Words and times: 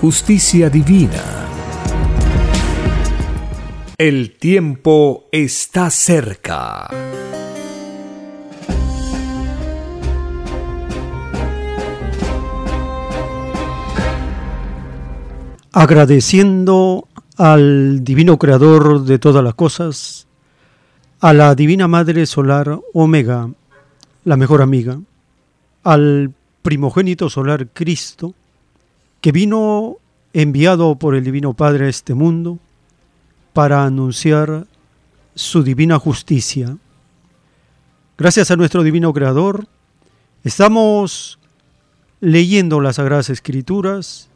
justicia 0.00 0.68
divina. 0.68 1.22
El 3.96 4.36
tiempo 4.36 5.24
está 5.32 5.88
cerca. 5.90 6.88
Agradeciendo 15.72 17.08
al 17.38 18.04
Divino 18.04 18.38
Creador 18.38 19.04
de 19.04 19.18
todas 19.18 19.42
las 19.42 19.54
cosas, 19.54 20.26
a 21.20 21.32
la 21.32 21.54
Divina 21.54 21.88
Madre 21.88 22.26
Solar 22.26 22.78
Omega, 22.92 23.48
la 24.24 24.36
mejor 24.36 24.60
amiga, 24.60 24.98
al 25.84 26.32
primogénito 26.62 27.30
solar 27.30 27.68
Cristo, 27.72 28.34
que 29.20 29.32
vino 29.32 29.96
enviado 30.32 30.96
por 30.96 31.14
el 31.14 31.24
Divino 31.24 31.54
Padre 31.54 31.86
a 31.86 31.88
este 31.88 32.14
mundo 32.14 32.58
para 33.52 33.84
anunciar 33.84 34.66
su 35.34 35.62
divina 35.62 35.98
justicia. 35.98 36.76
Gracias 38.18 38.50
a 38.50 38.56
nuestro 38.56 38.82
Divino 38.82 39.12
Creador, 39.12 39.66
estamos 40.44 41.38
leyendo 42.20 42.80
las 42.80 42.96
Sagradas 42.96 43.30
Escrituras 43.30 44.28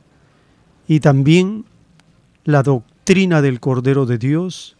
y 0.88 1.00
también 1.00 1.65
la 2.44 2.62
doctrina 2.62 3.43
del 3.43 3.60
Cordero 3.60 4.06
de 4.06 4.19
Dios, 4.19 4.77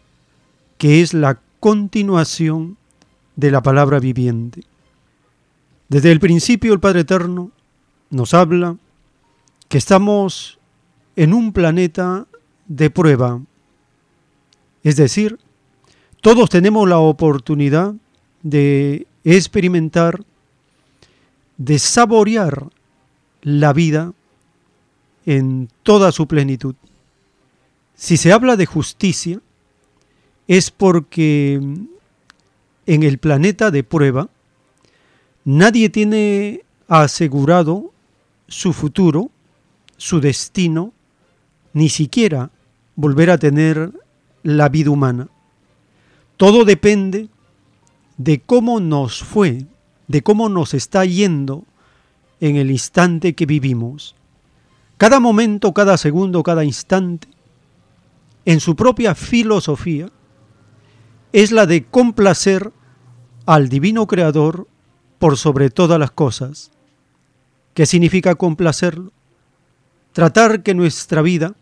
que 0.77 1.01
es 1.01 1.13
la 1.13 1.39
continuación 1.59 2.77
de 3.35 3.51
la 3.51 3.61
palabra 3.61 3.99
viviente. 3.99 4.63
Desde 5.89 6.11
el 6.11 6.19
principio 6.19 6.73
el 6.73 6.79
Padre 6.79 7.01
Eterno 7.01 7.51
nos 8.09 8.33
habla 8.33 8.77
que 9.71 9.77
estamos 9.77 10.59
en 11.15 11.33
un 11.33 11.53
planeta 11.53 12.27
de 12.67 12.89
prueba. 12.89 13.41
Es 14.83 14.97
decir, 14.97 15.39
todos 16.19 16.49
tenemos 16.49 16.89
la 16.89 16.99
oportunidad 16.99 17.95
de 18.43 19.07
experimentar, 19.23 20.25
de 21.55 21.79
saborear 21.79 22.67
la 23.41 23.71
vida 23.71 24.11
en 25.25 25.69
toda 25.83 26.11
su 26.11 26.27
plenitud. 26.27 26.75
Si 27.95 28.17
se 28.17 28.33
habla 28.33 28.57
de 28.57 28.65
justicia, 28.65 29.39
es 30.49 30.69
porque 30.69 31.61
en 32.85 33.03
el 33.03 33.17
planeta 33.19 33.71
de 33.71 33.83
prueba 33.85 34.27
Nadie 35.43 35.89
tiene 35.89 36.63
asegurado 36.87 37.91
su 38.47 38.73
futuro, 38.73 39.31
su 40.01 40.19
destino, 40.19 40.93
ni 41.73 41.87
siquiera 41.87 42.49
volver 42.95 43.29
a 43.29 43.37
tener 43.37 43.91
la 44.41 44.67
vida 44.67 44.89
humana. 44.89 45.27
Todo 46.37 46.65
depende 46.65 47.29
de 48.17 48.41
cómo 48.41 48.79
nos 48.79 49.23
fue, 49.23 49.67
de 50.07 50.23
cómo 50.23 50.49
nos 50.49 50.73
está 50.73 51.05
yendo 51.05 51.65
en 52.39 52.55
el 52.55 52.71
instante 52.71 53.35
que 53.35 53.45
vivimos. 53.45 54.15
Cada 54.97 55.19
momento, 55.19 55.71
cada 55.71 55.97
segundo, 55.97 56.41
cada 56.41 56.65
instante, 56.65 57.27
en 58.45 58.59
su 58.59 58.75
propia 58.75 59.13
filosofía, 59.13 60.09
es 61.31 61.51
la 61.51 61.67
de 61.67 61.85
complacer 61.85 62.71
al 63.45 63.69
Divino 63.69 64.07
Creador 64.07 64.67
por 65.19 65.37
sobre 65.37 65.69
todas 65.69 65.99
las 65.99 66.09
cosas. 66.09 66.71
¿Qué 67.75 67.85
significa 67.85 68.33
complacerlo? 68.33 69.11
Tratar 70.13 70.63
que 70.63 70.73
nuestra 70.73 71.21
vida 71.21 71.55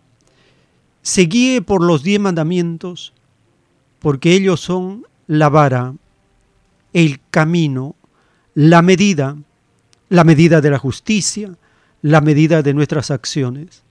se 1.01 1.23
guíe 1.23 1.61
por 1.61 1.83
los 1.83 2.03
diez 2.03 2.19
mandamientos, 2.19 3.13
porque 3.99 4.33
ellos 4.33 4.59
son 4.59 5.05
la 5.27 5.49
vara, 5.49 5.93
el 6.93 7.19
camino, 7.29 7.95
la 8.55 8.81
medida, 8.81 9.37
la 10.09 10.23
medida 10.23 10.61
de 10.61 10.71
la 10.71 10.79
justicia, 10.79 11.55
la 12.01 12.21
medida 12.21 12.61
de 12.61 12.73
nuestras 12.73 13.11
acciones. 13.11 13.83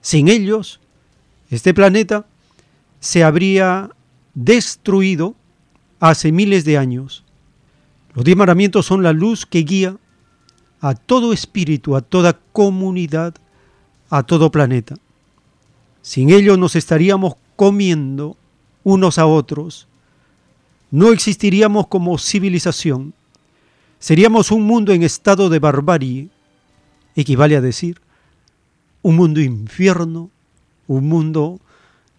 Sin 0.00 0.28
ellos, 0.28 0.80
este 1.50 1.72
planeta 1.74 2.26
se 3.00 3.24
habría 3.24 3.90
destruido 4.34 5.34
hace 6.00 6.32
miles 6.32 6.64
de 6.64 6.78
años. 6.78 7.24
Los 8.14 8.24
diez 8.24 8.36
mandamientos 8.36 8.86
son 8.86 9.02
la 9.02 9.12
luz 9.12 9.46
que 9.46 9.60
guía 9.60 9.96
a 10.80 10.94
todo 10.94 11.32
espíritu, 11.32 11.96
a 11.96 12.02
toda 12.02 12.38
comunidad, 12.52 13.34
a 14.10 14.22
todo 14.22 14.50
planeta. 14.50 14.96
Sin 16.02 16.30
ellos 16.30 16.58
nos 16.58 16.76
estaríamos 16.76 17.34
comiendo 17.56 18.36
unos 18.84 19.18
a 19.18 19.26
otros. 19.26 19.88
No 20.90 21.12
existiríamos 21.12 21.88
como 21.88 22.18
civilización. 22.18 23.14
Seríamos 23.98 24.50
un 24.50 24.62
mundo 24.62 24.92
en 24.92 25.02
estado 25.02 25.48
de 25.48 25.58
barbarie. 25.58 26.28
Equivale 27.14 27.56
a 27.56 27.60
decir 27.60 28.00
un 29.02 29.16
mundo 29.16 29.40
infierno, 29.40 30.30
un 30.86 31.08
mundo 31.08 31.60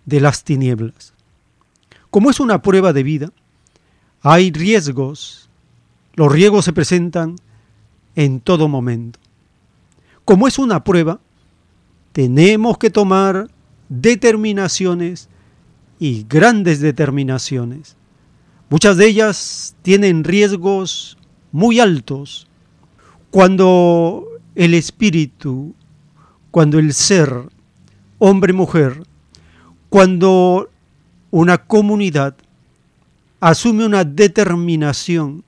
de 0.05 0.21
las 0.21 0.43
tinieblas. 0.43 1.13
Como 2.09 2.29
es 2.29 2.39
una 2.39 2.61
prueba 2.61 2.93
de 2.93 3.03
vida, 3.03 3.31
hay 4.21 4.51
riesgos 4.51 5.47
los 6.17 6.31
riesgos 6.31 6.65
se 6.65 6.73
presentan 6.73 7.35
en 8.15 8.39
todo 8.39 8.67
momento. 8.67 9.19
Como 10.25 10.47
es 10.47 10.57
una 10.57 10.83
prueba, 10.83 11.19
tenemos 12.11 12.77
que 12.77 12.89
tomar 12.89 13.49
determinaciones 13.89 15.29
y 15.99 16.25
grandes 16.27 16.79
determinaciones. 16.79 17.95
Muchas 18.69 18.97
de 18.97 19.07
ellas 19.07 19.75
tienen 19.81 20.23
riesgos 20.23 21.17
muy 21.51 21.79
altos. 21.79 22.47
Cuando 23.31 24.25
el 24.55 24.73
espíritu, 24.73 25.73
cuando 26.51 26.79
el 26.79 26.93
ser, 26.93 27.31
hombre, 28.17 28.53
mujer, 28.53 29.03
cuando 29.89 30.69
una 31.31 31.57
comunidad 31.59 32.35
asume 33.39 33.85
una 33.85 34.03
determinación 34.03 35.43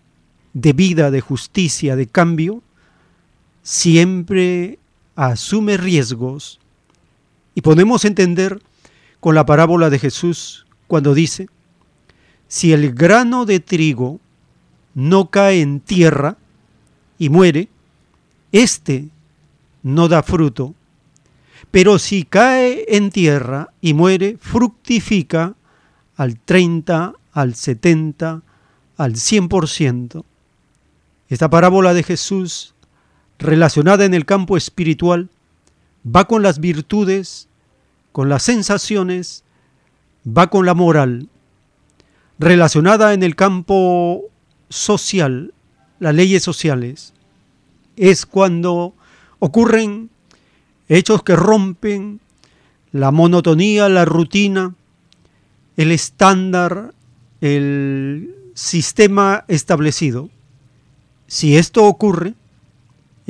de 0.54 0.74
vida, 0.74 1.12
de 1.12 1.22
justicia, 1.22 1.96
de 1.96 2.08
cambio, 2.08 2.62
siempre 3.62 4.79
asume 5.28 5.76
riesgos. 5.76 6.60
Y 7.54 7.62
podemos 7.62 8.06
entender 8.06 8.62
con 9.20 9.36
la 9.36 9.46
parábola 9.46 9.90
de 9.90 10.00
Jesús 10.00 10.66
cuando 10.88 11.14
dice, 11.14 11.50
si 12.48 12.72
el 12.72 12.94
grano 12.94 13.46
de 13.46 13.60
trigo 13.60 14.20
no 14.94 15.30
cae 15.30 15.62
en 15.62 15.82
tierra 15.82 16.38
y 17.18 17.30
muere, 17.30 17.68
éste 18.54 19.10
no 19.84 20.08
da 20.08 20.24
fruto. 20.24 20.74
Pero 21.70 22.00
si 22.00 22.24
cae 22.24 22.86
en 22.88 23.12
tierra 23.12 23.74
y 23.82 23.94
muere, 23.94 24.38
fructifica 24.40 25.54
al 26.16 26.40
30, 26.40 27.14
al 27.34 27.56
70, 27.56 28.42
al 28.96 29.14
100%. 29.16 30.24
Esta 31.28 31.50
parábola 31.50 31.94
de 31.94 32.04
Jesús, 32.04 32.74
relacionada 33.40 34.06
en 34.06 34.14
el 34.14 34.26
campo 34.26 34.58
espiritual, 34.58 35.30
va 36.06 36.26
con 36.26 36.44
las 36.44 36.60
virtudes, 36.60 37.48
con 38.12 38.30
las 38.30 38.44
sensaciones, 38.44 39.44
va 40.26 40.48
con 40.48 40.66
la 40.66 40.74
moral, 40.74 41.30
relacionada 42.38 43.14
en 43.14 43.24
el 43.24 43.36
campo 43.36 44.24
social, 44.70 45.54
las 46.00 46.14
leyes 46.14 46.44
sociales. 46.44 47.14
Es 47.96 48.26
cuando 48.26 48.94
ocurren 49.40 50.10
hechos 50.88 51.24
que 51.24 51.36
rompen 51.36 52.20
la 52.92 53.12
monotonía, 53.12 53.88
la 53.90 54.06
rutina, 54.06 54.76
el 55.78 55.92
estándar, 55.92 56.94
el 57.40 58.36
sistema 58.54 59.46
establecido. 59.48 60.30
Si 61.28 61.56
esto 61.56 61.86
ocurre, 61.86 62.34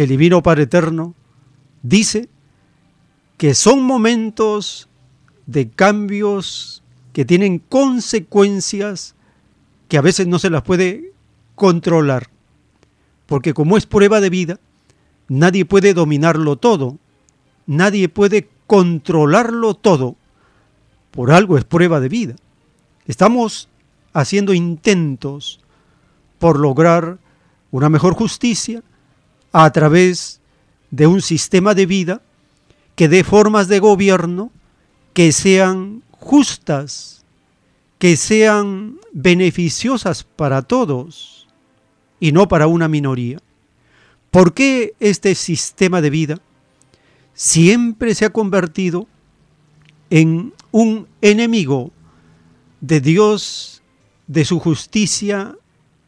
el 0.04 0.08
Divino 0.08 0.42
Padre 0.42 0.64
Eterno 0.64 1.14
dice 1.84 2.30
que 3.38 3.54
son 3.54 3.84
momentos 3.84 4.88
de 5.46 5.70
cambios 5.70 6.82
que 7.12 7.26
tienen 7.26 7.60
consecuencias 7.60 9.16
que 9.90 9.98
a 9.98 10.02
veces 10.02 10.26
no 10.26 10.40
se 10.40 10.50
las 10.50 10.62
puede 10.62 11.12
controlar, 11.56 12.30
porque 13.26 13.54
como 13.54 13.76
es 13.76 13.86
prueba 13.86 14.22
de 14.22 14.30
vida, 14.30 14.60
nadie 15.28 15.66
puede 15.66 15.94
dominarlo 15.94 16.56
todo, 16.56 16.98
nadie 17.66 18.08
puede 18.08 18.48
controlarlo 18.68 19.74
todo, 19.74 20.16
por 21.12 21.34
algo 21.34 21.58
es 21.58 21.66
prueba 21.66 22.00
de 22.00 22.08
vida. 22.08 22.36
Estamos 23.06 23.68
haciendo 24.14 24.54
intentos 24.54 25.60
por 26.38 26.58
lograr 26.58 27.18
una 27.72 27.90
mejor 27.90 28.14
justicia, 28.14 28.82
a 29.52 29.72
través 29.72 30.40
de 30.92 31.08
un 31.08 31.22
sistema 31.22 31.74
de 31.74 31.86
vida 31.86 32.22
que 32.96 33.08
dé 33.08 33.24
formas 33.24 33.68
de 33.68 33.80
gobierno 33.80 34.52
que 35.14 35.32
sean 35.32 36.04
justas, 36.12 37.24
que 37.98 38.18
sean 38.18 38.98
beneficiosas 39.12 40.24
para 40.24 40.62
todos 40.62 41.48
y 42.20 42.32
no 42.32 42.48
para 42.48 42.68
una 42.68 42.88
minoría. 42.88 43.40
¿Por 44.32 44.54
qué 44.54 44.94
este 45.00 45.34
sistema 45.36 46.02
de 46.02 46.10
vida 46.10 46.40
siempre 47.34 48.14
se 48.14 48.26
ha 48.26 48.30
convertido 48.30 49.08
en 50.10 50.54
un 50.72 51.08
enemigo 51.22 51.92
de 52.82 53.02
Dios, 53.02 53.82
de 54.28 54.46
su 54.46 54.60
justicia 54.60 55.56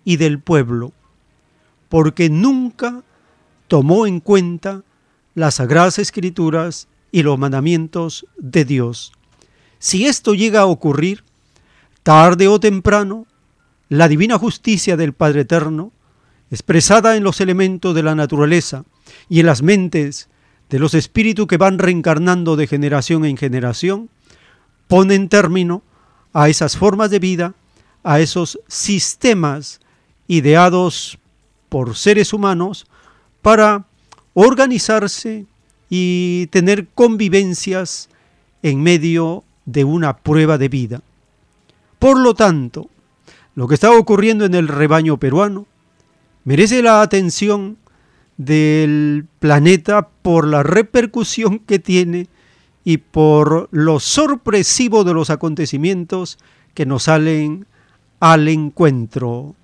y 0.05 0.17
del 0.17 0.39
pueblo? 0.39 0.91
Porque 1.89 2.29
nunca 2.29 3.03
tomó 3.71 4.05
en 4.05 4.19
cuenta 4.19 4.83
las 5.33 5.55
sagradas 5.55 5.97
escrituras 5.97 6.89
y 7.09 7.23
los 7.23 7.39
mandamientos 7.39 8.25
de 8.37 8.65
Dios. 8.65 9.13
Si 9.79 10.07
esto 10.07 10.33
llega 10.33 10.59
a 10.59 10.65
ocurrir, 10.65 11.23
tarde 12.03 12.49
o 12.49 12.59
temprano, 12.59 13.27
la 13.87 14.09
divina 14.09 14.37
justicia 14.37 14.97
del 14.97 15.13
Padre 15.13 15.41
Eterno, 15.43 15.93
expresada 16.49 17.15
en 17.15 17.23
los 17.23 17.39
elementos 17.39 17.95
de 17.95 18.03
la 18.03 18.13
naturaleza 18.13 18.83
y 19.29 19.39
en 19.39 19.45
las 19.45 19.61
mentes 19.61 20.27
de 20.69 20.77
los 20.77 20.93
espíritus 20.93 21.47
que 21.47 21.55
van 21.55 21.79
reencarnando 21.79 22.57
de 22.57 22.67
generación 22.67 23.23
en 23.23 23.37
generación, 23.37 24.09
ponen 24.89 25.29
término 25.29 25.81
a 26.33 26.49
esas 26.49 26.75
formas 26.75 27.09
de 27.09 27.19
vida, 27.19 27.53
a 28.03 28.19
esos 28.19 28.59
sistemas 28.67 29.79
ideados 30.27 31.19
por 31.69 31.95
seres 31.95 32.33
humanos 32.33 32.85
para 33.41 33.85
organizarse 34.33 35.45
y 35.89 36.47
tener 36.47 36.87
convivencias 36.87 38.09
en 38.63 38.81
medio 38.81 39.43
de 39.65 39.83
una 39.83 40.17
prueba 40.17 40.57
de 40.57 40.69
vida. 40.69 41.01
Por 41.99 42.19
lo 42.19 42.33
tanto, 42.33 42.89
lo 43.55 43.67
que 43.67 43.75
está 43.75 43.91
ocurriendo 43.91 44.45
en 44.45 44.55
el 44.55 44.67
rebaño 44.67 45.17
peruano 45.17 45.65
merece 46.45 46.81
la 46.81 47.01
atención 47.01 47.77
del 48.37 49.25
planeta 49.39 50.07
por 50.21 50.47
la 50.47 50.63
repercusión 50.63 51.59
que 51.59 51.77
tiene 51.77 52.27
y 52.83 52.97
por 52.97 53.67
lo 53.71 53.99
sorpresivo 53.99 55.03
de 55.03 55.13
los 55.13 55.29
acontecimientos 55.29 56.39
que 56.73 56.85
nos 56.85 57.03
salen 57.03 57.67
al 58.19 58.47
encuentro. 58.47 59.55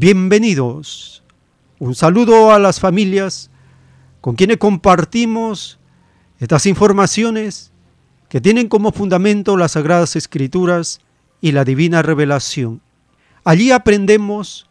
Bienvenidos. 0.00 1.24
Un 1.80 1.96
saludo 1.96 2.52
a 2.52 2.60
las 2.60 2.78
familias 2.78 3.50
con 4.20 4.36
quienes 4.36 4.58
compartimos 4.58 5.80
estas 6.38 6.66
informaciones 6.66 7.72
que 8.28 8.40
tienen 8.40 8.68
como 8.68 8.92
fundamento 8.92 9.56
las 9.56 9.72
Sagradas 9.72 10.14
Escrituras 10.14 11.00
y 11.40 11.50
la 11.50 11.64
Divina 11.64 12.00
Revelación. 12.02 12.80
Allí 13.42 13.72
aprendemos, 13.72 14.68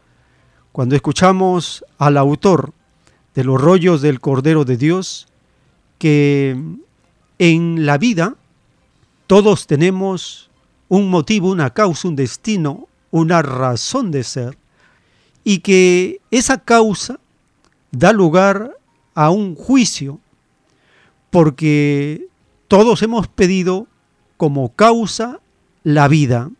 cuando 0.72 0.96
escuchamos 0.96 1.84
al 1.98 2.16
autor 2.16 2.72
de 3.34 3.44
los 3.44 3.60
rollos 3.60 4.00
del 4.00 4.20
Cordero 4.20 4.64
de 4.64 4.78
Dios, 4.78 5.28
que 5.98 6.58
en 7.38 7.84
la 7.84 7.98
vida 7.98 8.34
todos 9.26 9.66
tenemos 9.66 10.48
un 10.88 11.10
motivo, 11.10 11.50
una 11.50 11.68
causa, 11.68 12.08
un 12.08 12.16
destino, 12.16 12.88
una 13.10 13.42
razón 13.42 14.10
de 14.10 14.24
ser 14.24 14.56
y 15.48 15.60
que 15.60 16.20
esa 16.30 16.58
causa 16.58 17.18
da 17.90 18.12
lugar 18.12 18.76
a 19.14 19.30
un 19.30 19.54
juicio, 19.54 20.20
porque 21.30 22.26
todos 22.68 23.00
hemos 23.00 23.28
pedido 23.28 23.86
como 24.36 24.74
causa 24.74 25.40
la 25.84 26.06
vida. 26.06 26.50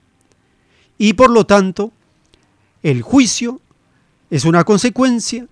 Y 0.97 1.13
por 1.13 1.29
lo 1.29 1.45
tanto 1.45 1.93
el 2.83 3.03
juicio 3.03 3.61
es 4.31 4.47
una 4.47 4.65
consecuencia 4.65 5.47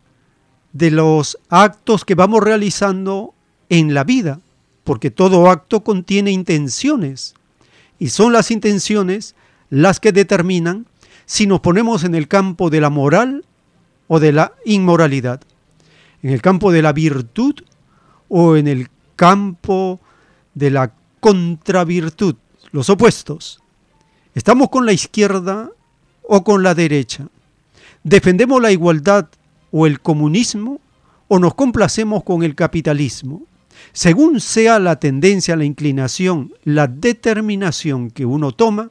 de 0.72 0.90
los 0.90 1.36
actos 1.50 2.06
que 2.06 2.14
vamos 2.14 2.42
realizando 2.42 3.34
en 3.68 3.92
la 3.92 4.04
vida, 4.04 4.40
porque 4.82 5.10
todo 5.10 5.50
acto 5.50 5.84
contiene 5.84 6.30
intenciones 6.30 7.34
y 7.98 8.08
son 8.08 8.32
las 8.32 8.50
intenciones 8.50 9.34
las 9.68 10.00
que 10.00 10.12
determinan 10.12 10.86
si 11.26 11.46
nos 11.46 11.60
ponemos 11.60 12.04
en 12.04 12.14
el 12.14 12.28
campo 12.28 12.70
de 12.70 12.80
la 12.80 12.88
moral 12.88 13.44
o 14.06 14.20
de 14.20 14.32
la 14.32 14.52
inmoralidad, 14.64 15.40
en 16.22 16.30
el 16.30 16.40
campo 16.40 16.72
de 16.72 16.82
la 16.82 16.92
virtud 16.92 17.54
o 18.28 18.56
en 18.56 18.68
el 18.68 18.88
campo 19.16 20.00
de 20.54 20.70
la 20.70 20.92
contravirtud, 21.20 22.36
los 22.70 22.88
opuestos. 22.88 23.60
Estamos 24.34 24.68
con 24.70 24.86
la 24.86 24.92
izquierda 24.92 25.70
o 26.22 26.44
con 26.44 26.62
la 26.62 26.74
derecha. 26.74 27.26
Defendemos 28.04 28.62
la 28.62 28.70
igualdad 28.70 29.28
o 29.72 29.86
el 29.86 30.00
comunismo 30.00 30.80
o 31.26 31.38
nos 31.40 31.54
complacemos 31.54 32.22
con 32.22 32.44
el 32.44 32.54
capitalismo. 32.54 33.42
Según 33.92 34.40
sea 34.40 34.78
la 34.78 34.96
tendencia, 34.96 35.56
la 35.56 35.64
inclinación, 35.64 36.54
la 36.64 36.86
determinación 36.86 38.10
que 38.10 38.24
uno 38.24 38.52
toma, 38.52 38.90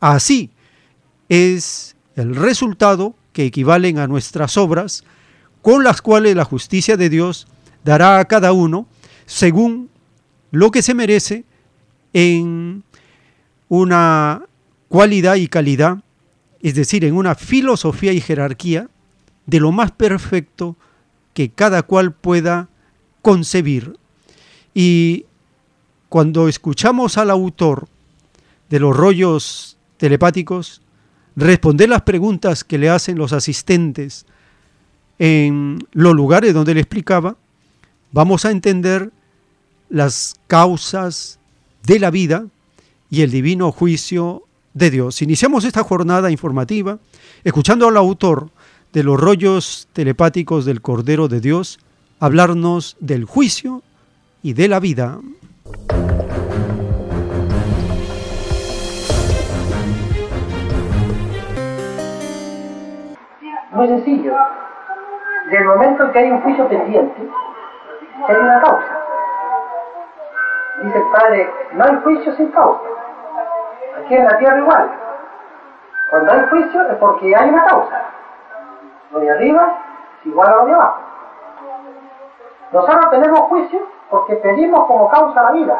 así 0.00 0.50
es 1.28 1.96
el 2.16 2.34
resultado 2.34 3.14
que 3.32 3.46
equivalen 3.46 3.98
a 3.98 4.06
nuestras 4.06 4.56
obras, 4.56 5.04
con 5.62 5.84
las 5.84 6.02
cuales 6.02 6.36
la 6.36 6.44
justicia 6.44 6.96
de 6.96 7.08
Dios 7.08 7.46
dará 7.84 8.18
a 8.18 8.24
cada 8.26 8.52
uno 8.52 8.86
según 9.26 9.90
lo 10.50 10.70
que 10.70 10.82
se 10.82 10.94
merece 10.94 11.44
en 12.12 12.84
una 13.68 14.42
cualidad 14.88 15.36
y 15.36 15.48
calidad, 15.48 15.98
es 16.60 16.74
decir, 16.74 17.04
en 17.04 17.16
una 17.16 17.34
filosofía 17.34 18.12
y 18.12 18.20
jerarquía 18.20 18.88
de 19.46 19.60
lo 19.60 19.72
más 19.72 19.90
perfecto 19.92 20.76
que 21.32 21.50
cada 21.50 21.82
cual 21.82 22.12
pueda 22.12 22.68
concebir. 23.22 23.98
Y 24.74 25.24
cuando 26.08 26.48
escuchamos 26.48 27.16
al 27.16 27.30
autor 27.30 27.88
de 28.68 28.80
los 28.80 28.94
rollos 28.94 29.78
telepáticos, 29.96 30.81
responder 31.36 31.88
las 31.88 32.02
preguntas 32.02 32.64
que 32.64 32.78
le 32.78 32.90
hacen 32.90 33.18
los 33.18 33.32
asistentes 33.32 34.26
en 35.18 35.78
los 35.92 36.14
lugares 36.14 36.54
donde 36.54 36.74
le 36.74 36.80
explicaba, 36.80 37.36
vamos 38.10 38.44
a 38.44 38.50
entender 38.50 39.10
las 39.88 40.36
causas 40.46 41.38
de 41.84 41.98
la 41.98 42.10
vida 42.10 42.46
y 43.10 43.22
el 43.22 43.30
divino 43.30 43.72
juicio 43.72 44.44
de 44.74 44.90
Dios. 44.90 45.22
Iniciamos 45.22 45.64
esta 45.64 45.82
jornada 45.82 46.30
informativa 46.30 46.98
escuchando 47.44 47.88
al 47.88 47.96
autor 47.96 48.50
de 48.92 49.02
los 49.02 49.18
rollos 49.20 49.88
telepáticos 49.92 50.64
del 50.64 50.80
Cordero 50.80 51.28
de 51.28 51.40
Dios 51.40 51.78
hablarnos 52.20 52.96
del 53.00 53.24
juicio 53.24 53.82
y 54.42 54.52
de 54.52 54.68
la 54.68 54.80
vida. 54.80 55.18
Muy 63.72 63.88
sencillo. 63.88 64.34
Del 65.50 65.64
momento 65.64 66.04
en 66.04 66.12
que 66.12 66.18
hay 66.18 66.30
un 66.30 66.42
juicio 66.42 66.68
pendiente, 66.68 67.30
hay 68.28 68.36
una 68.36 68.60
causa. 68.60 69.00
Dice 70.82 70.98
el 70.98 71.10
padre, 71.10 71.54
no 71.72 71.84
hay 71.84 72.00
juicio 72.02 72.32
sin 72.34 72.50
causa. 72.52 72.82
Aquí 73.98 74.14
en 74.14 74.24
la 74.24 74.38
tierra 74.38 74.58
igual. 74.58 74.90
Cuando 76.10 76.32
hay 76.32 76.48
juicio 76.50 76.82
es 76.88 76.96
porque 76.96 77.34
hay 77.34 77.48
una 77.48 77.64
causa. 77.64 78.02
Lo 79.10 79.20
de 79.20 79.30
arriba 79.30 79.78
es 80.20 80.26
igual 80.26 80.48
a 80.48 80.56
lo 80.56 80.66
de 80.66 80.74
abajo. 80.74 81.00
Nosotros 82.72 83.10
tenemos 83.10 83.40
juicio 83.40 83.80
porque 84.10 84.36
pedimos 84.36 84.84
como 84.86 85.08
causa 85.08 85.42
la 85.42 85.52
vida. 85.52 85.78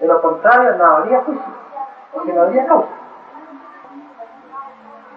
De 0.00 0.06
lo 0.06 0.20
contrario 0.20 0.74
no 0.76 0.84
habría 0.84 1.22
juicio, 1.22 1.52
porque 2.12 2.32
no 2.32 2.42
habría 2.42 2.66
causa. 2.66 2.97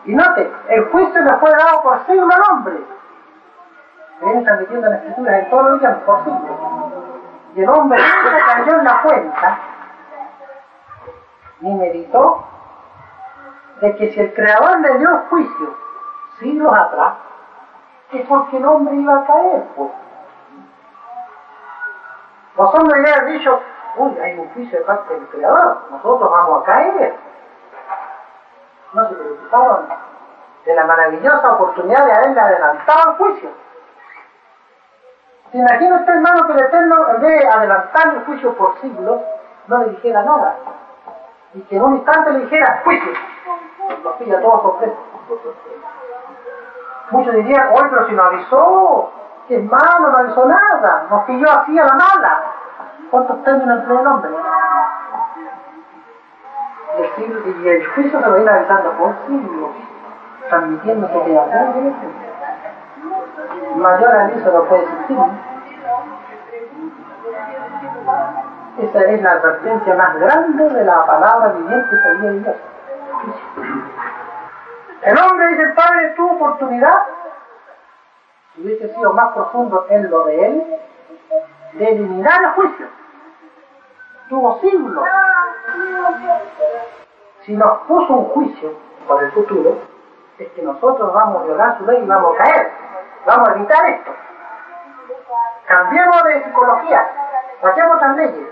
Y 0.06 0.16
note, 0.16 0.52
el 0.70 0.86
juicio 0.90 1.22
le 1.22 1.34
fue 1.36 1.52
dado 1.52 1.84
por 1.84 2.06
siglo 2.06 2.28
al 2.34 2.42
hombre. 2.52 2.84
Se 4.20 4.26
viene 4.26 4.44
transmitiendo 4.44 4.88
en 4.88 4.94
la 4.94 5.00
escritura 5.00 5.40
en 5.40 5.50
todos 5.50 5.72
los 5.72 5.80
días 5.80 5.98
por 6.06 6.24
siglo. 6.24 6.92
Y 7.56 7.62
el 7.62 7.70
hombre 7.70 8.00
se 8.00 8.40
cayó 8.46 8.80
en 8.80 8.84
la 8.84 9.02
cuenta 9.02 9.60
y 11.62 11.74
meditó 11.74 12.44
de 13.82 13.96
que 13.96 14.12
si 14.12 14.20
el 14.20 14.34
Creador 14.34 14.80
le 14.80 14.98
dio 15.00 15.10
juicio 15.30 15.76
siglos 16.40 16.74
atrás, 16.74 17.14
es 18.12 18.28
porque 18.28 18.58
el 18.58 18.66
hombre 18.66 18.96
iba 18.96 19.18
a 19.18 19.26
caer, 19.26 19.64
pues. 19.76 19.92
Los 22.58 22.74
hombres 22.76 23.06
ya 23.06 23.20
han 23.20 23.28
dicho, 23.28 23.60
uy, 23.98 24.20
hay 24.20 24.38
un 24.38 24.50
juicio 24.50 24.80
de 24.80 24.86
parte 24.86 25.14
del 25.14 25.28
Creador, 25.28 25.88
nosotros 25.92 26.30
vamos 26.30 26.62
a 26.62 26.66
caer. 26.66 27.16
No 28.94 29.08
se 29.08 29.16
preocuparon 29.16 29.88
de 30.66 30.76
la 30.76 30.86
maravillosa 30.86 31.54
oportunidad 31.54 32.06
de 32.06 32.14
haberle 32.14 32.42
adelantado 32.42 33.12
el 33.12 33.18
juicio. 33.18 33.50
¿Se 35.52 35.58
imagina 35.58 35.96
usted, 35.98 36.14
hermano, 36.14 36.48
que 36.48 36.54
el 36.54 36.60
Eterno, 36.60 36.96
en 37.16 37.22
vez 37.22 37.40
de 37.42 37.48
adelantar 37.50 38.08
el 38.14 38.26
juicio 38.26 38.56
por 38.56 38.80
siglos, 38.80 39.22
no 39.68 39.78
le 39.80 39.90
dijera 39.90 40.24
nada? 40.24 40.56
Y 41.54 41.62
que 41.62 41.76
en 41.76 41.84
un 41.84 41.96
instante 41.98 42.32
le 42.32 42.40
dijera, 42.40 42.82
juicio. 42.84 43.12
Los 44.04 44.16
pilla 44.16 44.42
todos 44.42 44.62
sorpresa. 44.62 44.96
Muchos 47.12 47.34
dirían, 47.34 47.70
hoy, 47.74 47.84
pero 47.90 48.08
si 48.08 48.14
no 48.14 48.24
avisó, 48.24 49.12
que 49.48 49.58
es 49.58 49.64
malo, 49.64 50.10
no 50.10 50.18
avisó 50.18 50.46
nada, 50.46 51.08
nos 51.10 51.24
pilló 51.26 51.50
así 51.52 51.78
a 51.78 51.86
la 51.86 51.94
mala. 51.94 52.44
¿Cuántos 53.10 53.44
términos 53.44 53.80
entre 53.80 54.00
el 54.00 54.08
hombre? 54.08 54.32
Y 57.02 57.68
el, 57.68 57.88
juicio 57.88 58.20
se 58.20 58.28
lo 58.28 58.36
viene 58.36 58.52
avisando 58.52 58.92
por 58.92 59.16
siglos, 59.28 59.72
transmitiéndose 60.50 61.14
que 61.14 61.38
algún 61.38 61.96
mayor 63.78 64.16
aviso 64.16 64.52
no 64.52 64.64
puede 64.66 64.84
existir. 64.84 65.18
Esa 68.80 69.00
es 69.02 69.22
la 69.22 69.32
advertencia 69.32 69.96
más 69.96 70.20
grande 70.20 70.70
de 70.70 70.86
la 70.86 71.06
palabra 71.06 71.54
viviente 71.54 71.90
que 71.90 72.10
había 72.10 72.32
Dios. 72.32 72.56
El 75.02 75.18
hombre, 75.18 75.48
dice 75.48 75.64
el 75.64 75.74
Padre, 75.74 76.14
tuvo 76.16 76.32
oportunidad, 76.34 76.98
si 78.54 78.62
hubiese 78.62 78.94
sido 78.94 79.14
más 79.14 79.34
profundo 79.34 79.86
en 79.90 80.10
lo 80.10 80.26
de 80.26 80.46
él, 80.46 80.64
de 81.74 81.90
eliminar 81.90 82.44
el 82.44 82.50
juicio. 82.52 83.01
Tuvo 84.32 84.62
siglos. 84.62 85.06
Si 87.42 87.52
nos 87.52 87.80
puso 87.80 88.14
un 88.14 88.26
juicio 88.30 88.72
por 89.06 89.22
el 89.22 89.30
futuro, 89.34 89.76
es 90.38 90.50
que 90.54 90.62
nosotros 90.62 91.14
vamos 91.14 91.42
a 91.42 91.46
violar 91.48 91.78
su 91.78 91.86
ley 91.86 92.02
y 92.02 92.06
vamos 92.06 92.36
a 92.36 92.38
caer. 92.42 92.72
Vamos 93.26 93.50
a 93.50 93.56
evitar 93.56 93.90
esto. 93.90 94.12
Cambiemos 95.68 96.24
de 96.24 96.44
psicología, 96.46 97.10
hacemos 97.62 97.96
otras 97.98 98.16
leyes, 98.16 98.48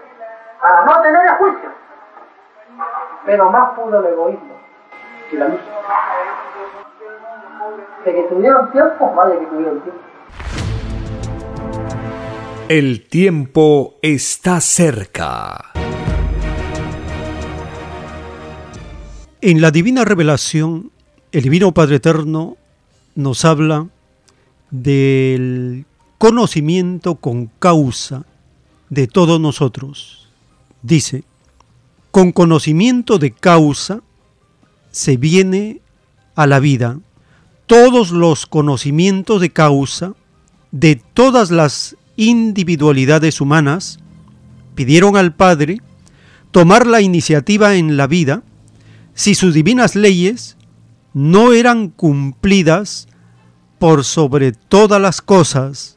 para 0.61 0.83
no 0.83 1.01
tener 1.01 1.21
el 1.25 1.35
juicio. 1.37 1.69
Pero 3.25 3.49
más 3.49 3.69
pudo 3.69 3.99
el 3.99 4.05
egoísmo 4.07 4.55
que 5.29 5.37
la 5.37 5.47
luz. 5.47 5.61
De 8.03 8.13
que 8.15 8.23
tuvieron 8.23 8.69
tiempo, 8.71 9.13
vaya 9.15 9.39
que 9.39 9.45
tuvieron 9.45 9.79
tiempo. 9.79 10.08
El 12.69 13.07
tiempo 13.07 13.95
está 14.03 14.61
cerca. 14.61 15.71
En 19.41 19.59
la 19.59 19.71
divina 19.71 20.05
revelación, 20.05 20.91
el 21.31 21.41
Divino 21.41 21.73
Padre 21.73 21.95
Eterno 21.95 22.57
nos 23.15 23.43
habla 23.43 23.87
del 24.69 25.87
conocimiento 26.19 27.15
con 27.15 27.47
causa 27.47 28.27
de 28.91 29.07
todos 29.07 29.41
nosotros. 29.41 30.29
Dice, 30.83 31.23
con 32.11 32.31
conocimiento 32.31 33.17
de 33.17 33.31
causa 33.31 34.01
se 34.91 35.17
viene 35.17 35.81
a 36.35 36.45
la 36.45 36.59
vida. 36.59 36.99
Todos 37.65 38.11
los 38.11 38.45
conocimientos 38.45 39.41
de 39.41 39.49
causa 39.49 40.13
de 40.71 41.01
todas 41.15 41.49
las 41.49 41.95
individualidades 42.19 43.39
humanas 43.39 43.97
pidieron 44.75 45.15
al 45.15 45.33
Padre 45.33 45.81
tomar 46.51 46.85
la 46.85 46.99
iniciativa 46.99 47.75
en 47.75 47.95
la 47.95 48.07
vida 48.07 48.43
si 49.13 49.35
sus 49.35 49.53
divinas 49.53 49.95
leyes 49.95 50.57
no 51.13 51.53
eran 51.53 51.87
cumplidas 51.87 53.07
por 53.79 54.03
sobre 54.03 54.51
todas 54.51 55.01
las 55.01 55.21
cosas. 55.21 55.95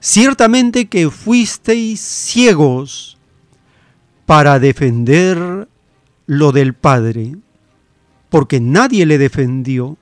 Ciertamente 0.00 0.86
que 0.86 1.10
fuisteis 1.10 2.00
ciegos 2.00 3.16
para 4.26 4.58
defender 4.58 5.68
lo 6.26 6.50
del 6.50 6.74
Padre, 6.74 7.36
porque 8.28 8.60
nadie 8.60 9.06
le 9.06 9.18
defendió. 9.18 9.96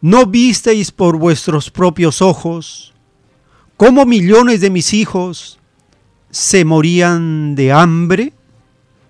¿No 0.00 0.26
visteis 0.26 0.92
por 0.92 1.18
vuestros 1.18 1.70
propios 1.70 2.22
ojos 2.22 2.93
cómo 3.76 4.06
millones 4.06 4.60
de 4.60 4.70
mis 4.70 4.92
hijos 4.92 5.58
se 6.30 6.64
morían 6.64 7.54
de 7.54 7.72
hambre? 7.72 8.32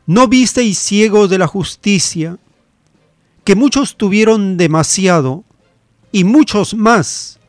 ¿No 0.07 0.29
visteis 0.29 0.79
ciegos 0.79 1.31
de 1.31 1.39
la 1.39 1.47
justicia 1.47 2.39
que 3.45 3.55
muchos 3.55 3.97
tuvieron 3.97 4.57
demasiado 4.57 5.45
y 6.13 6.25
muchos 6.25 6.75
más 6.75 7.41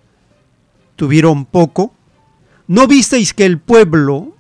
tuvieron 0.96 1.46
poco? 1.46 1.94
¿No 2.68 2.88
visteis 2.88 3.34
que 3.34 3.46
el 3.46 3.60
pueblo 3.60 4.36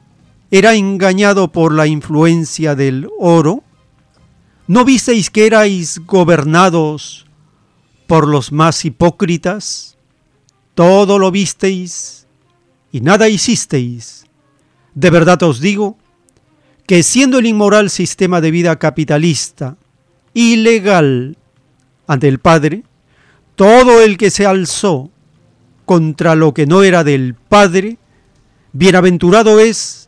era 0.52 0.76
engañado 0.76 1.52
por 1.52 1.74
la 1.74 1.88
influencia 1.88 2.76
del 2.76 3.10
oro? 3.20 3.64
¿No 4.68 4.86
visteis 4.86 5.30
que 5.30 5.46
erais 5.46 6.00
gobernados 6.06 7.26
por 8.08 8.28
los 8.28 8.52
más 8.52 8.86
hipócritas? 8.86 9.98
Todo 10.74 11.20
lo 11.20 11.30
visteis 11.32 12.25
y 12.96 13.02
nada 13.02 13.28
hicisteis. 13.28 14.26
De 14.94 15.10
verdad 15.10 15.44
os 15.44 15.60
digo 15.60 15.98
que 16.88 17.04
siendo 17.04 17.40
el 17.40 17.46
inmoral 17.46 17.90
sistema 17.90 18.40
de 18.40 18.52
vida 18.52 18.80
capitalista 18.80 19.76
ilegal 20.34 21.38
ante 22.08 22.30
el 22.30 22.40
Padre, 22.40 22.84
todo 23.58 24.02
el 24.02 24.18
que 24.18 24.30
se 24.30 24.46
alzó 24.46 25.12
contra 25.84 26.36
lo 26.36 26.54
que 26.54 26.68
no 26.68 26.84
era 26.84 27.04
del 27.04 27.36
Padre, 27.36 27.98
bienaventurado 28.72 29.60
es 29.60 30.08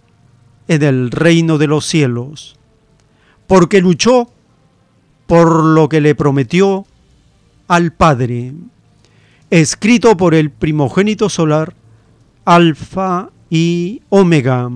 en 0.70 0.82
el 0.82 1.12
reino 1.12 1.58
de 1.58 1.67
los 1.67 1.86
cielos, 1.86 2.56
porque 3.48 3.82
luchó 3.82 4.32
por 5.25 5.62
lo 5.62 5.89
que 5.89 6.00
le 6.00 6.15
prometió 6.15 6.86
al 7.67 7.91
Padre, 7.91 8.53
escrito 9.50 10.15
por 10.15 10.34
el 10.34 10.51
primogénito 10.51 11.27
solar, 11.27 11.75
Alfa 12.50 13.30
y 13.50 14.01
Omega. 14.08 14.72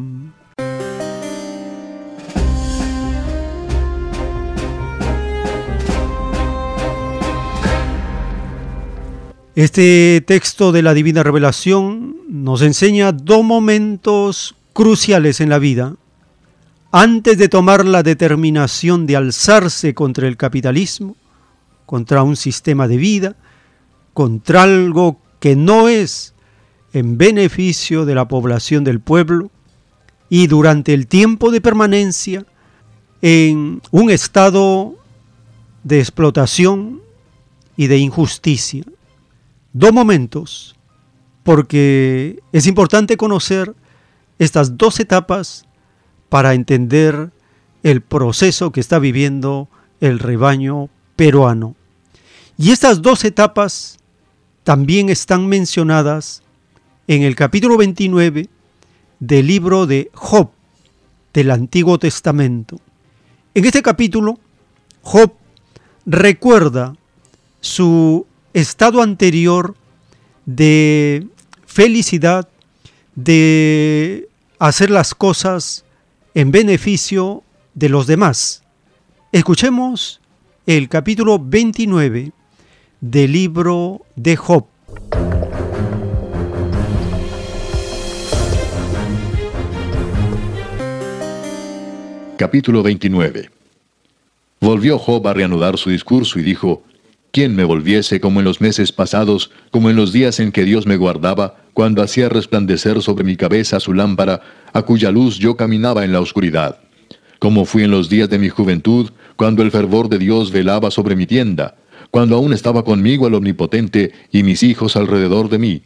Este 9.56 10.22
texto 10.28 10.74
de 10.74 10.82
la 10.82 10.94
Divina 10.94 11.24
Revelación 11.24 12.18
nos 12.28 12.62
enseña 12.62 13.14
dos 13.14 13.46
momentos 13.46 14.54
cruciales 14.74 15.40
en 15.40 15.48
la 15.48 15.58
vida. 15.58 15.96
Antes 16.92 17.38
de 17.38 17.48
tomar 17.48 17.86
la 17.86 18.04
determinación 18.04 19.06
de 19.06 19.16
alzarse 19.16 19.94
contra 19.94 20.28
el 20.28 20.36
capitalismo, 20.36 21.16
contra 21.86 22.22
un 22.22 22.36
sistema 22.36 22.90
de 22.90 22.98
vida, 22.98 23.38
contra 24.14 24.64
algo 24.64 25.22
que 25.40 25.56
no 25.56 25.88
es 25.88 26.34
en 26.94 27.18
beneficio 27.18 28.06
de 28.06 28.16
la 28.16 28.28
población 28.28 28.84
del 28.84 29.00
pueblo, 29.00 29.52
y 30.30 30.48
durante 30.48 30.94
el 30.94 31.08
tiempo 31.08 31.52
de 31.52 31.60
permanencia 31.60 32.46
en 33.22 33.82
un 33.92 34.10
estado 34.10 34.96
de 35.84 36.00
explotación 36.00 37.02
y 37.76 37.88
de 37.88 37.98
injusticia. 37.98 38.84
Dos 39.74 39.92
momentos, 39.92 40.76
porque 41.44 42.40
es 42.52 42.68
importante 42.68 43.18
conocer 43.18 43.76
estas 44.40 44.78
dos 44.78 45.00
etapas 45.00 45.66
para 46.30 46.54
entender 46.54 47.32
el 47.84 48.02
proceso 48.02 48.72
que 48.72 48.80
está 48.80 49.00
viviendo 49.00 49.68
el 50.00 50.20
rebaño 50.20 50.90
peruano. 51.16 51.76
Y 52.58 52.72
estas 52.72 53.02
dos 53.02 53.26
etapas 53.26 53.98
también 54.64 55.10
están 55.10 55.48
mencionadas 55.48 56.42
en 57.12 57.24
el 57.24 57.36
capítulo 57.36 57.76
29 57.76 58.48
del 59.20 59.46
libro 59.46 59.86
de 59.86 60.10
Job 60.14 60.50
del 61.34 61.52
Antiguo 61.52 62.00
Testamento. 62.00 62.80
En 63.54 63.66
este 63.66 63.82
capítulo, 63.82 64.40
Job 65.02 65.34
recuerda 66.06 66.96
su 67.60 68.26
estado 68.54 69.02
anterior 69.02 69.76
de 70.46 71.28
felicidad, 71.66 72.48
de 73.16 74.30
hacer 74.58 74.90
las 74.90 75.14
cosas 75.14 75.84
en 76.34 76.52
beneficio 76.52 77.44
de 77.74 77.90
los 77.90 78.08
demás. 78.08 78.64
Escuchemos 79.34 80.22
el 80.66 80.88
capítulo 80.88 81.40
29 81.40 82.32
del 83.02 83.32
libro 83.34 84.00
de 84.16 84.38
Job. 84.38 84.66
Capítulo 92.42 92.82
29 92.82 93.52
Volvió 94.60 94.98
Job 94.98 95.28
a 95.28 95.34
reanudar 95.36 95.78
su 95.78 95.92
discurso 95.92 96.40
y 96.40 96.42
dijo, 96.42 96.82
¿Quién 97.30 97.56
me 97.56 97.64
volviese 97.64 98.20
como 98.20 98.40
en 98.40 98.46
los 98.46 98.62
meses 98.62 98.92
pasados, 98.92 99.52
como 99.70 99.92
en 99.92 99.96
los 99.96 100.12
días 100.12 100.40
en 100.40 100.52
que 100.52 100.66
Dios 100.66 100.88
me 100.88 100.98
guardaba, 100.98 101.58
cuando 101.74 102.02
hacía 102.02 102.30
resplandecer 102.30 103.00
sobre 103.04 103.24
mi 103.26 103.36
cabeza 103.36 103.80
su 103.80 103.94
lámpara, 103.94 104.42
a 104.74 104.82
cuya 104.82 105.12
luz 105.12 105.38
yo 105.38 105.56
caminaba 105.56 106.04
en 106.04 106.14
la 106.14 106.20
oscuridad? 106.20 106.80
Como 107.38 107.66
fui 107.66 107.84
en 107.84 107.92
los 107.92 108.10
días 108.10 108.28
de 108.28 108.40
mi 108.40 108.50
juventud, 108.50 109.12
cuando 109.36 109.62
el 109.62 109.70
fervor 109.70 110.10
de 110.10 110.18
Dios 110.18 110.52
velaba 110.52 110.90
sobre 110.90 111.16
mi 111.16 111.28
tienda, 111.28 111.76
cuando 112.10 112.38
aún 112.38 112.54
estaba 112.54 112.84
conmigo 112.84 113.28
el 113.28 113.36
Omnipotente 113.36 114.14
y 114.32 114.42
mis 114.42 114.64
hijos 114.64 114.96
alrededor 114.96 115.48
de 115.48 115.60
mí, 115.60 115.84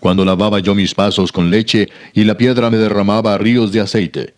cuando 0.00 0.26
lavaba 0.26 0.58
yo 0.58 0.74
mis 0.74 0.94
pasos 0.94 1.32
con 1.32 1.50
leche 1.50 1.88
y 2.12 2.24
la 2.24 2.36
piedra 2.36 2.68
me 2.68 2.76
derramaba 2.76 3.38
ríos 3.38 3.72
de 3.72 3.80
aceite, 3.80 4.34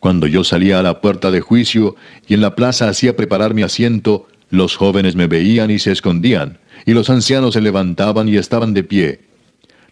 cuando 0.00 0.26
yo 0.26 0.42
salía 0.44 0.80
a 0.80 0.82
la 0.82 1.00
puerta 1.00 1.30
de 1.30 1.42
juicio 1.42 1.94
y 2.26 2.34
en 2.34 2.40
la 2.40 2.56
plaza 2.56 2.88
hacía 2.88 3.16
preparar 3.16 3.54
mi 3.54 3.62
asiento, 3.62 4.26
los 4.48 4.74
jóvenes 4.74 5.14
me 5.14 5.26
veían 5.26 5.70
y 5.70 5.78
se 5.78 5.92
escondían, 5.92 6.58
y 6.86 6.92
los 6.92 7.10
ancianos 7.10 7.54
se 7.54 7.60
levantaban 7.60 8.28
y 8.28 8.36
estaban 8.36 8.74
de 8.74 8.82
pie. 8.82 9.20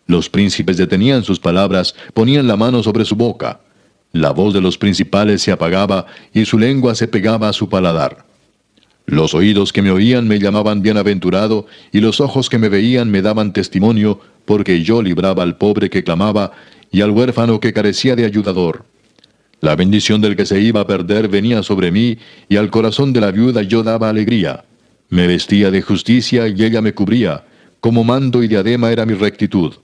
Los 0.07 0.31
príncipes 0.31 0.79
detenían 0.79 1.23
sus 1.23 1.39
palabras, 1.39 1.95
ponían 2.15 2.49
la 2.49 2.57
mano 2.57 2.83
sobre 2.83 3.05
su 3.05 3.15
boca. 3.15 3.61
La 4.13 4.31
voz 4.31 4.55
de 4.55 4.63
los 4.63 4.79
principales 4.79 5.43
se 5.43 5.53
apagaba 5.53 6.07
y 6.33 6.47
su 6.47 6.59
lengua 6.59 6.95
se 6.95 7.07
pegaba 7.07 7.51
a 7.51 7.53
su 7.53 7.69
paladar. 7.69 8.25
Los 9.05 9.35
oídos 9.35 9.73
que 9.73 9.83
me 9.83 9.91
oían 9.91 10.27
me 10.27 10.39
llamaban 10.39 10.81
bienaventurado, 10.81 11.67
y 11.93 12.01
los 12.01 12.21
ojos 12.21 12.49
que 12.49 12.59
me 12.59 12.71
veían 12.71 13.11
me 13.11 13.23
daban 13.23 13.53
testimonio, 13.53 14.21
porque 14.47 14.83
yo 14.83 15.03
libraba 15.03 15.43
al 15.43 15.57
pobre 15.57 15.91
que 15.91 16.05
clamaba, 16.05 16.53
y 16.91 17.03
al 17.03 17.11
huérfano 17.11 17.61
que 17.61 17.75
carecía 17.75 18.17
de 18.17 18.25
ayudador. 18.25 18.85
La 19.61 19.75
bendición 19.75 20.21
del 20.21 20.37
que 20.37 20.47
se 20.47 20.61
iba 20.61 20.81
a 20.81 20.87
perder 20.87 21.29
venía 21.29 21.63
sobre 21.63 21.91
mí, 21.91 22.19
y 22.49 22.57
al 22.57 22.71
corazón 22.71 23.13
de 23.13 23.21
la 23.21 23.31
viuda 23.31 23.63
yo 23.63 23.83
daba 23.83 24.09
alegría. 24.09 24.65
Me 25.09 25.27
vestía 25.27 25.71
de 25.71 25.83
justicia 25.83 26.47
y 26.49 26.63
ella 26.63 26.81
me 26.81 26.95
cubría, 26.95 27.45
como 27.81 28.05
mando 28.05 28.43
y 28.43 28.49
diadema 28.49 28.91
era 28.91 29.07
mi 29.07 29.15
rectitud. 29.15 29.75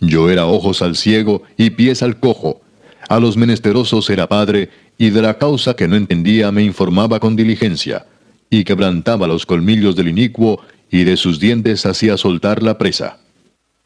Yo 0.00 0.30
era 0.30 0.46
ojos 0.46 0.82
al 0.82 0.96
ciego 0.96 1.42
y 1.56 1.70
pies 1.70 2.02
al 2.02 2.18
cojo. 2.18 2.60
A 3.08 3.18
los 3.18 3.36
menesterosos 3.36 4.08
era 4.10 4.28
padre, 4.28 4.70
y 4.98 5.10
de 5.10 5.22
la 5.22 5.38
causa 5.38 5.74
que 5.74 5.88
no 5.88 5.96
entendía 5.96 6.52
me 6.52 6.62
informaba 6.62 7.18
con 7.18 7.34
diligencia 7.34 8.06
y 8.52 8.64
quebrantaba 8.64 9.26
los 9.26 9.46
colmillos 9.46 9.96
del 9.96 10.08
inicuo, 10.08 10.60
y 10.90 11.04
de 11.04 11.16
sus 11.16 11.40
dientes 11.40 11.86
hacía 11.86 12.18
soltar 12.18 12.62
la 12.62 12.76
presa. 12.76 13.16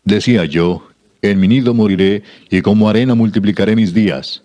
Decía 0.02 0.44
yo, 0.44 0.88
en 1.22 1.38
mi 1.38 1.46
nido 1.46 1.72
moriré, 1.72 2.24
y 2.50 2.62
como 2.62 2.88
arena 2.88 3.14
multiplicaré 3.14 3.76
mis 3.76 3.94
días. 3.94 4.42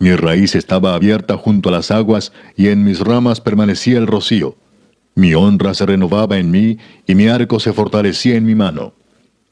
Mi 0.00 0.16
raíz 0.16 0.54
estaba 0.54 0.94
abierta 0.94 1.36
junto 1.36 1.68
a 1.68 1.72
las 1.72 1.90
aguas, 1.90 2.32
y 2.56 2.68
en 2.68 2.84
mis 2.84 3.00
ramas 3.00 3.42
permanecía 3.42 3.98
el 3.98 4.06
rocío. 4.06 4.56
Mi 5.14 5.34
honra 5.34 5.74
se 5.74 5.84
renovaba 5.84 6.38
en 6.38 6.50
mí, 6.50 6.78
y 7.06 7.14
mi 7.14 7.28
arco 7.28 7.60
se 7.60 7.74
fortalecía 7.74 8.36
en 8.36 8.46
mi 8.46 8.54
mano. 8.54 8.94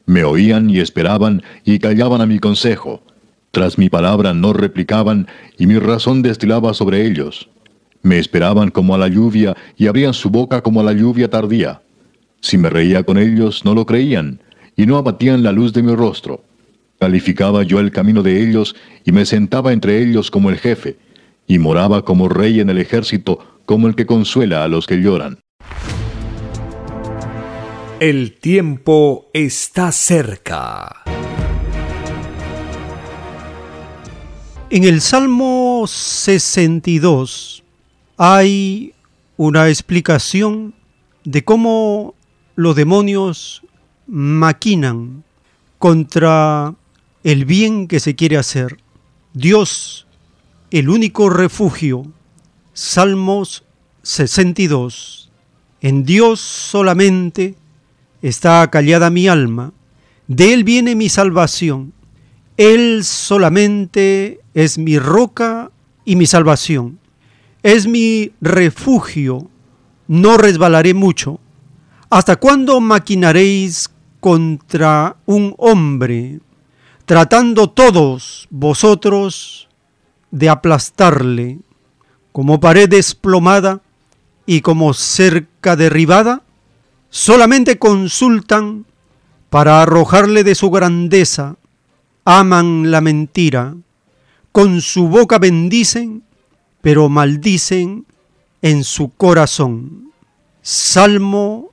Me 0.06 0.24
oían 0.24 0.70
y 0.70 0.80
esperaban, 0.80 1.42
y 1.66 1.78
callaban 1.78 2.22
a 2.22 2.26
mi 2.26 2.38
consejo. 2.38 3.02
Tras 3.50 3.76
mi 3.76 3.90
palabra 3.90 4.32
no 4.32 4.54
replicaban, 4.54 5.26
y 5.58 5.66
mi 5.66 5.78
razón 5.78 6.22
destilaba 6.22 6.72
sobre 6.72 7.04
ellos. 7.06 7.50
Me 8.00 8.18
esperaban 8.18 8.70
como 8.70 8.94
a 8.94 8.98
la 8.98 9.08
lluvia 9.08 9.54
y 9.76 9.86
abrían 9.86 10.14
su 10.14 10.30
boca 10.30 10.62
como 10.62 10.80
a 10.80 10.84
la 10.84 10.94
lluvia 10.94 11.28
tardía. 11.28 11.82
Si 12.40 12.56
me 12.56 12.70
reía 12.70 13.02
con 13.02 13.18
ellos, 13.18 13.66
no 13.66 13.74
lo 13.74 13.84
creían, 13.84 14.40
y 14.76 14.86
no 14.86 14.96
abatían 14.96 15.42
la 15.42 15.52
luz 15.52 15.74
de 15.74 15.82
mi 15.82 15.94
rostro. 15.94 16.42
Calificaba 16.98 17.62
yo 17.62 17.78
el 17.78 17.92
camino 17.92 18.22
de 18.22 18.42
ellos, 18.42 18.74
y 19.04 19.12
me 19.12 19.24
sentaba 19.24 19.72
entre 19.72 20.02
ellos 20.02 20.30
como 20.30 20.50
el 20.50 20.58
jefe, 20.58 20.96
y 21.46 21.58
moraba 21.58 22.04
como 22.04 22.28
rey 22.28 22.58
en 22.58 22.70
el 22.70 22.78
ejército, 22.78 23.60
como 23.66 23.86
el 23.86 23.94
que 23.94 24.06
consuela 24.06 24.64
a 24.64 24.68
los 24.68 24.86
que 24.86 24.96
lloran. 24.96 25.38
El 28.00 28.38
tiempo 28.38 29.28
está 29.32 29.92
cerca. 29.92 31.04
En 34.70 34.84
el 34.84 35.00
Salmo 35.00 35.84
62, 35.86 37.62
hay 38.16 38.92
una 39.36 39.68
explicación 39.68 40.74
de 41.24 41.44
cómo 41.44 42.14
los 42.56 42.74
demonios 42.74 43.62
maquinan 44.06 45.24
contra 45.78 46.74
el 47.24 47.44
bien 47.44 47.88
que 47.88 48.00
se 48.00 48.14
quiere 48.14 48.36
hacer. 48.36 48.78
Dios, 49.32 50.06
el 50.70 50.88
único 50.88 51.30
refugio. 51.30 52.04
Salmos 52.72 53.64
62. 54.02 55.30
En 55.80 56.04
Dios 56.04 56.40
solamente 56.40 57.54
está 58.22 58.68
callada 58.70 59.10
mi 59.10 59.28
alma. 59.28 59.72
De 60.26 60.52
Él 60.52 60.64
viene 60.64 60.94
mi 60.94 61.08
salvación. 61.08 61.92
Él 62.56 63.04
solamente 63.04 64.40
es 64.54 64.78
mi 64.78 64.98
roca 64.98 65.70
y 66.04 66.16
mi 66.16 66.26
salvación 66.26 66.98
es 67.62 67.86
mi 67.86 68.32
refugio, 68.40 69.50
no 70.06 70.36
resbalaré 70.36 70.94
mucho. 70.94 71.40
¿Hasta 72.10 72.36
cuándo 72.36 72.80
maquinaréis 72.80 73.90
contra 74.20 75.16
un 75.26 75.54
hombre, 75.58 76.40
tratando 77.08 77.70
todos 77.70 78.48
vosotros 78.50 79.66
de 80.30 80.50
aplastarle, 80.50 81.58
como 82.32 82.60
pared 82.60 82.86
desplomada 82.86 83.80
y 84.44 84.60
como 84.60 84.92
cerca 84.92 85.74
derribada? 85.74 86.42
Solamente 87.08 87.78
consultan 87.78 88.84
para 89.48 89.80
arrojarle 89.80 90.44
de 90.44 90.54
su 90.54 90.70
grandeza, 90.70 91.56
aman 92.26 92.90
la 92.90 93.00
mentira, 93.00 93.74
con 94.52 94.82
su 94.82 95.08
boca 95.08 95.38
bendicen 95.38 96.24
pero 96.82 97.08
maldicen 97.08 98.04
en 98.60 98.84
su 98.84 99.08
corazón. 99.14 100.12
Salmo 100.60 101.70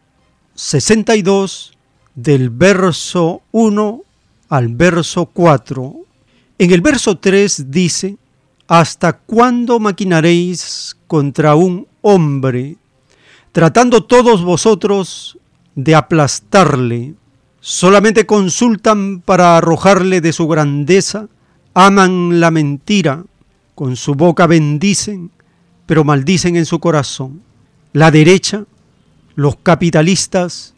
62 0.53 1.73
del 2.15 2.51
verso 2.51 3.41
1 3.51 4.04
al 4.49 4.69
verso 4.69 5.25
4. 5.27 5.95
En 6.57 6.71
el 6.71 6.81
verso 6.81 7.17
3 7.17 7.71
dice, 7.71 8.17
¿Hasta 8.67 9.13
cuándo 9.13 9.79
maquinaréis 9.79 10.97
contra 11.05 11.55
un 11.55 11.87
hombre, 12.01 12.77
tratando 13.51 14.03
todos 14.03 14.43
vosotros 14.43 15.37
de 15.75 15.93
aplastarle? 15.93 17.13
Solamente 17.59 18.25
consultan 18.25 19.21
para 19.21 19.57
arrojarle 19.57 20.19
de 20.19 20.33
su 20.33 20.47
grandeza, 20.47 21.27
aman 21.75 22.39
la 22.39 22.49
mentira, 22.49 23.23
con 23.75 23.95
su 23.95 24.15
boca 24.15 24.47
bendicen, 24.47 25.29
pero 25.85 26.03
maldicen 26.03 26.55
en 26.55 26.65
su 26.65 26.79
corazón. 26.79 27.41
La 27.93 28.09
derecha, 28.09 28.65
los 29.35 29.57
capitalistas, 29.57 30.73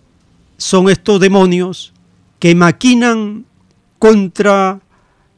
son 0.57 0.89
estos 0.89 1.19
demonios 1.19 1.93
que 2.39 2.53
maquinan 2.53 3.45
contra 3.99 4.79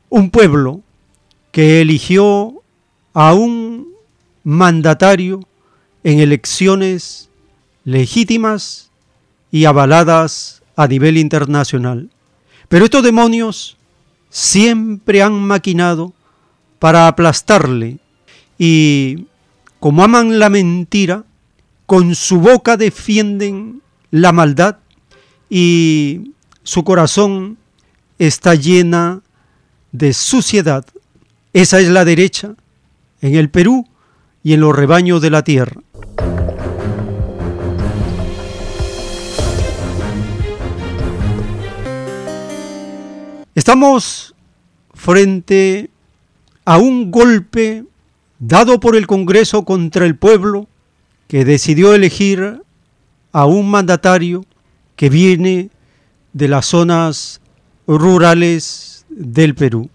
un 0.09 0.29
pueblo 0.29 0.81
que 1.51 1.81
eligió 1.81 2.61
a 3.13 3.33
un 3.33 3.93
mandatario 4.43 5.41
en 6.03 6.19
elecciones 6.19 7.29
legítimas 7.83 8.91
y 9.51 9.65
avaladas 9.65 10.61
a 10.75 10.87
nivel 10.87 11.17
internacional. 11.17 12.09
Pero 12.67 12.85
estos 12.85 13.03
demonios 13.03 13.77
siempre 14.29 15.21
han 15.21 15.33
maquinado 15.33 16.13
para 16.77 17.07
aplastarle 17.07 17.97
y 18.57 19.25
como 19.79 20.03
aman 20.03 20.39
la 20.39 20.49
mentira, 20.49 21.23
con 21.85 22.13
su 22.13 22.39
boca 22.39 22.77
defienden 22.77 23.81
la 24.11 24.31
maldad 24.31 24.77
y 25.49 26.33
su 26.63 26.83
corazón 26.83 27.57
está 28.19 28.53
llena 28.53 29.21
de 29.91 30.13
suciedad. 30.13 30.85
Esa 31.53 31.79
es 31.79 31.87
la 31.87 32.05
derecha 32.05 32.53
en 33.21 33.35
el 33.35 33.49
Perú 33.49 33.87
y 34.43 34.53
en 34.53 34.59
los 34.59 34.75
rebaños 34.75 35.21
de 35.21 35.29
la 35.29 35.43
tierra. 35.43 35.81
Estamos 43.55 44.35
frente 44.93 45.89
a 46.65 46.77
un 46.77 47.11
golpe 47.11 47.83
dado 48.37 48.79
por 48.79 48.95
el 48.95 49.07
Congreso 49.07 49.65
contra 49.65 50.05
el 50.05 50.15
pueblo 50.15 50.67
que 51.27 51.45
decidió 51.45 51.93
elegir 51.93 52.61
a 53.31 53.45
un 53.45 53.69
mandatario 53.69 54.45
que 54.95 55.09
viene 55.09 55.69
de 56.33 56.47
las 56.47 56.67
zonas 56.67 57.41
rurales 57.97 59.05
del 59.09 59.55
Perú. 59.55 59.89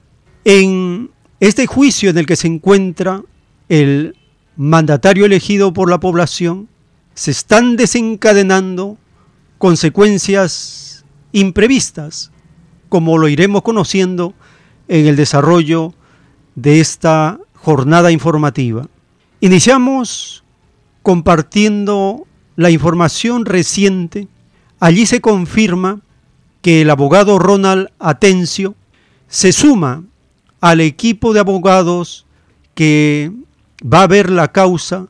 En 0.45 1.11
este 1.41 1.67
juicio 1.67 2.11
en 2.11 2.19
el 2.19 2.27
que 2.27 2.37
se 2.37 2.49
encuentra 2.49 3.23
el 3.69 4.17
mandatario 4.57 5.25
elegido 5.25 5.73
por 5.73 5.89
la 5.89 6.01
población, 6.01 6.69
se 7.15 7.31
están 7.31 7.77
desencadenando 7.77 8.99
consecuencias 9.59 11.05
imprevistas, 11.33 12.33
como 12.89 13.19
lo 13.19 13.29
iremos 13.29 13.63
conociendo 13.63 14.35
en 14.89 15.07
el 15.07 15.17
desarrollo 15.17 15.95
de 16.55 16.81
esta 16.81 17.39
jornada 17.55 18.11
informativa. 18.11 18.89
Iniciamos 19.41 20.45
compartiendo 21.03 22.27
la 22.57 22.71
información 22.71 23.45
reciente. 23.47 24.29
Allí 24.81 25.07
se 25.07 25.21
confirma 25.21 26.01
que 26.65 26.81
el 26.81 26.89
abogado 26.89 27.39
Ronald 27.39 27.91
Atencio 27.99 28.75
se 29.29 29.53
suma 29.53 30.03
al 30.63 30.81
equipo 30.81 31.35
de 31.35 31.41
abogados 31.41 32.25
que 32.75 33.31
va 33.83 34.01
a 34.01 34.07
ver 34.07 34.31
la 34.31 34.49
causa 34.49 35.09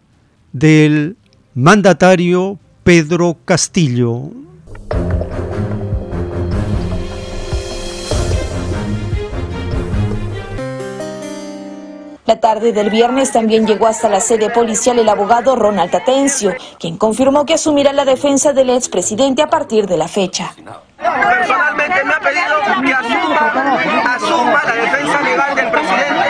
del 0.53 1.17
mandatario 1.55 2.59
Pedro 2.83 3.37
Castillo. 3.45 4.33
La 12.27 12.41
tarde 12.41 12.73
del 12.73 12.91
viernes 12.91 13.31
también 13.31 13.65
llegó 13.65 13.87
hasta 13.87 14.09
la 14.09 14.19
sede 14.19 14.51
policial 14.51 14.99
el 14.99 15.09
abogado 15.09 15.55
Ronald 15.55 15.95
Atencio, 15.95 16.53
quien 16.81 16.97
confirmó 16.97 17.47
que 17.47 17.55
asumirá 17.55 17.93
la 17.93 18.05
defensa 18.05 18.53
del 18.53 18.71
expresidente 18.71 19.41
a 19.41 19.47
partir 19.47 19.87
de 19.87 19.97
la 19.97 20.09
fecha. 20.09 20.53
Personalmente 21.05 22.05
me 22.05 22.15
ha 22.15 22.21
pedido 22.21 22.83
que 22.85 22.93
asuma, 22.93 23.53
asuma 24.15 24.63
la 24.65 24.75
defensa 24.75 25.21
legal 25.21 25.55
del 25.55 25.71
presidente. 25.71 26.25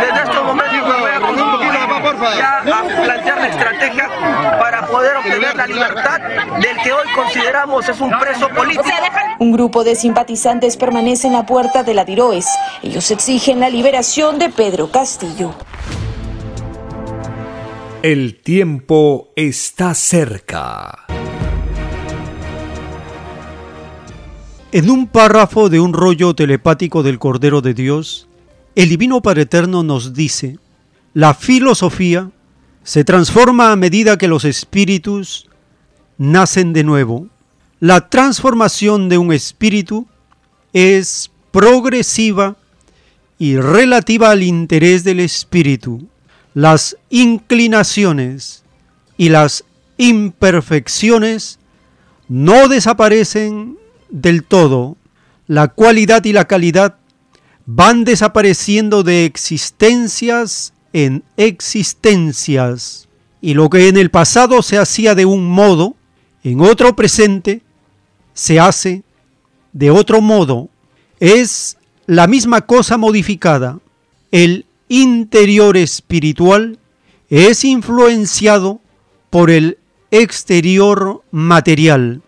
Desde 0.00 0.22
estos 0.22 0.44
momentos 0.44 1.00
voy 1.00 1.10
a 1.10 1.16
ya 2.38 2.58
a 2.58 2.82
plantear 3.04 3.38
la 3.38 3.48
estrategia 3.48 4.08
para 4.58 4.86
poder 4.86 5.16
obtener 5.16 5.56
la 5.56 5.66
libertad 5.66 6.20
del 6.60 6.76
que 6.82 6.92
hoy 6.92 7.06
consideramos 7.14 7.88
es 7.88 8.00
un 8.00 8.10
preso 8.18 8.48
político. 8.48 8.84
Un 9.38 9.52
grupo 9.52 9.84
de 9.84 9.94
simpatizantes 9.94 10.76
permanece 10.76 11.26
en 11.26 11.34
la 11.34 11.44
puerta 11.44 11.82
de 11.82 11.94
la 11.94 12.04
Diroes. 12.04 12.46
Ellos 12.82 13.10
exigen 13.10 13.60
la 13.60 13.68
liberación 13.68 14.38
de 14.38 14.50
Pedro 14.50 14.90
Castillo. 14.90 15.54
El 18.02 18.40
tiempo 18.40 19.32
está 19.34 19.94
cerca. 19.94 21.05
En 24.72 24.90
un 24.90 25.06
párrafo 25.06 25.68
de 25.68 25.78
un 25.78 25.92
rollo 25.92 26.34
telepático 26.34 27.04
del 27.04 27.20
Cordero 27.20 27.60
de 27.60 27.72
Dios, 27.72 28.26
el 28.74 28.88
Divino 28.88 29.22
Padre 29.22 29.42
Eterno 29.42 29.84
nos 29.84 30.12
dice, 30.12 30.58
la 31.14 31.34
filosofía 31.34 32.30
se 32.82 33.04
transforma 33.04 33.70
a 33.70 33.76
medida 33.76 34.18
que 34.18 34.26
los 34.26 34.44
espíritus 34.44 35.48
nacen 36.18 36.72
de 36.72 36.82
nuevo. 36.82 37.28
La 37.78 38.08
transformación 38.10 39.08
de 39.08 39.18
un 39.18 39.32
espíritu 39.32 40.08
es 40.72 41.30
progresiva 41.52 42.56
y 43.38 43.56
relativa 43.58 44.30
al 44.30 44.42
interés 44.42 45.04
del 45.04 45.20
espíritu. 45.20 46.08
Las 46.54 46.96
inclinaciones 47.08 48.64
y 49.16 49.28
las 49.28 49.64
imperfecciones 49.96 51.60
no 52.28 52.66
desaparecen 52.66 53.78
del 54.08 54.44
todo. 54.44 54.96
La 55.46 55.68
cualidad 55.68 56.24
y 56.24 56.32
la 56.32 56.46
calidad 56.46 56.96
van 57.66 58.04
desapareciendo 58.04 59.02
de 59.02 59.24
existencias 59.24 60.72
en 60.92 61.24
existencias. 61.36 63.08
Y 63.40 63.54
lo 63.54 63.68
que 63.68 63.88
en 63.88 63.96
el 63.96 64.10
pasado 64.10 64.62
se 64.62 64.78
hacía 64.78 65.14
de 65.14 65.26
un 65.26 65.46
modo, 65.46 65.94
en 66.42 66.60
otro 66.60 66.96
presente 66.96 67.62
se 68.32 68.60
hace 68.60 69.02
de 69.72 69.90
otro 69.90 70.20
modo. 70.20 70.68
Es 71.20 71.76
la 72.06 72.26
misma 72.26 72.62
cosa 72.62 72.96
modificada. 72.96 73.78
El 74.30 74.66
interior 74.88 75.76
espiritual 75.76 76.78
es 77.28 77.64
influenciado 77.64 78.80
por 79.30 79.50
el 79.50 79.78
exterior 80.10 81.22
material. 81.30 82.22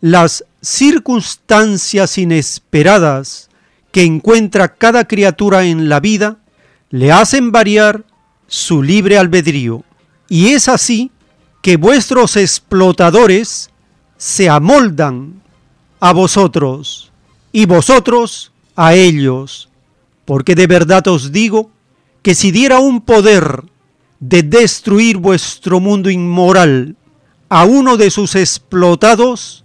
Las 0.00 0.44
circunstancias 0.62 2.16
inesperadas 2.16 3.50
que 3.90 4.04
encuentra 4.04 4.74
cada 4.74 5.04
criatura 5.06 5.64
en 5.64 5.88
la 5.88 6.00
vida 6.00 6.38
le 6.90 7.12
hacen 7.12 7.52
variar 7.52 8.04
su 8.46 8.82
libre 8.82 9.18
albedrío. 9.18 9.84
Y 10.28 10.50
es 10.50 10.68
así 10.68 11.10
que 11.62 11.76
vuestros 11.76 12.36
explotadores 12.36 13.70
se 14.16 14.48
amoldan 14.48 15.42
a 16.00 16.12
vosotros 16.12 17.12
y 17.52 17.66
vosotros 17.66 18.52
a 18.76 18.94
ellos, 18.94 19.68
porque 20.24 20.54
de 20.54 20.66
verdad 20.66 21.06
os 21.08 21.32
digo 21.32 21.70
que 22.22 22.34
si 22.34 22.50
diera 22.50 22.78
un 22.78 23.00
poder 23.00 23.64
de 24.20 24.42
destruir 24.42 25.16
vuestro 25.16 25.80
mundo 25.80 26.08
inmoral 26.08 26.96
a 27.48 27.64
uno 27.64 27.96
de 27.96 28.10
sus 28.10 28.36
explotados, 28.36 29.61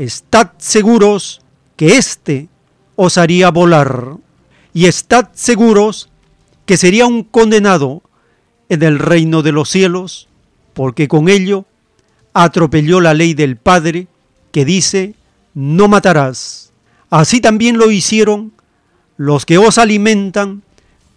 estad 0.00 0.52
seguros 0.56 1.42
que 1.76 1.98
éste 1.98 2.48
os 2.96 3.18
haría 3.18 3.50
volar, 3.50 4.16
y 4.72 4.86
estad 4.86 5.28
seguros 5.34 6.08
que 6.64 6.78
sería 6.78 7.04
un 7.04 7.22
condenado 7.22 8.02
en 8.70 8.82
el 8.82 8.98
reino 8.98 9.42
de 9.42 9.52
los 9.52 9.68
cielos, 9.68 10.28
porque 10.72 11.06
con 11.06 11.28
ello 11.28 11.66
atropelló 12.32 13.00
la 13.00 13.12
ley 13.12 13.34
del 13.34 13.56
Padre 13.56 14.06
que 14.52 14.64
dice, 14.64 15.14
no 15.52 15.88
matarás. 15.88 16.72
Así 17.10 17.40
también 17.40 17.76
lo 17.76 17.90
hicieron 17.90 18.52
los 19.18 19.44
que 19.44 19.58
os 19.58 19.76
alimentan 19.76 20.62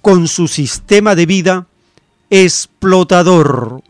con 0.01 0.27
su 0.27 0.49
sistema 0.49 1.15
de 1.15 1.25
vida 1.25 1.67
explotador. 2.29 3.81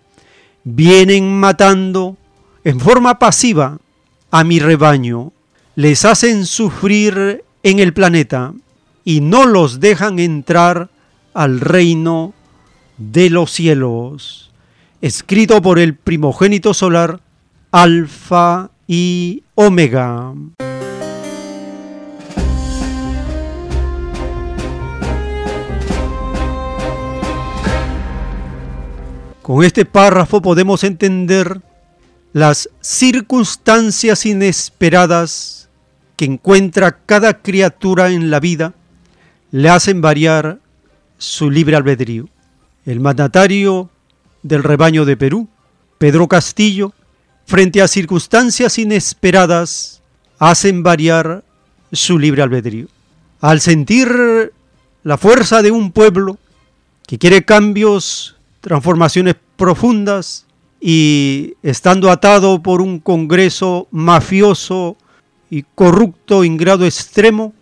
Vienen 0.64 1.40
matando 1.40 2.16
en 2.64 2.80
forma 2.80 3.18
pasiva 3.18 3.80
a 4.34 4.44
mi 4.44 4.58
rebaño, 4.58 5.32
les 5.76 6.06
hacen 6.06 6.48
sufrir 6.48 7.46
en 7.62 7.78
el 7.78 7.94
planeta 7.94 8.56
y 9.06 9.22
no 9.22 9.46
los 9.46 9.80
dejan 9.80 10.18
entrar 10.18 10.90
al 11.36 11.60
reino 11.60 12.34
de 12.98 13.30
los 13.30 13.52
cielos. 13.52 14.52
Escrito 15.02 15.62
por 15.62 15.78
el 15.78 15.94
primogénito 15.94 16.74
solar, 16.74 17.20
Alfa 17.72 18.72
y 18.88 19.44
Omega. 19.54 20.34
Con 29.44 29.64
este 29.64 29.86
párrafo 29.86 30.42
podemos 30.42 30.84
entender 30.84 31.62
las 32.34 32.68
circunstancias 32.82 34.26
inesperadas 34.26 35.70
que 36.18 36.26
encuentra 36.26 36.98
cada 37.06 37.42
criatura 37.42 38.10
en 38.10 38.32
la 38.32 38.40
vida 38.40 38.74
le 39.52 39.70
hacen 39.70 40.02
variar 40.02 40.60
su 41.20 41.52
libre 41.52 41.76
albedrío. 41.76 42.28
El 42.86 43.00
mandatario 43.00 43.90
del 44.42 44.64
rebaño 44.64 45.06
de 45.06 45.16
Perú, 45.16 45.48
Pedro 46.00 46.28
Castillo, 46.28 46.92
frente 47.46 47.84
a 47.84 47.88
circunstancias 47.88 48.80
inesperadas, 48.80 50.02
hacen 50.40 50.82
variar 50.82 51.44
su 51.92 52.18
libre 52.18 52.42
albedrío. 52.42 52.88
Al 53.42 53.62
sentir 53.62 54.52
la 55.04 55.18
fuerza 55.18 55.62
de 55.62 55.70
un 55.70 55.92
pueblo 55.92 56.40
que 57.06 57.20
quiere 57.20 57.46
cambios, 57.46 58.38
transformaciones 58.62 59.36
profundas 59.56 60.48
y 60.86 61.56
estando 61.64 62.12
atado 62.12 62.62
por 62.62 62.82
un 62.82 63.00
Congreso 63.00 63.88
mafioso 63.90 64.98
y 65.50 65.64
corrupto 65.76 66.44
en 66.44 66.58
grado 66.58 66.84
extremo, 66.84 67.54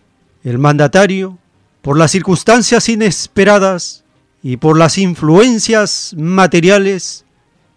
el 0.44 0.58
mandatario, 0.58 1.38
por 1.84 2.00
las 2.00 2.10
circunstancias 2.10 2.90
inesperadas 2.90 4.04
y 4.42 4.58
por 4.58 4.76
las 4.76 4.98
influencias 4.98 6.16
materiales 6.18 7.24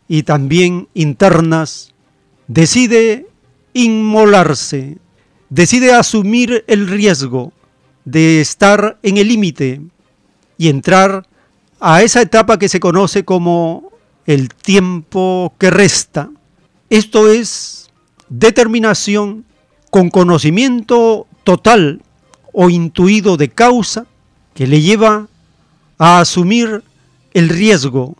y 0.08 0.22
también 0.22 0.88
internas, 0.94 1.92
decide 2.48 3.26
inmolarse, 3.74 4.96
decide 5.50 5.92
asumir 5.92 6.64
el 6.68 6.88
riesgo 6.88 7.52
de 8.06 8.40
estar 8.40 8.96
en 9.02 9.18
el 9.18 9.28
límite 9.28 9.82
y 10.56 10.70
entrar 10.70 11.26
a 11.80 12.02
esa 12.02 12.22
etapa 12.22 12.58
que 12.58 12.70
se 12.70 12.80
conoce 12.80 13.26
como 13.26 13.92
el 14.26 14.48
tiempo 14.48 15.54
que 15.58 15.70
resta. 15.70 16.30
Esto 16.90 17.28
es 17.28 17.90
determinación 18.28 19.44
con 19.90 20.10
conocimiento 20.10 21.26
total 21.44 22.02
o 22.52 22.70
intuido 22.70 23.36
de 23.36 23.48
causa 23.48 24.06
que 24.54 24.66
le 24.66 24.80
lleva 24.80 25.28
a 25.98 26.20
asumir 26.20 26.82
el 27.32 27.48
riesgo 27.48 28.16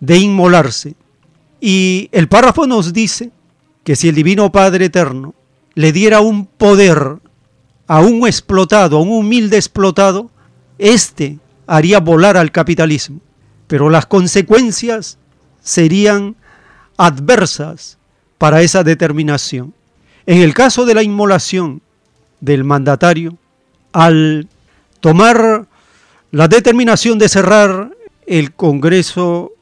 de 0.00 0.18
inmolarse. 0.18 0.94
Y 1.60 2.08
el 2.12 2.28
párrafo 2.28 2.66
nos 2.66 2.92
dice 2.92 3.30
que 3.82 3.96
si 3.96 4.08
el 4.08 4.14
Divino 4.14 4.52
Padre 4.52 4.86
Eterno 4.86 5.34
le 5.74 5.92
diera 5.92 6.20
un 6.20 6.46
poder 6.46 7.18
a 7.86 8.00
un 8.00 8.26
explotado, 8.26 8.98
a 8.98 9.00
un 9.00 9.10
humilde 9.10 9.56
explotado, 9.56 10.30
éste 10.78 11.38
haría 11.66 12.00
volar 12.00 12.36
al 12.36 12.52
capitalismo. 12.52 13.20
Pero 13.66 13.90
las 13.90 14.06
consecuencias 14.06 15.18
serían 15.60 16.36
adversas 16.96 17.98
para 18.38 18.62
esa 18.62 18.84
determinación. 18.84 19.74
En 20.26 20.40
el 20.42 20.54
caso 20.54 20.84
de 20.84 20.94
la 20.94 21.02
inmolación 21.02 21.82
del 22.40 22.64
mandatario, 22.64 23.36
al 23.92 24.48
tomar 25.00 25.66
la 26.30 26.48
determinación 26.48 27.18
de 27.18 27.28
cerrar 27.28 27.90
el 28.26 28.52
Congreso 28.52 29.52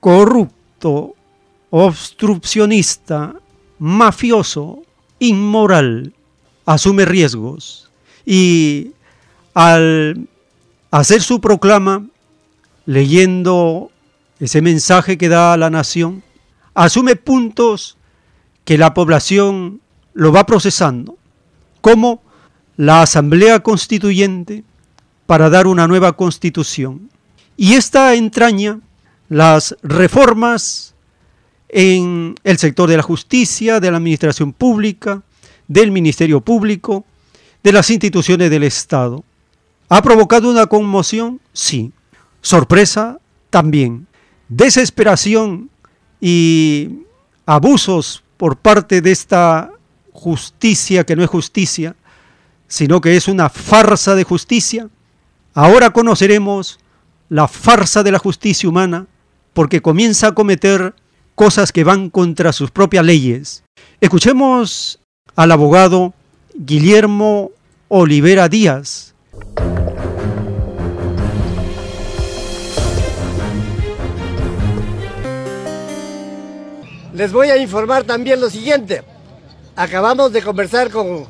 corrupto, 0.00 1.14
obstruccionista, 1.70 3.34
mafioso, 3.78 4.82
inmoral, 5.18 6.12
asume 6.66 7.04
riesgos 7.04 7.90
y 8.24 8.92
al 9.54 10.28
hacer 10.90 11.22
su 11.22 11.40
proclama, 11.40 12.06
leyendo 12.86 13.90
ese 14.40 14.62
mensaje 14.62 15.18
que 15.18 15.28
da 15.28 15.52
a 15.52 15.56
la 15.56 15.70
nación, 15.70 16.22
asume 16.74 17.16
puntos 17.16 17.96
que 18.64 18.78
la 18.78 18.94
población 18.94 19.80
lo 20.14 20.32
va 20.32 20.46
procesando, 20.46 21.16
como 21.80 22.22
la 22.76 23.02
Asamblea 23.02 23.60
Constituyente 23.60 24.64
para 25.26 25.50
dar 25.50 25.66
una 25.66 25.86
nueva 25.86 26.12
constitución. 26.14 27.10
Y 27.56 27.74
esta 27.74 28.14
entraña 28.14 28.80
las 29.28 29.76
reformas 29.82 30.94
en 31.68 32.34
el 32.44 32.58
sector 32.58 32.88
de 32.88 32.98
la 32.98 33.02
justicia, 33.02 33.80
de 33.80 33.90
la 33.90 33.96
administración 33.96 34.52
pública, 34.52 35.22
del 35.68 35.90
Ministerio 35.90 36.40
Público, 36.40 37.04
de 37.62 37.72
las 37.72 37.90
instituciones 37.90 38.50
del 38.50 38.64
Estado. 38.64 39.24
¿Ha 39.88 40.02
provocado 40.02 40.50
una 40.50 40.66
conmoción? 40.66 41.40
Sí. 41.52 41.92
Sorpresa 42.42 43.18
también. 43.48 44.06
Desesperación 44.48 45.70
y 46.20 47.04
abusos 47.46 48.22
por 48.36 48.56
parte 48.56 49.00
de 49.00 49.12
esta 49.12 49.70
justicia 50.12 51.04
que 51.04 51.16
no 51.16 51.24
es 51.24 51.30
justicia, 51.30 51.96
sino 52.68 53.00
que 53.00 53.16
es 53.16 53.28
una 53.28 53.48
farsa 53.48 54.14
de 54.14 54.24
justicia. 54.24 54.88
Ahora 55.54 55.90
conoceremos 55.90 56.78
la 57.28 57.48
farsa 57.48 58.02
de 58.02 58.12
la 58.12 58.18
justicia 58.18 58.68
humana 58.68 59.06
porque 59.54 59.80
comienza 59.80 60.28
a 60.28 60.34
cometer 60.34 60.94
cosas 61.34 61.72
que 61.72 61.84
van 61.84 62.10
contra 62.10 62.52
sus 62.52 62.70
propias 62.70 63.04
leyes. 63.04 63.64
Escuchemos 64.00 65.00
al 65.36 65.52
abogado 65.52 66.12
Guillermo 66.54 67.50
Olivera 67.88 68.48
Díaz. 68.48 69.14
Les 77.14 77.30
voy 77.32 77.50
a 77.50 77.56
informar 77.58 78.04
también 78.04 78.40
lo 78.40 78.48
siguiente. 78.48 79.02
Acabamos 79.76 80.32
de 80.32 80.42
conversar 80.42 80.90
con 80.90 81.26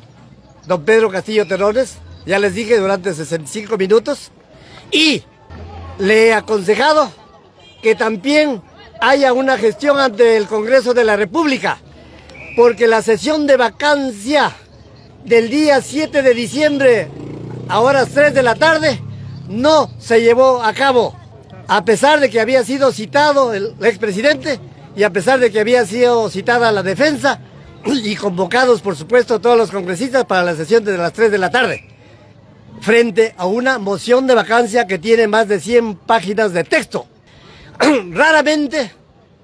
don 0.65 0.83
Pedro 0.85 1.09
Castillo 1.11 1.45
Terrones, 1.45 1.95
ya 2.25 2.39
les 2.39 2.55
dije 2.55 2.77
durante 2.79 3.13
65 3.13 3.77
minutos, 3.77 4.31
y 4.91 5.23
le 5.99 6.27
he 6.27 6.33
aconsejado 6.33 7.11
que 7.81 7.95
también 7.95 8.61
haya 9.01 9.33
una 9.33 9.57
gestión 9.57 9.99
ante 9.99 10.37
el 10.37 10.47
Congreso 10.47 10.93
de 10.93 11.03
la 11.03 11.17
República 11.17 11.77
porque 12.55 12.87
la 12.87 13.01
sesión 13.01 13.47
de 13.47 13.57
vacancia 13.57 14.51
del 15.25 15.49
día 15.49 15.81
7 15.81 16.21
de 16.21 16.33
diciembre 16.33 17.07
a 17.67 17.79
horas 17.79 18.09
3 18.13 18.33
de 18.33 18.43
la 18.43 18.55
tarde 18.55 19.01
no 19.49 19.89
se 19.99 20.21
llevó 20.21 20.63
a 20.63 20.73
cabo, 20.73 21.15
a 21.67 21.83
pesar 21.83 22.19
de 22.19 22.29
que 22.29 22.39
había 22.39 22.63
sido 22.63 22.91
citado 22.91 23.53
el 23.53 23.75
expresidente 23.81 24.59
y 24.95 25.03
a 25.03 25.09
pesar 25.09 25.39
de 25.39 25.51
que 25.51 25.59
había 25.59 25.85
sido 25.85 26.29
citada 26.29 26.71
la 26.71 26.83
defensa 26.83 27.39
y 27.85 28.15
convocados, 28.15 28.81
por 28.81 28.95
supuesto, 28.95 29.39
todos 29.39 29.57
los 29.57 29.71
congresistas 29.71 30.25
para 30.25 30.43
la 30.43 30.55
sesión 30.55 30.83
de 30.83 30.97
las 30.97 31.13
3 31.13 31.31
de 31.31 31.37
la 31.37 31.51
tarde, 31.51 31.87
frente 32.81 33.33
a 33.37 33.45
una 33.45 33.79
moción 33.79 34.27
de 34.27 34.35
vacancia 34.35 34.87
que 34.87 34.99
tiene 34.99 35.27
más 35.27 35.47
de 35.47 35.59
100 35.59 35.95
páginas 35.95 36.53
de 36.53 36.63
texto. 36.63 37.07
Raramente, 38.11 38.91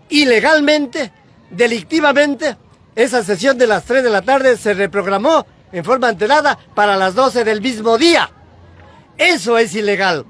ilegalmente, 0.09 1.11
delictivamente, 1.49 2.57
esa 2.95 3.23
sesión 3.23 3.57
de 3.57 3.67
las 3.67 3.85
3 3.85 4.03
de 4.03 4.09
la 4.09 4.21
tarde 4.21 4.57
se 4.57 4.73
reprogramó 4.73 5.45
en 5.71 5.83
forma 5.83 6.09
alterada 6.09 6.57
para 6.75 6.97
las 6.97 7.15
12 7.15 7.43
del 7.43 7.61
mismo 7.61 7.97
día. 7.97 8.29
Eso 9.17 9.57
es 9.57 9.73
ilegal. 9.75 10.25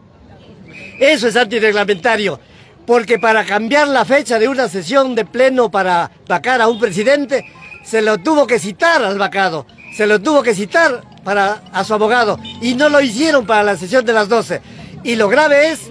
Eso 0.99 1.27
es 1.27 1.35
antirreglamentario. 1.35 2.39
Porque 2.89 3.19
para 3.19 3.45
cambiar 3.45 3.87
la 3.87 4.03
fecha 4.03 4.39
de 4.39 4.47
una 4.47 4.67
sesión 4.67 5.13
de 5.13 5.23
pleno 5.23 5.69
para 5.69 6.09
vacar 6.27 6.59
a 6.59 6.67
un 6.67 6.79
presidente, 6.79 7.45
se 7.83 8.01
lo 8.01 8.17
tuvo 8.17 8.47
que 8.47 8.57
citar 8.57 9.03
al 9.03 9.19
vacado. 9.19 9.67
Se 9.95 10.07
lo 10.07 10.19
tuvo 10.19 10.41
que 10.41 10.55
citar 10.55 11.03
para, 11.23 11.61
a 11.71 11.83
su 11.83 11.93
abogado. 11.93 12.39
Y 12.63 12.73
no 12.73 12.89
lo 12.89 12.99
hicieron 12.99 13.45
para 13.45 13.61
la 13.61 13.77
sesión 13.77 14.03
de 14.05 14.13
las 14.13 14.27
12. 14.27 14.61
Y 15.03 15.17
lo 15.17 15.29
grave 15.29 15.69
es 15.69 15.81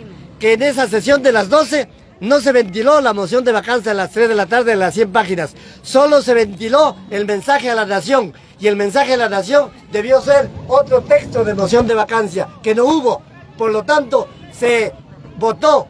que 0.40 0.54
en 0.54 0.62
esa 0.64 0.88
sesión 0.88 1.22
de 1.22 1.30
las 1.30 1.48
12 1.48 1.88
no 2.18 2.40
se 2.40 2.50
ventiló 2.50 3.00
la 3.00 3.14
moción 3.14 3.44
de 3.44 3.52
vacancia 3.52 3.92
a 3.92 3.94
las 3.94 4.10
3 4.10 4.30
de 4.30 4.34
la 4.34 4.46
tarde 4.46 4.72
en 4.72 4.80
las 4.80 4.94
100 4.94 5.12
páginas. 5.12 5.54
Solo 5.82 6.20
se 6.20 6.34
ventiló 6.34 6.96
el 7.10 7.26
mensaje 7.26 7.70
a 7.70 7.76
la 7.76 7.86
nación. 7.86 8.34
Y 8.58 8.66
el 8.66 8.74
mensaje 8.74 9.14
a 9.14 9.18
la 9.18 9.28
nación 9.28 9.70
debió 9.92 10.20
ser 10.20 10.50
otro 10.66 11.02
texto 11.02 11.44
de 11.44 11.54
moción 11.54 11.86
de 11.86 11.94
vacancia, 11.94 12.48
que 12.60 12.74
no 12.74 12.86
hubo. 12.86 13.22
Por 13.56 13.70
lo 13.70 13.84
tanto, 13.84 14.26
se 14.50 14.92
votó 15.38 15.86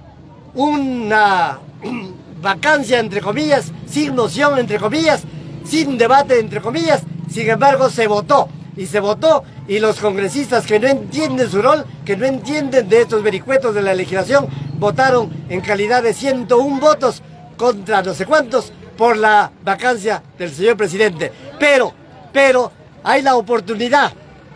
una 0.59 1.61
vacancia, 2.43 2.99
entre 2.99 3.21
comillas, 3.21 3.73
sin 3.87 4.15
moción, 4.15 4.59
entre 4.59 4.79
comillas, 4.79 5.23
sin 5.65 5.97
debate, 5.97 6.41
entre 6.41 6.61
comillas. 6.61 7.03
Sin 7.31 7.49
embargo, 7.49 7.89
se 7.89 8.07
votó. 8.07 8.49
Y 8.77 8.87
se 8.87 9.01
votó 9.01 9.45
y 9.67 9.81
los 9.81 9.99
congresistas 9.99 10.67
que 10.67 10.79
no 10.79 10.87
entienden 10.87 11.51
su 11.51 11.61
rol, 11.61 11.85
que 12.05 12.17
no 12.17 12.27
entienden 12.27 12.89
de 12.89 13.03
estos 13.03 13.23
vericuetos 13.23 13.75
de 13.75 13.83
la 13.83 13.95
legislación, 13.95 14.47
votaron 14.79 15.31
en 15.49 15.61
calidad 15.61 16.03
de 16.03 16.15
101 16.15 16.81
votos 16.81 17.23
contra 17.57 18.03
no 18.03 18.15
sé 18.15 18.25
cuántos 18.25 18.73
por 18.97 19.17
la 19.17 19.51
vacancia 19.65 20.23
del 20.39 20.53
señor 20.53 20.77
presidente. 20.77 21.33
Pero, 21.59 21.93
pero, 22.33 22.71
hay 23.03 23.23
la 23.23 23.35
oportunidad, 23.37 24.13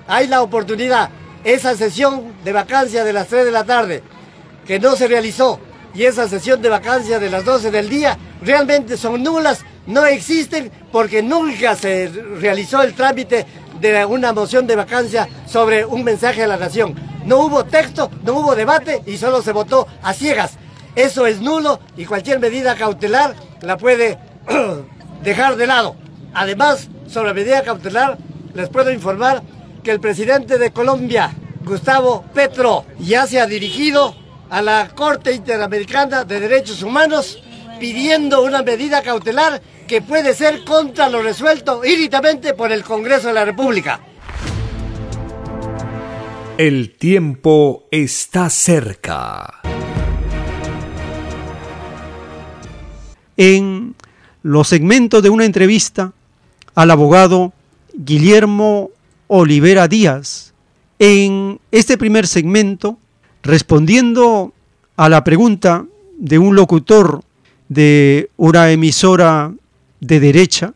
hay 0.06 0.28
la 0.28 0.42
oportunidad. 0.42 1.10
Esa 1.42 1.76
sesión 1.76 2.32
de 2.44 2.52
vacancia 2.52 3.02
de 3.02 3.12
las 3.12 3.26
3 3.26 3.44
de 3.44 3.50
la 3.50 3.64
tarde, 3.64 4.02
que 4.64 4.78
no 4.78 4.94
se 4.94 5.08
realizó, 5.08 5.58
y 5.94 6.04
esa 6.04 6.28
sesión 6.28 6.62
de 6.62 6.68
vacancia 6.68 7.18
de 7.18 7.30
las 7.30 7.44
12 7.44 7.70
del 7.70 7.88
día, 7.88 8.18
realmente 8.42 8.96
son 8.96 9.22
nulas, 9.22 9.64
no 9.86 10.06
existen, 10.06 10.70
porque 10.90 11.22
nunca 11.22 11.76
se 11.76 12.08
realizó 12.40 12.82
el 12.82 12.94
trámite 12.94 13.46
de 13.80 14.04
una 14.04 14.32
moción 14.32 14.66
de 14.66 14.76
vacancia 14.76 15.28
sobre 15.46 15.84
un 15.84 16.04
mensaje 16.04 16.42
a 16.42 16.46
la 16.46 16.56
nación. 16.56 16.94
No 17.24 17.40
hubo 17.40 17.64
texto, 17.64 18.10
no 18.24 18.34
hubo 18.34 18.54
debate 18.54 19.02
y 19.06 19.16
solo 19.16 19.42
se 19.42 19.52
votó 19.52 19.86
a 20.02 20.14
ciegas. 20.14 20.52
Eso 20.94 21.26
es 21.26 21.40
nulo 21.40 21.80
y 21.96 22.04
cualquier 22.04 22.38
medida 22.38 22.76
cautelar 22.76 23.34
la 23.60 23.76
puede 23.76 24.18
dejar 25.22 25.56
de 25.56 25.66
lado. 25.66 25.96
Además, 26.34 26.88
sobre 27.08 27.34
medida 27.34 27.62
cautelar, 27.62 28.18
les 28.54 28.68
puedo 28.68 28.90
informar 28.92 29.42
que 29.82 29.90
el 29.90 30.00
presidente 30.00 30.58
de 30.58 30.72
Colombia, 30.72 31.34
Gustavo 31.64 32.24
Petro, 32.34 32.84
ya 32.98 33.26
se 33.26 33.40
ha 33.40 33.46
dirigido 33.46 34.14
a 34.52 34.60
la 34.60 34.90
Corte 34.94 35.32
Interamericana 35.32 36.24
de 36.24 36.38
Derechos 36.38 36.82
Humanos 36.82 37.42
pidiendo 37.80 38.42
una 38.42 38.62
medida 38.62 39.00
cautelar 39.00 39.62
que 39.88 40.02
puede 40.02 40.34
ser 40.34 40.62
contra 40.62 41.08
lo 41.08 41.22
resuelto 41.22 41.82
ínitamente 41.86 42.52
por 42.52 42.70
el 42.70 42.84
Congreso 42.84 43.28
de 43.28 43.32
la 43.32 43.46
República. 43.46 44.00
El 46.58 46.94
tiempo 46.98 47.84
está 47.90 48.50
cerca. 48.50 49.62
En 53.38 53.94
los 54.42 54.68
segmentos 54.68 55.22
de 55.22 55.30
una 55.30 55.46
entrevista 55.46 56.12
al 56.74 56.90
abogado 56.90 57.54
Guillermo 57.94 58.90
Olivera 59.28 59.88
Díaz, 59.88 60.52
en 60.98 61.58
este 61.70 61.96
primer 61.96 62.26
segmento, 62.26 62.98
respondiendo 63.42 64.52
a 64.96 65.08
la 65.08 65.24
pregunta 65.24 65.84
de 66.18 66.38
un 66.38 66.54
locutor 66.54 67.22
de 67.68 68.30
una 68.36 68.70
emisora 68.70 69.52
de 70.00 70.20
derecha, 70.20 70.74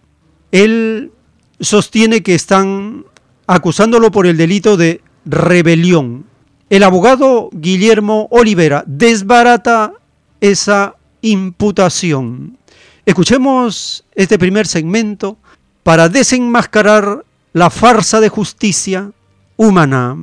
él 0.53 1.13
sostiene 1.61 2.23
que 2.23 2.35
están 2.35 3.05
acusándolo 3.47 4.11
por 4.11 4.27
el 4.27 4.37
delito 4.37 4.77
de 4.77 5.01
rebelión. 5.25 6.25
El 6.69 6.83
abogado 6.83 7.49
Guillermo 7.53 8.29
Olivera 8.31 8.83
desbarata 8.87 9.93
esa 10.41 10.97
imputación. 11.23 12.59
Escuchemos 13.05 14.05
este 14.15 14.39
primer 14.39 14.67
segmento 14.67 15.37
para 15.83 16.09
desenmascarar 16.09 17.25
la 17.53 17.71
farsa 17.71 18.21
de 18.21 18.29
justicia 18.29 19.13
humana. 19.57 20.17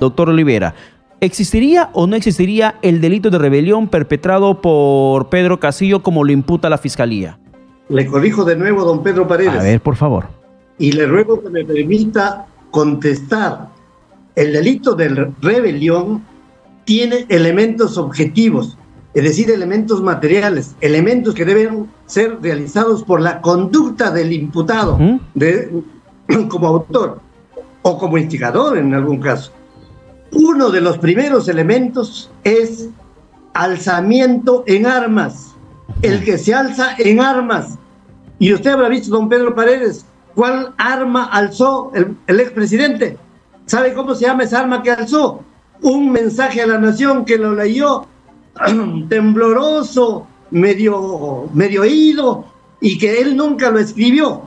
Doctor 0.00 0.28
Olivera, 0.28 0.74
¿existiría 1.20 1.90
o 1.92 2.06
no 2.06 2.16
existiría 2.16 2.76
el 2.82 3.00
delito 3.00 3.30
de 3.30 3.38
rebelión 3.38 3.88
perpetrado 3.88 4.60
por 4.60 5.28
Pedro 5.28 5.58
Casillo 5.60 6.02
como 6.02 6.24
lo 6.24 6.32
imputa 6.32 6.68
la 6.68 6.78
Fiscalía? 6.78 7.38
Le 7.88 8.06
corrijo 8.06 8.44
de 8.44 8.56
nuevo, 8.56 8.84
don 8.84 9.02
Pedro 9.02 9.26
Paredes. 9.26 9.60
A 9.60 9.62
ver, 9.62 9.80
por 9.80 9.96
favor. 9.96 10.26
Y 10.78 10.92
le 10.92 11.06
ruego 11.06 11.42
que 11.42 11.48
me 11.50 11.64
permita 11.64 12.46
contestar. 12.70 13.68
El 14.36 14.52
delito 14.52 14.94
de 14.94 15.32
rebelión 15.40 16.22
tiene 16.84 17.26
elementos 17.28 17.98
objetivos, 17.98 18.78
es 19.14 19.24
decir, 19.24 19.50
elementos 19.50 20.02
materiales, 20.02 20.76
elementos 20.80 21.34
que 21.34 21.44
deben 21.44 21.88
ser 22.06 22.38
realizados 22.40 23.02
por 23.02 23.20
la 23.20 23.40
conducta 23.40 24.10
del 24.10 24.32
imputado 24.32 24.98
de, 25.34 25.82
como 26.48 26.68
autor 26.68 27.20
o 27.82 27.98
como 27.98 28.16
instigador 28.16 28.78
en 28.78 28.94
algún 28.94 29.18
caso. 29.18 29.52
Uno 30.32 30.70
de 30.70 30.80
los 30.80 30.98
primeros 30.98 31.48
elementos 31.48 32.30
es 32.44 32.88
alzamiento 33.54 34.64
en 34.66 34.86
armas, 34.86 35.54
el 36.02 36.24
que 36.24 36.38
se 36.38 36.54
alza 36.54 36.94
en 36.98 37.20
armas. 37.20 37.78
Y 38.38 38.52
usted 38.52 38.70
habrá 38.70 38.88
visto, 38.88 39.10
don 39.10 39.28
Pedro 39.28 39.54
Paredes, 39.54 40.04
cuál 40.34 40.74
arma 40.76 41.24
alzó 41.24 41.90
el, 41.94 42.16
el 42.26 42.40
expresidente. 42.40 43.16
¿Sabe 43.66 43.94
cómo 43.94 44.14
se 44.14 44.26
llama 44.26 44.44
esa 44.44 44.60
arma 44.60 44.82
que 44.82 44.90
alzó? 44.90 45.40
Un 45.82 46.10
mensaje 46.10 46.62
a 46.62 46.66
la 46.66 46.78
nación 46.78 47.24
que 47.24 47.38
lo 47.38 47.54
leyó 47.54 48.06
tembloroso, 49.08 50.26
medio, 50.50 51.48
medio 51.52 51.82
oído, 51.82 52.44
y 52.80 52.98
que 52.98 53.20
él 53.20 53.36
nunca 53.36 53.70
lo 53.70 53.78
escribió. 53.78 54.42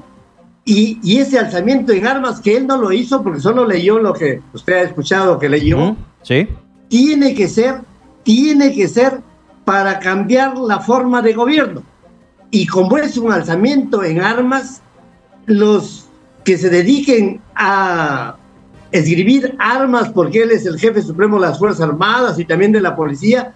Y, 0.64 1.18
ese 1.18 1.40
alzamiento 1.40 1.92
en 1.92 2.06
armas 2.06 2.40
que 2.40 2.56
él 2.56 2.68
no 2.68 2.78
lo 2.78 2.92
hizo 2.92 3.24
porque 3.24 3.40
solo 3.40 3.66
leyó 3.66 3.98
lo 4.00 4.14
que 4.14 4.42
usted 4.54 4.74
ha 4.74 4.82
escuchado 4.82 5.40
que 5.40 5.50
leyó, 5.50 5.96
sí. 6.22 6.48
tiene 6.88 7.34
que 7.34 7.48
ser, 7.48 7.82
tiene 8.24 8.74
que 8.74 8.88
ser 8.88 9.22
para 9.66 10.00
cambiar 10.00 10.58
la 10.58 10.80
forma 10.80 11.22
de 11.22 11.34
gobierno. 11.34 11.84
Y 12.52 12.68
como 12.68 12.98
es 12.98 13.18
un 13.18 13.32
alzamiento 13.32 14.04
en 14.04 14.22
armas, 14.22 14.82
los 15.46 16.08
que 16.44 16.58
se 16.58 16.70
dediquen 16.70 17.42
a 17.56 18.36
escribir 18.92 19.56
armas, 19.58 20.10
porque 20.10 20.44
él 20.44 20.52
es 20.52 20.66
el 20.66 20.78
jefe 20.78 21.02
supremo 21.02 21.40
de 21.40 21.48
las 21.48 21.58
Fuerzas 21.58 21.82
Armadas 21.82 22.38
y 22.38 22.46
también 22.46 22.72
de 22.72 22.82
la 22.82 22.96
policía, 22.96 23.56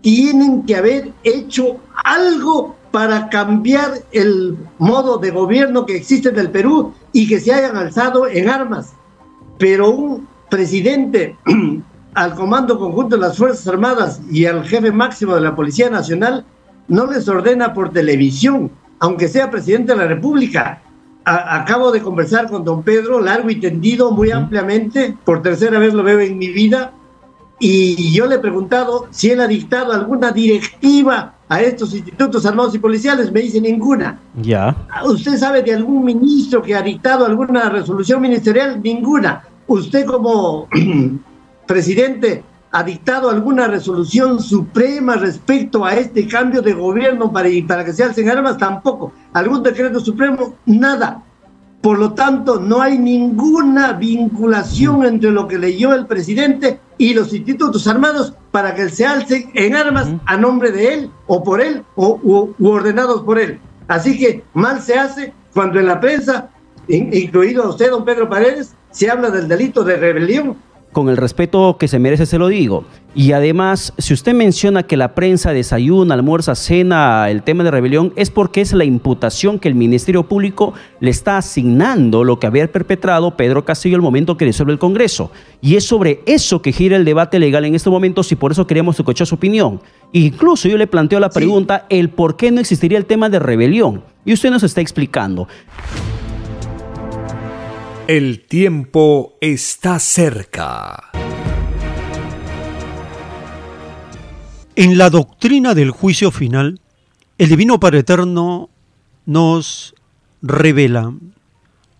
tienen 0.00 0.64
que 0.64 0.76
haber 0.76 1.12
hecho 1.22 1.76
algo 2.04 2.76
para 2.90 3.28
cambiar 3.28 4.02
el 4.12 4.56
modo 4.78 5.18
de 5.18 5.30
gobierno 5.30 5.86
que 5.86 5.96
existe 5.96 6.30
en 6.30 6.38
el 6.38 6.50
Perú 6.50 6.92
y 7.12 7.28
que 7.28 7.40
se 7.40 7.52
hayan 7.52 7.76
alzado 7.76 8.26
en 8.26 8.48
armas. 8.48 8.94
Pero 9.58 9.90
un 9.90 10.28
presidente 10.48 11.36
al 12.14 12.34
Comando 12.34 12.78
Conjunto 12.78 13.16
de 13.16 13.22
las 13.22 13.36
Fuerzas 13.36 13.66
Armadas 13.68 14.20
y 14.30 14.46
al 14.46 14.64
jefe 14.64 14.90
máximo 14.90 15.34
de 15.34 15.40
la 15.42 15.54
Policía 15.54 15.90
Nacional 15.90 16.44
no 16.88 17.06
les 17.06 17.28
ordena 17.28 17.72
por 17.72 17.92
televisión, 17.92 18.70
aunque 18.98 19.28
sea 19.28 19.50
presidente 19.50 19.92
de 19.92 19.98
la 19.98 20.06
República. 20.06 20.82
acabo 21.24 21.92
de 21.92 22.02
conversar 22.02 22.50
con 22.50 22.64
don 22.64 22.82
Pedro, 22.82 23.20
largo 23.20 23.50
y 23.50 23.60
tendido, 23.60 24.10
muy 24.10 24.32
ampliamente, 24.32 25.16
por 25.24 25.42
tercera 25.42 25.78
vez 25.78 25.94
lo 25.94 26.02
veo 26.02 26.18
en 26.18 26.38
mi 26.38 26.48
vida, 26.48 26.92
y 27.60 28.12
yo 28.12 28.26
le 28.26 28.36
he 28.36 28.38
preguntado 28.40 29.06
si 29.10 29.30
él 29.30 29.40
ha 29.40 29.46
dictado 29.46 29.92
alguna 29.92 30.32
directiva 30.32 31.34
a 31.50 31.60
estos 31.60 31.92
institutos 31.94 32.46
armados 32.46 32.76
y 32.76 32.78
policiales, 32.78 33.32
me 33.32 33.40
dice 33.40 33.60
ninguna. 33.60 34.20
Ya. 34.40 34.86
¿Usted 35.04 35.36
sabe 35.36 35.62
de 35.62 35.74
algún 35.74 36.04
ministro 36.04 36.62
que 36.62 36.76
ha 36.76 36.80
dictado 36.80 37.26
alguna 37.26 37.68
resolución 37.68 38.22
ministerial? 38.22 38.80
Ninguna. 38.80 39.42
¿Usted 39.66 40.06
como 40.06 40.68
presidente 41.66 42.44
ha 42.70 42.84
dictado 42.84 43.30
alguna 43.30 43.66
resolución 43.66 44.40
suprema 44.40 45.16
respecto 45.16 45.84
a 45.84 45.94
este 45.94 46.28
cambio 46.28 46.62
de 46.62 46.72
gobierno 46.72 47.32
para, 47.32 47.48
para 47.66 47.84
que 47.84 47.94
se 47.94 48.04
alcen 48.04 48.30
armas? 48.30 48.56
Tampoco. 48.56 49.12
¿Algún 49.32 49.64
decreto 49.64 49.98
supremo? 49.98 50.54
Nada. 50.66 51.24
Por 51.82 51.98
lo 51.98 52.12
tanto, 52.12 52.60
no 52.60 52.80
hay 52.80 52.96
ninguna 52.96 53.94
vinculación 53.94 55.04
entre 55.04 55.32
lo 55.32 55.48
que 55.48 55.58
leyó 55.58 55.94
el 55.94 56.06
presidente 56.06 56.78
y 57.00 57.14
los 57.14 57.32
institutos 57.32 57.86
armados 57.86 58.34
para 58.50 58.74
que 58.74 58.90
se 58.90 59.06
alcen 59.06 59.50
en 59.54 59.74
armas 59.74 60.10
a 60.26 60.36
nombre 60.36 60.70
de 60.70 60.92
él 60.92 61.10
o 61.26 61.42
por 61.42 61.62
él 61.62 61.82
o 61.96 62.20
u, 62.22 62.68
ordenados 62.68 63.22
por 63.22 63.38
él. 63.38 63.58
Así 63.88 64.18
que 64.18 64.44
mal 64.52 64.82
se 64.82 64.98
hace 64.98 65.32
cuando 65.54 65.80
en 65.80 65.86
la 65.86 65.98
prensa, 65.98 66.50
incluido 66.88 67.62
a 67.62 67.70
usted, 67.70 67.90
don 67.90 68.04
Pedro 68.04 68.28
Paredes, 68.28 68.74
se 68.90 69.10
habla 69.10 69.30
del 69.30 69.48
delito 69.48 69.82
de 69.82 69.96
rebelión 69.96 70.58
con 70.92 71.08
el 71.08 71.16
respeto 71.16 71.76
que 71.78 71.88
se 71.88 71.98
merece 71.98 72.26
se 72.26 72.38
lo 72.38 72.48
digo. 72.48 72.84
Y 73.14 73.32
además, 73.32 73.92
si 73.98 74.14
usted 74.14 74.34
menciona 74.34 74.84
que 74.84 74.96
la 74.96 75.14
prensa 75.14 75.52
desayuna, 75.52 76.14
almuerza, 76.14 76.54
cena 76.54 77.28
el 77.28 77.42
tema 77.42 77.64
de 77.64 77.72
rebelión, 77.72 78.12
es 78.14 78.30
porque 78.30 78.60
es 78.60 78.72
la 78.72 78.84
imputación 78.84 79.58
que 79.58 79.66
el 79.66 79.74
Ministerio 79.74 80.28
Público 80.28 80.74
le 81.00 81.10
está 81.10 81.36
asignando 81.36 82.22
lo 82.22 82.38
que 82.38 82.46
había 82.46 82.70
perpetrado 82.70 83.36
Pedro 83.36 83.64
Castillo 83.64 83.96
el 83.96 84.02
momento 84.02 84.36
que 84.36 84.44
disuelve 84.44 84.72
el 84.72 84.78
Congreso. 84.78 85.32
Y 85.60 85.74
es 85.74 85.84
sobre 85.84 86.20
eso 86.26 86.62
que 86.62 86.72
gira 86.72 86.96
el 86.96 87.04
debate 87.04 87.40
legal 87.40 87.64
en 87.64 87.74
estos 87.74 87.92
momentos 87.92 88.30
y 88.30 88.36
por 88.36 88.52
eso 88.52 88.66
queríamos 88.66 88.98
escuchar 88.98 89.26
su 89.26 89.34
opinión. 89.34 89.80
Incluso 90.12 90.68
yo 90.68 90.76
le 90.76 90.86
planteo 90.86 91.18
la 91.18 91.30
pregunta, 91.30 91.86
el 91.88 92.10
por 92.10 92.36
qué 92.36 92.52
no 92.52 92.60
existiría 92.60 92.98
el 92.98 93.06
tema 93.06 93.28
de 93.28 93.40
rebelión. 93.40 94.04
Y 94.24 94.32
usted 94.32 94.50
nos 94.50 94.62
está 94.62 94.80
explicando. 94.80 95.48
El 98.06 98.46
tiempo 98.46 99.34
está 99.40 99.98
cerca. 99.98 101.10
En 104.74 104.98
la 104.98 105.10
doctrina 105.10 105.74
del 105.74 105.90
juicio 105.90 106.30
final, 106.30 106.80
el 107.38 107.48
Divino 107.48 107.78
Padre 107.78 108.00
Eterno 108.00 108.70
nos 109.26 109.94
revela, 110.42 111.12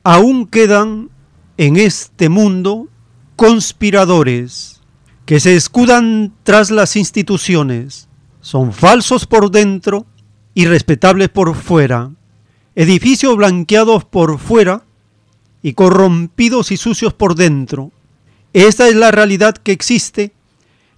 aún 0.03 0.46
quedan 0.46 1.11
en 1.57 1.76
este 1.76 2.28
mundo 2.28 2.88
conspiradores 3.36 4.80
que 5.26 5.38
se 5.38 5.55
escudan 5.55 6.32
tras 6.42 6.70
las 6.70 6.96
instituciones, 6.96 8.09
son 8.40 8.72
falsos 8.72 9.26
por 9.26 9.51
dentro 9.51 10.07
y 10.55 10.66
respetables 10.66 11.28
por 11.28 11.55
fuera, 11.55 12.11
edificios 12.74 13.36
blanqueados 13.36 14.05
por 14.05 14.38
fuera, 14.38 14.82
y 15.63 15.75
corrompidos 15.75 16.71
y 16.71 16.77
sucios 16.77 17.13
por 17.13 17.35
dentro. 17.35 17.93
Esta 18.53 18.89
es 18.89 18.97
la 18.97 19.11
realidad 19.11 19.55
que 19.57 19.73
existe 19.73 20.33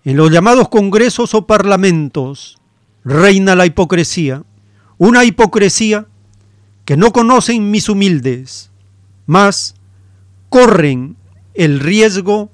en 0.04 0.16
los 0.16 0.30
llamados 0.30 0.68
congresos 0.68 1.34
o 1.34 1.46
parlamentos. 1.46 2.58
Reina 3.04 3.54
la 3.54 3.66
hipocresía, 3.66 4.44
una 4.98 5.24
hipocresía 5.24 6.06
que 6.84 6.96
no 6.96 7.12
conocen 7.12 7.70
mis 7.70 7.88
humildes, 7.88 8.70
mas 9.26 9.74
corren 10.48 11.16
el 11.54 11.80
riesgo 11.80 12.50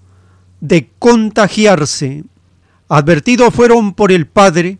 de 0.60 0.90
contagiarse. 0.98 2.24
Advertidos 2.88 3.54
fueron 3.54 3.94
por 3.94 4.12
el 4.12 4.26
Padre 4.26 4.78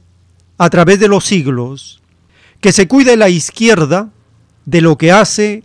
a 0.56 0.70
través 0.70 0.98
de 0.98 1.08
los 1.08 1.24
siglos, 1.24 2.02
que 2.60 2.72
se 2.72 2.88
cuide 2.88 3.16
la 3.16 3.28
izquierda 3.28 4.10
de 4.64 4.80
lo 4.80 4.98
que 4.98 5.12
hace 5.12 5.62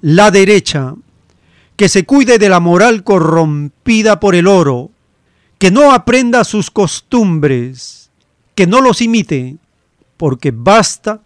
la 0.00 0.30
derecha, 0.30 0.94
que 1.76 1.88
se 1.88 2.04
cuide 2.04 2.38
de 2.38 2.48
la 2.48 2.60
moral 2.60 3.04
corrompida 3.04 4.18
por 4.18 4.34
el 4.34 4.46
oro, 4.46 4.90
que 5.58 5.70
no 5.70 5.92
aprenda 5.92 6.44
sus 6.44 6.70
costumbres, 6.70 8.10
que 8.54 8.66
no 8.66 8.80
los 8.80 9.02
imite, 9.02 9.56
porque 10.16 10.52
basta 10.54 11.20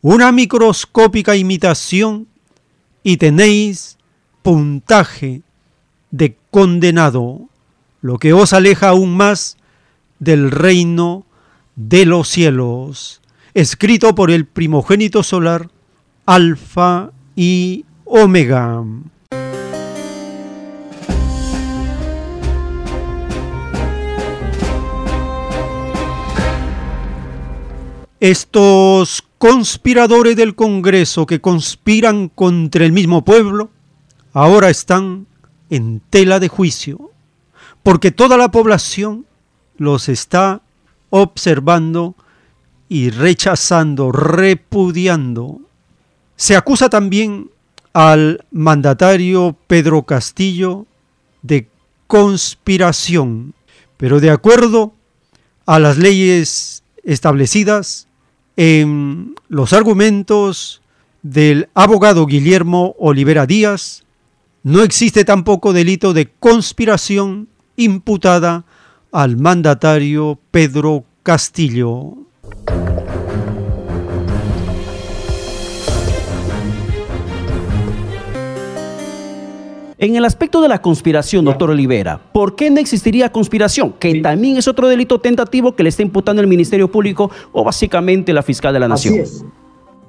una 0.00 0.32
microscópica 0.32 1.36
imitación 1.36 2.28
y 3.02 3.16
tenéis 3.16 3.98
puntaje 4.42 5.42
de 6.10 6.36
condenado, 6.50 7.48
lo 8.00 8.18
que 8.18 8.32
os 8.32 8.52
aleja 8.52 8.90
aún 8.90 9.16
más 9.16 9.56
del 10.18 10.50
reino 10.50 11.24
de 11.74 12.04
los 12.04 12.28
cielos, 12.28 13.20
escrito 13.54 14.14
por 14.14 14.30
el 14.30 14.46
primogénito 14.46 15.22
solar, 15.22 15.70
Alfa 16.26 17.10
y 17.34 17.84
Omega. 18.04 18.84
Estos 28.22 29.24
conspiradores 29.36 30.36
del 30.36 30.54
Congreso 30.54 31.26
que 31.26 31.40
conspiran 31.40 32.28
contra 32.28 32.84
el 32.84 32.92
mismo 32.92 33.24
pueblo, 33.24 33.70
ahora 34.32 34.70
están 34.70 35.26
en 35.70 36.00
tela 36.08 36.38
de 36.38 36.46
juicio, 36.46 37.10
porque 37.82 38.12
toda 38.12 38.36
la 38.36 38.52
población 38.52 39.26
los 39.76 40.08
está 40.08 40.62
observando 41.10 42.14
y 42.88 43.10
rechazando, 43.10 44.12
repudiando. 44.12 45.60
Se 46.36 46.54
acusa 46.54 46.88
también 46.88 47.50
al 47.92 48.46
mandatario 48.52 49.56
Pedro 49.66 50.04
Castillo 50.04 50.86
de 51.42 51.68
conspiración, 52.06 53.54
pero 53.96 54.20
de 54.20 54.30
acuerdo 54.30 54.94
a 55.66 55.80
las 55.80 55.98
leyes 55.98 56.84
establecidas 57.02 58.06
en 58.56 59.34
los 59.48 59.72
argumentos 59.72 60.82
del 61.22 61.68
abogado 61.74 62.26
Guillermo 62.26 62.94
Olivera 62.98 63.46
Díaz, 63.46 64.04
no 64.62 64.82
existe 64.82 65.24
tampoco 65.24 65.72
delito 65.72 66.12
de 66.12 66.30
conspiración 66.38 67.48
imputada 67.76 68.64
al 69.10 69.36
mandatario 69.36 70.38
Pedro 70.50 71.04
Castillo. 71.22 72.16
En 80.02 80.16
el 80.16 80.24
aspecto 80.24 80.60
de 80.60 80.66
la 80.66 80.82
conspiración, 80.82 81.44
doctor 81.44 81.70
Olivera, 81.70 82.20
¿por 82.32 82.56
qué 82.56 82.68
no 82.70 82.80
existiría 82.80 83.30
conspiración? 83.30 83.92
Que 84.00 84.20
también 84.20 84.56
es 84.56 84.66
otro 84.66 84.88
delito 84.88 85.20
tentativo 85.20 85.76
que 85.76 85.84
le 85.84 85.90
está 85.90 86.02
imputando 86.02 86.42
el 86.42 86.48
Ministerio 86.48 86.90
Público 86.90 87.30
o 87.52 87.62
básicamente 87.62 88.32
la 88.32 88.42
fiscal 88.42 88.74
de 88.74 88.80
la 88.80 88.88
Nación. 88.88 89.14
Así 89.14 89.22
es. 89.22 89.44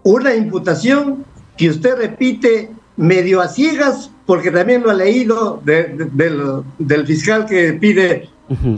Una 0.02 0.34
imputación 0.34 1.24
que 1.56 1.70
usted 1.70 1.96
repite 1.96 2.72
medio 2.98 3.40
a 3.40 3.48
ciegas, 3.48 4.10
porque 4.26 4.50
también 4.50 4.82
lo 4.82 4.90
ha 4.90 4.96
leído 4.96 5.62
del, 5.64 7.06
fiscal 7.06 7.46
que 7.46 7.74
pide 7.74 8.30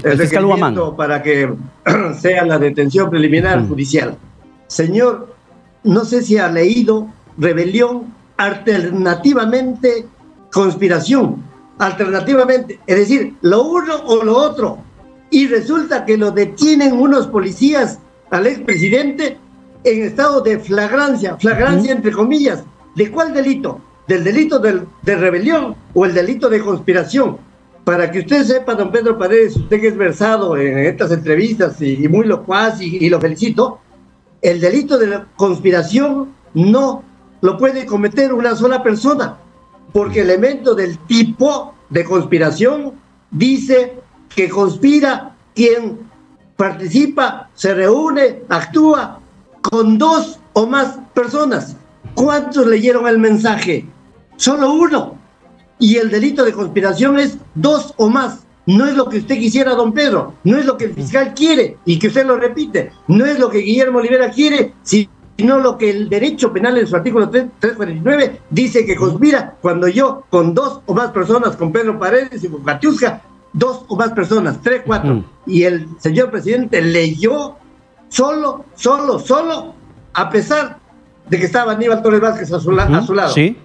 el, 0.04 0.20
fiscal 0.20 0.46
para 0.98 1.24
que 1.24 1.50
sea 2.20 2.44
la 2.44 2.60
detención 2.60 3.10
preliminar 3.10 3.66
judicial. 3.66 4.18
Señor, 4.68 5.34
no 5.82 6.04
sé 6.04 6.24
si 6.24 6.38
ha 6.38 6.52
leído 6.52 7.08
rebelión 7.38 8.14
alternativamente 8.36 10.08
conspiración, 10.56 11.44
alternativamente, 11.80 12.80
es 12.88 12.96
decir, 12.98 13.34
lo 13.42 13.64
uno 13.64 13.94
o 14.06 14.24
lo 14.24 14.38
otro. 14.38 14.78
Y 15.30 15.48
resulta 15.48 16.06
que 16.06 16.16
lo 16.16 16.32
detienen 16.32 16.94
unos 16.94 17.28
policías 17.28 18.00
al 18.32 18.48
expresidente 18.48 19.38
en 19.84 20.04
estado 20.04 20.40
de 20.40 20.58
flagrancia, 20.58 21.36
flagrancia 21.36 21.92
entre 21.92 22.14
comillas. 22.14 22.64
¿De 22.96 23.12
cuál 23.12 23.34
delito? 23.34 23.82
¿Del 24.08 24.24
delito 24.24 24.60
de 24.60 25.16
rebelión 25.18 25.76
o 25.94 26.06
el 26.06 26.14
delito 26.14 26.48
de 26.48 26.62
conspiración? 26.62 27.38
Para 27.84 28.10
que 28.10 28.20
usted 28.20 28.46
sepa, 28.46 28.76
don 28.76 28.94
Pedro 28.94 29.18
Paredes, 29.18 29.58
usted 29.58 29.82
que 29.82 29.90
es 29.90 29.98
versado 29.98 30.56
en 30.56 30.78
estas 30.78 31.12
entrevistas 31.12 31.82
y, 31.82 32.08
muy 32.08 32.26
locuaz 32.26 32.82
y, 32.82 32.96
y 33.06 33.10
lo 33.10 33.20
felicito, 33.20 33.80
el 34.42 34.62
delito 34.62 34.98
de 34.98 35.08
la 35.08 35.28
conspiración 35.36 36.34
no 36.54 37.04
lo 37.42 37.58
puede 37.58 37.86
cometer 37.86 38.32
una 38.32 38.56
sola 38.56 38.82
persona, 38.82 39.40
porque 39.96 40.20
el 40.20 40.30
elemento 40.30 40.76
del 40.76 40.98
tipo 41.08 41.74
de 41.90 42.04
conspiración 42.04 42.96
dice 43.32 43.94
que 44.28 44.50
conspira 44.50 45.38
quien 45.56 46.00
participa, 46.58 47.50
se 47.54 47.74
reúne, 47.74 48.42
actúa 48.50 49.22
con 49.62 49.98
dos 49.98 50.38
o 50.52 50.68
más 50.68 51.00
personas. 51.14 51.78
¿Cuántos 52.14 52.68
leyeron 52.68 53.08
el 53.08 53.20
mensaje? 53.20 53.86
Solo 54.36 54.74
uno. 54.74 55.18
Y 55.80 55.96
el 55.96 56.12
delito 56.12 56.44
de 56.44 56.52
conspiración 56.52 57.18
es 57.18 57.38
dos 57.54 57.94
o 57.96 58.10
más. 58.10 58.46
No 58.66 58.86
es 58.88 58.98
lo 58.98 59.08
que 59.08 59.20
usted 59.20 59.40
quisiera, 59.40 59.76
don 59.76 59.94
Pedro. 59.94 60.34
No 60.44 60.58
es 60.58 60.66
lo 60.66 60.76
que 60.76 60.86
el 60.86 60.94
fiscal 60.94 61.34
quiere 61.34 61.78
y 61.86 62.00
que 62.00 62.08
usted 62.08 62.26
lo 62.26 62.36
repite. 62.36 62.92
No 63.08 63.26
es 63.26 63.40
lo 63.40 63.50
que 63.50 63.60
Guillermo 63.60 64.00
Olivera 64.00 64.30
quiere, 64.30 64.74
si 64.84 65.08
sino 65.38 65.60
lo 65.60 65.78
que 65.78 65.90
el 65.90 66.10
derecho 66.10 66.54
penal 66.54 66.78
en 66.78 66.88
su 66.88 66.96
artículo 66.96 67.30
349 67.30 68.42
dice 68.50 68.86
que 68.86 68.96
conspira 68.96 69.56
cuando 69.62 69.88
yo 69.88 70.24
con 70.30 70.54
dos 70.54 70.82
o 70.86 70.94
más 70.94 71.12
personas, 71.12 71.56
con 71.56 71.72
Pedro 71.72 72.00
Paredes 72.00 72.44
y 72.44 72.48
con 72.48 72.64
Katiuska, 72.64 73.22
dos 73.52 73.86
o 73.88 73.96
más 73.96 74.12
personas, 74.12 74.60
tres, 74.62 74.82
cuatro, 74.86 75.24
y 75.46 75.64
el 75.64 75.88
señor 76.00 76.32
presidente 76.32 76.82
leyó 76.82 77.56
solo, 78.10 78.66
solo, 78.76 79.20
solo, 79.20 79.74
a 80.14 80.30
pesar 80.30 80.78
de 81.30 81.40
que 81.40 81.46
estaba 81.46 81.74
Aníbal 81.74 82.02
Torres 82.02 82.22
Vázquez 82.22 82.52
a 82.54 82.60
su, 82.60 82.72
lado. 82.72 83.30
Sí. 83.34 83.58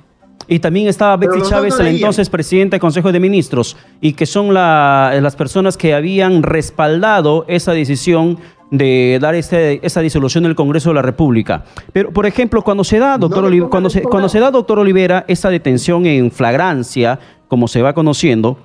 Y 0.49 0.59
también 0.59 0.89
estaba 0.89 1.17
Betty 1.17 1.43
Chávez, 1.43 1.79
el 1.79 1.89
entonces 1.89 2.29
presidente 2.29 2.75
del 2.75 2.81
Consejo 2.81 3.13
de 3.13 3.21
Ministros, 3.21 3.77
y 4.01 4.15
que 4.15 4.27
son 4.27 4.53
las 4.53 5.37
personas 5.37 5.77
que 5.77 5.95
habían 5.95 6.43
respaldado 6.43 7.45
esa 7.47 7.73
decisión 7.73 8.39
de 8.71 9.19
dar 9.21 9.35
este, 9.35 9.85
esa 9.85 10.01
disolución 10.01 10.45
del 10.45 10.55
Congreso 10.55 10.91
de 10.91 10.95
la 10.95 11.03
República. 11.03 11.65
Pero, 11.93 12.13
por 12.13 12.27
ejemplo, 12.27 12.63
cuando 12.63 12.85
se 12.85 12.99
da, 12.99 13.19
doctor, 13.19 13.69
cuando, 13.69 13.91
se, 13.91 14.03
cuando 14.03 14.29
se 14.29 14.39
da, 14.41 14.51
doctor 14.51 14.79
Olivera, 14.79 15.25
esa 15.29 15.51
detención 15.51 16.07
en 16.07 16.31
flagrancia, 16.31 17.19
como 17.49 17.69
se 17.69 17.83
va 17.83 17.93
conociendo, 17.93 18.59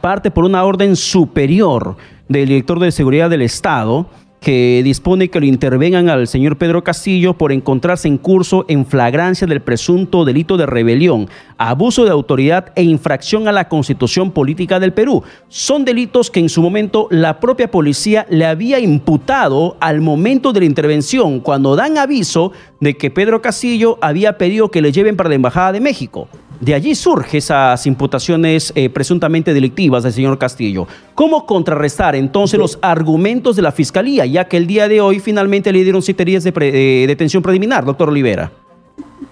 parte 0.00 0.30
por 0.30 0.44
una 0.44 0.64
orden 0.64 0.96
superior 0.96 1.96
del 2.28 2.48
director 2.48 2.80
de 2.80 2.90
seguridad 2.90 3.30
del 3.30 3.42
Estado, 3.42 4.06
que 4.46 4.80
dispone 4.84 5.28
que 5.28 5.40
lo 5.40 5.46
intervengan 5.46 6.08
al 6.08 6.28
señor 6.28 6.56
Pedro 6.56 6.84
Castillo 6.84 7.34
por 7.34 7.50
encontrarse 7.50 8.06
en 8.06 8.16
curso 8.16 8.64
en 8.68 8.86
flagrancia 8.86 9.44
del 9.44 9.60
presunto 9.60 10.24
delito 10.24 10.56
de 10.56 10.66
rebelión, 10.66 11.28
abuso 11.58 12.04
de 12.04 12.12
autoridad 12.12 12.72
e 12.76 12.84
infracción 12.84 13.48
a 13.48 13.52
la 13.52 13.68
constitución 13.68 14.30
política 14.30 14.78
del 14.78 14.92
Perú. 14.92 15.24
Son 15.48 15.84
delitos 15.84 16.30
que 16.30 16.38
en 16.38 16.48
su 16.48 16.62
momento 16.62 17.08
la 17.10 17.40
propia 17.40 17.72
policía 17.72 18.24
le 18.30 18.46
había 18.46 18.78
imputado 18.78 19.76
al 19.80 20.00
momento 20.00 20.52
de 20.52 20.60
la 20.60 20.66
intervención, 20.66 21.40
cuando 21.40 21.74
dan 21.74 21.98
aviso 21.98 22.52
de 22.78 22.96
que 22.96 23.10
Pedro 23.10 23.42
Castillo 23.42 23.98
había 24.00 24.38
pedido 24.38 24.70
que 24.70 24.80
le 24.80 24.92
lleven 24.92 25.16
para 25.16 25.28
la 25.28 25.34
Embajada 25.34 25.72
de 25.72 25.80
México. 25.80 26.28
De 26.60 26.74
allí 26.74 26.94
surgen 26.94 27.38
esas 27.38 27.86
imputaciones 27.86 28.72
eh, 28.74 28.88
presuntamente 28.88 29.52
delictivas 29.52 30.02
del 30.02 30.12
señor 30.12 30.38
Castillo. 30.38 30.86
¿Cómo 31.14 31.46
contrarrestar 31.46 32.16
entonces 32.16 32.58
los 32.58 32.78
argumentos 32.80 33.56
de 33.56 33.62
la 33.62 33.72
Fiscalía, 33.72 34.24
ya 34.26 34.46
que 34.46 34.56
el 34.56 34.66
día 34.66 34.88
de 34.88 35.00
hoy 35.00 35.20
finalmente 35.20 35.72
le 35.72 35.82
dieron 35.82 36.02
siete 36.02 36.24
días 36.24 36.44
de 36.44 37.04
detención 37.06 37.42
preliminar, 37.42 37.84
doctor 37.84 38.08
Olivera? 38.08 38.50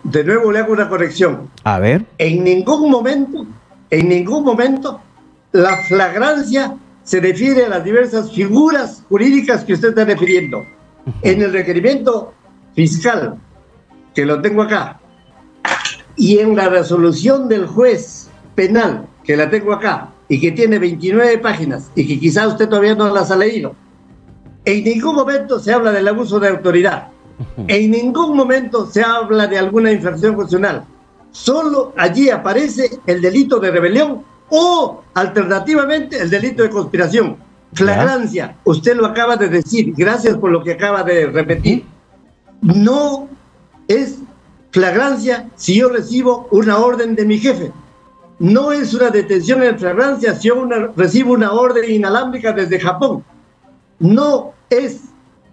De 0.03 0.23
nuevo 0.23 0.53
le 0.53 0.59
hago 0.59 0.73
una 0.73 0.89
corrección. 0.89 1.49
A 1.65 1.79
ver. 1.79 2.05
En 2.19 2.45
ningún 2.45 2.91
momento, 2.91 3.47
en 3.91 4.09
ningún 4.09 4.45
momento, 4.45 5.01
la 5.53 5.77
flagrancia 5.89 6.77
se 7.05 7.21
refiere 7.21 7.67
a 7.67 7.69
las 7.69 7.85
diversas 7.85 8.33
figuras 8.33 9.03
jurídicas 9.09 9.65
que 9.65 9.75
usted 9.75 9.91
está 9.91 10.05
refiriendo. 10.05 10.65
En 11.23 11.43
el 11.43 11.53
requerimiento 11.53 12.33
fiscal, 12.75 13.37
que 14.15 14.25
lo 14.25 14.41
tengo 14.41 14.63
acá, 14.63 15.01
y 16.17 16.39
en 16.39 16.57
la 16.57 16.69
resolución 16.69 17.49
del 17.49 17.67
juez 17.67 18.29
penal, 18.55 19.07
que 19.25 19.37
la 19.37 19.51
tengo 19.51 19.73
acá, 19.73 20.11
y 20.29 20.41
que 20.41 20.53
tiene 20.53 20.79
29 20.79 21.39
páginas, 21.39 21.91
y 21.95 22.07
que 22.07 22.19
quizá 22.19 22.47
usted 22.49 22.69
todavía 22.69 22.95
no 22.95 23.13
las 23.13 23.31
ha 23.31 23.37
leído, 23.37 23.75
en 24.65 24.85
ningún 24.85 25.15
momento 25.15 25.59
se 25.59 25.73
habla 25.73 25.93
del 25.93 26.09
abuso 26.09 26.41
de 26.41 26.49
autoridad. 26.49 27.09
En 27.67 27.91
ningún 27.91 28.37
momento 28.37 28.87
se 28.87 29.03
habla 29.03 29.47
de 29.47 29.59
alguna 29.59 29.93
infracción 29.93 30.35
constitucional. 30.35 30.85
Solo 31.33 31.93
allí 31.97 32.31
aparece 32.31 32.99
el 33.07 33.21
delito 33.21 33.59
de 33.59 33.71
rebelión 33.71 34.23
o 34.49 35.03
alternativamente 35.15 36.21
el 36.21 36.31
delito 36.31 36.63
de 36.63 36.71
conspiración. 36.71 37.37
Flagrancia, 37.73 38.57
usted 38.65 38.97
lo 38.97 39.07
acaba 39.07 39.37
de 39.37 39.49
decir, 39.49 39.93
gracias 39.97 40.37
por 40.37 40.53
lo 40.53 40.63
que 40.63 40.73
acaba 40.73 41.03
de 41.03 41.27
repetir. 41.27 41.85
No 42.63 43.29
es 43.89 44.19
flagrancia 44.75 45.49
si 45.55 45.77
yo 45.77 45.89
recibo 45.89 46.49
una 46.51 46.79
orden 46.79 47.15
de 47.15 47.25
mi 47.25 47.39
jefe. 47.39 47.71
No 48.41 48.73
es 48.73 48.93
una 48.93 49.11
detención 49.11 49.63
en 49.63 49.79
flagrancia 49.79 50.35
si 50.35 50.49
yo 50.49 50.67
recibo 50.97 51.33
una 51.33 51.53
orden 51.53 51.89
inalámbrica 51.89 52.53
desde 52.53 52.81
Japón. 52.81 53.25
No 54.01 54.53
es 54.69 55.03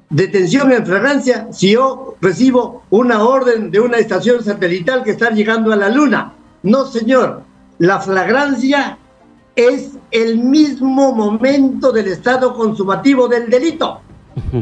detención 0.09 0.71
en 0.71 0.83
flagrancia 0.87 1.47
si 1.51 1.73
yo 1.73 2.15
recibo 2.19 2.81
una 2.89 3.23
orden 3.23 3.69
de 3.69 3.79
una 3.79 3.97
estación 3.97 4.43
satelital 4.43 5.03
que 5.03 5.11
está 5.11 5.29
llegando 5.29 5.71
a 5.71 5.75
la 5.75 5.89
luna. 5.89 6.33
No, 6.63 6.87
señor. 6.87 7.43
La 7.77 7.99
flagrancia 7.99 8.97
es 9.55 9.91
el 10.09 10.39
mismo 10.39 11.13
momento 11.13 11.91
del 11.91 12.07
estado 12.07 12.55
consumativo 12.55 13.27
del 13.27 13.51
delito. 13.51 14.01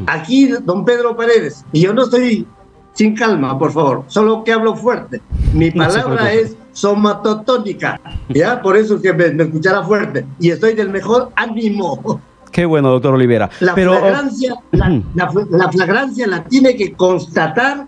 Aquí, 0.08 0.48
don 0.48 0.84
Pedro 0.84 1.16
Paredes, 1.16 1.64
y 1.72 1.82
yo 1.82 1.94
no 1.94 2.04
estoy 2.04 2.46
sin 3.00 3.16
calma, 3.16 3.58
por 3.58 3.72
favor, 3.72 4.04
solo 4.08 4.44
que 4.44 4.52
hablo 4.52 4.76
fuerte. 4.76 5.22
Mi 5.54 5.72
palabra 5.72 6.34
es 6.34 6.58
somatotónica, 6.74 7.98
¿ya? 8.28 8.62
Por 8.62 8.76
eso 8.76 8.96
es 8.96 9.02
que 9.02 9.14
me, 9.14 9.30
me 9.30 9.44
escuchará 9.44 9.84
fuerte. 9.84 10.26
Y 10.38 10.50
estoy 10.50 10.74
del 10.74 10.90
mejor 10.90 11.32
ánimo. 11.38 12.20
Qué 12.52 12.66
bueno, 12.66 12.90
doctor 12.90 13.14
Olivera. 13.14 13.50
La, 13.62 13.74
Pero, 13.74 13.98
flagrancia, 13.98 14.54
la, 14.72 15.02
la, 15.16 15.32
la 15.50 15.72
flagrancia 15.72 16.28
la 16.28 16.44
tiene 16.44 16.76
que 16.76 16.92
constatar, 16.92 17.88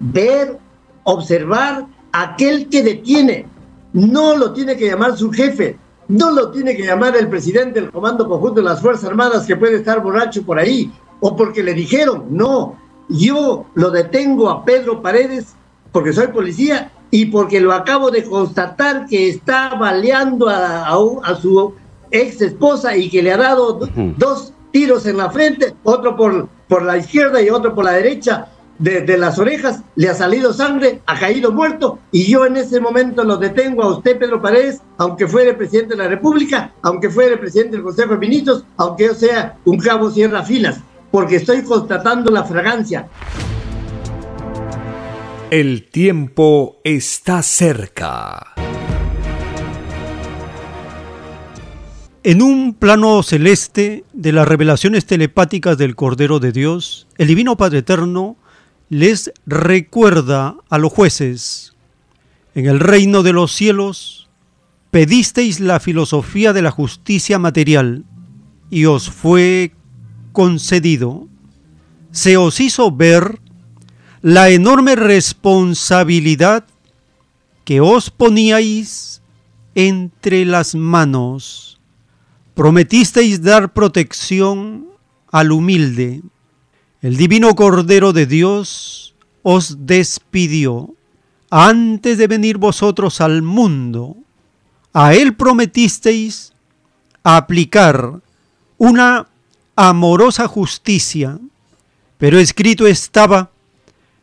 ver, 0.00 0.58
observar 1.04 1.84
aquel 2.12 2.70
que 2.70 2.82
detiene. 2.82 3.46
No 3.92 4.38
lo 4.38 4.54
tiene 4.54 4.74
que 4.78 4.86
llamar 4.86 5.18
su 5.18 5.30
jefe, 5.30 5.76
no 6.08 6.30
lo 6.30 6.50
tiene 6.50 6.74
que 6.74 6.86
llamar 6.86 7.14
el 7.14 7.28
presidente 7.28 7.78
del 7.78 7.90
Comando 7.90 8.26
Conjunto 8.26 8.62
de 8.62 8.68
las 8.70 8.80
Fuerzas 8.80 9.10
Armadas 9.10 9.44
que 9.44 9.56
puede 9.56 9.76
estar 9.76 10.02
borracho 10.02 10.42
por 10.46 10.58
ahí, 10.58 10.90
o 11.20 11.36
porque 11.36 11.62
le 11.62 11.74
dijeron, 11.74 12.24
no, 12.30 12.85
yo 13.08 13.66
lo 13.74 13.90
detengo 13.90 14.50
a 14.50 14.64
Pedro 14.64 15.02
Paredes 15.02 15.54
porque 15.92 16.12
soy 16.12 16.28
policía 16.28 16.90
y 17.10 17.26
porque 17.26 17.60
lo 17.60 17.72
acabo 17.72 18.10
de 18.10 18.24
constatar 18.24 19.06
que 19.06 19.28
está 19.28 19.74
baleando 19.74 20.48
a, 20.48 20.86
a, 20.86 20.96
a 21.24 21.34
su 21.36 21.74
ex 22.10 22.42
esposa 22.42 22.96
y 22.96 23.08
que 23.08 23.22
le 23.22 23.32
ha 23.32 23.36
dado 23.36 23.72
do, 23.74 23.88
dos 24.16 24.52
tiros 24.70 25.06
en 25.06 25.16
la 25.16 25.30
frente, 25.30 25.74
otro 25.84 26.16
por, 26.16 26.48
por 26.68 26.82
la 26.82 26.98
izquierda 26.98 27.40
y 27.40 27.48
otro 27.48 27.74
por 27.74 27.84
la 27.84 27.92
derecha 27.92 28.48
de, 28.78 29.00
de, 29.00 29.16
las 29.16 29.38
orejas, 29.38 29.82
le 29.94 30.10
ha 30.10 30.14
salido 30.14 30.52
sangre, 30.52 31.00
ha 31.06 31.18
caído 31.18 31.50
muerto 31.50 31.98
y 32.12 32.24
yo 32.24 32.44
en 32.44 32.58
ese 32.58 32.78
momento 32.78 33.24
lo 33.24 33.38
detengo 33.38 33.82
a 33.82 33.96
usted, 33.96 34.18
Pedro 34.18 34.42
Paredes, 34.42 34.82
aunque 34.98 35.26
fuera 35.26 35.50
el 35.50 35.56
presidente 35.56 35.96
de 35.96 36.02
la 36.02 36.08
República, 36.08 36.72
aunque 36.82 37.08
fuera 37.08 37.34
el 37.34 37.40
presidente 37.40 37.76
del 37.76 37.84
Consejo 37.84 38.12
de 38.12 38.18
Ministros, 38.18 38.64
aunque 38.76 39.06
yo 39.06 39.14
sea 39.14 39.56
un 39.64 39.78
cabo 39.78 40.10
sierra 40.10 40.42
filas, 40.42 40.80
porque 41.10 41.36
estoy 41.36 41.62
constatando 41.62 42.30
la 42.30 42.44
fragancia. 42.44 43.08
El 45.50 45.88
tiempo 45.88 46.78
está 46.84 47.42
cerca. 47.42 48.54
En 52.24 52.42
un 52.42 52.74
plano 52.74 53.22
celeste 53.22 54.04
de 54.12 54.32
las 54.32 54.48
revelaciones 54.48 55.06
telepáticas 55.06 55.78
del 55.78 55.94
Cordero 55.94 56.40
de 56.40 56.50
Dios, 56.50 57.06
el 57.18 57.28
Divino 57.28 57.56
Padre 57.56 57.78
Eterno 57.78 58.36
les 58.88 59.32
recuerda 59.46 60.56
a 60.68 60.78
los 60.78 60.92
jueces, 60.92 61.76
en 62.56 62.66
el 62.66 62.80
reino 62.80 63.22
de 63.22 63.32
los 63.32 63.52
cielos 63.52 64.26
pedisteis 64.90 65.60
la 65.60 65.78
filosofía 65.78 66.52
de 66.52 66.62
la 66.62 66.70
justicia 66.70 67.38
material 67.38 68.04
y 68.70 68.86
os 68.86 69.10
fue 69.10 69.72
concedido. 70.36 71.28
Se 72.10 72.36
os 72.36 72.60
hizo 72.60 72.92
ver 72.92 73.40
la 74.20 74.50
enorme 74.50 74.94
responsabilidad 74.94 76.66
que 77.64 77.80
os 77.80 78.10
poníais 78.10 79.22
entre 79.74 80.44
las 80.44 80.74
manos. 80.74 81.80
Prometisteis 82.52 83.40
dar 83.40 83.72
protección 83.72 84.88
al 85.32 85.52
humilde. 85.52 86.20
El 87.00 87.16
divino 87.16 87.54
Cordero 87.54 88.12
de 88.12 88.26
Dios 88.26 89.14
os 89.42 89.86
despidió 89.86 90.94
antes 91.48 92.18
de 92.18 92.26
venir 92.26 92.58
vosotros 92.58 93.22
al 93.22 93.40
mundo. 93.40 94.18
A 94.92 95.14
él 95.14 95.34
prometisteis 95.34 96.52
aplicar 97.24 98.20
una 98.76 99.28
amorosa 99.76 100.48
justicia, 100.48 101.38
pero 102.18 102.38
escrito 102.38 102.86
estaba 102.86 103.50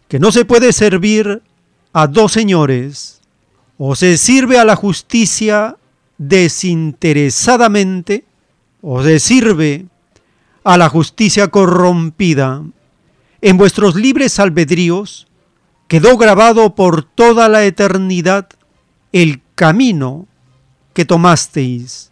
que 0.08 0.20
no 0.20 0.32
se 0.32 0.45
puede 0.45 0.72
servir 0.74 1.41
a 1.93 2.08
dos 2.08 2.32
señores, 2.32 3.22
o 3.78 3.95
se 3.95 4.18
sirve 4.18 4.58
a 4.60 4.66
la 4.66 4.76
justicia 4.76 5.78
desinteresadamente, 6.18 8.26
o 8.82 9.04
se 9.04 9.20
sirve 9.20 9.86
a 10.64 10.78
la 10.78 10.89
justicia 10.89 11.49
corrompida. 11.49 12.64
En 13.41 13.58
vuestros 13.58 13.95
libres 13.95 14.39
albedríos 14.39 15.28
quedó 15.88 16.18
grabado 16.18 16.76
por 16.76 17.04
toda 17.04 17.49
la 17.49 17.66
eternidad 17.66 18.47
el 19.12 19.41
camino 19.56 20.28
que 20.93 21.06
tomasteis. 21.06 22.12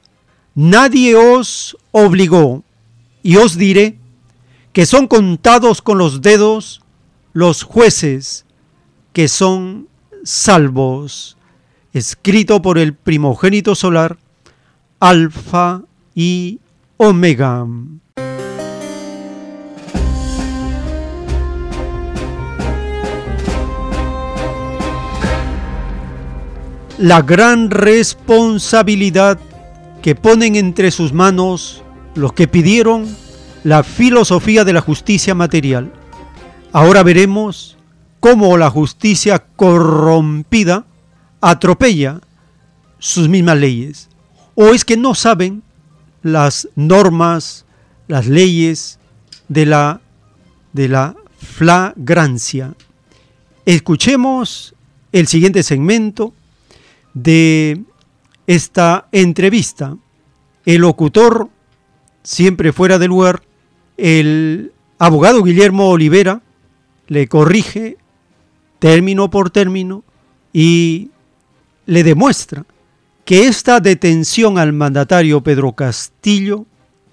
Nadie 0.53 1.15
os 1.15 1.77
obligó, 1.91 2.63
y 3.23 3.37
os 3.37 3.57
diré 3.57 3.97
que 4.73 4.85
son 4.85 5.07
contados 5.07 5.81
con 5.81 5.97
los 5.97 6.21
dedos 6.21 6.81
los 7.33 7.63
jueces 7.63 8.45
que 9.13 9.27
son 9.27 9.87
salvos, 10.23 11.37
escrito 11.93 12.61
por 12.61 12.77
el 12.77 12.93
primogénito 12.93 13.75
solar, 13.75 14.17
Alfa 14.99 15.81
y 16.15 16.59
Omega. 16.97 17.65
La 26.97 27.23
gran 27.23 27.71
responsabilidad 27.71 29.39
que 30.03 30.13
ponen 30.15 30.55
entre 30.55 30.91
sus 30.91 31.13
manos 31.13 31.80
los 32.15 32.33
que 32.33 32.47
pidieron 32.47 33.07
la 33.63 33.83
filosofía 33.83 34.63
de 34.63 34.73
la 34.73 34.81
justicia 34.81 35.35
material. 35.35 35.93
Ahora 36.71 37.03
veremos 37.03 37.77
cómo 38.19 38.57
la 38.57 38.69
justicia 38.69 39.45
corrompida 39.55 40.85
atropella 41.41 42.21
sus 42.99 43.27
mismas 43.27 43.57
leyes. 43.57 44.09
O 44.55 44.73
es 44.73 44.85
que 44.85 44.97
no 44.97 45.15
saben 45.15 45.63
las 46.23 46.69
normas, 46.75 47.65
las 48.07 48.27
leyes 48.27 48.99
de 49.47 49.65
la, 49.65 50.01
de 50.73 50.87
la 50.87 51.15
flagrancia. 51.37 52.73
Escuchemos 53.65 54.75
el 55.11 55.27
siguiente 55.27 55.63
segmento 55.63 56.33
de 57.13 57.81
esta 58.47 59.07
entrevista. 59.11 59.97
El 60.65 60.81
locutor, 60.81 61.49
siempre 62.23 62.71
fuera 62.71 62.99
de 62.99 63.07
lugar, 63.07 63.41
el 63.97 64.71
abogado 64.99 65.43
Guillermo 65.43 65.89
Olivera, 65.89 66.41
le 67.07 67.27
corrige 67.27 67.97
término 68.79 69.29
por 69.29 69.49
término 69.49 70.03
y 70.53 71.11
le 71.85 72.03
demuestra 72.03 72.65
que 73.25 73.47
esta 73.47 73.79
detención 73.79 74.57
al 74.57 74.73
mandatario 74.73 75.41
Pedro 75.41 75.73
Castillo 75.73 76.65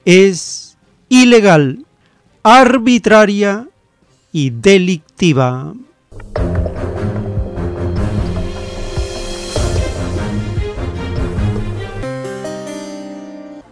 es 0.05 0.77
ilegal, 1.09 1.85
arbitraria 2.43 3.69
y 4.33 4.51
delictiva. 4.51 5.75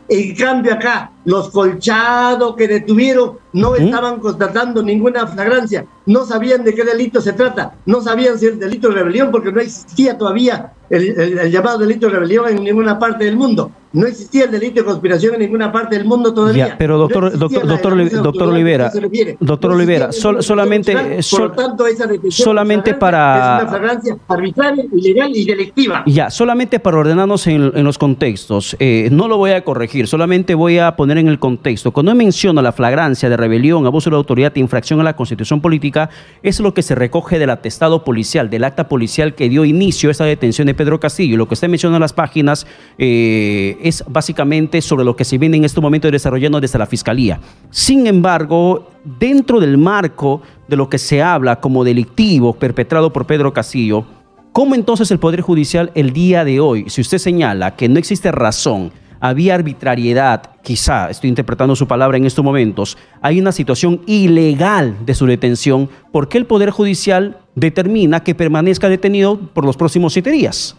En 0.08 0.34
cambio 0.36 0.74
acá, 0.74 1.10
los 1.26 1.50
colchados 1.50 2.54
que 2.56 2.68
detuvieron 2.68 3.32
no 3.52 3.72
¿Mm? 3.72 3.82
estaban 3.82 4.20
constatando 4.20 4.82
ninguna 4.82 5.26
flagrancia, 5.26 5.86
no 6.06 6.24
sabían 6.24 6.62
de 6.62 6.74
qué 6.74 6.84
delito 6.84 7.20
se 7.20 7.32
trata, 7.32 7.74
no 7.84 8.00
sabían 8.00 8.38
si 8.38 8.46
el 8.46 8.58
delito 8.58 8.88
de 8.88 8.94
rebelión 8.94 9.30
porque 9.30 9.50
no 9.50 9.60
existía 9.60 10.16
todavía 10.16 10.72
el, 10.88 11.50
llamado 11.50 11.78
delito 11.78 12.06
de 12.06 12.12
rebelión 12.12 12.48
en 12.48 12.62
ninguna 12.62 12.98
parte 12.98 13.24
del 13.24 13.36
mundo. 13.36 13.70
No 13.92 14.06
existía 14.06 14.44
el 14.44 14.50
delito 14.50 14.80
de 14.80 14.84
conspiración 14.84 15.34
en 15.34 15.40
ninguna 15.40 15.72
parte 15.72 15.96
del 15.96 16.04
mundo 16.04 16.34
todavía. 16.34 16.76
pero 16.78 16.98
doctor, 16.98 17.36
doctor, 17.38 17.66
doctor, 17.66 18.22
doctor 18.22 18.48
Olivera, 18.48 18.92
doctor 19.40 19.72
Olivera, 19.72 20.12
solamente, 20.12 21.22
solamente 21.22 22.92
para 22.92 23.56
es 23.56 23.62
una 23.62 23.70
fragancia 23.70 24.16
arbitraria, 24.28 24.84
ilegal 24.92 25.30
y 25.34 25.46
delictiva. 25.46 26.02
Ya, 26.06 26.28
solamente 26.28 26.78
para 26.78 26.98
ordenarnos 26.98 27.46
en, 27.46 27.84
los 27.84 27.96
contextos. 27.96 28.76
Eh, 28.80 29.08
no 29.10 29.28
lo 29.28 29.38
voy 29.38 29.52
a 29.52 29.64
corregir, 29.64 30.06
solamente 30.08 30.54
voy 30.54 30.78
a 30.78 30.94
poner 30.94 31.15
en 31.18 31.28
el 31.28 31.38
contexto. 31.38 31.92
Cuando 31.92 32.14
menciono 32.14 32.62
la 32.62 32.72
flagrancia 32.72 33.28
de 33.28 33.36
rebelión, 33.36 33.86
abuso 33.86 34.10
de 34.10 34.14
la 34.14 34.18
autoridad 34.18 34.52
e 34.54 34.60
infracción 34.60 35.00
a 35.00 35.04
la 35.04 35.16
Constitución 35.16 35.60
política, 35.60 36.10
es 36.42 36.60
lo 36.60 36.74
que 36.74 36.82
se 36.82 36.94
recoge 36.94 37.38
del 37.38 37.50
atestado 37.50 38.04
policial, 38.04 38.50
del 38.50 38.64
acta 38.64 38.88
policial 38.88 39.34
que 39.34 39.48
dio 39.48 39.64
inicio 39.64 40.08
a 40.08 40.12
esta 40.12 40.24
detención 40.24 40.66
de 40.66 40.74
Pedro 40.74 41.00
Castillo. 41.00 41.36
Lo 41.36 41.48
que 41.48 41.54
usted 41.54 41.68
menciona 41.68 41.96
en 41.96 42.02
las 42.02 42.12
páginas 42.12 42.66
eh, 42.98 43.76
es 43.82 44.04
básicamente 44.08 44.80
sobre 44.82 45.04
lo 45.04 45.16
que 45.16 45.24
se 45.24 45.38
viene 45.38 45.56
en 45.56 45.64
este 45.64 45.80
momento 45.80 46.10
desarrollando 46.10 46.60
desde 46.60 46.78
la 46.78 46.86
Fiscalía. 46.86 47.40
Sin 47.70 48.06
embargo, 48.06 48.90
dentro 49.04 49.60
del 49.60 49.78
marco 49.78 50.42
de 50.68 50.76
lo 50.76 50.88
que 50.88 50.98
se 50.98 51.22
habla 51.22 51.60
como 51.60 51.84
delictivo 51.84 52.54
perpetrado 52.54 53.12
por 53.12 53.26
Pedro 53.26 53.52
Castillo, 53.52 54.04
¿cómo 54.52 54.74
entonces 54.74 55.10
el 55.10 55.18
Poder 55.18 55.40
Judicial 55.40 55.90
el 55.94 56.12
día 56.12 56.44
de 56.44 56.60
hoy, 56.60 56.86
si 56.88 57.00
usted 57.00 57.18
señala 57.18 57.76
que 57.76 57.88
no 57.88 57.98
existe 57.98 58.32
razón, 58.32 58.92
había 59.20 59.54
arbitrariedad, 59.54 60.42
quizá, 60.62 61.10
estoy 61.10 61.28
interpretando 61.28 61.76
su 61.76 61.86
palabra 61.86 62.16
en 62.16 62.26
estos 62.26 62.44
momentos, 62.44 62.98
hay 63.22 63.40
una 63.40 63.52
situación 63.52 64.02
ilegal 64.06 64.96
de 65.04 65.14
su 65.14 65.26
detención, 65.26 65.88
¿por 66.12 66.28
qué 66.28 66.38
el 66.38 66.46
Poder 66.46 66.70
Judicial 66.70 67.38
determina 67.54 68.22
que 68.22 68.34
permanezca 68.34 68.88
detenido 68.88 69.38
por 69.38 69.64
los 69.64 69.76
próximos 69.76 70.12
siete 70.12 70.30
días? 70.30 70.76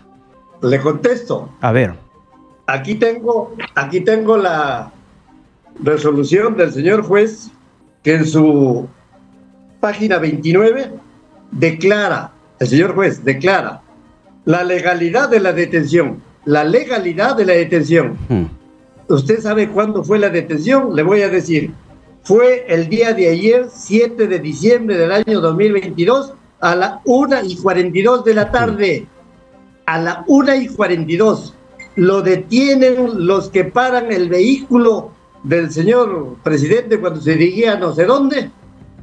Le 0.62 0.80
contesto. 0.80 1.50
A 1.62 1.72
ver. 1.72 1.94
Aquí 2.68 2.96
tengo, 2.96 3.56
aquí 3.76 4.02
tengo 4.02 4.38
la 4.38 4.92
resolución 5.82 6.58
del 6.58 6.74
señor 6.74 7.04
juez 7.04 7.50
que 8.04 8.16
en 8.16 8.26
su 8.26 8.88
página 9.80 10.18
29 10.18 10.92
declara, 11.52 12.32
el 12.60 12.68
señor 12.68 12.96
juez 12.96 13.24
declara 13.24 13.82
la 14.46 14.64
legalidad 14.64 15.30
de 15.30 15.40
la 15.40 15.54
detención, 15.54 16.22
la 16.48 16.64
legalidad 16.64 17.36
de 17.36 17.46
la 17.46 17.54
detención. 17.54 18.18
Hmm. 18.30 18.46
¿Usted 19.10 19.42
sabe 19.42 19.70
cuándo 19.70 20.04
fue 20.04 20.18
la 20.18 20.30
detención? 20.30 20.96
Le 20.96 21.04
voy 21.04 21.22
a 21.22 21.30
decir, 21.30 21.72
fue 22.24 22.66
el 22.70 22.90
día 22.90 23.14
de 23.14 23.30
ayer, 23.30 23.68
7 23.70 24.28
de 24.28 24.40
diciembre 24.40 24.98
del 24.98 25.12
año 25.12 25.42
2022, 25.42 26.34
a 26.62 26.76
la 26.76 27.02
1 27.06 27.44
y 27.44 27.58
42 27.58 28.24
de 28.24 28.34
la 28.34 28.52
tarde. 28.52 29.08
A 29.86 30.00
la 30.00 30.24
1 30.28 30.56
y 30.56 30.68
42. 30.68 31.54
Lo 31.96 32.22
detienen 32.22 33.26
los 33.28 33.50
que 33.50 33.66
paran 33.66 34.12
el 34.12 34.30
vehículo 34.30 35.12
del 35.44 35.72
señor 35.72 36.38
presidente 36.44 37.00
cuando 37.00 37.20
se 37.20 37.36
dirigía 37.36 37.74
a 37.74 37.80
no 37.80 37.94
sé 37.94 38.06
dónde. 38.06 38.52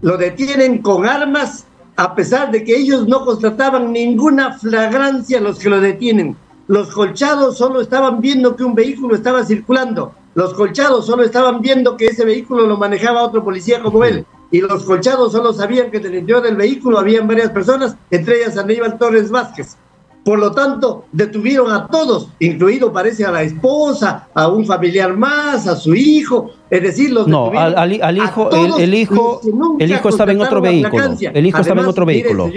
Lo 0.01 0.17
detienen 0.17 0.79
con 0.79 1.07
armas, 1.07 1.67
a 1.97 2.15
pesar 2.15 2.51
de 2.51 2.65
que 2.65 2.77
ellos 2.77 3.07
no 3.07 3.25
constataban 3.25 3.93
ninguna 3.93 4.59
flagrancia 4.59 5.41
los 5.41 5.59
que 5.59 5.69
lo 5.69 5.81
detienen. 5.81 6.37
Los 6.67 6.91
colchados 6.93 7.59
solo 7.59 7.81
estaban 7.81 8.21
viendo 8.21 8.57
que 8.57 8.65
un 8.65 8.75
vehículo 8.75 9.15
estaba 9.15 9.45
circulando. 9.45 10.13
Los 10.35 10.55
colchados 10.55 11.07
solo 11.07 11.23
estaban 11.23 11.61
viendo 11.61 11.97
que 11.97 12.07
ese 12.07 12.25
vehículo 12.25 12.67
lo 12.67 12.77
manejaba 12.77 13.23
otro 13.23 13.45
policía 13.45 13.83
como 13.83 14.05
él 14.05 14.27
y 14.55 14.61
los 14.61 14.85
colchados 14.85 15.33
solo 15.33 15.53
sabían 15.53 15.91
que 15.91 15.97
en 15.97 16.07
el 16.07 16.15
interior 16.15 16.41
del 16.41 16.55
vehículo 16.55 17.01
habían 17.01 17.27
varias 17.27 17.51
personas, 17.51 17.97
entre 18.09 18.37
ellas 18.37 18.57
Aníbal 18.57 18.97
Torres 18.99 19.29
Vázquez. 19.29 19.77
Por 20.25 20.39
lo 20.39 20.53
tanto, 20.53 21.07
detuvieron 21.11 21.73
a 21.73 21.89
todos, 21.89 22.29
incluido 22.39 22.93
parece 22.93 23.25
a 23.25 23.33
la 23.33 23.43
esposa, 23.43 24.29
a 24.33 24.47
un 24.47 24.65
familiar 24.65 25.17
más, 25.17 25.67
a 25.67 25.75
su 25.75 25.93
hijo, 25.97 26.53
es 26.71 26.83
decir, 26.83 27.11
los 27.11 27.27
No, 27.27 27.51
al, 27.51 27.93
hijo, 27.93 28.49
el, 28.79 28.95
hijo, 28.95 29.41
el 29.81 29.91
hijo 29.91 30.09
estaba 30.09 30.31
en 30.31 30.41
otro 30.41 30.61
vehículo. 30.61 31.05
El 31.21 31.47
hijo 31.47 31.59
estaba 31.59 31.81
en 31.81 31.89
otro 31.89 32.07
vehículo. 32.07 32.49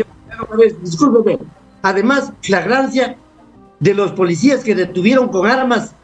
discúlpeme. 0.83 1.39
Además, 1.81 2.31
flagrancia 2.41 3.17
de 3.79 3.93
los 3.93 4.11
policías 4.11 4.63
que 4.63 4.75
detuvieron 4.75 5.29
con 5.29 5.47
armas 5.47 5.95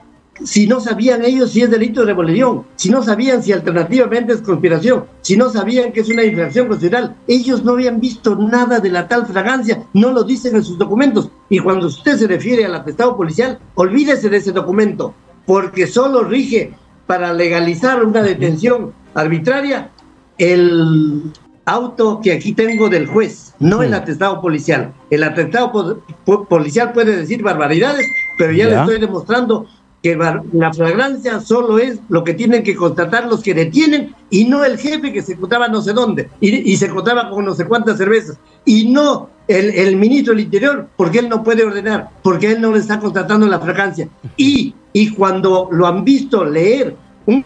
si 0.44 0.68
no 0.68 0.80
sabían 0.80 1.24
ellos 1.24 1.52
si 1.52 1.62
es 1.62 1.70
delito 1.70 2.02
de 2.02 2.08
rebelión, 2.08 2.66
si 2.76 2.90
no 2.90 3.04
sabían 3.04 3.44
si 3.44 3.52
alternativamente 3.52 4.34
es 4.34 4.42
conspiración, 4.42 5.06
si 5.22 5.38
no 5.38 5.50
sabían 5.50 5.92
que 5.92 6.02
es 6.02 6.10
una 6.10 6.24
infracción 6.24 6.68
constitucional, 6.68 7.16
ellos 7.28 7.64
no 7.64 7.74
habían 7.74 8.00
visto 8.00 8.36
nada 8.36 8.80
de 8.80 8.90
la 8.90 9.08
tal 9.08 9.28
fragancia, 9.28 9.84
no 9.94 10.12
lo 10.12 10.24
dicen 10.24 10.56
en 10.56 10.64
sus 10.64 10.78
documentos. 10.78 11.30
Y 11.50 11.60
cuando 11.60 11.88
usted 11.88 12.18
se 12.18 12.28
refiere 12.28 12.66
al 12.66 12.76
atestado 12.76 13.16
policial, 13.16 13.60
olvídese 13.76 14.30
de 14.30 14.38
ese 14.38 14.52
documento, 14.52 15.14
porque 15.46 15.88
solo 15.88 16.24
rige 16.24 16.74
para 17.06 17.32
legalizar 17.34 18.04
una 18.04 18.24
detención 18.24 18.94
arbitraria 19.14 19.92
el 20.38 21.32
auto 21.66 22.20
que 22.22 22.34
aquí 22.34 22.54
tengo 22.54 22.90
del 22.90 23.08
juez, 23.08 23.54
no 23.60 23.82
el 23.84 23.94
atestado 23.94 24.42
policial. 24.42 24.94
El 25.10 25.24
atestado 25.24 26.02
policial 26.50 26.92
puede 26.92 27.16
decir 27.16 27.42
barbaridades, 27.42 28.06
pero 28.38 28.52
ya. 28.52 28.68
le 28.68 28.76
estoy 28.76 29.00
demostrando 29.00 29.66
que 30.04 30.18
la 30.18 30.74
flagrancia 30.74 31.40
solo 31.40 31.80
es 31.80 32.00
lo 32.10 32.26
que 32.26 32.34
tienen 32.34 32.64
que 32.64 32.76
constatar 32.76 33.26
los 33.26 33.42
que 33.42 33.54
detienen 33.54 34.14
y 34.30 34.44
no 34.44 34.66
el 34.66 34.78
jefe 34.78 35.14
que 35.14 35.22
se 35.22 35.34
encontraba 35.34 35.70
no 35.70 35.82
sé 35.82 35.94
dónde 35.94 36.30
y, 36.42 36.76
se 36.76 36.88
encontraba 36.88 37.30
con 37.30 37.46
no 37.46 37.54
sé 37.54 37.66
cuántas 37.66 37.98
cervezas 37.98 38.38
y 38.66 38.92
no 38.92 39.30
el, 39.48 39.70
el, 39.70 39.96
ministro 39.96 40.34
del 40.34 40.44
Interior 40.44 40.90
porque 40.98 41.20
él 41.20 41.30
no 41.30 41.42
puede 41.42 41.64
ordenar, 41.64 42.10
porque 42.22 42.52
él 42.52 42.60
no 42.60 42.74
le 42.74 42.80
está 42.80 43.00
constatando 43.00 43.48
la 43.48 43.60
flagrancia. 43.60 44.10
Y, 44.36 44.76
y 44.92 45.10
cuando 45.12 45.70
lo 45.72 45.88
han 45.88 46.04
visto 46.04 46.44
leer 46.44 46.96
un, 47.26 47.46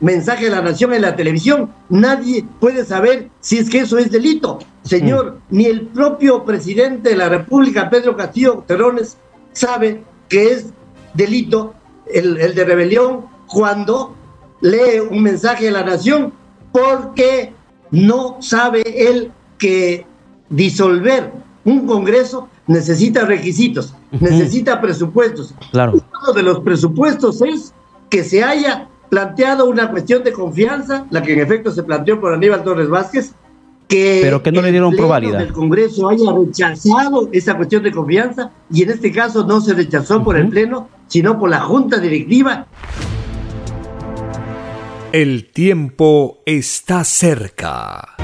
mensaje 0.00 0.44
de 0.44 0.50
la 0.50 0.62
nación 0.62 0.92
en 0.94 1.02
la 1.02 1.16
televisión, 1.16 1.70
nadie 1.88 2.44
puede 2.60 2.84
saber 2.84 3.30
si 3.40 3.58
es 3.58 3.68
que 3.68 3.80
eso 3.80 3.98
es 3.98 4.10
delito. 4.10 4.58
Señor, 4.82 5.38
ni 5.50 5.66
el 5.66 5.82
propio 5.82 6.44
presidente 6.44 7.10
de 7.10 7.16
la 7.16 7.28
República, 7.28 7.88
Pedro 7.88 8.16
Castillo 8.16 8.64
Terrones, 8.66 9.16
sabe 9.52 10.02
que 10.28 10.52
es 10.52 10.66
delito 11.14 11.74
el, 12.12 12.54
de 12.54 12.64
rebelión 12.64 13.26
cuando 13.46 14.14
lee 14.60 15.00
un 15.10 15.22
mensaje 15.22 15.66
de 15.66 15.70
la 15.70 15.84
nación 15.84 16.32
porque 16.72 17.52
no 17.90 18.38
sabe 18.40 18.82
él 19.08 19.32
que 19.58 20.06
disolver 20.50 21.32
un 21.64 21.86
Congreso 21.86 22.48
necesita 22.66 23.24
requisitos, 23.24 23.94
necesita 24.10 24.80
presupuestos. 24.80 25.54
Claro. 25.70 25.92
Uno 25.92 26.32
de 26.34 26.42
los 26.42 26.60
presupuestos 26.60 27.40
es 27.42 27.72
que 28.10 28.24
se 28.24 28.42
haya 28.42 28.88
planteado 29.14 29.66
una 29.66 29.92
cuestión 29.92 30.24
de 30.24 30.32
confianza, 30.32 31.06
la 31.10 31.22
que 31.22 31.34
en 31.34 31.38
efecto 31.38 31.70
se 31.70 31.84
planteó 31.84 32.20
por 32.20 32.34
Aníbal 32.34 32.64
Torres 32.64 32.88
Vázquez, 32.88 33.32
que 33.86 34.18
pero 34.20 34.42
que 34.42 34.50
no 34.50 34.60
le 34.60 34.72
dieron 34.72 34.96
probabilidad. 34.96 35.40
El 35.40 35.52
Congreso 35.52 36.08
haya 36.08 36.32
rechazado 36.32 37.28
esa 37.30 37.56
cuestión 37.56 37.84
de 37.84 37.92
confianza 37.92 38.50
y 38.72 38.82
en 38.82 38.90
este 38.90 39.12
caso 39.12 39.46
no 39.46 39.60
se 39.60 39.72
rechazó 39.72 40.24
por 40.24 40.36
el 40.36 40.48
Pleno, 40.48 40.88
sino 41.06 41.38
por 41.38 41.48
la 41.48 41.60
Junta 41.60 41.98
Directiva. 41.98 42.66
El 45.12 45.52
tiempo 45.52 46.38
está 46.44 47.04
cerca. 47.04 48.16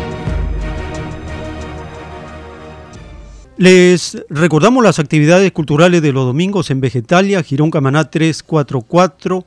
Les 3.58 4.20
recordamos 4.28 4.82
las 4.82 4.98
actividades 4.98 5.52
culturales 5.52 6.02
de 6.02 6.12
los 6.12 6.24
domingos 6.24 6.68
en 6.72 6.80
Vegetalia, 6.80 7.44
Girón 7.44 7.70
Camaná 7.70 8.10
344, 8.10 9.44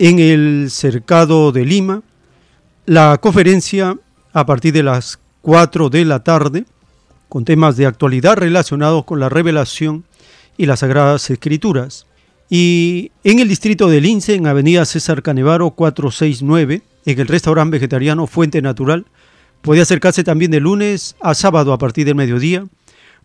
en 0.00 0.18
el 0.18 0.66
Cercado 0.70 1.52
de 1.52 1.64
Lima, 1.66 2.02
la 2.86 3.18
conferencia 3.18 3.98
a 4.32 4.46
partir 4.46 4.72
de 4.72 4.82
las 4.82 5.18
4 5.42 5.90
de 5.90 6.06
la 6.06 6.24
tarde 6.24 6.64
con 7.28 7.44
temas 7.44 7.76
de 7.76 7.84
actualidad 7.84 8.38
relacionados 8.38 9.04
con 9.04 9.20
la 9.20 9.28
revelación 9.28 10.04
y 10.56 10.64
las 10.64 10.80
sagradas 10.80 11.28
escrituras. 11.28 12.06
Y 12.48 13.12
en 13.24 13.40
el 13.40 13.48
distrito 13.48 13.90
de 13.90 14.00
Lince, 14.00 14.36
en 14.36 14.46
Avenida 14.46 14.86
César 14.86 15.22
Canevaro 15.22 15.72
469, 15.72 16.80
en 17.04 17.20
el 17.20 17.28
restaurante 17.28 17.76
vegetariano 17.76 18.26
Fuente 18.26 18.62
Natural, 18.62 19.04
puede 19.60 19.82
acercarse 19.82 20.24
también 20.24 20.50
de 20.50 20.60
lunes 20.60 21.14
a 21.20 21.34
sábado 21.34 21.74
a 21.74 21.78
partir 21.78 22.06
del 22.06 22.14
mediodía 22.14 22.64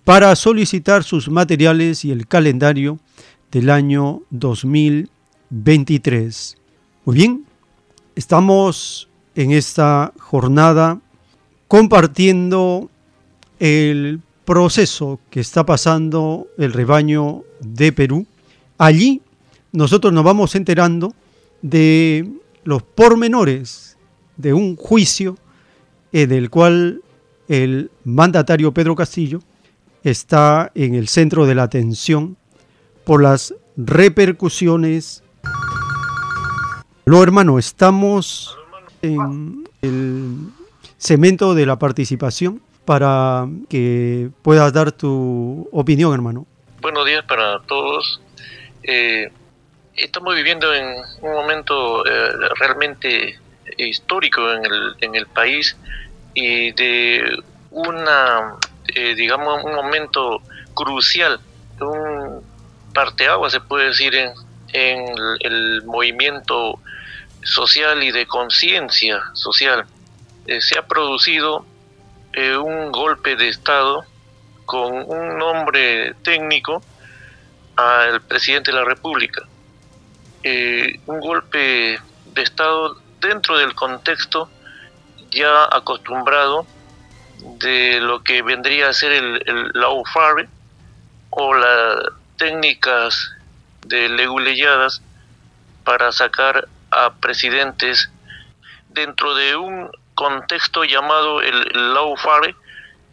para 0.03 0.35
solicitar 0.35 1.05
sus 1.05 1.29
materiales 1.29 2.03
y 2.03 2.11
el 2.11 2.27
calendario 2.27 2.99
del 3.49 3.69
año 3.69 4.23
2023. 4.31 6.57
Muy 7.05 7.17
bien, 7.17 7.45
estamos 8.15 9.07
en 9.35 9.51
esta 9.51 10.11
jornada 10.17 10.99
compartiendo 11.67 12.89
el 13.59 14.21
proceso 14.43 15.19
que 15.29 15.39
está 15.39 15.67
pasando 15.67 16.47
el 16.57 16.73
rebaño 16.73 17.43
de 17.59 17.91
Perú. 17.91 18.25
Allí 18.79 19.21
nosotros 19.71 20.13
nos 20.13 20.23
vamos 20.23 20.55
enterando 20.55 21.13
de 21.61 22.27
los 22.63 22.81
pormenores 22.81 23.97
de 24.35 24.55
un 24.55 24.75
juicio 24.75 25.37
en 26.11 26.31
el 26.31 26.49
cual 26.49 27.03
el 27.47 27.91
mandatario 28.03 28.73
Pedro 28.73 28.95
Castillo 28.95 29.41
está 30.03 30.71
en 30.73 30.95
el 30.95 31.07
centro 31.07 31.45
de 31.45 31.53
la 31.53 31.61
atención 31.61 32.35
por 33.03 33.21
las 33.21 33.53
repercusiones. 33.77 35.21
Lo 37.07 37.21
hermano, 37.21 37.59
estamos 37.59 38.57
en 39.03 39.67
el 39.83 40.37
cemento 40.97 41.53
de 41.53 41.67
la 41.67 41.77
participación 41.77 42.63
para 42.83 43.45
que 43.69 44.31
puedas 44.41 44.73
dar 44.73 44.91
tu 44.91 45.69
opinión, 45.71 46.15
hermano. 46.15 46.47
Buenos 46.81 47.05
días 47.05 47.23
para 47.25 47.59
todos. 47.67 48.19
Eh, 48.81 49.31
estamos 49.95 50.33
viviendo 50.33 50.73
en 50.73 50.95
un 51.21 51.31
momento 51.31 52.03
eh, 52.07 52.31
realmente 52.59 53.39
histórico 53.77 54.51
en 54.53 54.65
el, 54.65 54.95
en 55.01 55.13
el 55.13 55.27
país 55.27 55.77
y 56.33 56.71
de 56.71 57.21
una, 57.69 58.55
eh, 58.95 59.13
digamos, 59.13 59.63
un 59.63 59.75
momento 59.75 60.41
crucial, 60.73 61.39
un 61.79 62.41
parteagua 62.95 63.51
se 63.51 63.59
puede 63.59 63.89
decir 63.89 64.15
en, 64.15 64.31
en 64.75 65.05
el, 65.39 65.83
movimiento 65.85 66.79
social 67.41 68.03
y 68.03 68.11
de 68.11 68.27
conciencia 68.27 69.21
social. 69.33 69.85
Eh, 70.47 70.59
se 70.59 70.77
ha 70.77 70.85
producido 70.85 71.65
un 72.37 72.91
golpe 72.91 73.37
de 73.37 73.47
Estado 73.47 74.03
con 74.65 74.93
un 75.07 75.37
nombre 75.37 76.13
técnico 76.15 76.83
al 77.77 78.21
presidente 78.21 78.71
de 78.71 78.77
la 78.77 78.83
República. 78.83 79.43
Eh, 80.43 80.99
un 81.05 81.21
golpe 81.21 81.97
de 82.33 82.41
Estado 82.41 82.97
dentro 83.21 83.57
del 83.57 83.73
contexto 83.73 84.49
ya 85.31 85.63
acostumbrado 85.71 86.67
de 87.59 88.01
lo 88.01 88.21
que 88.21 88.41
vendría 88.41 88.89
a 88.89 88.93
ser 88.93 89.13
el, 89.13 89.41
el 89.45 89.71
lawfare 89.73 90.49
o 91.29 91.53
las 91.53 91.95
técnicas 92.37 93.34
de 93.85 94.09
leguleyadas 94.09 95.01
para 95.83 96.11
sacar 96.11 96.67
a 96.91 97.13
presidentes 97.13 98.09
dentro 98.89 99.35
de 99.35 99.55
un 99.55 99.89
contexto 100.15 100.83
llamado 100.83 101.41
el, 101.41 101.93
lawfare 101.93 102.55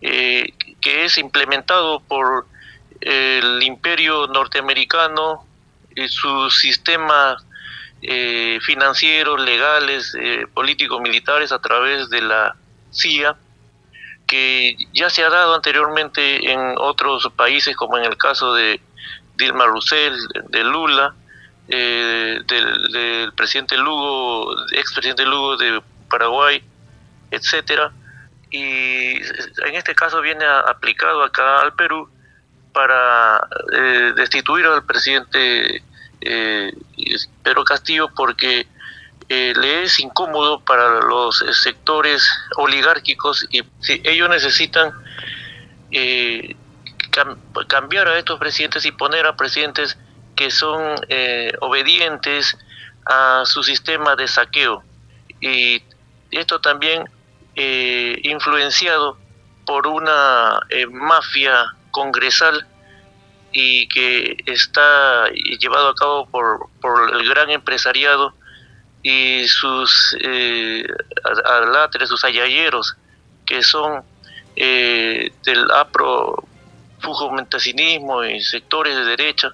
eh, 0.01 0.53
que 0.81 1.05
es 1.05 1.19
implementado 1.19 2.01
por 2.01 2.47
el 3.01 3.63
imperio 3.63 4.29
norteamericano 4.29 5.45
y 5.95 6.09
sus 6.09 6.59
sistemas 6.61 7.45
eh, 8.01 8.59
financieros, 8.63 9.41
legales, 9.41 10.17
eh, 10.19 10.47
políticos, 10.53 11.01
militares 11.01 11.53
a 11.53 11.61
través 11.61 12.09
de 12.11 12.21
la 12.23 12.57
CIA, 12.91 13.37
que 14.27 14.77
ya 14.93 15.11
se 15.11 15.23
ha 15.23 15.31
dado 15.31 15.55
anteriormente 15.55 16.51
en 16.51 16.75
otros 16.79 17.31
países, 17.37 17.77
como 17.77 17.99
en 17.99 18.05
el 18.05 18.17
caso 18.17 18.55
de 18.55 18.81
Dilma 19.43 19.67
Rousseff, 19.67 20.15
de 20.51 20.65
Lula, 20.65 21.15
eh, 21.69 22.41
del, 22.47 23.33
presidente 23.35 23.77
Lugo, 23.77 24.55
expresidente 24.73 25.25
Lugo 25.25 25.57
de 25.57 25.83
Paraguay, 26.09 26.63
etcétera. 27.31 27.93
Y 28.51 29.17
en 29.17 29.75
este 29.75 29.95
caso 29.95 30.21
viene 30.21 30.45
aplicado 30.45 31.23
acá 31.25 31.61
al 31.61 31.75
Perú 31.75 32.09
para 32.73 33.49
eh, 33.73 34.13
destituir 34.17 34.67
al 34.67 34.85
presidente 34.85 35.83
eh, 36.21 36.73
Pedro 37.43 37.65
Castillo 37.65 38.09
porque 38.15 38.67
eh, 39.29 39.53
le 39.57 39.83
es 39.83 39.99
incómodo 40.01 40.61
para 40.61 41.01
los 41.01 41.45
sectores 41.63 42.29
oligárquicos 42.57 43.47
y 43.51 43.63
ellos 44.05 44.29
necesitan 44.29 44.93
cambiar 47.69 48.09
a 48.09 48.19
estos 48.19 48.39
presidentes 48.39 48.85
y 48.85 48.93
poner 48.93 49.27
a 49.27 49.37
presidentes 49.37 49.99
que 50.35 50.51
son 50.51 50.97
obedientes 51.61 52.57
a 53.07 53.43
su 53.45 53.63
sistema 53.63 54.17
de 54.17 54.27
saqueo. 54.27 54.83
Y 55.41 55.83
esto 56.31 56.61
también 56.61 57.09
influenciado 57.55 59.19
por 59.67 59.87
una 59.87 60.61
mafia 60.91 61.67
congresal 61.91 62.67
y 63.53 63.87
que 63.89 64.37
está 64.47 65.29
llevado 65.61 65.89
a 65.89 65.95
cabo 65.95 66.27
por, 66.27 66.69
por 66.81 67.15
el 67.15 67.29
gran 67.29 67.51
empresariado 67.51 68.35
y 69.03 69.47
sus 69.49 70.17
eh, 70.21 70.87
alatres, 71.45 72.09
sus 72.09 72.25
ayayeros, 72.25 72.97
que 73.45 73.63
son 73.63 74.03
eh, 74.57 75.33
del 75.45 75.71
apro 75.71 76.45
fujimentacinismo 77.03 78.25
y 78.25 78.41
sectores 78.41 78.97
de 78.97 79.05
derecha. 79.05 79.53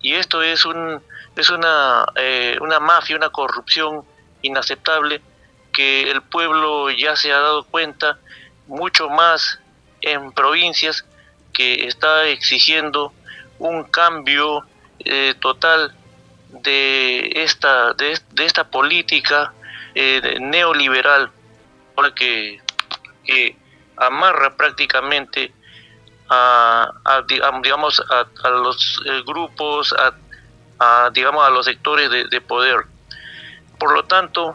Y 0.00 0.14
esto 0.14 0.42
es, 0.42 0.64
un, 0.64 1.02
es 1.36 1.50
una, 1.50 2.06
eh, 2.16 2.56
una 2.60 2.80
mafia, 2.80 3.16
una 3.16 3.30
corrupción 3.30 4.04
inaceptable 4.42 5.20
que 5.72 6.10
el 6.10 6.22
pueblo 6.22 6.90
ya 6.90 7.16
se 7.16 7.32
ha 7.32 7.38
dado 7.38 7.64
cuenta 7.64 8.18
mucho 8.66 9.08
más 9.08 9.58
en 10.00 10.32
provincias 10.32 11.04
que 11.52 11.86
está 11.86 12.26
exigiendo 12.26 13.12
un 13.58 13.84
cambio 13.84 14.66
eh, 15.04 15.34
total 15.40 15.94
de 16.48 17.32
esta, 17.34 17.94
de, 17.94 18.18
esta 18.38 18.64
política 18.64 19.52
eh, 19.94 20.38
neoliberal 20.40 21.30
porque 21.94 22.60
que 23.24 23.56
amarra 23.96 24.56
prácticamente 24.56 25.52
a, 26.34 27.22
digamos 27.62 28.02
a, 28.10 28.48
los 28.48 29.02
eh, 29.04 29.22
grupos 29.26 29.94
a, 30.78 31.10
digamos 31.10 31.44
a 31.44 31.50
los 31.50 31.66
sectores 31.66 32.10
de, 32.10 32.26
de 32.28 32.40
poder 32.40 32.86
por 33.78 33.92
lo 33.92 34.04
tanto 34.04 34.54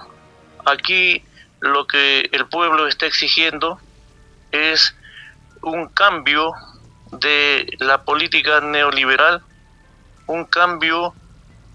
aquí 0.66 1.24
lo 1.60 1.86
que 1.88 2.30
el 2.32 2.48
pueblo 2.48 2.88
está 2.88 3.06
exigiendo 3.06 3.80
es 4.52 4.96
un 5.62 5.88
cambio 5.88 6.54
de 7.12 7.76
la 7.80 8.04
política 8.04 8.62
neoliberal, 8.62 9.42
un 10.28 10.46
cambio 10.46 11.14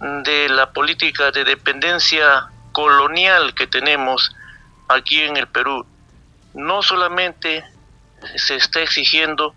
de 0.00 0.48
la 0.48 0.72
política 0.72 1.30
de 1.30 1.44
dependencia 1.44 2.48
colonial 2.72 3.55
que 3.55 3.66
tenemos 3.66 4.34
aquí 4.88 5.20
en 5.20 5.36
el 5.36 5.46
Perú. 5.46 5.86
No 6.55 6.82
solamente 6.82 7.64
se 8.36 8.57
está 8.57 8.80
exigiendo 8.80 9.55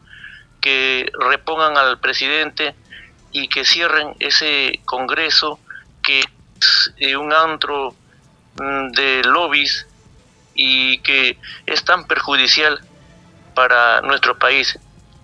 que 0.65 1.11
repongan 1.19 1.77
al 1.77 1.99
presidente 1.99 2.73
y 3.31 3.47
que 3.49 3.63
cierren 3.63 4.15
ese 4.17 4.79
Congreso 4.85 5.59
que 6.01 6.21
es 6.21 6.91
eh, 6.97 7.15
un 7.15 7.31
antro 7.31 7.93
mm, 8.59 8.89
de 8.89 9.21
lobbies 9.25 9.85
y 10.55 10.97
que 11.03 11.37
es 11.67 11.85
tan 11.85 12.07
perjudicial 12.07 12.81
para 13.53 14.01
nuestro 14.01 14.39
país, 14.39 14.79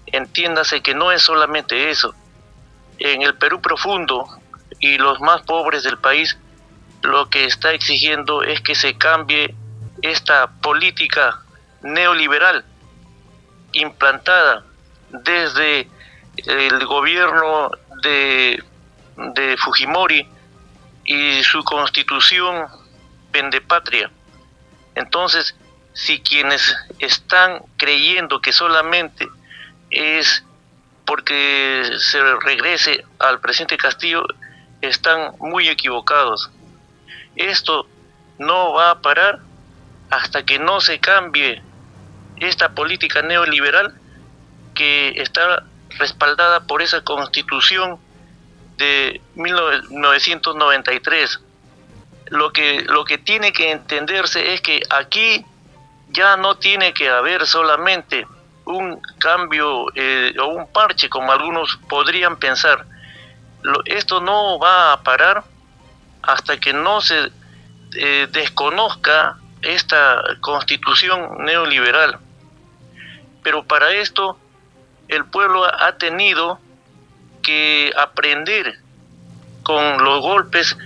entiéndase 0.05 0.83
que 0.83 0.93
no 0.93 1.11
es 1.11 1.23
solamente 1.23 1.89
eso. 1.89 2.13
En 2.99 3.23
el 3.23 3.33
Perú 3.33 3.61
profundo 3.61 4.27
y 4.79 4.99
los 4.99 5.21
más 5.21 5.41
pobres 5.41 5.81
del 5.81 5.97
país, 5.97 6.37
lo 7.01 7.31
que 7.31 7.45
está 7.45 7.71
exigiendo 7.71 8.43
es 8.43 8.61
que 8.61 8.75
se 8.75 8.95
cambie 8.95 9.55
esta 10.03 10.51
política 10.61 11.41
neoliberal 11.81 12.63
implantada 13.73 14.65
desde 15.11 15.87
el 16.37 16.85
gobierno 16.85 17.71
de, 18.01 18.63
de 19.17 19.57
Fujimori 19.57 20.27
y 21.05 21.43
su 21.43 21.63
constitución 21.63 22.67
pendepatria. 23.31 24.09
Entonces, 24.95 25.55
si 25.93 26.21
quienes 26.21 26.75
están 26.99 27.61
creyendo 27.77 28.41
que 28.41 28.53
solamente 28.53 29.29
es 29.89 30.43
porque 31.05 31.91
se 31.97 32.21
regrese 32.35 33.03
al 33.19 33.39
presidente 33.39 33.77
Castillo, 33.77 34.25
están 34.81 35.33
muy 35.39 35.67
equivocados. 35.67 36.49
Esto 37.35 37.87
no 38.37 38.73
va 38.73 38.91
a 38.91 39.01
parar 39.01 39.39
hasta 40.09 40.43
que 40.43 40.59
no 40.59 40.81
se 40.81 40.99
cambie 40.99 41.61
esta 42.37 42.73
política 42.73 43.21
neoliberal 43.21 43.93
está 45.15 45.63
respaldada 45.97 46.61
por 46.61 46.81
esa 46.81 47.03
constitución 47.03 47.99
de 48.77 49.21
1993. 49.35 51.39
Lo 52.27 52.53
que, 52.53 52.83
lo 52.83 53.03
que 53.05 53.17
tiene 53.17 53.51
que 53.51 53.71
entenderse 53.71 54.53
es 54.53 54.61
que 54.61 54.81
aquí 54.89 55.45
ya 56.09 56.37
no 56.37 56.55
tiene 56.55 56.93
que 56.93 57.09
haber 57.09 57.45
solamente 57.45 58.25
un 58.65 59.01
cambio 59.19 59.87
eh, 59.95 60.33
o 60.39 60.47
un 60.47 60.71
parche, 60.71 61.09
como 61.09 61.31
algunos 61.31 61.77
podrían 61.89 62.37
pensar. 62.37 62.85
esto 63.85 64.21
no 64.21 64.59
va 64.59 64.93
a 64.93 65.03
parar 65.03 65.43
hasta 66.23 66.59
que 66.59 66.73
no 66.73 67.01
se 67.01 67.31
eh, 67.95 68.27
desconozca 68.31 69.37
esta 69.61 70.23
constitución 70.39 71.45
neoliberal. 71.45 72.19
Pero 73.43 73.63
para 73.63 73.91
esto 73.91 74.37
el 75.11 75.25
pueblo 75.25 75.65
ha 75.65 75.97
tenido 75.97 76.59
que 77.43 77.91
aprender 77.97 78.79
con 79.61 80.03
los 80.03 80.21
golpes 80.21 80.77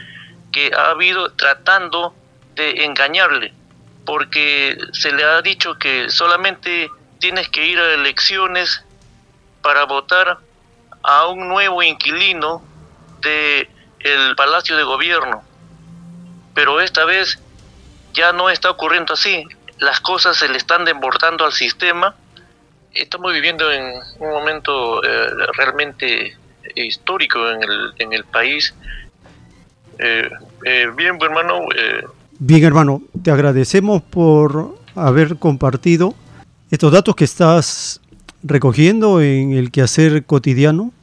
que 0.51 0.71
ha 0.75 0.89
habido 0.89 1.31
tratando 1.33 2.15
de 2.55 2.85
engañarle, 2.85 3.53
porque 4.03 4.77
se 4.93 5.11
le 5.11 5.23
ha 5.23 5.41
dicho 5.43 5.75
que 5.75 6.09
solamente 6.09 6.89
tienes 7.19 7.49
que 7.49 7.67
ir 7.67 7.79
a 7.79 7.93
elecciones 7.93 8.83
para 9.61 9.85
votar 9.85 10.39
a 11.03 11.27
un 11.27 11.47
nuevo 11.47 11.83
inquilino 11.83 12.63
de 13.21 13.69
el 13.99 14.35
Palacio 14.35 14.75
de 14.75 14.83
Gobierno. 14.83 15.43
Pero 16.55 16.81
esta 16.81 17.05
vez 17.05 17.39
ya 18.13 18.33
no 18.33 18.49
está 18.49 18.71
ocurriendo 18.71 19.13
así. 19.13 19.45
Las 19.77 19.99
cosas 19.99 20.37
se 20.37 20.47
le 20.47 20.57
están 20.57 20.83
desbordando 20.83 21.45
al 21.45 21.53
sistema. 21.53 22.15
Estamos 22.95 23.31
viviendo 23.33 23.71
en 23.73 23.83
un 24.19 24.29
momento 24.29 25.03
eh, 25.03 25.27
realmente 25.57 26.37
histórico 26.75 27.51
en 27.51 27.61
el, 27.61 27.91
en 27.99 28.13
el 28.13 28.23
país. 28.23 28.73
Eh, 29.99 30.29
eh, 30.65 30.87
bien, 30.95 31.17
hermano. 31.21 31.65
Bien, 32.39 32.63
hermano, 32.63 33.01
te 33.21 33.31
agradecemos 33.31 34.01
por 34.01 34.79
haber 34.95 35.35
compartido 35.35 36.15
estos 36.71 36.93
datos 36.93 37.17
que 37.17 37.25
estás 37.25 37.99
recogiendo 38.43 39.21
en 39.21 39.51
el 39.51 39.71
quehacer 39.71 40.23
cotidiano. 40.23 40.93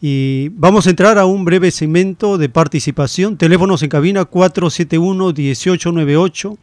Y 0.00 0.48
vamos 0.48 0.86
a 0.86 0.90
entrar 0.90 1.18
a 1.18 1.26
un 1.26 1.44
breve 1.44 1.70
segmento 1.70 2.38
de 2.38 2.48
participación. 2.48 3.36
Teléfonos 3.36 3.82
en 3.82 3.90
cabina 3.90 4.22
471-1898, 4.22 6.56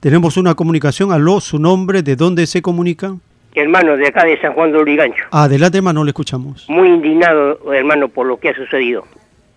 Tenemos 0.00 0.36
una 0.36 0.54
comunicación. 0.54 1.10
Aló, 1.10 1.40
su 1.40 1.58
nombre, 1.58 2.02
¿de 2.02 2.14
dónde 2.14 2.46
se 2.46 2.62
comunica? 2.62 3.16
Hermano, 3.54 3.96
de 3.96 4.06
acá 4.06 4.24
de 4.24 4.40
San 4.40 4.52
Juan 4.52 4.70
de 4.70 4.78
Urigancho. 4.78 5.24
Adelante, 5.32 5.78
hermano, 5.78 6.04
le 6.04 6.10
escuchamos. 6.10 6.68
Muy 6.68 6.88
indignado, 6.88 7.72
hermano, 7.72 8.08
por 8.08 8.26
lo 8.26 8.38
que 8.38 8.50
ha 8.50 8.54
sucedido. 8.54 9.04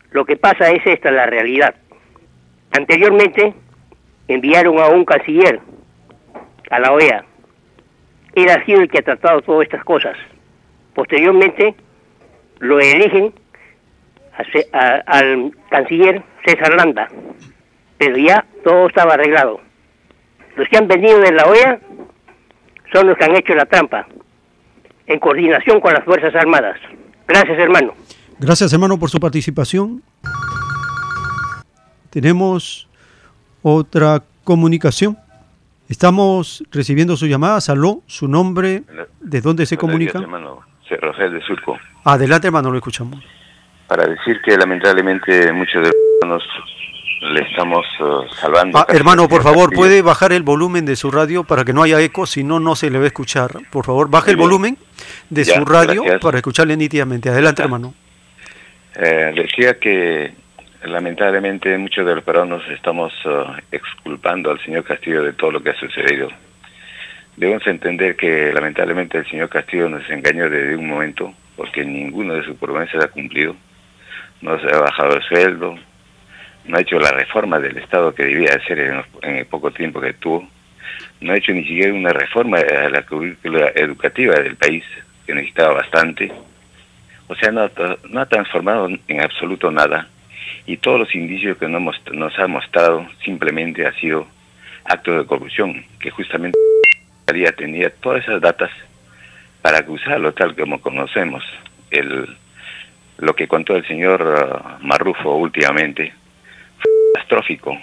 Lo 0.09 0.25
que 0.25 0.37
pasa 0.37 0.71
es 0.71 0.81
esta, 0.85 1.11
la 1.11 1.27
realidad. 1.27 1.75
Anteriormente 2.71 3.53
enviaron 4.27 4.79
a 4.79 4.87
un 4.87 5.05
canciller 5.05 5.59
a 6.71 6.79
la 6.79 6.91
OEA. 6.91 7.23
Él 8.33 8.49
ha 8.49 8.65
sido 8.65 8.81
el 8.81 8.89
que 8.89 8.99
ha 8.99 9.03
tratado 9.03 9.41
todas 9.43 9.63
estas 9.63 9.83
cosas. 9.83 10.17
Posteriormente 10.95 11.75
lo 12.59 12.79
eligen 12.79 13.31
al 14.71 15.51
canciller 15.69 16.23
César 16.45 16.73
Landa, 16.73 17.09
pero 17.99 18.17
ya 18.17 18.43
todo 18.63 18.87
estaba 18.87 19.13
arreglado. 19.13 19.59
Los 20.61 20.69
que 20.69 20.77
han 20.77 20.87
venido 20.87 21.17
de 21.17 21.31
la 21.31 21.45
OEA 21.45 21.79
son 22.93 23.07
los 23.07 23.17
que 23.17 23.25
han 23.25 23.35
hecho 23.35 23.55
la 23.55 23.65
trampa, 23.65 24.05
en 25.07 25.17
coordinación 25.17 25.81
con 25.81 25.91
las 25.91 26.05
Fuerzas 26.05 26.35
Armadas. 26.35 26.77
Gracias, 27.27 27.57
hermano. 27.57 27.95
Gracias, 28.37 28.71
hermano, 28.71 28.99
por 28.99 29.09
su 29.09 29.19
participación. 29.19 30.03
Tenemos 32.11 32.87
otra 33.63 34.21
comunicación. 34.43 35.17
Estamos 35.89 36.63
recibiendo 36.71 37.17
su 37.17 37.25
llamada. 37.25 37.59
Saló, 37.59 38.03
su 38.05 38.27
nombre, 38.27 38.83
¿de 39.19 39.41
dónde 39.41 39.65
se 39.65 39.77
comunica? 39.77 40.19
hermano. 40.19 40.59
Rosel 41.01 41.33
de 41.33 41.41
Surco. 41.41 41.79
Adelante, 42.03 42.45
hermano, 42.45 42.69
lo 42.69 42.77
escuchamos. 42.77 43.19
Para 43.87 44.05
decir 44.05 44.39
que 44.45 44.55
lamentablemente 44.55 45.51
muchos 45.53 45.81
de 45.81 45.91
los 46.27 46.43
le 47.21 47.41
estamos 47.41 47.85
uh, 47.99 48.27
salvando. 48.33 48.79
Ah, 48.79 48.87
hermano, 48.89 49.29
por 49.29 49.43
favor, 49.43 49.71
¿puede 49.73 50.01
bajar 50.01 50.33
el 50.33 50.41
volumen 50.41 50.85
de 50.85 50.95
su 50.95 51.11
radio 51.11 51.43
para 51.43 51.63
que 51.63 51.71
no 51.71 51.83
haya 51.83 52.01
eco? 52.01 52.25
Si 52.25 52.43
no, 52.43 52.59
no 52.59 52.75
se 52.75 52.89
le 52.89 52.97
va 52.97 53.03
a 53.03 53.07
escuchar. 53.07 53.51
Por 53.69 53.85
favor, 53.85 54.09
baje 54.09 54.31
el 54.31 54.37
volumen 54.37 54.77
de 55.29 55.45
su 55.45 55.63
radio 55.63 56.03
para 56.19 56.37
escucharle 56.37 56.75
nítidamente. 56.75 57.29
Adelante, 57.29 57.61
hermano. 57.61 57.93
Eh, 58.95 59.31
decía 59.35 59.79
que 59.79 60.33
lamentablemente 60.83 61.77
muchos 61.77 62.05
de 62.05 62.15
los 62.15 62.23
peruanos 62.23 62.63
estamos 62.69 63.13
uh, 63.25 63.53
exculpando 63.71 64.49
al 64.49 64.59
señor 64.65 64.83
Castillo 64.83 65.23
de 65.23 65.33
todo 65.33 65.51
lo 65.51 65.61
que 65.61 65.69
ha 65.69 65.75
sucedido. 65.75 66.27
Debemos 67.37 67.65
entender 67.67 68.15
que 68.15 68.51
lamentablemente 68.51 69.19
el 69.19 69.29
señor 69.29 69.47
Castillo 69.47 69.87
nos 69.87 70.09
engañó 70.09 70.49
desde 70.49 70.75
un 70.75 70.87
momento 70.87 71.33
porque 71.55 71.85
ninguno 71.85 72.33
de 72.33 72.43
sus 72.43 72.57
promesas 72.57 73.05
ha 73.05 73.07
cumplido. 73.09 73.55
No 74.41 74.59
se 74.59 74.75
ha 74.75 74.79
bajado 74.79 75.15
el 75.15 75.23
sueldo, 75.23 75.77
no 76.65 76.77
ha 76.77 76.81
hecho 76.81 76.99
la 76.99 77.11
reforma 77.11 77.59
del 77.59 77.77
Estado 77.77 78.13
que 78.13 78.25
debía 78.25 78.55
hacer 78.55 78.79
en, 79.21 79.35
el 79.35 79.45
poco 79.45 79.71
tiempo 79.71 79.99
que 79.99 80.13
tuvo, 80.13 80.47
no 81.21 81.33
ha 81.33 81.37
hecho 81.37 81.53
ni 81.53 81.63
siquiera 81.63 81.93
una 81.93 82.13
reforma 82.13 82.57
a 82.57 82.89
la 82.89 83.03
currícula 83.03 83.71
educativa 83.75 84.35
del 84.35 84.55
país, 84.55 84.83
que 85.25 85.33
necesitaba 85.33 85.75
bastante. 85.75 86.31
O 87.27 87.35
sea, 87.35 87.51
no, 87.51 87.69
no 88.09 88.21
ha 88.21 88.25
transformado 88.25 88.89
en 89.07 89.21
absoluto 89.21 89.71
nada 89.71 90.07
y 90.65 90.77
todos 90.77 90.99
los 90.99 91.15
indicios 91.15 91.57
que 91.57 91.67
nos, 91.67 91.95
nos 92.11 92.39
ha 92.39 92.47
mostrado 92.47 93.07
simplemente 93.23 93.85
ha 93.85 93.93
sido 93.93 94.27
actos 94.85 95.17
de 95.17 95.25
corrupción, 95.25 95.85
que 95.99 96.09
justamente 96.11 96.57
tenía 97.57 97.89
todas 97.89 98.23
esas 98.23 98.41
datas 98.41 98.71
para 99.61 99.79
acusarlo 99.79 100.33
tal 100.33 100.55
como 100.55 100.81
conocemos. 100.81 101.43
El, 101.89 102.37
lo 103.19 103.35
que 103.35 103.47
contó 103.47 103.75
el 103.75 103.87
señor 103.87 104.21
uh, 104.21 104.85
Marrufo 104.85 105.35
últimamente 105.35 106.13
catastrófico. 107.13 107.77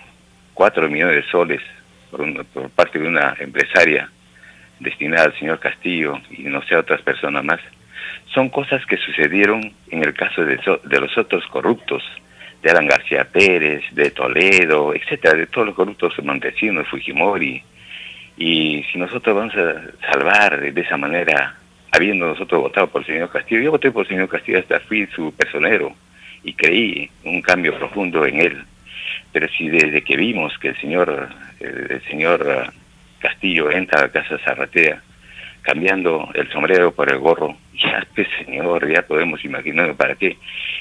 Cuatro 0.54 0.88
millones 0.88 1.16
de 1.16 1.30
soles 1.30 1.62
por, 2.10 2.44
por, 2.46 2.70
parte 2.70 2.98
de 2.98 3.06
una 3.06 3.36
empresaria 3.38 4.10
destinada 4.80 5.26
al 5.26 5.38
señor 5.38 5.60
Castillo 5.60 6.18
y 6.30 6.42
no 6.44 6.62
sé 6.62 6.74
a 6.74 6.80
otras 6.80 7.02
personas 7.02 7.44
más. 7.44 7.60
Son 8.34 8.48
cosas 8.48 8.84
que 8.86 8.96
sucedieron 8.96 9.72
en 9.90 10.04
el 10.04 10.14
caso 10.14 10.44
de, 10.44 10.58
de 10.84 11.00
los 11.00 11.16
otros 11.16 11.46
corruptos 11.46 12.02
de 12.62 12.70
Alan 12.70 12.88
García 12.88 13.24
Pérez, 13.24 13.84
de 13.92 14.10
Toledo, 14.10 14.94
etcétera, 14.94 15.36
de 15.36 15.46
todos 15.46 15.68
los 15.68 15.76
corruptos 15.76 16.16
de 16.16 16.22
Montesinos, 16.22 16.88
Fujimori. 16.88 17.62
Y 18.36 18.84
si 18.90 18.98
nosotros 18.98 19.34
vamos 19.34 19.54
a 19.54 20.10
salvar 20.12 20.72
de 20.72 20.80
esa 20.80 20.96
manera, 20.96 21.56
habiendo 21.92 22.26
nosotros 22.26 22.62
votado 22.62 22.88
por 22.88 23.02
el 23.02 23.06
señor 23.06 23.30
Castillo, 23.30 23.62
yo 23.62 23.70
voté 23.70 23.90
por 23.90 24.02
el 24.02 24.08
señor 24.08 24.28
Castillo 24.28 24.58
hasta 24.58 24.80
fui 24.80 25.06
su 25.14 25.32
personero 25.32 25.94
y 26.42 26.52
creí 26.52 27.10
un 27.24 27.40
cambio 27.42 27.76
profundo 27.78 28.24
en 28.26 28.40
él. 28.40 28.64
Pero 29.32 29.48
si 29.48 29.68
desde 29.68 30.02
que 30.02 30.16
vimos 30.16 30.56
que 30.58 30.68
el 30.68 30.80
señor, 30.80 31.28
el 31.60 32.02
señor 32.08 32.72
Castillo 33.18 33.70
entra 33.70 34.04
a 34.04 34.08
Casa 34.08 34.38
Zarratea, 34.38 35.02
cambiando 35.62 36.30
el 36.34 36.50
sombrero 36.50 36.92
por 36.92 37.10
el 37.10 37.18
gorro, 37.18 37.56
ya, 37.74 38.06
pues 38.14 38.28
señor, 38.44 38.90
ya 38.90 39.02
podemos 39.02 39.44
imaginar 39.44 39.94
para 39.94 40.14
qué. 40.14 40.36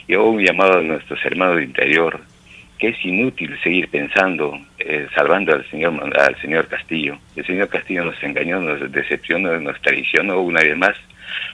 Yo 0.07 0.25
un 0.25 0.43
llamado 0.43 0.79
a 0.79 0.81
nuestros 0.81 1.23
hermanos 1.25 1.57
de 1.57 1.63
interior, 1.63 2.21
que 2.77 2.89
es 2.89 3.05
inútil 3.05 3.57
seguir 3.63 3.89
pensando, 3.89 4.59
eh, 4.77 5.07
salvando 5.15 5.53
al 5.53 5.67
señor, 5.69 6.17
al 6.17 6.39
señor 6.39 6.67
Castillo. 6.67 7.17
El 7.35 7.45
señor 7.45 7.69
Castillo 7.69 8.05
nos 8.05 8.21
engañó, 8.23 8.61
nos 8.61 8.91
decepcionó, 8.91 9.59
nos 9.59 9.81
traicionó 9.81 10.39
una 10.41 10.61
vez 10.61 10.77
más. 10.77 10.95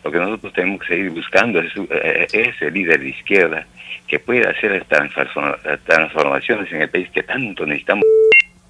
Lo 0.04 0.12
que 0.12 0.20
nosotros 0.20 0.54
tenemos 0.54 0.82
que 0.82 0.88
seguir 0.88 1.12
buscando 1.12 1.60
es 1.60 1.72
eh, 1.90 2.28
ese 2.32 2.72
líder 2.72 3.00
de 3.00 3.10
izquierda 3.10 3.66
que 4.08 4.20
pueda 4.20 4.52
hacer 4.52 4.74
estas 4.74 5.10
transformaciones 5.86 6.72
en 6.72 6.82
el 6.82 6.90
país 6.90 7.10
que 7.12 7.24
tanto 7.24 7.66
necesitamos. 7.66 8.06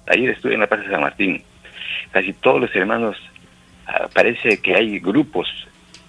Ayer 0.06 0.30
estuve 0.30 0.54
en 0.54 0.60
la 0.60 0.66
Plaza 0.66 0.90
San 0.90 1.00
Martín. 1.00 1.42
Casi 2.12 2.32
todos 2.34 2.60
los 2.60 2.74
hermanos, 2.74 3.16
ah, 3.86 4.08
parece 4.14 4.58
que 4.58 4.74
hay 4.74 4.98
grupos 5.00 5.48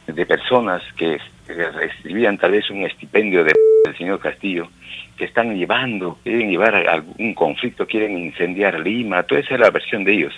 de 0.08 0.26
personas 0.26 0.84
que 0.98 1.20
recibían 1.48 2.38
tal 2.38 2.52
vez 2.52 2.70
un 2.70 2.84
estipendio 2.84 3.44
de, 3.44 3.54
del 3.86 3.98
señor 3.98 4.20
Castillo, 4.20 4.70
que 5.18 5.26
están 5.26 5.56
llevando, 5.56 6.20
quieren 6.24 6.50
llevar 6.50 6.76
algún 6.76 7.34
conflicto, 7.34 7.88
quieren 7.88 8.18
incendiar 8.18 8.80
Lima, 8.80 9.24
toda 9.24 9.42
esa 9.42 9.56
es 9.56 9.60
la 9.60 9.70
versión 9.72 10.04
de 10.04 10.14
ellos. 10.14 10.34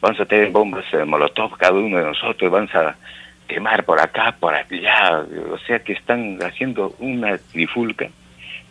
Vamos 0.00 0.20
a 0.20 0.26
tener 0.26 0.50
bombas 0.50 0.84
de 0.90 1.04
molotov 1.04 1.56
cada 1.56 1.72
uno 1.72 1.98
de 1.98 2.04
nosotros, 2.04 2.50
vamos 2.50 2.74
a 2.74 2.96
quemar 3.54 3.84
por 3.84 4.00
acá, 4.00 4.34
por 4.40 4.52
allá, 4.52 5.24
o 5.52 5.58
sea 5.58 5.78
que 5.78 5.92
están 5.92 6.38
haciendo 6.42 6.96
una 6.98 7.38
trifulca, 7.38 8.08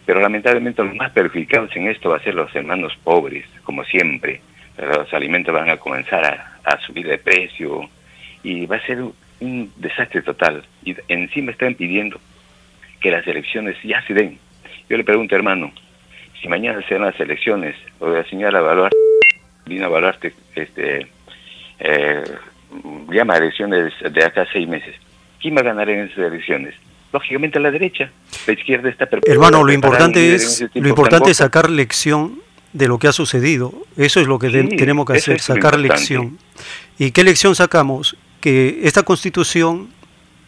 pero 0.06 0.20
lamentablemente 0.20 0.84
los 0.84 0.94
más 0.94 1.10
perjudicados 1.12 1.74
en 1.78 1.88
esto 1.88 2.10
va 2.10 2.18
a 2.18 2.24
ser 2.24 2.36
los 2.36 2.54
hermanos 2.54 2.92
pobres, 3.02 3.46
como 3.64 3.86
siempre. 3.86 4.42
Los 4.78 5.14
alimentos 5.14 5.54
van 5.54 5.70
a 5.70 5.78
comenzar 5.78 6.26
a, 6.66 6.78
subir 6.80 7.08
de 7.08 7.18
precio 7.18 7.90
y 8.44 8.66
va 8.66 8.76
a 8.76 8.86
ser 8.86 9.02
un 9.40 9.72
desastre 9.78 10.22
total. 10.22 10.66
Y 10.84 10.98
encima 11.08 11.52
están 11.52 11.76
pidiendo 11.76 12.20
que 13.00 13.12
las 13.12 13.26
elecciones 13.26 13.78
ya 13.84 14.02
se 14.02 14.14
den. 14.14 14.38
Yo 14.90 14.98
le 14.98 15.06
pregunto, 15.06 15.34
hermano, 15.34 15.72
si 16.42 16.50
mañana 16.50 16.82
se 16.90 16.96
dan 16.96 17.04
las 17.04 17.20
elecciones, 17.22 17.78
o 18.00 18.10
la 18.10 18.26
señora 18.26 18.60
Evaluar, 18.60 18.92
vino 19.66 19.86
a 19.86 19.88
evaluarte, 19.88 20.34
este, 20.56 21.08
eh, 21.80 22.24
llama 23.10 23.38
elecciones 23.38 23.94
de 24.10 24.24
acá 24.24 24.46
seis 24.52 24.68
meses, 24.68 24.96
¿quién 25.42 25.56
va 25.56 25.62
a 25.62 25.64
ganar 25.64 25.90
en 25.90 26.08
esas 26.08 26.20
elecciones? 26.20 26.76
Lógicamente 27.12 27.60
la 27.60 27.70
derecha, 27.70 28.12
la 28.48 28.54
izquierda 28.54 28.90
está 28.90 29.08
Hermano, 29.26 29.64
lo 29.64 29.72
importante 29.72 30.34
es 30.34 30.66
lo 30.74 30.90
importante 30.90 31.32
es 31.32 31.38
sacar 31.38 31.70
lección 31.70 32.42
de 32.72 32.88
lo 32.88 32.98
que 32.98 33.08
ha 33.08 33.12
sucedido. 33.12 33.72
Eso 33.98 34.20
es 34.20 34.26
lo 34.26 34.40
que 34.40 34.50
tenemos 34.50 35.06
que 35.06 35.14
hacer, 35.14 35.40
sacar 35.40 35.78
lección. 35.78 36.40
¿Y 36.98 37.12
qué 37.12 37.24
lección 37.24 37.54
sacamos? 37.54 38.18
que 38.44 38.82
esta 38.84 39.04
constitución, 39.04 39.88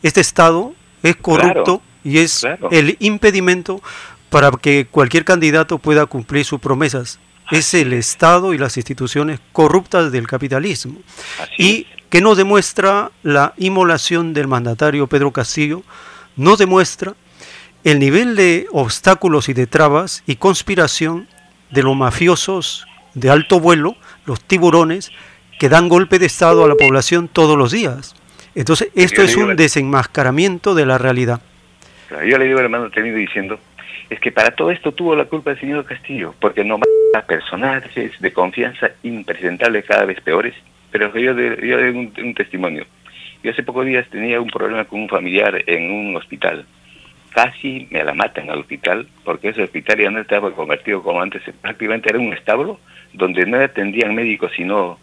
este 0.03 0.19
Estado 0.19 0.76
es 1.01 1.15
corrupto 1.15 1.82
y 2.03 2.17
es 2.17 2.45
el 2.69 2.97
impedimento 2.99 3.82
para 4.30 4.51
que 4.51 4.86
cualquier 4.91 5.23
candidato 5.23 5.78
pueda 5.78 6.05
cumplir 6.05 6.43
sus 6.43 6.59
promesas. 6.59 7.21
Es 7.51 7.73
el 7.73 7.93
Estado 7.93 8.53
y 8.53 8.57
las 8.57 8.76
instituciones 8.76 9.39
corruptas 9.53 10.11
del 10.11 10.28
capitalismo. 10.28 10.97
y 11.57 11.88
que 12.10 12.22
no 12.22 12.36
demuestra 12.36 13.12
la 13.24 13.53
inmolación 13.58 14.34
del 14.34 14.47
mandatario 14.47 15.08
Pedro 15.08 15.32
Castillo, 15.32 15.84
no 16.36 16.56
demuestra 16.56 17.14
el 17.84 17.99
nivel 17.99 18.36
de 18.36 18.68
obstáculos 18.72 19.49
y 19.49 19.53
de 19.53 19.68
trabas 19.68 20.24
y 20.26 20.38
conspiración 20.38 21.28
de 21.72 21.84
los 21.84 21.95
mafiosos 21.95 22.86
de 23.14 23.30
alto 23.30 23.60
vuelo, 23.60 23.95
los 24.26 24.41
tiburones, 24.41 25.12
que 25.60 25.70
dan 25.70 25.88
golpe 25.88 26.20
de 26.20 26.26
Estado 26.26 26.66
a 26.66 26.68
la 26.68 26.76
población 26.76 27.28
todos 27.28 27.58
los 27.58 27.72
días. 27.72 28.16
Entonces, 28.56 28.89
esto 28.95 29.22
es 29.22 29.36
un 29.36 29.56
desenmascaramiento 29.56 30.76
de 30.76 30.86
la 30.86 30.97
realidad. 30.97 31.41
Yo 32.26 32.38
le 32.38 32.45
digo, 32.45 32.60
hermano, 32.60 32.89
tenido 32.89 33.18
diciendo, 33.18 33.60
es 34.10 34.20
que 34.20 34.32
para 34.32 34.51
todo 34.51 34.72
esto 34.72 34.91
tuvo 34.91 35.16
la 35.16 35.26
culpa 35.26 35.51
el 35.51 35.60
señor 35.60 35.86
Castillo, 35.86 36.34
porque 36.39 36.64
no 36.64 36.80
a 37.16 37.22
personajes 37.22 38.20
de 38.20 38.34
confianza 38.34 38.91
impresentables 39.03 39.86
cada 39.86 40.06
vez 40.06 40.22
peores. 40.22 40.53
Pero 40.97 41.13
yo 41.17 41.33
doy 41.33 41.89
un, 41.89 42.13
un, 42.23 42.33
testimonio. 42.33 42.85
Yo 43.43 43.51
hace 43.51 43.63
pocos 43.63 43.85
días 43.85 44.07
tenía 44.09 44.39
un 44.39 44.47
problema 44.47 44.85
con 44.85 45.01
un 45.01 45.09
familiar 45.09 45.61
en 45.67 45.91
un 45.91 46.15
hospital. 46.15 46.65
Casi 47.31 47.85
me 47.91 48.01
la 48.01 48.13
matan 48.13 48.49
al 48.49 48.59
hospital, 48.59 49.05
porque 49.25 49.49
ese 49.49 49.63
hospital 49.63 49.99
ya 49.99 50.09
no 50.09 50.21
estaba 50.21 50.51
convertido 50.51 51.03
como 51.03 51.21
antes, 51.21 51.41
prácticamente 51.61 52.09
era 52.09 52.19
un 52.19 52.31
establo 52.31 52.79
donde 53.11 53.45
no 53.45 53.59
atendían 53.59 54.15
médicos 54.15 54.53
sino 54.55 54.97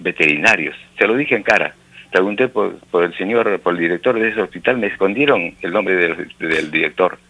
veterinarios. 0.00 0.74
Se 0.98 1.06
lo 1.06 1.14
dije 1.14 1.36
en 1.36 1.44
cara. 1.44 1.76
Pregunté 2.10 2.48
por, 2.48 2.80
el 3.04 3.16
señor, 3.16 3.60
por 3.60 3.74
el 3.74 3.78
director 3.78 4.18
de 4.18 4.30
ese 4.30 4.42
hospital, 4.42 4.78
me 4.78 4.88
escondieron 4.88 5.54
el 5.62 5.70
nombre 5.70 5.94
del 6.40 6.70
director. 6.72 7.20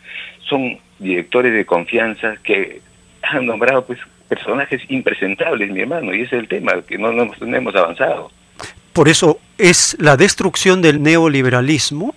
Son 0.48 0.78
directores 0.98 1.52
de 1.52 1.66
confianza 1.66 2.36
que 2.42 2.80
han 3.20 3.44
nombrado 3.44 3.84
pues 3.84 3.98
personajes 4.29 4.83
impresentables, 4.89 5.70
mi 5.70 5.81
hermano, 5.81 6.14
y 6.14 6.22
ese 6.22 6.37
es 6.37 6.43
el 6.43 6.49
tema, 6.49 6.81
que 6.83 6.99
no, 6.99 7.12
no, 7.12 7.31
hemos 7.41 7.74
avanzado. 7.74 8.31
Por 8.93 9.09
eso 9.09 9.39
es 9.59 9.97
la 9.99 10.16
destrucción 10.16 10.83
del 10.83 11.03
neoliberalismo 11.03 12.14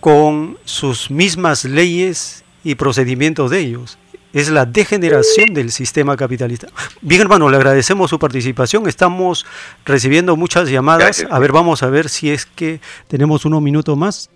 con 0.00 0.58
sus 0.64 1.10
mismas 1.10 1.64
leyes 1.64 2.44
y 2.64 2.74
procedimientos 2.74 3.50
de 3.50 3.60
ellos. 3.60 3.98
Es 4.32 4.50
la 4.50 4.66
degeneración 4.66 5.54
del 5.54 5.70
sistema 5.70 6.16
capitalista. 6.16 6.68
Bien, 7.00 7.22
hermano, 7.22 7.48
le 7.48 7.56
agradecemos 7.56 8.10
su 8.10 8.18
participación. 8.18 8.86
Estamos 8.86 9.46
recibiendo 9.86 10.36
muchas 10.36 10.68
llamadas. 10.68 11.26
A 11.30 11.38
ver, 11.38 11.52
vamos 11.52 11.82
a 11.82 11.88
ver 11.88 12.10
si 12.10 12.30
es 12.30 12.44
que 12.44 12.80
tenemos 13.08 13.46
unos 13.46 13.62
minutos 13.62 13.96
más. 13.96 14.30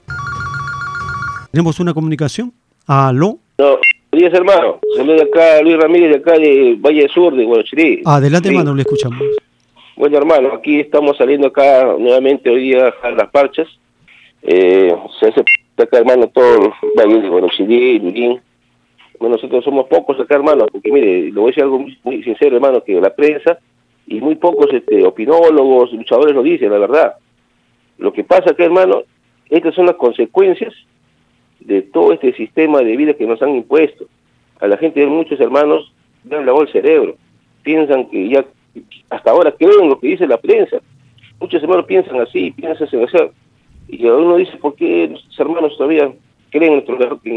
¿Tenemos 1.51 1.81
una 1.81 1.93
comunicación? 1.93 2.55
¿Aló? 2.87 3.39
No, 3.59 3.77
días, 4.19 4.35
hermano. 4.35 4.81
Saludos 4.97 5.21
de 5.21 5.27
acá, 5.29 5.63
Luis 5.63 5.77
Ramírez, 5.77 6.11
de 6.11 6.17
acá 6.17 6.33
de 6.33 6.77
Valle 6.79 7.09
Sur, 7.09 7.35
de 7.35 7.45
Guayachirí. 7.45 8.03
Adelante, 8.05 8.49
hermano, 8.49 8.75
le 8.75 8.83
escuchamos. 8.83 9.19
Bueno, 9.97 10.19
hermano, 10.19 10.53
aquí 10.55 10.81
estamos 10.81 11.17
saliendo 11.17 11.49
acá 11.49 11.95
nuevamente 11.99 12.51
hoy 12.51 12.63
día 12.63 12.93
a 13.03 13.11
las 13.11 13.31
parchas. 13.31 13.69
Eh, 14.43 14.95
se 15.19 15.27
hace 15.29 15.45
acá, 15.77 15.99
hermano, 15.99 16.29
todo 16.29 16.73
Valle 16.97 17.21
de 17.21 17.29
Guayachirí, 17.29 17.99
Lurín. 18.01 18.41
Bueno, 19.19 19.37
nosotros 19.37 19.63
somos 19.63 19.87
pocos 19.87 20.19
acá, 20.19 20.37
hermano, 20.37 20.67
porque 20.73 20.91
mire, 20.91 21.25
le 21.25 21.33
voy 21.33 21.45
a 21.45 21.47
decir 21.49 21.63
algo 21.63 21.85
muy, 22.03 22.23
sincero, 22.23 22.57
hermano, 22.57 22.83
que 22.83 23.01
la 23.01 23.15
prensa 23.15 23.59
y 24.07 24.21
muy 24.21 24.35
pocos 24.35 24.73
este, 24.73 25.05
opinólogos, 25.05 25.93
luchadores 25.93 26.35
lo 26.35 26.43
dicen, 26.43 26.71
la 26.73 26.79
verdad. 26.79 27.15
Lo 27.99 28.13
que 28.13 28.25
pasa 28.25 28.51
acá, 28.51 28.65
hermano, 28.65 29.03
estas 29.51 29.75
son 29.75 29.87
las 29.87 29.97
consecuencias 29.97 30.73
de 31.61 31.83
todo 31.83 32.13
este 32.13 32.33
sistema 32.35 32.81
de 32.81 32.97
vida 32.97 33.15
que 33.15 33.27
nos 33.27 33.41
han 33.43 33.55
impuesto. 33.55 34.07
A 34.61 34.67
la 34.67 34.77
gente, 34.77 35.05
muchos 35.07 35.41
hermanos, 35.41 35.93
le 36.29 36.37
han 36.37 36.47
lavado 36.47 36.65
el 36.65 36.73
cerebro. 36.73 37.17
Piensan 37.63 38.09
que 38.09 38.29
ya, 38.29 38.45
hasta 39.11 39.31
ahora 39.31 39.53
creen 39.53 39.89
lo 39.89 39.99
que 39.99 40.09
dice 40.09 40.27
la 40.27 40.39
prensa. 40.39 40.81
Muchos 41.41 41.63
hermanos 41.63 41.87
piensan 41.87 42.21
así, 42.21 42.51
piensan 42.51 42.87
así. 42.87 42.97
Y 43.89 44.07
uno 44.07 44.37
dice, 44.37 44.57
¿por 44.59 44.75
qué 44.75 45.09
los 45.09 45.41
hermanos 45.41 45.77
todavía 45.77 46.13
creen 46.51 46.85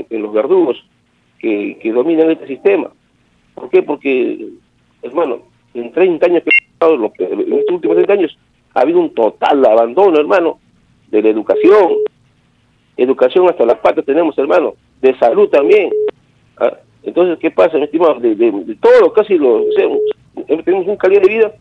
en, 0.09 0.21
los 0.21 0.33
verdugos 0.33 0.83
que, 1.39 1.77
que 1.81 1.91
dominan 1.91 2.31
este 2.31 2.47
sistema? 2.47 2.91
¿Por 3.55 3.69
qué? 3.69 3.81
Porque, 3.83 4.49
hermano, 5.01 5.43
en 5.73 5.91
30 5.91 6.25
años 6.25 6.43
que 6.43 6.51
en 7.23 7.53
estos 7.53 7.75
últimos 7.75 7.95
30 7.95 8.13
años, 8.13 8.37
ha 8.73 8.81
habido 8.81 8.99
un 8.99 9.13
total 9.13 9.65
abandono, 9.65 10.19
hermano, 10.19 10.59
de 11.09 11.21
la 11.21 11.29
educación, 11.29 11.93
educación 12.97 13.49
hasta 13.49 13.65
las 13.65 13.77
patas 13.79 14.05
tenemos, 14.05 14.37
hermano, 14.37 14.73
de 15.01 15.17
salud 15.17 15.49
también. 15.49 15.91
¿ah? 16.57 16.77
Entonces, 17.03 17.37
¿qué 17.39 17.51
pasa, 17.51 17.77
mi 17.77 17.83
estimado? 17.83 18.19
De, 18.19 18.77
todo, 18.79 19.11
casi 19.13 19.37
lo, 19.37 19.61
o 19.61 20.63
tenemos 20.63 20.87
una 20.87 20.97
calidad 20.97 21.21
de 21.21 21.29
vida 21.29 21.53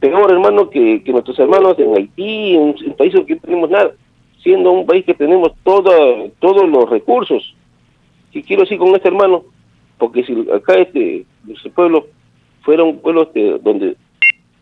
peor, 0.00 0.30
hermano, 0.30 0.70
que, 0.70 1.02
nuestros 1.06 1.38
hermanos 1.38 1.78
en 1.78 1.96
Haití, 1.96 2.54
en, 2.54 2.92
países 2.96 3.24
que 3.26 3.34
no 3.34 3.40
tenemos 3.40 3.70
nada, 3.70 3.92
siendo 4.42 4.70
un 4.70 4.86
país 4.86 5.04
que 5.04 5.14
tenemos 5.14 5.52
todo, 5.64 6.30
todos 6.38 6.68
los 6.68 6.88
recursos. 6.88 7.54
Y 8.32 8.42
quiero 8.42 8.62
decir 8.62 8.78
con 8.78 8.94
este 8.94 9.08
hermano, 9.08 9.44
porque 9.98 10.24
si 10.24 10.46
acá 10.52 10.74
este, 10.74 11.24
este 11.48 11.70
pueblo 11.70 12.06
fuera 12.62 12.84
un 12.84 12.98
pueblo 12.98 13.22
este, 13.22 13.58
donde 13.58 13.96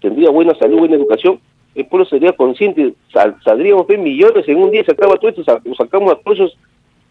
tendría 0.01 0.31
buena 0.31 0.55
salud, 0.55 0.79
buena 0.79 0.97
educación, 0.97 1.41
el 1.75 1.87
pueblo 1.87 2.07
sería 2.07 2.33
consciente, 2.33 2.95
saldríamos 3.13 3.87
de 3.89 3.99
millones 3.99 4.47
en 4.49 4.59
un 4.59 4.71
día, 4.71 4.85
se 4.85 4.93
acaba 4.93 5.17
todo 5.17 5.31
esto, 5.31 5.45
sacamos 5.45 6.13
a 6.13 6.17
todos 6.17 6.39
esos 6.39 6.59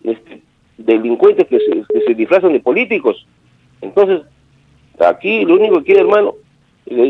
este, 0.03 0.41
delincuentes 0.77 1.47
que 1.47 1.59
se, 1.59 2.13
disfrazan 2.13 2.53
de 2.53 2.59
políticos. 2.61 3.27
Entonces, 3.81 4.21
aquí 4.99 5.43
lo 5.43 5.55
único 5.55 5.79
que 5.79 5.85
quiere, 5.85 6.01
hermano, 6.01 6.35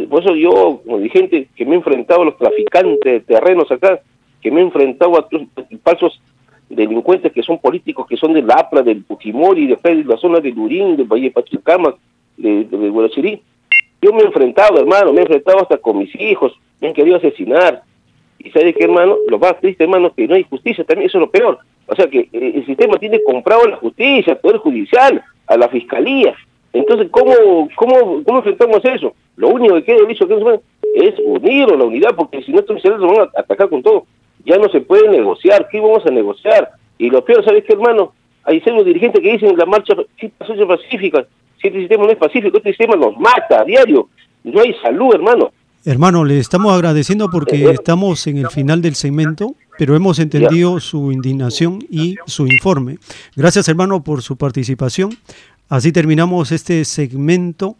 por 0.09 0.23
eso 0.23 0.35
yo, 0.35 0.81
como 0.83 0.97
dirigente, 0.97 1.47
que 1.55 1.65
me 1.65 1.73
he 1.73 1.77
enfrentado 1.77 2.23
a 2.23 2.25
los 2.25 2.37
traficantes 2.37 2.99
de 3.03 3.19
terrenos 3.19 3.71
acá, 3.71 4.01
que 4.41 4.51
me 4.51 4.61
he 4.61 4.63
enfrentado 4.63 5.17
a 5.17 5.27
falsos 5.83 6.19
delincuentes 6.69 7.31
que 7.31 7.43
son 7.43 7.59
políticos, 7.59 8.07
que 8.07 8.17
son 8.17 8.33
de 8.33 8.41
la 8.41 8.55
APRA, 8.55 8.81
del 8.81 9.03
Fujimori, 9.03 9.67
de, 9.67 9.77
de 9.83 10.03
la 10.03 10.17
zona 10.17 10.39
de 10.39 10.51
Lurín, 10.51 10.97
de 10.97 11.03
Valle 11.03 11.29
Pachacama, 11.29 11.93
de, 12.35 12.63
de, 12.65 12.77
de 12.77 12.89
Yo 14.03 14.11
me 14.11 14.21
he 14.21 14.25
enfrentado, 14.25 14.79
hermano, 14.79 15.13
me 15.13 15.19
he 15.19 15.21
enfrentado 15.21 15.61
hasta 15.61 15.77
con 15.77 15.97
mis 15.97 16.13
hijos, 16.19 16.51
me 16.81 16.89
han 16.89 16.93
querido 16.93 17.15
asesinar. 17.15 17.83
Y 18.37 18.51
sabe 18.51 18.73
que, 18.73 18.83
hermano, 18.83 19.15
lo 19.29 19.39
más 19.39 19.57
triste, 19.61 19.85
hermano, 19.85 20.13
que 20.13 20.27
no 20.27 20.35
hay 20.35 20.43
justicia, 20.43 20.83
también 20.83 21.07
eso 21.07 21.19
es 21.19 21.21
lo 21.21 21.31
peor. 21.31 21.59
O 21.87 21.95
sea 21.95 22.07
que 22.07 22.27
eh, 22.33 22.51
el 22.55 22.65
sistema 22.65 22.97
tiene 22.97 23.23
comprado 23.23 23.63
a 23.63 23.69
la 23.69 23.77
justicia, 23.77 24.33
al 24.33 24.39
Poder 24.39 24.57
Judicial, 24.57 25.23
a 25.47 25.55
la 25.55 25.69
Fiscalía. 25.69 26.35
Entonces, 26.73 27.07
¿cómo, 27.11 27.33
cómo, 27.75 28.23
cómo 28.25 28.37
enfrentamos 28.39 28.83
eso? 28.83 29.13
Lo 29.37 29.47
único 29.47 29.75
que 29.75 29.83
queda 29.85 30.05
dicho 30.05 30.27
que 30.27 30.59
es 30.95 31.15
unir 31.23 31.69
la 31.69 31.85
unidad, 31.85 32.13
porque 32.17 32.43
si 32.43 32.51
no, 32.51 32.59
estos 32.59 32.81
se 32.81 32.89
van 32.89 33.19
a 33.19 33.39
atacar 33.39 33.69
con 33.69 33.81
todo. 33.81 34.05
Ya 34.43 34.57
no 34.57 34.67
se 34.67 34.81
puede 34.81 35.07
negociar. 35.07 35.69
¿Qué 35.71 35.79
vamos 35.79 36.05
a 36.05 36.11
negociar? 36.11 36.71
Y 36.97 37.09
lo 37.09 37.23
peor, 37.23 37.45
¿sabes 37.45 37.63
qué, 37.63 37.71
hermano? 37.71 38.11
Hay 38.43 38.59
serios 38.59 38.83
dirigentes 38.83 39.21
que 39.21 39.31
dicen 39.31 39.57
la 39.57 39.65
marcha 39.65 39.95
pacífica. 40.67 41.25
Si 41.63 41.69
este 41.69 41.79
sistema 41.79 42.03
no 42.03 42.11
es 42.11 42.17
pacífico, 42.17 42.57
este 42.57 42.71
sistema 42.71 42.97
nos 42.97 43.17
mata 43.17 43.61
a 43.61 43.63
diario. 43.63 44.09
No 44.43 44.59
hay 44.59 44.73
salud, 44.83 45.15
hermano. 45.15 45.53
Hermano, 45.85 46.25
le 46.25 46.37
estamos 46.37 46.73
agradeciendo 46.73 47.29
porque 47.29 47.71
estamos 47.71 48.27
en 48.27 48.35
el 48.35 48.49
final 48.49 48.81
del 48.81 48.95
segmento, 48.95 49.55
pero 49.77 49.95
hemos 49.95 50.19
entendido 50.19 50.81
su 50.81 51.13
indignación 51.13 51.79
y 51.89 52.17
su 52.25 52.47
informe. 52.47 52.97
Gracias, 53.37 53.69
hermano, 53.69 54.03
por 54.03 54.21
su 54.21 54.35
participación. 54.35 55.11
Así 55.69 55.93
terminamos 55.93 56.51
este 56.51 56.83
segmento 56.83 57.77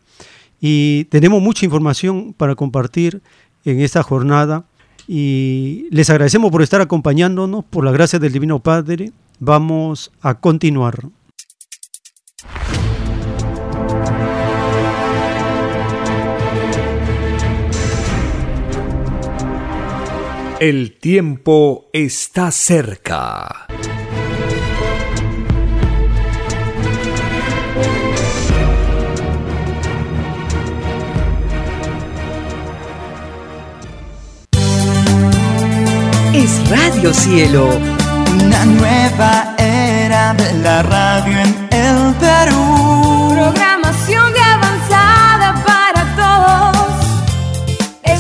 y 0.61 1.03
tenemos 1.05 1.41
mucha 1.41 1.65
información 1.65 2.31
para 2.31 2.55
compartir 2.55 3.21
en 3.65 3.81
esta 3.81 4.01
jornada 4.01 4.63
y 5.09 5.88
les 5.91 6.09
agradecemos 6.09 6.51
por 6.51 6.61
estar 6.61 6.79
acompañándonos, 6.79 7.65
por 7.65 7.84
la 7.84 7.91
gracia 7.91 8.17
del 8.17 8.31
Divino 8.31 8.59
Padre. 8.59 9.11
Vamos 9.39 10.09
a 10.21 10.36
continuar. 10.36 10.99
El 20.66 20.97
tiempo 20.97 21.89
está 21.91 22.49
cerca. 22.49 23.68
Es 36.34 36.70
Radio 36.70 37.14
Cielo. 37.14 37.68
Una 38.34 38.64
nueva 38.64 39.55
era 39.59 40.34
de 40.34 40.53
la 40.59 40.82
radio 40.82 41.39
en 41.39 41.68
el 41.72 42.16
Perú. 42.22 43.82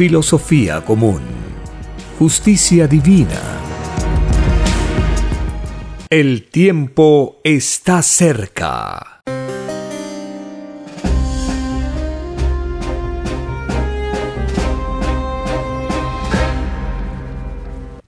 filosofía 0.00 0.82
común, 0.82 1.20
justicia 2.18 2.88
divina. 2.88 3.38
El 6.08 6.48
tiempo 6.48 7.36
está 7.44 8.00
cerca. 8.00 9.20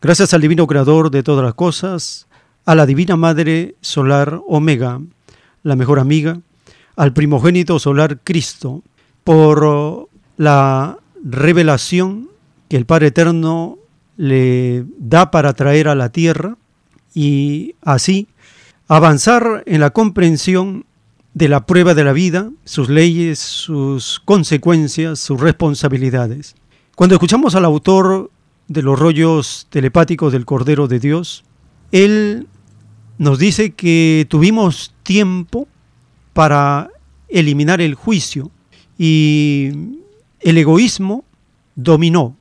Gracias 0.00 0.32
al 0.32 0.40
Divino 0.40 0.66
Creador 0.66 1.10
de 1.10 1.22
todas 1.22 1.44
las 1.44 1.52
cosas, 1.52 2.26
a 2.64 2.74
la 2.74 2.86
Divina 2.86 3.16
Madre 3.16 3.74
Solar 3.82 4.40
Omega, 4.48 4.98
la 5.62 5.76
mejor 5.76 5.98
amiga, 5.98 6.40
al 6.96 7.12
primogénito 7.12 7.78
solar 7.78 8.18
Cristo, 8.24 8.82
por 9.24 10.08
la 10.38 11.01
revelación 11.22 12.28
que 12.68 12.76
el 12.76 12.86
Padre 12.86 13.08
Eterno 13.08 13.78
le 14.16 14.84
da 14.98 15.30
para 15.30 15.52
traer 15.54 15.88
a 15.88 15.94
la 15.94 16.10
tierra 16.10 16.56
y 17.14 17.74
así 17.82 18.28
avanzar 18.88 19.62
en 19.66 19.80
la 19.80 19.90
comprensión 19.90 20.84
de 21.34 21.48
la 21.48 21.64
prueba 21.66 21.94
de 21.94 22.04
la 22.04 22.12
vida, 22.12 22.50
sus 22.64 22.88
leyes, 22.88 23.38
sus 23.38 24.20
consecuencias, 24.24 25.18
sus 25.18 25.40
responsabilidades. 25.40 26.54
Cuando 26.94 27.14
escuchamos 27.14 27.54
al 27.54 27.64
autor 27.64 28.30
de 28.68 28.82
los 28.82 28.98
rollos 28.98 29.66
telepáticos 29.70 30.32
del 30.32 30.44
Cordero 30.44 30.88
de 30.88 31.00
Dios, 31.00 31.44
él 31.90 32.48
nos 33.18 33.38
dice 33.38 33.72
que 33.72 34.26
tuvimos 34.28 34.94
tiempo 35.02 35.68
para 36.32 36.90
eliminar 37.28 37.80
el 37.80 37.94
juicio 37.94 38.50
y 38.98 40.01
el 40.42 40.58
egoísmo 40.58 41.24
dominó. 41.74 42.36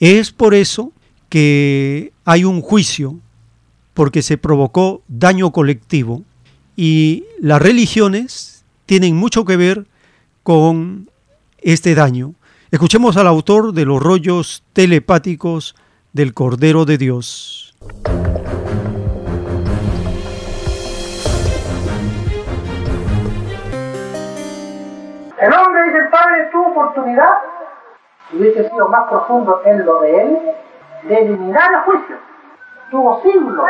Es 0.00 0.30
por 0.30 0.54
eso 0.54 0.92
que 1.28 2.12
hay 2.24 2.44
un 2.44 2.60
juicio, 2.60 3.18
porque 3.94 4.22
se 4.22 4.36
provocó 4.36 5.02
daño 5.08 5.52
colectivo 5.52 6.22
y 6.76 7.24
las 7.40 7.62
religiones 7.62 8.64
tienen 8.84 9.16
mucho 9.16 9.44
que 9.44 9.56
ver 9.56 9.86
con 10.42 11.10
este 11.58 11.94
daño. 11.94 12.34
Escuchemos 12.70 13.16
al 13.16 13.26
autor 13.26 13.72
de 13.72 13.86
los 13.86 14.02
rollos 14.02 14.62
telepáticos 14.72 15.74
del 16.12 16.34
Cordero 16.34 16.84
de 16.84 16.98
Dios. 16.98 17.74
Dice 25.86 25.98
el 25.98 26.08
Padre, 26.08 26.48
tuvo 26.50 26.68
oportunidad, 26.68 27.32
hubiese 28.32 28.68
sido 28.68 28.88
más 28.88 29.08
profundo 29.08 29.62
en 29.64 29.86
lo 29.86 30.00
de 30.00 30.22
él, 30.22 30.54
de 31.02 31.18
eliminar 31.18 31.72
el 31.72 31.80
juicio. 31.80 32.16
Tuvo 32.90 33.20
siglos. 33.22 33.66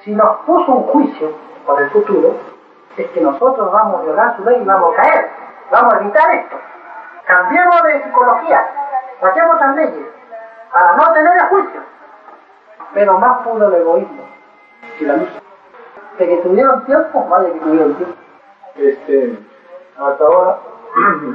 Si 0.00 0.14
nos 0.14 0.38
puso 0.40 0.72
un 0.72 0.82
juicio 0.88 1.32
para 1.66 1.82
el 1.82 1.90
futuro, 1.90 2.34
es 2.96 3.06
que 3.10 3.20
nosotros 3.20 3.72
vamos 3.72 4.00
a 4.00 4.04
violar 4.04 4.36
su 4.36 4.44
ley 4.44 4.60
y 4.60 4.64
vamos 4.64 4.94
a 4.94 5.02
caer. 5.02 5.30
Vamos 5.70 5.94
a 5.94 5.98
evitar 5.98 6.34
esto. 6.34 6.56
Cambiemos 7.26 7.82
de 7.84 8.04
psicología, 8.04 8.68
saquemos 9.20 9.60
las 9.60 9.76
leyes 9.76 10.06
para 10.72 10.96
no 10.96 11.12
tener 11.12 11.32
el 11.32 11.46
juicio. 11.48 11.80
Pero 12.92 13.18
más 13.18 13.38
pudo 13.42 13.68
el 13.68 13.74
egoísmo 13.74 14.22
y 15.00 15.04
la 15.04 15.16
luz. 15.16 15.28
De 16.18 16.28
que 16.28 16.36
tuvieron 16.38 16.84
tiempo, 16.84 17.26
vaya 17.28 17.52
que 17.52 17.60
tuvieron 17.60 17.94
tiempo. 17.94 18.16
Este, 18.76 19.38
hasta 19.98 20.24
ahora 20.24 20.58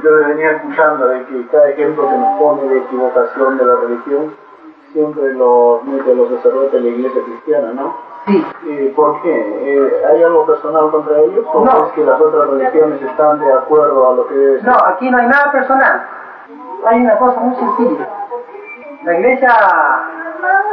yo 0.02 0.10
le 0.16 0.26
venía 0.28 0.52
escuchando 0.52 1.06
de 1.08 1.24
que 1.26 1.46
cada 1.48 1.68
ejemplo 1.70 2.08
que 2.08 2.16
nos 2.16 2.38
pone 2.38 2.62
de 2.68 2.78
equivocación 2.78 3.58
de 3.58 3.64
la 3.64 3.74
religión 3.76 4.34
siempre 4.92 5.34
lo 5.34 5.80
mete 5.84 6.14
los 6.14 6.28
sacerdotes 6.30 6.72
de 6.72 6.80
la 6.80 6.88
iglesia 6.88 7.22
cristiana, 7.24 7.72
¿no? 7.74 7.94
Sí. 8.26 8.46
Eh, 8.68 8.92
¿Por 8.96 9.20
qué? 9.22 9.30
Eh, 9.32 10.04
¿Hay 10.10 10.22
algo 10.22 10.44
personal 10.46 10.90
contra 10.90 11.18
ellos? 11.20 11.44
¿O 11.52 11.64
No. 11.64 11.86
es 11.86 11.92
que 11.92 12.04
las 12.04 12.20
otras 12.20 12.48
religiones 12.50 13.00
están 13.02 13.40
de 13.40 13.52
acuerdo 13.52 14.10
a 14.10 14.14
lo 14.14 14.26
que 14.28 14.34
debe 14.34 14.60
ser? 14.60 14.68
No, 14.68 14.76
aquí 14.86 15.10
no 15.10 15.18
hay 15.18 15.26
nada 15.26 15.50
personal. 15.52 16.06
Hay 16.86 17.00
una 17.00 17.16
cosa 17.18 17.40
muy 17.40 17.54
sencilla. 17.56 18.08
La 19.04 19.14
iglesia 19.18 19.54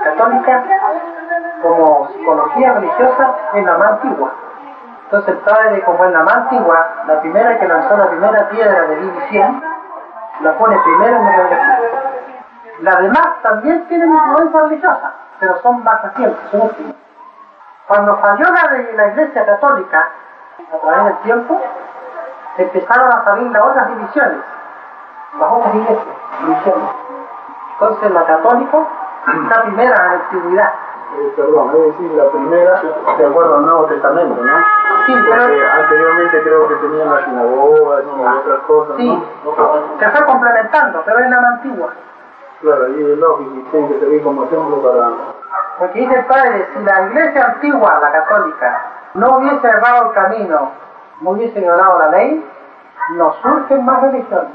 católica, 0.04 0.64
como 1.62 2.08
psicología 2.14 2.74
religiosa, 2.74 3.36
es 3.54 3.66
la 3.66 3.78
más 3.78 3.92
antigua. 3.92 4.32
Entonces 5.08 5.36
el 5.36 5.38
padre, 5.38 5.82
como 5.86 6.04
es 6.04 6.12
la 6.12 6.24
más 6.24 6.36
antigua, 6.36 6.86
la 7.08 7.22
primera 7.22 7.58
que 7.58 7.66
lanzó 7.66 7.96
la 7.96 8.10
primera 8.10 8.50
piedra 8.50 8.82
de 8.88 8.96
división, 8.98 9.64
la 10.42 10.58
pone 10.58 10.78
primero 10.84 11.16
en 11.16 11.28
el 11.28 11.50
religión. 11.50 11.78
Las 12.82 13.00
demás 13.00 13.28
también 13.42 13.88
tienen 13.88 14.10
influencia 14.10 14.60
religiosa, 14.60 15.14
pero 15.40 15.62
son 15.62 15.82
más 15.82 16.02
recientes, 16.04 16.52
son 16.52 16.62
últimas. 16.62 16.96
Cuando 17.88 18.18
falló 18.18 18.46
la, 18.52 19.08
iglesia 19.08 19.46
católica, 19.46 20.10
a 20.74 20.78
través 20.78 21.06
del 21.06 21.18
tiempo, 21.20 21.62
empezaron 22.58 23.10
a 23.14 23.24
salir 23.24 23.50
las 23.50 23.64
otras 23.64 23.88
divisiones, 23.88 24.40
las 25.40 25.52
otras 25.52 25.74
iglesias, 25.74 26.16
divisiones. 26.42 26.90
Entonces 27.80 28.12
la 28.12 28.26
católica 28.26 28.78
La 29.50 29.62
primera, 29.64 29.96
la 29.96 30.12
antigüedad. 30.12 30.74
Eh, 31.16 31.34
perdón, 31.36 31.72
es 31.76 31.86
decir, 31.88 32.12
la 32.12 32.30
primera 32.30 32.82
de 33.18 33.26
acuerdo 33.26 33.56
al 33.56 33.66
Nuevo 33.66 33.86
Testamento, 33.86 34.44
¿no? 34.44 34.58
Sí, 35.06 35.16
pero... 35.30 35.44
Porque 35.44 35.66
anteriormente 35.66 36.42
creo 36.44 36.68
que 36.68 36.76
tenían 36.76 37.10
las 37.10 37.24
sinagogas 37.26 38.04
y 38.04 38.40
otras 38.40 38.60
cosas, 38.68 38.98
Sí, 38.98 39.24
¿no? 39.44 40.00
se 40.00 40.10
fue 40.10 40.26
complementando, 40.26 41.02
pero 41.06 41.20
es 41.20 41.30
la 41.30 41.38
antigua. 41.38 41.90
Claro, 42.62 42.90
y 42.90 43.12
es 43.12 43.18
lógico 43.18 43.52
y 43.56 43.62
tiene 43.72 43.88
que 43.88 44.00
servir 44.00 44.24
como 44.24 44.44
ejemplo 44.44 44.82
para... 44.82 45.10
Porque 45.80 46.00
dice 46.00 46.16
el 46.16 46.26
padre, 46.26 46.68
si 46.74 46.84
la 46.84 47.02
iglesia 47.04 47.46
antigua, 47.46 48.00
la 48.02 48.12
católica, 48.12 48.82
no 49.14 49.38
hubiese 49.38 49.68
errado 49.68 50.08
el 50.08 50.14
camino, 50.14 50.72
no 51.22 51.30
hubiese 51.32 51.60
violado 51.60 52.00
la 52.00 52.10
ley, 52.10 52.46
no 53.16 53.34
surgen 53.42 53.86
más 53.86 54.02
religiones. 54.02 54.52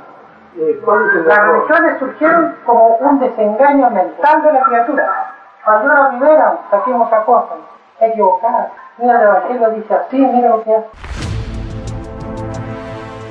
Eh, 0.57 0.81
¿cuál 0.85 1.07
es 1.07 1.15
el 1.15 1.29
Las 1.29 1.47
religiones 1.47 1.99
surgieron 1.99 2.57
como 2.67 2.97
un 2.97 3.21
desengaño 3.21 3.89
mental 3.91 4.43
de 4.43 4.53
la 4.53 4.63
criatura. 4.65 5.33
Primera, 5.65 6.67
saquemos 6.71 7.13
a 7.13 7.25
cosas, 7.25 7.59
equivocada. 8.01 8.73
Mira, 8.99 9.17
el 9.17 9.23
Evangelio 9.23 9.71
dice 9.81 9.95
así, 9.95 10.17
mira 10.17 10.49
lo 10.49 10.65
que 10.65 10.71
hace. 10.75 10.87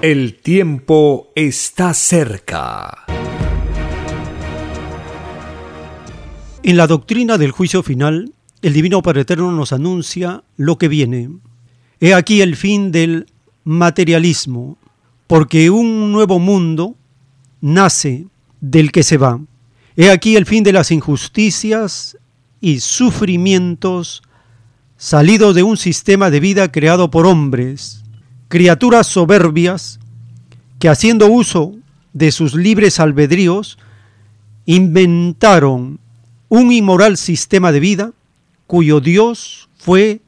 El 0.01 0.39
tiempo 0.41 1.27
está 1.35 1.93
cerca. 1.93 2.89
En 6.63 6.77
la 6.77 6.87
doctrina 6.87 7.37
del 7.37 7.51
juicio 7.51 7.83
final, 7.83 8.31
el 8.61 8.73
Divino 8.73 9.01
Padre 9.01 9.21
Eterno 9.21 9.51
nos 9.51 9.73
anuncia 9.73 10.43
lo 10.55 10.77
que 10.77 10.87
viene. 10.87 11.29
He 11.99 12.13
aquí 12.13 12.41
el 12.41 12.55
fin 12.55 12.93
del 12.93 13.25
materialismo, 13.65 14.77
porque 15.27 15.69
un 15.69 16.13
nuevo 16.13 16.39
mundo 16.39 16.95
nace 17.59 18.27
del 18.61 18.93
que 18.93 19.03
se 19.03 19.17
va. 19.17 19.39
He 19.97 20.09
aquí 20.09 20.37
el 20.37 20.45
fin 20.45 20.63
de 20.63 20.71
las 20.71 20.91
injusticias 20.91 22.17
y 22.61 22.79
sufrimientos 22.79 24.21
salidos 24.95 25.55
de 25.55 25.63
un 25.63 25.77
sistema 25.77 26.29
de 26.29 26.39
vida 26.39 26.71
creado 26.71 27.09
por 27.09 27.25
hombres, 27.25 28.03
criaturas 28.47 29.07
soberbias 29.07 29.99
que 30.79 30.89
haciendo 30.89 31.27
uso 31.27 31.75
de 32.13 32.31
sus 32.31 32.53
libres 32.53 32.99
albedríos 32.99 33.77
inventaron 34.65 35.99
un 36.49 36.71
inmoral 36.71 37.17
sistema 37.17 37.71
de 37.71 37.79
vida 37.79 38.11
cuyo 38.67 38.99
Dios 38.99 39.69
fue 39.77 40.21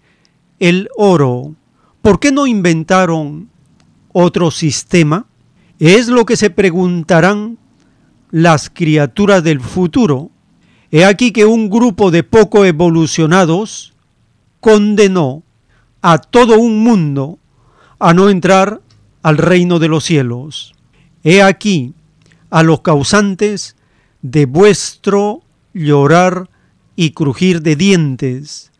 el 0.60 0.90
oro. 0.96 1.56
¿Por 2.02 2.20
qué 2.20 2.32
no 2.32 2.48
inventaron 2.48 3.50
otro 4.12 4.52
sistema? 4.52 5.28
Es 5.80 6.08
lo 6.08 6.26
que 6.26 6.36
se 6.36 6.50
preguntarán 6.50 7.58
las 8.32 8.70
criaturas 8.70 9.44
del 9.44 9.60
futuro. 9.60 10.32
He 10.96 11.06
aquí 11.06 11.32
que 11.32 11.44
un 11.44 11.72
grupo 11.72 12.12
de 12.12 12.22
poco 12.22 12.66
evolucionados 12.66 13.96
condenó 14.60 15.42
a 16.04 16.20
todo 16.20 16.60
un 16.60 16.84
mundo 16.84 17.40
a 17.98 18.14
no 18.14 18.30
entrar 18.30 18.80
al 19.24 19.40
reino 19.40 19.80
de 19.80 19.88
los 19.88 20.04
cielos. 20.04 20.76
He 21.24 21.42
aquí 21.42 21.96
a 22.52 22.62
los 22.62 22.82
causantes 22.82 23.76
de 24.22 24.46
vuestro 24.46 25.42
llorar 25.74 26.48
y 26.96 27.10
crujir 27.10 27.64
de 27.64 27.76
dientes. 27.76 28.72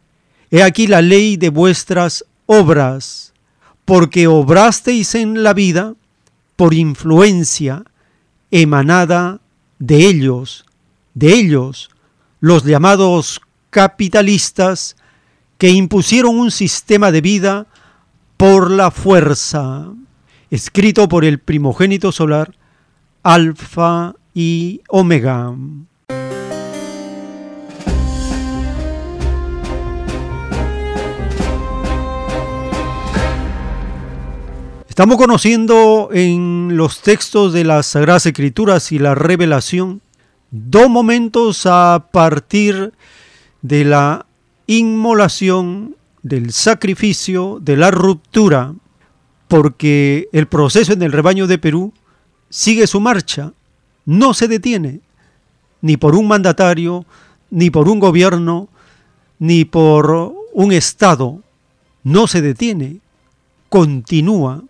He 0.52 0.62
aquí 0.62 0.86
la 0.86 1.02
ley 1.02 1.36
de 1.36 1.50
vuestras 1.50 2.26
obras, 2.46 3.34
porque 3.86 4.28
obrasteis 4.28 5.16
en 5.16 5.42
la 5.42 5.56
vida 5.56 5.96
por 6.58 6.76
influencia 6.76 7.86
emanada 8.52 9.42
de 9.80 10.06
ellos, 10.06 10.64
de 11.16 11.34
ellos, 11.34 11.90
los 12.44 12.66
llamados 12.66 13.40
capitalistas, 13.70 14.98
que 15.58 15.70
impusieron 15.70 16.38
un 16.38 16.52
sistema 16.52 17.10
de 17.10 17.22
vida 17.22 17.68
por 18.36 18.70
la 18.70 18.92
fuerza, 18.92 19.94
escrito 20.52 21.08
por 21.08 21.24
el 21.24 21.40
primogénito 21.40 22.12
solar, 22.12 22.54
Alfa 23.24 24.16
y 24.34 24.82
Omega. 24.90 25.56
Estamos 34.90 35.16
conociendo 35.16 36.10
en 36.12 36.76
los 36.76 37.02
textos 37.02 37.54
de 37.54 37.64
las 37.64 37.86
Sagradas 37.86 38.26
Escrituras 38.26 38.92
y 38.92 39.00
la 39.00 39.16
revelación 39.16 40.02
dos 40.56 40.88
momentos 40.88 41.66
a 41.66 42.10
partir 42.12 42.94
de 43.64 43.86
la 43.86 44.28
inmolación, 44.68 45.96
del 46.22 46.52
sacrificio, 46.52 47.58
de 47.60 47.76
la 47.76 47.90
ruptura, 47.90 48.76
porque 49.48 50.30
el 50.32 50.48
proceso 50.48 50.94
en 50.94 51.02
el 51.02 51.12
rebaño 51.12 51.48
de 51.48 51.58
Perú 51.58 51.92
sigue 52.52 52.86
su 52.86 53.02
marcha, 53.02 53.54
no 54.06 54.36
se 54.36 54.48
detiene, 54.48 55.02
ni 55.82 55.98
por 55.98 56.16
un 56.16 56.28
mandatario, 56.28 57.04
ni 57.50 57.72
por 57.72 57.90
un 57.90 58.00
gobierno, 58.00 58.70
ni 59.40 59.66
por 59.66 60.36
un 60.54 60.72
Estado, 60.72 61.42
no 62.04 62.28
se 62.28 62.44
detiene, 62.44 63.00
continúa, 63.70 64.62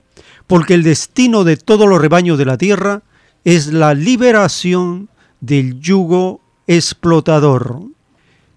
porque 0.47 0.75
el 0.75 0.83
destino 0.83 1.43
de 1.43 1.57
todos 1.57 1.89
los 1.89 2.01
rebaños 2.01 2.37
de 2.37 2.45
la 2.45 2.57
tierra 2.57 3.01
es 3.43 3.67
la 3.73 3.93
liberación 3.93 5.09
del 5.43 5.81
yugo 5.81 6.39
explotador. 6.67 7.81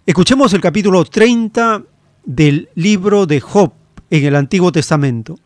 Escuchemos 0.06 0.52
el 0.52 0.60
capítulo 0.60 1.04
30 1.04 1.82
del 2.24 2.68
libro 2.76 3.26
de 3.26 3.40
Job 3.40 3.72
en 4.08 4.24
el 4.24 4.36
Antiguo 4.36 4.70
Testamento. 4.70 5.36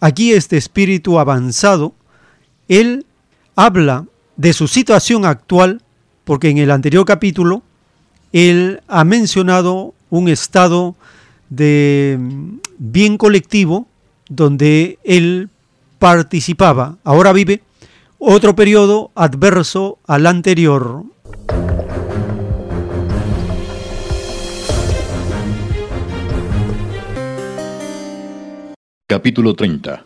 Aquí 0.00 0.32
este 0.32 0.56
espíritu 0.56 1.18
avanzado, 1.18 1.92
él 2.68 3.04
habla 3.56 4.06
de 4.36 4.52
su 4.52 4.68
situación 4.68 5.24
actual, 5.24 5.82
porque 6.22 6.50
en 6.50 6.58
el 6.58 6.70
anterior 6.70 7.04
capítulo 7.04 7.64
él 8.32 8.80
ha 8.86 9.02
mencionado 9.02 9.92
un 10.08 10.28
estado 10.28 10.94
de 11.48 12.16
bien 12.78 13.18
colectivo 13.18 13.88
donde 14.28 15.00
él 15.02 15.50
participaba. 15.98 16.98
Ahora 17.02 17.32
vive 17.32 17.62
otro 18.18 18.56
periodo 18.56 19.10
adverso 19.14 19.98
al 20.06 20.26
anterior. 20.26 21.04
Capítulo 29.06 29.54
30 29.54 30.04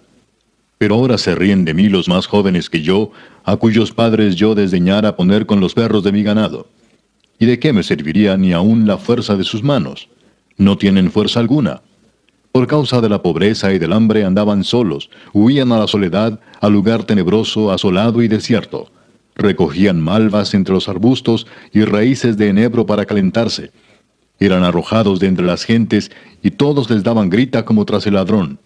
Pero 0.79 0.95
ahora 0.97 1.19
se 1.19 1.35
ríen 1.35 1.65
de 1.65 1.75
mí 1.75 1.89
los 1.89 2.09
más 2.09 2.27
jóvenes 2.27 2.69
que 2.69 2.83
yo, 2.83 3.13
a 3.45 3.57
cuyos 3.57 3.93
padres 3.93 4.37
yo 4.37 4.55
desdeñara 4.55 5.17
poner 5.17 5.47
con 5.47 5.61
los 5.61 5.75
perros 5.75 6.05
de 6.05 6.13
mi 6.13 6.23
ganado. 6.23 6.67
¿Y 7.39 7.47
de 7.47 7.59
qué 7.59 7.73
me 7.73 7.83
serviría 7.83 8.37
ni 8.37 8.53
aun 8.53 8.87
la 8.87 8.99
fuerza 8.99 9.37
de 9.37 9.45
sus 9.45 9.63
manos? 9.63 10.09
No 10.57 10.77
tienen 10.77 11.11
fuerza 11.11 11.41
alguna. 11.41 11.81
Por 12.53 12.67
causa 12.67 13.01
de 13.01 13.09
la 13.09 13.23
pobreza 13.23 13.73
y 13.73 13.79
del 13.79 13.93
hambre 13.93 14.25
andaban 14.25 14.65
solos, 14.65 15.09
huían 15.33 15.71
a 15.73 15.79
la 15.79 15.87
soledad, 15.87 16.41
al 16.61 16.73
lugar 16.73 17.05
tenebroso, 17.05 17.73
asolado 17.73 18.23
y 18.23 18.29
desierto. 18.29 18.91
Recogían 19.35 20.01
malvas 20.01 20.55
entre 20.55 20.75
los 20.75 20.89
arbustos 20.89 21.47
y 21.73 21.85
raíces 21.85 22.37
de 22.37 22.49
enebro 22.49 22.87
para 22.87 23.07
calentarse. 23.07 23.73
Eran 24.39 24.65
arrojados 24.65 25.21
de 25.21 25.27
entre 25.27 25.45
las 25.45 25.65
gentes 25.65 26.11
y 26.43 26.51
todos 26.53 26.91
les 26.91 27.03
daban 27.03 27.31
grita 27.31 27.65
como 27.65 27.85
tras 27.85 28.07
el 28.07 28.15
ladrón. 28.15 28.59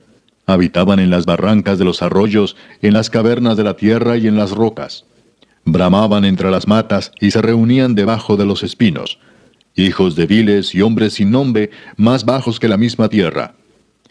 Habitaban 0.46 0.98
en 0.98 1.10
las 1.10 1.24
barrancas 1.26 1.78
de 1.78 1.84
los 1.84 2.02
arroyos, 2.02 2.56
en 2.82 2.92
las 2.92 3.08
cavernas 3.08 3.56
de 3.56 3.64
la 3.64 3.76
tierra 3.76 4.16
y 4.16 4.26
en 4.26 4.36
las 4.36 4.50
rocas. 4.50 5.06
Bramaban 5.64 6.24
entre 6.24 6.50
las 6.50 6.68
matas 6.68 7.12
y 7.20 7.30
se 7.30 7.40
reunían 7.40 7.94
debajo 7.94 8.36
de 8.36 8.44
los 8.44 8.62
espinos. 8.62 9.18
Hijos 9.74 10.14
débiles 10.14 10.74
y 10.74 10.82
hombres 10.82 11.14
sin 11.14 11.30
nombre, 11.30 11.70
más 11.96 12.24
bajos 12.24 12.60
que 12.60 12.68
la 12.68 12.76
misma 12.76 13.08
tierra. 13.08 13.54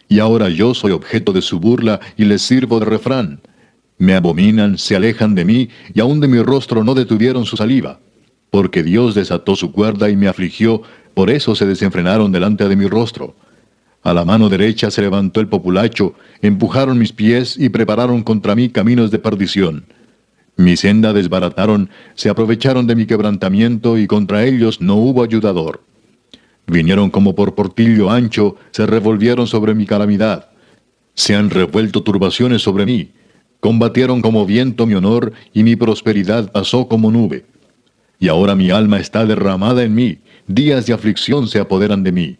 Y 0.08 0.18
ahora 0.18 0.48
yo 0.48 0.74
soy 0.74 0.92
objeto 0.92 1.32
de 1.32 1.40
su 1.40 1.60
burla 1.60 2.00
y 2.16 2.24
les 2.24 2.42
sirvo 2.42 2.80
de 2.80 2.86
refrán. 2.86 3.40
Me 4.04 4.14
abominan, 4.14 4.76
se 4.76 4.94
alejan 4.94 5.34
de 5.34 5.46
mí, 5.46 5.70
y 5.94 6.00
aun 6.00 6.20
de 6.20 6.28
mi 6.28 6.38
rostro 6.42 6.84
no 6.84 6.92
detuvieron 6.92 7.46
su 7.46 7.56
saliva. 7.56 8.00
Porque 8.50 8.82
Dios 8.82 9.14
desató 9.14 9.56
su 9.56 9.72
cuerda 9.72 10.10
y 10.10 10.16
me 10.16 10.28
afligió, 10.28 10.82
por 11.14 11.30
eso 11.30 11.54
se 11.54 11.64
desenfrenaron 11.64 12.30
delante 12.30 12.68
de 12.68 12.76
mi 12.76 12.86
rostro. 12.86 13.34
A 14.02 14.12
la 14.12 14.26
mano 14.26 14.50
derecha 14.50 14.90
se 14.90 15.00
levantó 15.00 15.40
el 15.40 15.48
populacho, 15.48 16.12
empujaron 16.42 16.98
mis 16.98 17.14
pies 17.14 17.56
y 17.58 17.70
prepararon 17.70 18.22
contra 18.22 18.54
mí 18.54 18.68
caminos 18.68 19.10
de 19.10 19.20
perdición. 19.20 19.86
Mi 20.56 20.76
senda 20.76 21.14
desbarataron, 21.14 21.88
se 22.14 22.28
aprovecharon 22.28 22.86
de 22.86 22.96
mi 22.96 23.06
quebrantamiento 23.06 23.96
y 23.96 24.06
contra 24.06 24.44
ellos 24.44 24.82
no 24.82 24.96
hubo 24.96 25.22
ayudador. 25.22 25.80
Vinieron 26.66 27.08
como 27.08 27.34
por 27.34 27.54
portillo 27.54 28.10
ancho, 28.10 28.56
se 28.70 28.84
revolvieron 28.84 29.46
sobre 29.46 29.74
mi 29.74 29.86
calamidad. 29.86 30.50
Se 31.14 31.34
han 31.34 31.48
revuelto 31.48 32.02
turbaciones 32.02 32.60
sobre 32.60 32.84
mí. 32.84 33.12
Combatieron 33.64 34.20
como 34.20 34.44
viento 34.44 34.84
mi 34.84 34.92
honor 34.92 35.32
y 35.54 35.62
mi 35.62 35.74
prosperidad 35.74 36.52
pasó 36.52 36.86
como 36.86 37.10
nube. 37.10 37.46
y 38.20 38.28
ahora 38.28 38.54
mi 38.54 38.68
alma 38.70 39.00
está 39.00 39.24
derramada 39.24 39.82
en 39.84 39.94
mí, 39.94 40.18
días 40.46 40.84
de 40.84 40.92
aflicción 40.92 41.48
se 41.48 41.60
apoderan 41.60 42.02
de 42.02 42.12
mí. 42.12 42.36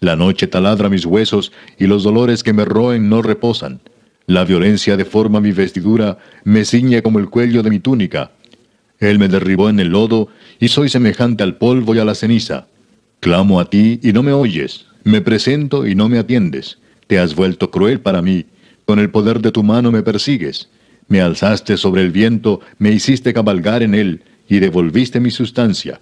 La 0.00 0.16
noche 0.16 0.46
taladra 0.46 0.88
mis 0.88 1.04
huesos 1.04 1.52
y 1.78 1.86
los 1.86 2.04
dolores 2.04 2.42
que 2.42 2.54
me 2.54 2.64
roen 2.64 3.10
no 3.10 3.20
reposan. 3.20 3.82
La 4.26 4.46
violencia 4.46 4.96
deforma 4.96 5.42
mi 5.42 5.52
vestidura, 5.52 6.16
me 6.42 6.64
ciñe 6.64 7.02
como 7.02 7.18
el 7.18 7.28
cuello 7.28 7.62
de 7.62 7.68
mi 7.68 7.78
túnica. 7.78 8.30
Él 8.98 9.18
me 9.18 9.28
derribó 9.28 9.68
en 9.68 9.78
el 9.78 9.88
lodo 9.88 10.28
y 10.58 10.68
soy 10.68 10.88
semejante 10.88 11.42
al 11.42 11.56
polvo 11.56 11.94
y 11.94 11.98
a 11.98 12.06
la 12.06 12.14
ceniza. 12.14 12.66
Clamo 13.20 13.60
a 13.60 13.68
ti 13.68 14.00
y 14.02 14.14
no 14.14 14.22
me 14.22 14.32
oyes, 14.32 14.86
me 15.04 15.20
presento 15.20 15.86
y 15.86 15.94
no 15.94 16.08
me 16.08 16.18
atiendes. 16.18 16.78
Te 17.08 17.18
has 17.18 17.34
vuelto 17.34 17.70
cruel 17.70 18.00
para 18.00 18.22
mí, 18.22 18.46
con 18.84 18.98
el 18.98 19.10
poder 19.10 19.40
de 19.40 19.52
tu 19.52 19.62
mano 19.62 19.90
me 19.92 20.02
persigues. 20.02 20.68
Me 21.08 21.20
alzaste 21.20 21.76
sobre 21.76 22.02
el 22.02 22.10
viento, 22.10 22.60
me 22.78 22.90
hiciste 22.90 23.32
cabalgar 23.32 23.82
en 23.82 23.94
él, 23.94 24.22
y 24.48 24.58
devolviste 24.58 25.20
mi 25.20 25.30
sustancia. 25.30 26.00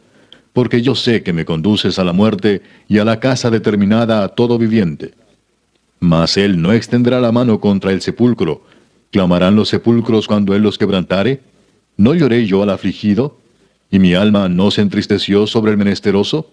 Porque 0.52 0.82
yo 0.82 0.94
sé 0.94 1.23
que 1.23 1.32
me 1.32 1.44
conduces 1.44 1.98
a 1.98 2.05
la 2.05 2.12
muerte 2.12 2.62
y 2.89 2.98
a 2.98 3.05
la 3.05 3.20
casa 3.20 3.51
determinada 3.51 4.24
a 4.24 4.28
todo 4.28 4.59
viviente. 4.59 5.15
Mas 6.01 6.36
él 6.36 6.61
no 6.61 6.73
extenderá 6.73 7.20
la 7.20 7.31
mano 7.31 7.61
contra 7.61 7.93
el 7.93 8.01
sepulcro. 8.01 8.65
¿Clamarán 9.11 9.55
los 9.57 9.69
sepulcros 9.69 10.27
cuando 10.27 10.55
él 10.55 10.62
los 10.62 10.78
quebrantare? 10.78 11.40
¿No 11.97 12.15
lloré 12.15 12.47
yo 12.47 12.62
al 12.62 12.70
afligido? 12.70 13.39
¿Y 13.90 13.98
mi 13.98 14.15
alma 14.15 14.48
no 14.48 14.70
se 14.70 14.82
entristeció 14.82 15.47
sobre 15.47 15.73
el 15.73 15.78
menesteroso? 15.78 16.51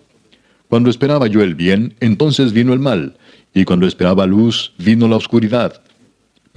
Cuando 0.67 0.89
esperaba 0.89 1.27
yo 1.27 1.41
el 1.41 1.55
bien, 1.55 1.95
entonces 2.01 2.51
vino 2.51 2.73
el 2.73 2.79
mal, 2.79 3.15
y 3.53 3.63
cuando 3.63 3.87
esperaba 3.87 4.25
luz, 4.25 4.73
vino 4.77 5.07
la 5.07 5.15
oscuridad. 5.15 5.81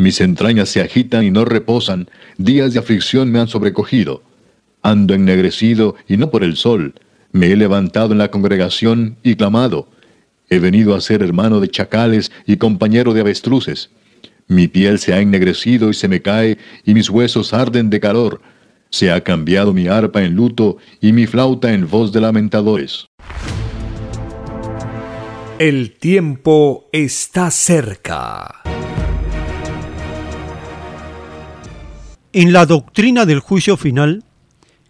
Mis 0.00 0.22
entrañas 0.22 0.70
se 0.70 0.80
agitan 0.80 1.24
y 1.24 1.30
no 1.30 1.44
reposan, 1.44 2.08
días 2.38 2.72
de 2.72 2.78
aflicción 2.78 3.30
me 3.30 3.38
han 3.38 3.48
sobrecogido. 3.48 4.22
Ando 4.80 5.12
ennegrecido 5.12 5.94
y 6.08 6.16
no 6.16 6.30
por 6.30 6.42
el 6.42 6.56
sol. 6.56 6.94
Me 7.32 7.48
he 7.52 7.56
levantado 7.56 8.12
en 8.12 8.18
la 8.18 8.30
congregación 8.30 9.18
y 9.22 9.34
clamado. 9.34 9.90
He 10.48 10.58
venido 10.58 10.94
a 10.94 11.02
ser 11.02 11.22
hermano 11.22 11.60
de 11.60 11.68
chacales 11.68 12.32
y 12.46 12.56
compañero 12.56 13.12
de 13.12 13.20
avestruces. 13.20 13.90
Mi 14.48 14.68
piel 14.68 15.00
se 15.00 15.12
ha 15.12 15.20
ennegrecido 15.20 15.90
y 15.90 15.94
se 15.94 16.08
me 16.08 16.22
cae, 16.22 16.56
y 16.86 16.94
mis 16.94 17.10
huesos 17.10 17.52
arden 17.52 17.90
de 17.90 18.00
calor. 18.00 18.40
Se 18.88 19.12
ha 19.12 19.20
cambiado 19.20 19.74
mi 19.74 19.86
arpa 19.86 20.22
en 20.22 20.34
luto 20.34 20.78
y 21.02 21.12
mi 21.12 21.26
flauta 21.26 21.74
en 21.74 21.86
voz 21.86 22.10
de 22.10 22.22
lamentadores. 22.22 23.04
El 25.58 25.98
tiempo 25.98 26.88
está 26.90 27.50
cerca. 27.50 28.59
En 32.32 32.52
la 32.52 32.64
doctrina 32.64 33.26
del 33.26 33.40
juicio 33.40 33.76
final, 33.76 34.22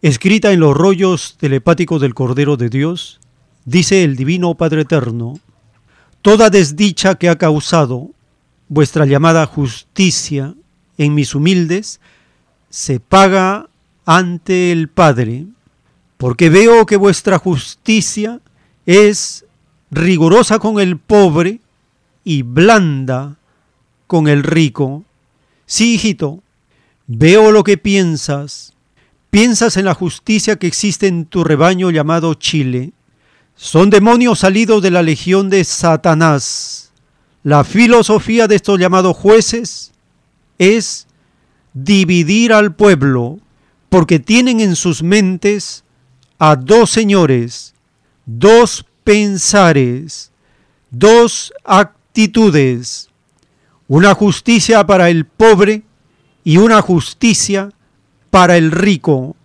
escrita 0.02 0.52
en 0.52 0.60
los 0.60 0.76
rollos 0.76 1.36
telepáticos 1.38 2.02
del 2.02 2.12
Cordero 2.12 2.58
de 2.58 2.68
Dios, 2.68 3.18
dice 3.64 4.04
el 4.04 4.14
Divino 4.14 4.54
Padre 4.56 4.82
Eterno, 4.82 5.40
Toda 6.20 6.50
desdicha 6.50 7.14
que 7.14 7.30
ha 7.30 7.38
causado 7.38 8.10
vuestra 8.68 9.06
llamada 9.06 9.46
justicia 9.46 10.54
en 10.98 11.14
mis 11.14 11.34
humildes, 11.34 11.98
se 12.68 13.00
paga 13.00 13.70
ante 14.04 14.70
el 14.70 14.88
Padre, 14.88 15.46
porque 16.18 16.50
veo 16.50 16.84
que 16.84 16.98
vuestra 16.98 17.38
justicia 17.38 18.40
es 18.84 19.46
rigurosa 19.90 20.58
con 20.58 20.78
el 20.78 20.98
pobre 20.98 21.60
y 22.22 22.42
blanda 22.42 23.38
con 24.06 24.28
el 24.28 24.42
rico. 24.42 25.04
Sí, 25.64 25.94
hijito, 25.94 26.42
veo 27.12 27.51
lo 27.51 27.65
que 27.65 27.77
piensas. 27.77 28.73
Piensas 29.31 29.77
en 29.77 29.85
la 29.85 29.95
justicia 29.95 30.57
que 30.57 30.69
existe 30.69 31.09
en 31.09 31.27
tu 31.27 31.43
rebaño 31.43 31.91
llamado 31.91 32.35
Chile. 32.35 32.93
Son 33.57 33.91
demonios 33.91 34.39
salidos 34.39 34.81
de 34.82 34.93
la 34.93 35.03
legión 35.03 35.51
de 35.51 35.65
Satanás. 35.65 36.93
La 37.43 37.65
filosofía 37.65 38.47
de 38.47 38.57
estos 38.57 38.78
llamados 38.78 39.16
jueces 39.16 39.93
es 40.59 41.09
dividir 41.73 42.53
al 42.53 42.74
pueblo, 42.74 43.41
porque 43.89 44.20
tienen 44.20 44.61
en 44.61 44.77
sus 44.77 45.03
mentes 45.03 45.82
a 46.39 46.55
dos 46.55 46.91
señores, 46.91 47.74
dos 48.24 48.85
pensares, 49.03 50.31
dos 50.91 51.53
actitudes, 51.65 53.09
una 53.89 54.15
justicia 54.15 54.87
para 54.87 55.11
el 55.11 55.27
pobre 55.27 55.82
y 56.44 56.56
una 56.56 56.80
justicia 56.82 57.70
para 58.30 58.56
el 58.56 58.70
rico. 58.70 59.36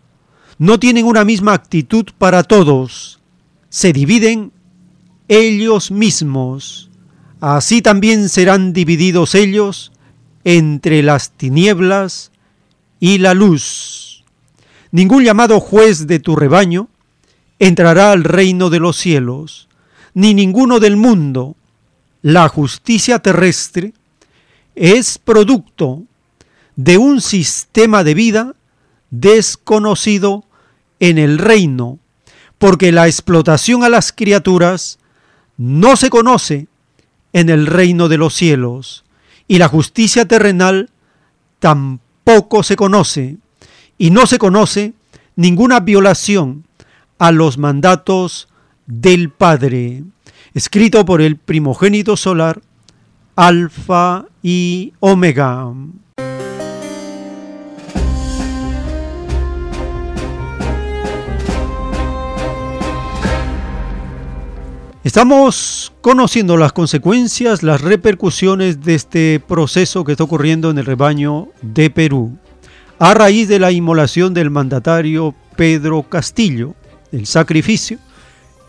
No 0.58 0.80
tienen 0.80 1.06
una 1.06 1.26
misma 1.26 1.54
actitud 1.54 2.06
para 2.18 2.44
todos, 2.44 3.20
se 3.70 3.92
dividen 3.92 4.52
ellos 5.28 5.92
mismos. 5.92 6.90
Así 7.42 7.82
también 7.82 8.30
serán 8.30 8.72
divididos 8.74 9.36
ellos 9.36 9.92
entre 10.44 11.04
las 11.04 11.32
tinieblas 11.32 12.32
y 13.00 13.18
la 13.18 13.34
luz. 13.34 14.24
Ningún 14.92 15.24
llamado 15.24 15.60
juez 15.60 16.08
de 16.08 16.20
tu 16.20 16.36
rebaño 16.36 16.88
entrará 17.60 18.12
al 18.12 18.24
reino 18.24 18.70
de 18.70 18.80
los 18.80 18.96
cielos, 18.96 19.68
ni 20.14 20.34
ninguno 20.34 20.80
del 20.80 20.96
mundo. 20.96 21.56
La 22.22 22.48
justicia 22.48 23.20
terrestre 23.20 23.94
es 24.76 25.18
producto 25.18 26.04
de 26.76 26.98
un 26.98 27.22
sistema 27.22 28.04
de 28.04 28.14
vida 28.14 28.56
desconocido 29.10 30.46
en 31.00 31.18
el 31.18 31.38
reino, 31.38 32.00
porque 32.58 32.92
la 32.92 33.08
explotación 33.08 33.84
a 33.84 33.90
las 33.90 34.12
criaturas 34.12 35.00
no 35.58 35.96
se 35.96 36.10
conoce 36.10 36.68
en 37.34 37.50
el 37.50 37.68
reino 37.68 38.08
de 38.08 38.18
los 38.18 38.34
cielos, 38.34 39.04
y 39.48 39.58
la 39.58 39.68
justicia 39.68 40.26
terrenal 40.26 40.90
tampoco 41.60 42.64
se 42.64 42.76
conoce, 42.76 43.38
y 43.98 44.10
no 44.10 44.26
se 44.26 44.38
conoce 44.38 44.94
ninguna 45.36 45.80
violación 45.80 46.66
a 47.20 47.32
los 47.32 47.58
mandatos 47.58 48.48
del 48.88 49.30
Padre, 49.30 50.04
escrito 50.54 51.06
por 51.06 51.22
el 51.22 51.38
primogénito 51.38 52.18
solar, 52.18 52.62
Alfa 53.36 54.26
y 54.42 54.94
Omega. 55.00 55.74
Estamos 65.06 65.94
conociendo 66.02 66.58
las 66.58 66.74
consecuencias, 66.74 67.62
las 67.62 67.82
repercusiones 67.82 68.82
de 68.82 68.96
este 68.96 69.40
proceso 69.40 70.04
que 70.04 70.14
está 70.14 70.24
ocurriendo 70.24 70.72
en 70.72 70.80
el 70.80 70.86
rebaño 70.88 71.50
de 71.62 71.92
Perú, 71.92 72.40
a 72.98 73.14
raíz 73.14 73.48
de 73.48 73.60
la 73.60 73.72
inmolación 73.72 74.34
del 74.34 74.50
mandatario 74.50 75.36
Pedro 75.56 76.02
Castillo, 76.10 76.74
el 77.12 77.28
sacrificio, 77.28 78.00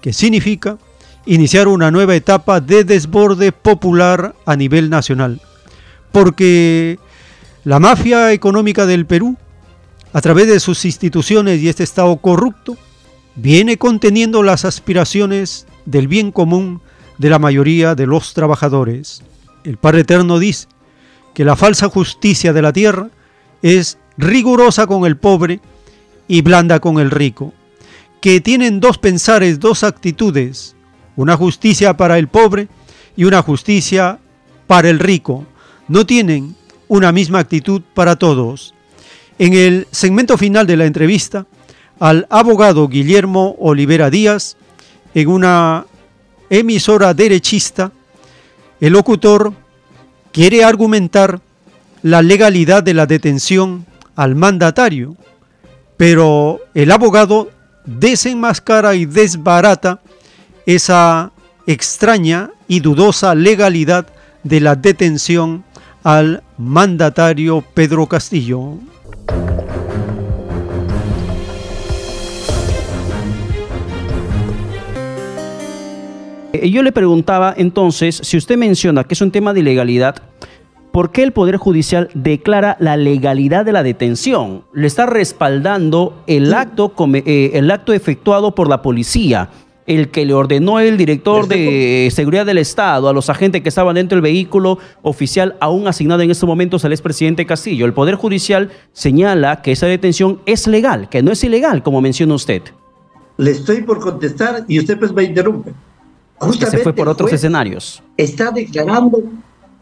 que 0.02 0.12
significa 0.12 0.76
iniciar 1.24 1.68
una 1.68 1.90
nueva 1.90 2.14
etapa 2.14 2.60
de 2.60 2.84
desborde 2.84 3.50
popular 3.50 4.34
a 4.44 4.56
nivel 4.56 4.90
nacional. 4.90 5.40
Porque 6.12 6.98
la 7.64 7.80
mafia 7.80 8.34
económica 8.34 8.84
del 8.84 9.06
Perú, 9.06 9.38
a 10.12 10.20
través 10.20 10.48
de 10.48 10.60
sus 10.60 10.84
instituciones 10.84 11.62
y 11.62 11.70
este 11.70 11.82
Estado 11.82 12.14
corrupto, 12.18 12.76
viene 13.36 13.78
conteniendo 13.78 14.42
las 14.42 14.66
aspiraciones 14.66 15.66
del 15.86 16.08
bien 16.08 16.30
común 16.30 16.82
de 17.18 17.30
la 17.30 17.38
mayoría 17.38 17.94
de 17.94 18.06
los 18.06 18.34
trabajadores. 18.34 19.22
El 19.64 19.78
Padre 19.78 20.02
Eterno 20.02 20.38
dice 20.38 20.68
que 21.34 21.44
la 21.44 21.56
falsa 21.56 21.88
justicia 21.88 22.52
de 22.52 22.62
la 22.62 22.72
tierra 22.72 23.08
es 23.62 23.98
rigurosa 24.18 24.86
con 24.86 25.06
el 25.06 25.16
pobre 25.16 25.60
y 26.28 26.42
blanda 26.42 26.80
con 26.80 26.98
el 26.98 27.10
rico 27.10 27.52
que 28.26 28.40
tienen 28.40 28.80
dos 28.80 28.98
pensares, 28.98 29.60
dos 29.60 29.84
actitudes, 29.84 30.74
una 31.14 31.36
justicia 31.36 31.96
para 31.96 32.18
el 32.18 32.26
pobre 32.26 32.66
y 33.16 33.22
una 33.22 33.40
justicia 33.40 34.18
para 34.66 34.90
el 34.90 34.98
rico. 34.98 35.46
No 35.86 36.06
tienen 36.06 36.56
una 36.88 37.12
misma 37.12 37.38
actitud 37.38 37.82
para 37.94 38.16
todos. 38.16 38.74
En 39.38 39.54
el 39.54 39.86
segmento 39.92 40.36
final 40.36 40.66
de 40.66 40.76
la 40.76 40.86
entrevista, 40.86 41.46
al 42.00 42.26
abogado 42.28 42.88
Guillermo 42.88 43.54
Olivera 43.60 44.10
Díaz, 44.10 44.56
en 45.16 45.28
una 45.28 45.86
emisora 46.51 47.14
derechista, 47.14 47.90
el 48.78 48.93
locutor 48.93 49.55
quiere 50.30 50.62
argumentar 50.62 51.40
la 52.02 52.20
legalidad 52.20 52.82
de 52.82 52.93
la 52.93 53.06
detención 53.06 53.86
al 54.14 54.34
mandatario, 54.34 55.16
pero 55.97 56.60
el 56.74 56.93
abogado 56.93 57.51
desenmascara 57.86 58.94
y 58.94 59.06
desbarata 59.06 60.01
esa 60.66 61.32
extraña 61.66 62.51
y 62.68 62.80
dudosa 62.80 63.34
legalidad 63.34 64.09
de 64.43 64.60
la 64.60 64.76
detención 64.76 65.64
al 66.05 66.43
mandatario 66.59 67.64
Pedro 67.72 68.06
Castillo. 68.06 68.74
Eh, 76.62 76.70
Yo 76.70 76.82
le 76.82 76.92
preguntaba 76.92 77.54
entonces, 77.56 78.20
si 78.22 78.36
usted 78.36 78.56
menciona 78.56 79.04
que 79.04 79.14
es 79.14 79.20
un 79.20 79.30
tema 79.30 79.52
de 79.52 79.60
ilegalidad, 79.60 80.16
¿por 80.92 81.12
qué 81.12 81.22
el 81.22 81.32
Poder 81.32 81.56
Judicial 81.56 82.08
declara 82.14 82.76
la 82.80 82.96
legalidad 82.96 83.64
de 83.64 83.72
la 83.72 83.82
detención? 83.82 84.64
Le 84.72 84.86
está 84.86 85.06
respaldando 85.06 86.22
el 86.26 86.52
acto, 86.54 86.92
eh, 87.14 87.50
el 87.54 87.70
acto 87.70 87.92
efectuado 87.92 88.54
por 88.54 88.68
la 88.68 88.82
policía, 88.82 89.50
el 89.86 90.08
que 90.08 90.26
le 90.26 90.34
ordenó 90.34 90.80
el 90.80 90.96
director 90.96 91.46
de 91.46 92.08
seguridad 92.12 92.44
del 92.44 92.58
Estado 92.58 93.08
a 93.08 93.12
los 93.12 93.30
agentes 93.30 93.62
que 93.62 93.68
estaban 93.68 93.94
dentro 93.94 94.16
del 94.16 94.22
vehículo 94.22 94.78
oficial, 95.02 95.54
aún 95.60 95.86
asignado 95.86 96.22
en 96.22 96.30
estos 96.30 96.48
momentos 96.48 96.84
al 96.84 96.92
expresidente 96.92 97.46
Castillo. 97.46 97.86
El 97.86 97.92
Poder 97.92 98.16
Judicial 98.16 98.70
señala 98.92 99.62
que 99.62 99.72
esa 99.72 99.86
detención 99.86 100.40
es 100.44 100.66
legal, 100.66 101.08
que 101.08 101.22
no 101.22 101.30
es 101.30 101.44
ilegal, 101.44 101.84
como 101.84 102.00
menciona 102.00 102.34
usted. 102.34 102.62
Le 103.36 103.52
estoy 103.52 103.82
por 103.82 104.00
contestar 104.00 104.64
y 104.66 104.80
usted 104.80 104.98
pues 104.98 105.12
me 105.12 105.22
interrumpe. 105.22 105.72
Que 106.58 106.66
se 106.66 106.78
fue 106.78 106.92
por 106.92 107.08
otros 107.08 107.32
escenarios. 107.32 108.02
Está 108.16 108.50
declarando 108.50 109.22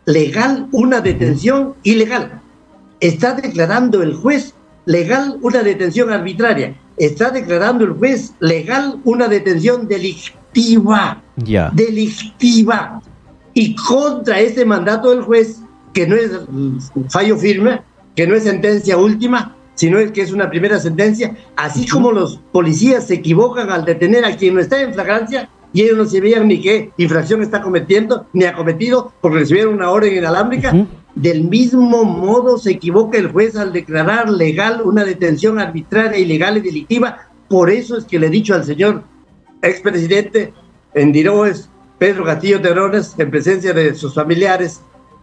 legal 0.05 0.69
una 0.73 1.01
detención 1.01 1.75
ilegal. 1.83 2.41
Está 3.01 3.35
declarando 3.35 4.03
el 4.03 4.15
juez 4.15 4.55
legal 4.87 5.39
una 5.43 5.63
detención 5.63 6.13
arbitraria. 6.13 6.77
Está 6.97 7.31
declarando 7.31 7.85
el 7.85 7.93
juez 7.93 8.35
legal 8.39 9.01
una 9.05 9.27
detención 9.27 9.89
delictiva. 9.89 11.23
Ya. 11.37 11.71
Delictiva. 11.75 13.03
Y 13.53 13.75
contra 13.75 14.39
ese 14.39 14.65
mandato 14.65 15.11
del 15.11 15.23
juez, 15.23 15.61
que 15.93 16.07
no 16.07 16.15
es 16.15 16.31
fallo 17.09 17.37
firme, 17.37 17.83
que 18.15 18.27
no 18.27 18.37
es 18.37 18.45
sentencia 18.45 18.97
última, 18.97 19.57
sino 19.75 19.99
es 19.99 20.13
que 20.13 20.23
es 20.23 20.33
una 20.33 20.49
primera 20.51 20.79
sentencia, 20.79 21.37
así 21.57 21.87
como 21.87 22.13
los 22.13 22.39
policías 22.53 23.09
se 23.09 23.15
equivocan 23.15 23.71
al 23.71 23.85
detener 23.85 24.25
a 24.25 24.37
quien 24.37 24.55
no 24.55 24.61
está 24.61 24.81
en 24.81 24.95
flagrancia 24.95 25.49
y 25.75 25.83
ellos 25.83 25.99
no 25.99 26.07
sabían 26.07 26.47
ni 26.47 26.61
qué 26.61 26.93
infracción 26.97 27.43
está 27.43 27.61
cometiendo, 27.61 28.27
ni 28.33 28.45
ha 28.45 28.55
cometido, 28.55 29.13
porque 29.21 29.41
recibieron 29.41 29.75
una 29.75 29.91
orden 29.91 30.17
inalámbrica, 30.17 30.73
del 31.17 31.49
mismo 31.49 32.05
modo 32.05 32.59
se 32.59 32.71
equivoca 32.71 33.19
el 33.19 33.33
juez 33.33 33.57
al 33.57 33.73
declarar 33.73 34.31
legal 34.31 34.83
una 34.85 35.05
detención 35.05 35.59
arbitraria, 35.59 36.17
ilegal 36.17 36.59
y 36.59 36.61
delictiva. 36.61 37.29
Por 37.49 37.71
eso 37.71 37.99
es 37.99 38.05
que 38.05 38.21
le 38.21 38.29
he 38.29 38.31
dicho 38.31 38.55
al 38.55 38.65
señor 38.65 39.03
expresidente 39.63 40.55
en 40.95 41.11
Diroes, 41.11 41.69
Pedro 41.99 42.25
Castillo 42.25 42.61
Terrones, 42.61 43.13
en 43.19 43.33
presencia 43.33 43.73
de 43.73 43.97
sus 43.97 44.15
familiares, 44.15 44.81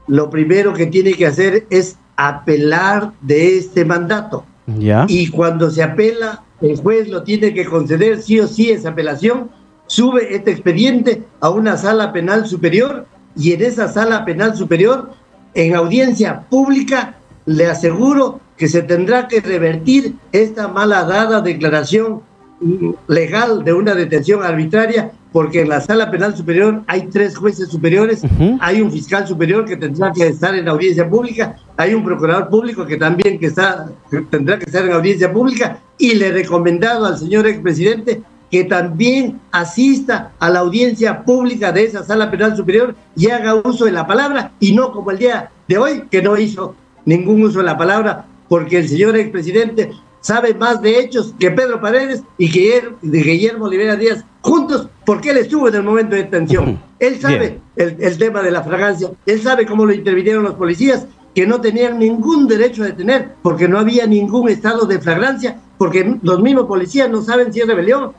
lo 0.08 0.30
primero 0.30 0.74
que 0.74 0.88
tiene 0.88 1.14
que 1.14 1.28
hacer 1.28 1.66
es 1.70 1.96
apelar 2.18 3.14
de 3.22 3.58
este 3.58 3.86
mandato. 3.86 4.46
Ya. 4.68 5.06
Y 5.08 5.30
cuando 5.30 5.72
se 5.72 5.82
apela, 5.82 6.44
el 6.60 6.76
juez 6.76 7.08
lo 7.08 7.24
tiene 7.24 7.54
que 7.54 7.64
conceder 7.64 8.22
sí 8.22 8.38
o 8.42 8.48
sí 8.48 8.70
esa 8.70 8.90
apelación, 8.90 9.50
sube 9.92 10.34
este 10.34 10.52
expediente 10.52 11.24
a 11.42 11.50
una 11.50 11.76
sala 11.76 12.14
penal 12.14 12.48
superior 12.48 13.06
y 13.36 13.52
en 13.52 13.62
esa 13.62 13.90
sala 13.90 14.24
penal 14.24 14.56
superior, 14.56 15.12
en 15.54 15.76
audiencia 15.76 16.46
pública, 16.50 17.16
le 17.46 17.68
aseguro 17.68 18.40
que 18.56 18.70
se 18.70 18.84
tendrá 18.84 19.28
que 19.28 19.42
revertir 19.42 20.16
esta 20.32 20.70
mala 20.70 21.04
dada 21.04 21.42
declaración 21.42 22.22
mm, 22.62 22.92
legal 23.10 23.66
de 23.66 23.74
una 23.74 23.94
detención 23.94 24.44
arbitraria, 24.44 25.12
porque 25.34 25.62
en 25.62 25.68
la 25.68 25.82
sala 25.82 26.10
penal 26.10 26.38
superior 26.38 26.84
hay 26.88 27.08
tres 27.08 27.36
jueces 27.36 27.68
superiores, 27.68 28.22
hay 28.62 28.82
un 28.82 28.94
fiscal 28.94 29.28
superior 29.28 29.66
que 29.66 29.76
tendrá 29.76 30.14
que 30.14 30.28
estar 30.28 30.56
en 30.56 30.70
audiencia 30.70 31.10
pública, 31.10 31.58
hay 31.76 31.94
un 31.94 32.06
procurador 32.06 32.48
público 32.48 32.86
que 32.86 32.96
también 32.96 33.40
que 33.40 33.48
está, 33.48 33.90
que 34.10 34.22
tendrá 34.22 34.58
que 34.58 34.66
estar 34.66 34.86
en 34.86 34.94
audiencia 34.94 35.34
pública, 35.34 35.80
y 35.98 36.16
le 36.16 36.28
he 36.28 36.32
recomendado 36.32 37.06
al 37.06 37.18
señor 37.18 37.46
expresidente 37.48 38.22
que 38.52 38.66
también 38.66 39.40
asista 39.52 40.34
a 40.38 40.50
la 40.50 40.60
audiencia 40.60 41.24
pública 41.24 41.72
de 41.72 41.86
esa 41.86 42.04
sala 42.04 42.30
penal 42.30 42.56
superior 42.56 42.96
y 43.16 43.30
haga 43.30 43.56
uso 43.56 43.86
de 43.86 43.94
la 43.94 44.06
palabra, 44.06 44.52
y 44.60 44.74
no 44.74 44.92
como 44.92 45.12
el 45.12 45.20
día 45.20 45.50
de 45.68 45.78
hoy, 45.78 46.04
que 46.12 46.22
no 46.22 46.38
hizo 46.38 46.76
ningún 47.06 47.42
uso 47.44 47.60
de 47.60 47.66
la 47.66 47.78
palabra, 47.78 48.26
porque 48.50 48.80
el 48.80 48.90
señor 48.90 49.16
expresidente 49.16 49.92
sabe 50.20 50.54
más 50.54 50.82
de 50.82 51.00
hechos 51.00 51.34
que 51.40 51.50
Pedro 51.50 51.80
Paredes 51.80 52.22
y 52.38 52.52
que 52.52 52.90
Guillermo, 53.02 53.66
Olivera 53.66 53.96
Díaz 53.96 54.26
juntos, 54.42 54.90
porque 55.06 55.32
él 55.32 55.38
estuvo 55.38 55.70
en 55.70 55.76
el 55.76 55.84
momento 55.84 56.16
de 56.16 56.24
detención. 56.24 56.80
Él 57.00 57.20
sabe 57.20 57.60
el, 57.78 57.96
el 58.00 58.18
tema 58.18 58.42
de 58.44 58.52
la 58.52 58.64
fragancia, 58.64 59.10
él 59.26 59.42
sabe 59.42 59.66
cómo 59.66 59.86
lo 59.86 59.94
intervinieron 59.94 60.44
los 60.44 60.56
policías, 60.56 61.08
que 61.34 61.48
no 61.48 61.62
tenían 61.62 61.98
ningún 61.98 62.48
derecho 62.48 62.84
a 62.84 62.88
detener, 62.88 63.36
porque 63.42 63.68
no 63.68 63.80
había 63.80 64.06
ningún 64.06 64.50
estado 64.50 64.86
de 64.86 65.00
flagrancia, 65.00 65.58
porque 65.78 66.18
los 66.22 66.42
mismos 66.42 66.66
policías 66.66 67.10
no 67.10 67.22
saben 67.22 67.54
si 67.54 67.62
es 67.62 67.68
rebelión, 67.68 68.12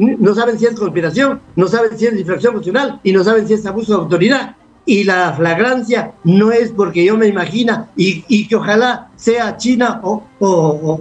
no 0.00 0.34
saben 0.34 0.58
si 0.58 0.66
es 0.66 0.74
conspiración, 0.74 1.40
no 1.56 1.68
saben 1.68 1.96
si 1.98 2.06
es 2.06 2.18
infracción 2.18 2.54
constitucional 2.54 3.00
y 3.02 3.12
no 3.12 3.22
saben 3.22 3.46
si 3.46 3.54
es 3.54 3.66
abuso 3.66 3.92
de 3.92 4.02
autoridad. 4.02 4.56
Y 4.86 5.04
la 5.04 5.32
flagrancia 5.34 6.14
no 6.24 6.50
es 6.50 6.70
porque 6.72 7.04
yo 7.04 7.16
me 7.16 7.26
imagina 7.26 7.90
y, 7.96 8.24
y 8.28 8.48
que 8.48 8.56
ojalá 8.56 9.10
sea 9.16 9.56
China 9.56 10.00
o, 10.02 10.24
o, 10.40 11.00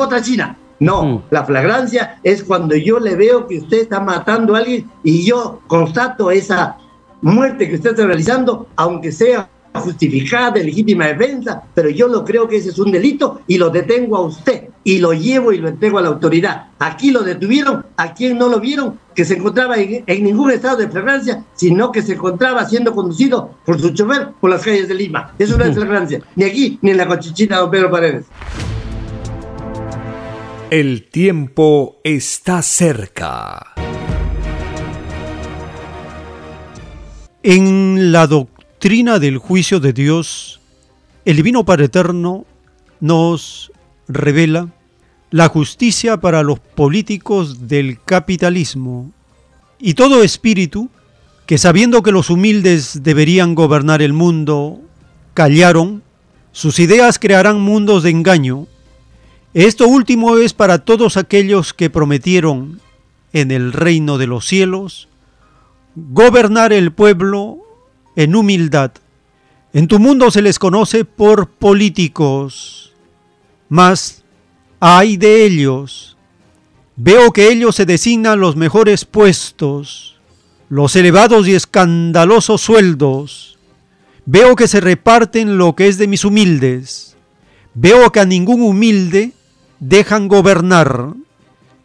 otra 0.00 0.22
China. 0.22 0.56
No, 0.80 1.24
la 1.30 1.44
flagrancia 1.44 2.20
es 2.22 2.44
cuando 2.44 2.76
yo 2.76 3.00
le 3.00 3.16
veo 3.16 3.48
que 3.48 3.58
usted 3.58 3.78
está 3.78 3.98
matando 3.98 4.54
a 4.54 4.58
alguien 4.58 4.88
y 5.02 5.24
yo 5.24 5.60
constato 5.66 6.30
esa 6.30 6.76
muerte 7.20 7.68
que 7.68 7.74
usted 7.74 7.90
está 7.90 8.06
realizando, 8.06 8.68
aunque 8.76 9.10
sea 9.10 9.50
justificada, 9.78 10.52
de 10.52 10.64
legítima 10.64 11.06
defensa, 11.06 11.62
pero 11.74 11.90
yo 11.90 12.08
lo 12.08 12.24
creo 12.24 12.48
que 12.48 12.56
ese 12.56 12.70
es 12.70 12.78
un 12.78 12.90
delito 12.90 13.42
y 13.46 13.58
lo 13.58 13.70
detengo 13.70 14.16
a 14.16 14.22
usted 14.22 14.68
y 14.84 14.98
lo 14.98 15.12
llevo 15.12 15.52
y 15.52 15.58
lo 15.58 15.68
entrego 15.68 15.98
a 15.98 16.02
la 16.02 16.08
autoridad. 16.08 16.68
Aquí 16.78 17.10
lo 17.10 17.22
detuvieron, 17.22 17.84
a 17.96 18.14
quien 18.14 18.38
no 18.38 18.48
lo 18.48 18.60
vieron, 18.60 18.98
que 19.14 19.24
se 19.24 19.34
encontraba 19.34 19.76
en, 19.76 20.04
en 20.06 20.24
ningún 20.24 20.50
estado 20.50 20.78
de 20.78 20.88
flagrancia, 20.88 21.44
sino 21.54 21.92
que 21.92 22.02
se 22.02 22.14
encontraba 22.14 22.66
siendo 22.68 22.94
conducido 22.94 23.56
por 23.64 23.80
su 23.80 23.90
chofer 23.90 24.28
por 24.40 24.50
las 24.50 24.62
calles 24.62 24.88
de 24.88 24.94
Lima. 24.94 25.34
Eso 25.38 25.58
no 25.58 25.64
es 25.64 25.74
flagrancia, 25.74 26.22
ni 26.36 26.44
aquí 26.44 26.78
ni 26.82 26.90
en 26.90 26.96
la 26.96 27.06
cochichina, 27.06 27.58
don 27.58 27.70
Pedro 27.70 27.90
Paredes. 27.90 28.26
El 30.70 31.08
tiempo 31.08 31.96
está 32.04 32.60
cerca. 32.60 33.74
En 37.42 38.12
la 38.12 38.26
doctrina 38.26 38.57
del 38.80 39.38
juicio 39.38 39.80
de 39.80 39.92
Dios, 39.92 40.60
el 41.24 41.36
Divino 41.36 41.64
Padre 41.64 41.86
Eterno 41.86 42.46
nos 43.00 43.72
revela 44.06 44.68
la 45.30 45.48
justicia 45.48 46.18
para 46.18 46.44
los 46.44 46.60
políticos 46.60 47.66
del 47.66 48.00
capitalismo 48.02 49.10
y 49.80 49.94
todo 49.94 50.22
espíritu 50.22 50.90
que 51.46 51.58
sabiendo 51.58 52.02
que 52.02 52.12
los 52.12 52.30
humildes 52.30 53.02
deberían 53.02 53.56
gobernar 53.56 54.00
el 54.00 54.12
mundo, 54.12 54.80
callaron, 55.34 56.02
sus 56.52 56.78
ideas 56.78 57.18
crearán 57.18 57.60
mundos 57.60 58.04
de 58.04 58.10
engaño. 58.10 58.68
Esto 59.54 59.88
último 59.88 60.38
es 60.38 60.54
para 60.54 60.84
todos 60.84 61.16
aquellos 61.16 61.74
que 61.74 61.90
prometieron 61.90 62.80
en 63.32 63.50
el 63.50 63.72
reino 63.72 64.18
de 64.18 64.28
los 64.28 64.46
cielos 64.46 65.08
gobernar 65.96 66.72
el 66.72 66.92
pueblo 66.92 67.67
en 68.18 68.34
humildad. 68.34 68.90
En 69.72 69.86
tu 69.86 70.00
mundo 70.00 70.32
se 70.32 70.42
les 70.42 70.58
conoce 70.58 71.04
por 71.04 71.48
políticos, 71.48 72.92
mas 73.68 74.24
hay 74.80 75.16
de 75.16 75.44
ellos. 75.44 76.16
Veo 76.96 77.30
que 77.32 77.48
ellos 77.48 77.76
se 77.76 77.86
designan 77.86 78.40
los 78.40 78.56
mejores 78.56 79.04
puestos, 79.04 80.16
los 80.68 80.96
elevados 80.96 81.46
y 81.46 81.54
escandalosos 81.54 82.60
sueldos. 82.60 83.56
Veo 84.26 84.56
que 84.56 84.66
se 84.66 84.80
reparten 84.80 85.56
lo 85.56 85.76
que 85.76 85.86
es 85.86 85.96
de 85.96 86.08
mis 86.08 86.24
humildes. 86.24 87.16
Veo 87.74 88.10
que 88.10 88.18
a 88.18 88.24
ningún 88.24 88.62
humilde 88.62 89.30
dejan 89.78 90.26
gobernar, 90.26 91.12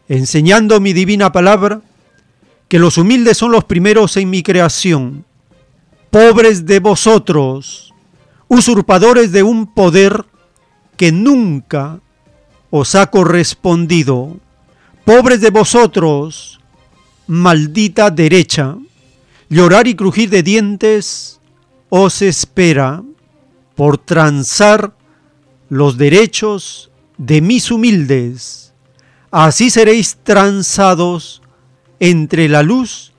enseñando 0.08 0.80
mi 0.80 0.94
divina 0.94 1.30
palabra, 1.30 1.80
que 2.66 2.80
los 2.80 2.98
humildes 2.98 3.38
son 3.38 3.52
los 3.52 3.62
primeros 3.62 4.16
en 4.16 4.30
mi 4.30 4.42
creación. 4.42 5.24
Pobres 6.14 6.64
de 6.64 6.78
vosotros, 6.78 7.92
usurpadores 8.46 9.32
de 9.32 9.42
un 9.42 9.66
poder 9.66 10.24
que 10.96 11.10
nunca 11.10 11.98
os 12.70 12.94
ha 12.94 13.10
correspondido. 13.10 14.36
Pobres 15.04 15.40
de 15.40 15.50
vosotros, 15.50 16.60
maldita 17.26 18.10
derecha, 18.10 18.76
llorar 19.48 19.88
y 19.88 19.96
crujir 19.96 20.30
de 20.30 20.44
dientes 20.44 21.40
os 21.88 22.22
espera 22.22 23.02
por 23.74 23.98
transar 23.98 24.94
los 25.68 25.98
derechos 25.98 26.92
de 27.18 27.40
mis 27.40 27.72
humildes. 27.72 28.72
Así 29.32 29.68
seréis 29.68 30.16
transados 30.22 31.42
entre 31.98 32.48
la 32.48 32.62
luz 32.62 33.12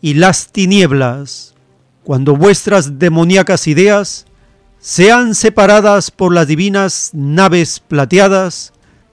y 0.00 0.14
las 0.14 0.50
tinieblas, 0.50 1.51
cuando 2.04 2.36
vuestras 2.36 2.98
demoníacas 2.98 3.66
ideas 3.66 4.26
sean 4.80 5.34
separadas 5.34 6.10
por 6.10 6.34
las 6.34 6.48
divinas 6.48 7.10
naves 7.12 7.80
plateadas 7.80 8.72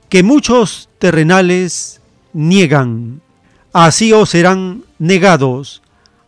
que 0.10 0.24
muchos 0.24 0.90
terrenales 0.98 2.02
niegan. 2.34 3.22
así 3.72 4.11
os 4.14 4.32
serán 4.32 4.84
negados 4.98 5.82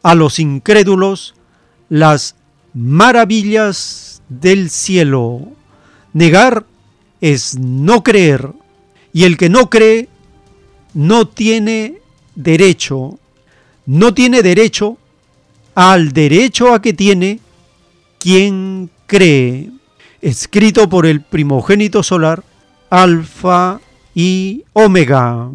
a 0.04 0.14
los 0.14 0.40
incrédulos 0.40 1.34
las 1.90 2.36
maravillas 2.74 4.22
del 4.30 4.70
cielo. 4.70 5.48
Negar 6.14 6.66
es 7.20 7.58
no 7.58 8.04
creer, 8.04 8.52
y 9.14 9.24
el 9.26 9.38
que 9.38 9.50
no 9.50 9.70
cree 9.70 10.08
no 10.94 11.28
tiene 11.28 12.02
derecho, 12.36 13.20
no 13.86 14.14
tiene 14.14 14.42
derecho 14.42 14.98
al 15.76 16.12
derecho 16.12 16.74
a 16.74 16.82
que 16.82 16.94
tiene 16.94 17.40
quien 18.20 18.90
cree. 19.08 19.70
Escrito 20.22 20.88
por 20.88 21.06
el 21.06 21.22
primogénito 21.22 22.04
solar, 22.04 22.44
Alfa 22.90 23.80
y 24.14 24.64
Omega. 24.74 25.50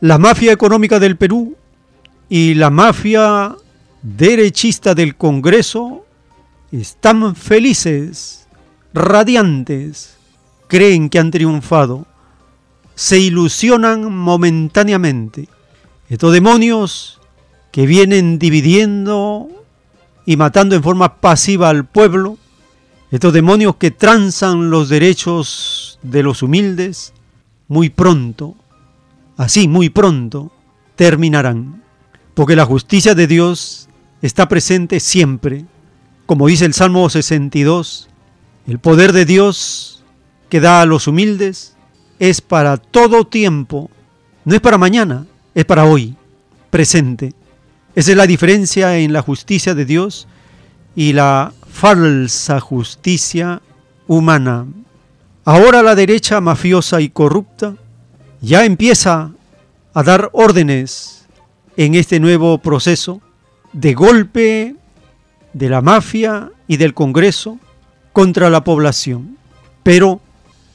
La 0.00 0.16
mafia 0.16 0.52
económica 0.52 0.98
del 0.98 1.16
Perú 1.16 1.56
y 2.30 2.54
la 2.54 2.70
mafia 2.70 3.54
derechista 4.02 4.94
del 4.94 5.16
Congreso 5.16 6.06
están 6.72 7.34
felices, 7.36 8.46
radiantes, 8.94 10.16
creen 10.70 11.10
que 11.10 11.18
han 11.18 11.30
triunfado, 11.30 12.06
se 12.94 13.18
ilusionan 13.18 14.10
momentáneamente. 14.10 15.50
Estos 16.08 16.32
demonios 16.32 17.20
que 17.70 17.84
vienen 17.84 18.38
dividiendo 18.38 19.48
y 20.24 20.38
matando 20.38 20.74
en 20.74 20.82
forma 20.82 21.20
pasiva 21.20 21.68
al 21.68 21.84
pueblo, 21.84 22.38
estos 23.10 23.34
demonios 23.34 23.76
que 23.76 23.90
tranzan 23.90 24.70
los 24.70 24.88
derechos 24.88 25.98
de 26.02 26.22
los 26.22 26.42
humildes, 26.42 27.12
muy 27.68 27.90
pronto 27.90 28.56
así 29.40 29.68
muy 29.68 29.88
pronto 29.88 30.52
terminarán, 30.96 31.82
porque 32.34 32.56
la 32.56 32.66
justicia 32.66 33.14
de 33.14 33.26
Dios 33.26 33.88
está 34.20 34.48
presente 34.48 35.00
siempre. 35.00 35.64
Como 36.26 36.46
dice 36.46 36.66
el 36.66 36.74
Salmo 36.74 37.08
62, 37.08 38.10
el 38.66 38.78
poder 38.80 39.14
de 39.14 39.24
Dios 39.24 39.89
que 40.50 40.60
da 40.60 40.82
a 40.82 40.86
los 40.86 41.06
humildes 41.06 41.76
es 42.18 42.42
para 42.42 42.76
todo 42.76 43.26
tiempo, 43.26 43.90
no 44.44 44.54
es 44.54 44.60
para 44.60 44.76
mañana, 44.76 45.26
es 45.54 45.64
para 45.64 45.84
hoy, 45.86 46.16
presente. 46.68 47.32
Esa 47.94 48.10
es 48.10 48.16
la 48.16 48.26
diferencia 48.26 48.98
en 48.98 49.12
la 49.12 49.22
justicia 49.22 49.74
de 49.74 49.84
Dios 49.84 50.28
y 50.94 51.12
la 51.12 51.52
falsa 51.70 52.60
justicia 52.60 53.62
humana. 54.06 54.66
Ahora 55.44 55.82
la 55.82 55.94
derecha 55.94 56.40
mafiosa 56.40 57.00
y 57.00 57.08
corrupta 57.08 57.76
ya 58.40 58.64
empieza 58.64 59.30
a 59.94 60.02
dar 60.02 60.30
órdenes 60.32 61.26
en 61.76 61.94
este 61.94 62.20
nuevo 62.20 62.58
proceso 62.58 63.22
de 63.72 63.94
golpe 63.94 64.76
de 65.52 65.68
la 65.68 65.80
mafia 65.80 66.50
y 66.66 66.76
del 66.76 66.92
Congreso 66.92 67.58
contra 68.12 68.50
la 68.50 68.64
población. 68.64 69.38
Pero 69.82 70.20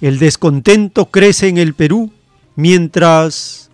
el 0.02 0.20
descontento 0.20 1.06
crece 1.06 1.48
en 1.48 1.58
el 1.58 1.74
Perú 1.74 2.12
mientras 2.56 3.70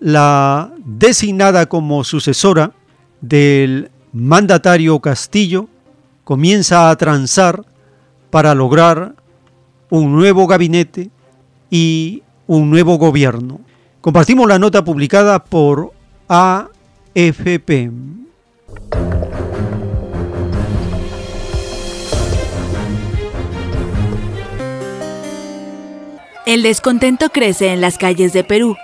la 0.00 0.72
designada 0.84 1.66
como 1.66 2.04
sucesora 2.04 2.72
del 3.20 3.90
mandatario 4.12 4.98
Castillo 5.00 5.68
comienza 6.24 6.90
a 6.90 6.96
transar 6.96 7.64
para 8.30 8.54
lograr 8.54 9.14
un 9.90 10.12
nuevo 10.12 10.46
gabinete 10.46 11.10
y 11.70 12.22
un 12.46 12.70
nuevo 12.70 12.96
gobierno. 12.98 13.60
Compartimos 14.00 14.48
la 14.48 14.58
nota 14.58 14.84
publicada 14.84 15.44
por 15.44 15.92
AFP. 16.28 17.90
El 26.44 26.64
descontento 26.64 27.30
crece 27.30 27.72
en 27.72 27.80
las 27.80 27.98
calles 27.98 28.32
de 28.32 28.42
Perú. 28.42 28.76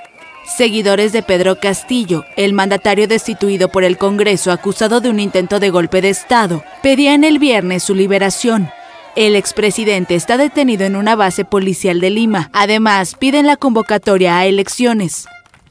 Seguidores 0.44 1.12
de 1.12 1.24
Pedro 1.24 1.58
Castillo, 1.58 2.24
el 2.36 2.52
mandatario 2.52 3.08
destituido 3.08 3.68
por 3.68 3.82
el 3.82 3.98
Congreso 3.98 4.52
acusado 4.52 5.00
de 5.00 5.10
un 5.10 5.18
intento 5.18 5.58
de 5.58 5.70
golpe 5.70 6.00
de 6.00 6.10
Estado, 6.10 6.62
pedían 6.84 7.24
el 7.24 7.40
viernes 7.40 7.82
su 7.82 7.96
liberación. 7.96 8.70
El 9.16 9.34
expresidente 9.34 10.14
está 10.14 10.36
detenido 10.36 10.84
en 10.84 10.94
una 10.94 11.16
base 11.16 11.44
policial 11.44 12.00
de 12.00 12.10
Lima. 12.10 12.48
Además, 12.52 13.16
piden 13.18 13.48
la 13.48 13.56
convocatoria 13.56 14.38
a 14.38 14.46
elecciones. 14.46 15.26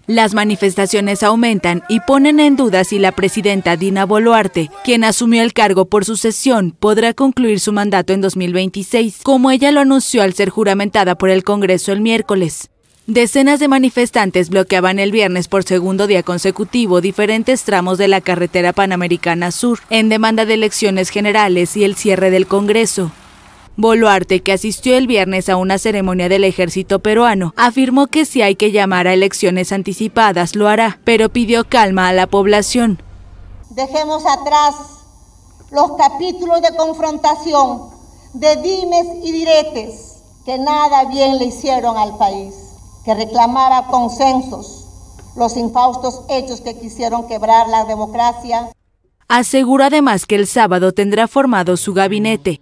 Las 0.07 0.33
manifestaciones 0.33 1.21
aumentan 1.21 1.83
y 1.89 1.99
ponen 1.99 2.39
en 2.39 2.55
duda 2.55 2.85
si 2.85 2.97
la 2.97 3.11
presidenta 3.11 3.75
Dina 3.75 4.05
Boluarte, 4.05 4.71
quien 4.85 5.03
asumió 5.03 5.43
el 5.43 5.51
cargo 5.51 5.83
por 5.83 6.05
sucesión, 6.05 6.71
podrá 6.71 7.13
concluir 7.13 7.59
su 7.59 7.73
mandato 7.73 8.13
en 8.13 8.21
2026, 8.21 9.19
como 9.23 9.51
ella 9.51 9.69
lo 9.73 9.81
anunció 9.81 10.21
al 10.23 10.33
ser 10.33 10.49
juramentada 10.49 11.15
por 11.15 11.29
el 11.29 11.43
Congreso 11.43 11.91
el 11.91 11.99
miércoles. 11.99 12.69
Decenas 13.05 13.59
de 13.59 13.67
manifestantes 13.67 14.49
bloqueaban 14.49 14.97
el 14.99 15.11
viernes 15.11 15.49
por 15.49 15.65
segundo 15.65 16.07
día 16.07 16.23
consecutivo 16.23 17.01
diferentes 17.01 17.63
tramos 17.63 17.97
de 17.97 18.07
la 18.07 18.21
carretera 18.21 18.71
panamericana 18.71 19.51
sur 19.51 19.79
en 19.89 20.07
demanda 20.07 20.45
de 20.45 20.53
elecciones 20.53 21.09
generales 21.09 21.75
y 21.75 21.83
el 21.83 21.95
cierre 21.95 22.31
del 22.31 22.47
Congreso. 22.47 23.11
Boluarte, 23.79 24.41
que 24.41 24.53
asistió 24.53 24.97
el 24.97 25.05
viernes 25.05 25.49
a 25.49 25.55
una 25.55 25.77
ceremonia 25.77 26.29
del 26.29 26.43
ejército 26.43 26.97
peruano, 26.97 27.53
afirmó 27.55 28.07
que 28.07 28.25
si 28.25 28.41
hay 28.41 28.55
que 28.55 28.71
llamar 28.71 29.05
a 29.05 29.13
elecciones 29.13 29.71
anticipadas 29.71 30.55
lo 30.55 30.67
hará, 30.67 30.99
pero 31.03 31.29
pidió 31.29 31.63
calma 31.63 32.09
a 32.09 32.13
la 32.13 32.25
población. 32.25 32.99
Dejemos 33.69 34.23
atrás 34.25 34.73
los 35.69 35.91
capítulos 35.91 36.63
de 36.63 36.75
confrontación, 36.75 37.91
de 38.33 38.55
dimes 38.55 39.05
y 39.23 39.31
diretes 39.31 40.23
que 40.43 40.57
nada 40.57 41.05
bien 41.05 41.37
le 41.37 41.45
hicieron 41.45 41.97
al 41.97 42.17
país, 42.17 42.55
que 43.05 43.13
reclamaba 43.13 43.89
consensos, 43.89 44.85
los 45.35 45.55
infaustos 45.55 46.23
hechos 46.29 46.61
que 46.61 46.79
quisieron 46.79 47.27
quebrar 47.27 47.69
la 47.69 47.85
democracia. 47.85 48.71
Aseguró 49.27 49.83
además 49.83 50.25
que 50.25 50.33
el 50.33 50.47
sábado 50.47 50.93
tendrá 50.93 51.27
formado 51.27 51.77
su 51.77 51.93
gabinete 51.93 52.61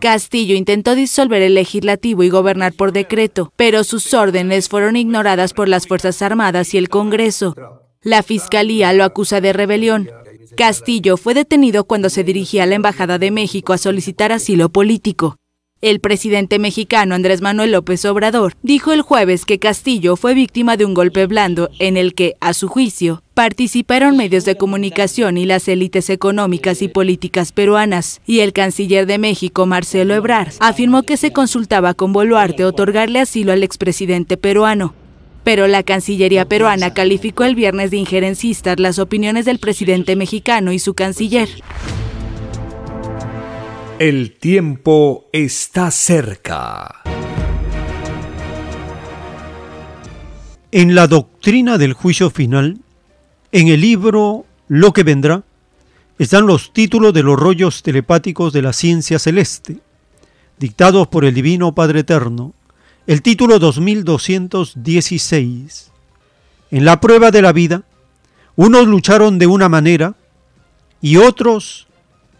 Castillo 0.00 0.56
intentó 0.56 0.94
disolver 0.94 1.42
el 1.42 1.54
legislativo 1.54 2.22
y 2.22 2.30
gobernar 2.30 2.72
por 2.72 2.92
decreto, 2.92 3.52
pero 3.56 3.84
sus 3.84 4.12
órdenes 4.14 4.68
fueron 4.68 4.96
ignoradas 4.96 5.52
por 5.52 5.68
las 5.68 5.86
Fuerzas 5.86 6.22
Armadas 6.22 6.74
y 6.74 6.78
el 6.78 6.88
Congreso. 6.88 7.54
La 8.02 8.22
Fiscalía 8.22 8.92
lo 8.94 9.04
acusa 9.04 9.40
de 9.40 9.52
rebelión. 9.52 10.10
Castillo 10.56 11.16
fue 11.16 11.34
detenido 11.34 11.84
cuando 11.84 12.08
se 12.08 12.24
dirigía 12.24 12.62
a 12.62 12.66
la 12.66 12.76
Embajada 12.76 13.18
de 13.18 13.30
México 13.30 13.74
a 13.74 13.78
solicitar 13.78 14.32
asilo 14.32 14.70
político. 14.70 15.36
El 15.82 16.00
presidente 16.00 16.58
mexicano 16.58 17.14
Andrés 17.14 17.40
Manuel 17.40 17.72
López 17.72 18.04
Obrador 18.04 18.54
dijo 18.62 18.92
el 18.92 19.00
jueves 19.00 19.46
que 19.46 19.58
Castillo 19.58 20.16
fue 20.16 20.34
víctima 20.34 20.76
de 20.76 20.84
un 20.84 20.92
golpe 20.92 21.26
blando 21.26 21.70
en 21.78 21.96
el 21.96 22.14
que, 22.14 22.36
a 22.40 22.52
su 22.52 22.68
juicio, 22.68 23.22
participaron 23.40 24.18
medios 24.18 24.44
de 24.44 24.58
comunicación 24.58 25.38
y 25.38 25.46
las 25.46 25.66
élites 25.66 26.10
económicas 26.10 26.82
y 26.82 26.88
políticas 26.88 27.52
peruanas, 27.52 28.20
y 28.26 28.40
el 28.40 28.52
canciller 28.52 29.06
de 29.06 29.16
México, 29.16 29.64
Marcelo 29.64 30.12
Ebrard, 30.12 30.52
afirmó 30.60 31.04
que 31.04 31.16
se 31.16 31.32
consultaba 31.32 31.94
con 31.94 32.12
Boluarte 32.12 32.66
otorgarle 32.66 33.18
asilo 33.18 33.52
al 33.52 33.62
expresidente 33.62 34.36
peruano. 34.36 34.92
Pero 35.42 35.68
la 35.68 35.82
Cancillería 35.82 36.46
peruana 36.46 36.92
calificó 36.92 37.44
el 37.44 37.54
viernes 37.54 37.90
de 37.90 37.96
injerencistas 37.96 38.78
las 38.78 38.98
opiniones 38.98 39.46
del 39.46 39.58
presidente 39.58 40.16
mexicano 40.16 40.70
y 40.70 40.78
su 40.78 40.92
canciller. 40.92 41.48
El 43.98 44.36
tiempo 44.36 45.30
está 45.32 45.90
cerca. 45.90 47.00
En 50.72 50.94
la 50.94 51.06
doctrina 51.06 51.78
del 51.78 51.94
juicio 51.94 52.28
final, 52.28 52.82
en 53.52 53.68
el 53.68 53.80
libro 53.80 54.44
Lo 54.68 54.92
que 54.92 55.02
vendrá, 55.02 55.42
están 56.18 56.46
los 56.46 56.72
títulos 56.72 57.12
de 57.14 57.22
los 57.22 57.38
rollos 57.38 57.82
telepáticos 57.82 58.52
de 58.52 58.62
la 58.62 58.72
ciencia 58.72 59.18
celeste, 59.18 59.78
dictados 60.58 61.08
por 61.08 61.24
el 61.24 61.34
Divino 61.34 61.74
Padre 61.74 62.00
Eterno, 62.00 62.54
el 63.06 63.22
título 63.22 63.58
2216. 63.58 65.90
En 66.70 66.84
la 66.84 67.00
prueba 67.00 67.30
de 67.30 67.42
la 67.42 67.52
vida, 67.52 67.82
unos 68.54 68.86
lucharon 68.86 69.38
de 69.38 69.46
una 69.46 69.68
manera 69.68 70.14
y 71.00 71.16
otros 71.16 71.88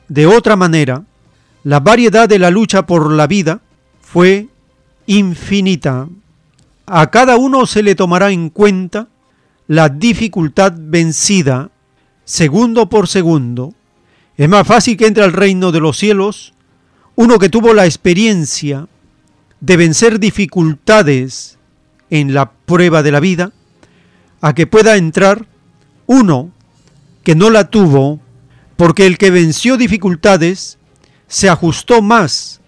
de 0.09 0.27
otra 0.27 0.57
manera, 0.57 1.05
la 1.65 1.81
variedad 1.81 2.29
de 2.29 2.39
la 2.39 2.51
lucha 2.51 2.87
por 2.87 3.11
la 3.11 3.27
vida 3.27 3.61
fue 4.01 4.49
infinita. 5.07 6.09
A 6.87 7.11
cada 7.11 7.37
uno 7.37 7.67
se 7.67 7.83
le 7.83 7.95
tomará 7.95 8.31
en 8.31 8.51
cuenta 8.51 9.09
la 9.71 9.89
dificultad 9.89 10.73
vencida 10.77 11.71
segundo 12.25 12.89
por 12.89 13.07
segundo. 13.07 13.73
Es 14.37 14.49
más 14.49 14.67
fácil 14.67 14.97
que 14.97 15.07
entre 15.07 15.23
al 15.23 15.33
reino 15.33 15.71
de 15.71 15.79
los 15.79 15.97
cielos 15.97 16.55
uno 17.15 17.39
que 17.39 17.49
tuvo 17.49 17.73
la 17.73 17.85
experiencia 17.85 18.89
de 19.61 19.77
vencer 19.77 20.19
dificultades 20.19 21.57
en 22.11 22.35
la 22.35 22.51
prueba 22.51 23.05
de 23.05 23.13
la 23.13 23.21
vida, 23.21 23.53
a 24.41 24.57
que 24.57 24.67
pueda 24.67 24.97
entrar 24.97 25.47
uno 26.07 26.51
que 27.23 27.37
no 27.37 27.49
la 27.49 27.71
tuvo, 27.71 28.19
porque 28.77 29.07
el 29.07 29.19
que 29.19 29.31
venció 29.31 29.77
dificultades 29.77 30.79
se 31.29 31.49
ajustó 31.49 32.03
más 32.03 32.61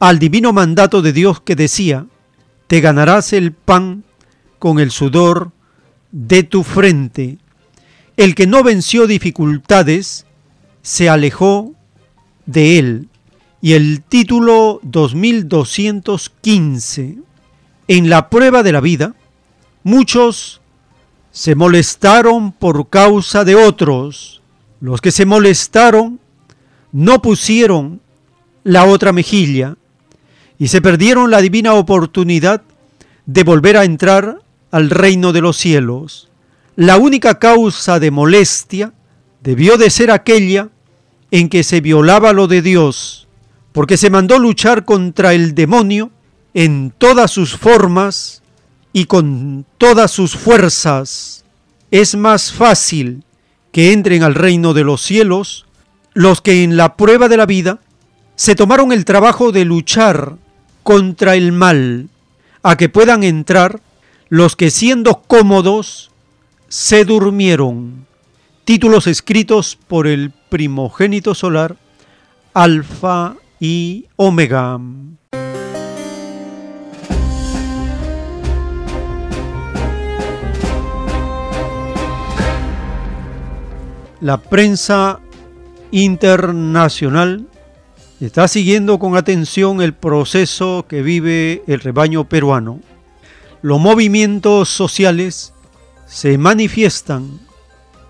al 0.00 0.18
divino 0.18 0.52
mandato 0.52 1.00
de 1.00 1.14
Dios 1.14 1.40
que 1.40 1.56
decía, 1.56 2.04
te 2.66 2.82
ganarás 2.82 3.32
el 3.32 3.52
pan 3.52 4.04
con 4.58 4.80
el 4.80 4.90
sudor 4.90 5.50
de 6.12 6.44
tu 6.44 6.62
frente. 6.62 7.38
El 8.16 8.34
que 8.34 8.46
no 8.46 8.62
venció 8.62 9.06
dificultades 9.06 10.26
se 10.82 11.08
alejó 11.08 11.72
de 12.46 12.78
él. 12.78 13.08
Y 13.60 13.72
el 13.72 14.02
título 14.02 14.80
2215. 14.82 17.18
En 17.88 18.10
la 18.10 18.30
prueba 18.30 18.62
de 18.62 18.72
la 18.72 18.80
vida, 18.80 19.14
muchos 19.82 20.60
se 21.32 21.54
molestaron 21.54 22.52
por 22.52 22.88
causa 22.88 23.44
de 23.44 23.54
otros. 23.54 24.42
Los 24.80 25.00
que 25.00 25.10
se 25.10 25.24
molestaron 25.24 26.20
no 26.92 27.22
pusieron 27.22 28.00
la 28.64 28.84
otra 28.84 29.12
mejilla 29.12 29.76
y 30.58 30.68
se 30.68 30.82
perdieron 30.82 31.30
la 31.30 31.40
divina 31.40 31.74
oportunidad 31.74 32.62
de 33.26 33.44
volver 33.44 33.76
a 33.76 33.84
entrar 33.84 34.41
al 34.72 34.90
reino 34.90 35.32
de 35.32 35.40
los 35.40 35.56
cielos. 35.56 36.28
La 36.74 36.96
única 36.96 37.38
causa 37.38 38.00
de 38.00 38.10
molestia 38.10 38.92
debió 39.42 39.76
de 39.76 39.90
ser 39.90 40.10
aquella 40.10 40.70
en 41.30 41.48
que 41.48 41.62
se 41.62 41.80
violaba 41.80 42.32
lo 42.32 42.48
de 42.48 42.62
Dios, 42.62 43.28
porque 43.72 43.96
se 43.96 44.10
mandó 44.10 44.38
luchar 44.38 44.84
contra 44.84 45.34
el 45.34 45.54
demonio 45.54 46.10
en 46.54 46.92
todas 46.96 47.30
sus 47.30 47.56
formas 47.56 48.42
y 48.92 49.04
con 49.04 49.64
todas 49.78 50.10
sus 50.10 50.36
fuerzas. 50.36 51.44
Es 51.90 52.16
más 52.16 52.52
fácil 52.52 53.24
que 53.70 53.92
entren 53.92 54.22
al 54.22 54.34
reino 54.34 54.74
de 54.74 54.84
los 54.84 55.02
cielos 55.02 55.66
los 56.14 56.42
que 56.42 56.62
en 56.62 56.76
la 56.76 56.96
prueba 56.96 57.28
de 57.28 57.36
la 57.36 57.46
vida 57.46 57.78
se 58.36 58.54
tomaron 58.54 58.92
el 58.92 59.04
trabajo 59.04 59.52
de 59.52 59.64
luchar 59.64 60.36
contra 60.82 61.36
el 61.36 61.52
mal, 61.52 62.08
a 62.62 62.76
que 62.76 62.88
puedan 62.88 63.22
entrar 63.22 63.80
los 64.32 64.56
que 64.56 64.70
siendo 64.70 65.20
cómodos 65.26 66.10
se 66.68 67.04
durmieron. 67.04 68.06
Títulos 68.64 69.06
escritos 69.06 69.78
por 69.88 70.06
el 70.06 70.32
primogénito 70.48 71.34
solar, 71.34 71.76
Alfa 72.54 73.36
y 73.60 74.06
Omega. 74.16 74.80
La 84.22 84.38
prensa 84.38 85.20
internacional 85.90 87.48
está 88.18 88.48
siguiendo 88.48 88.98
con 88.98 89.14
atención 89.14 89.82
el 89.82 89.92
proceso 89.92 90.86
que 90.88 91.02
vive 91.02 91.62
el 91.66 91.80
rebaño 91.80 92.24
peruano. 92.24 92.80
Los 93.62 93.78
movimientos 93.78 94.68
sociales 94.70 95.52
se 96.06 96.36
manifiestan 96.36 97.38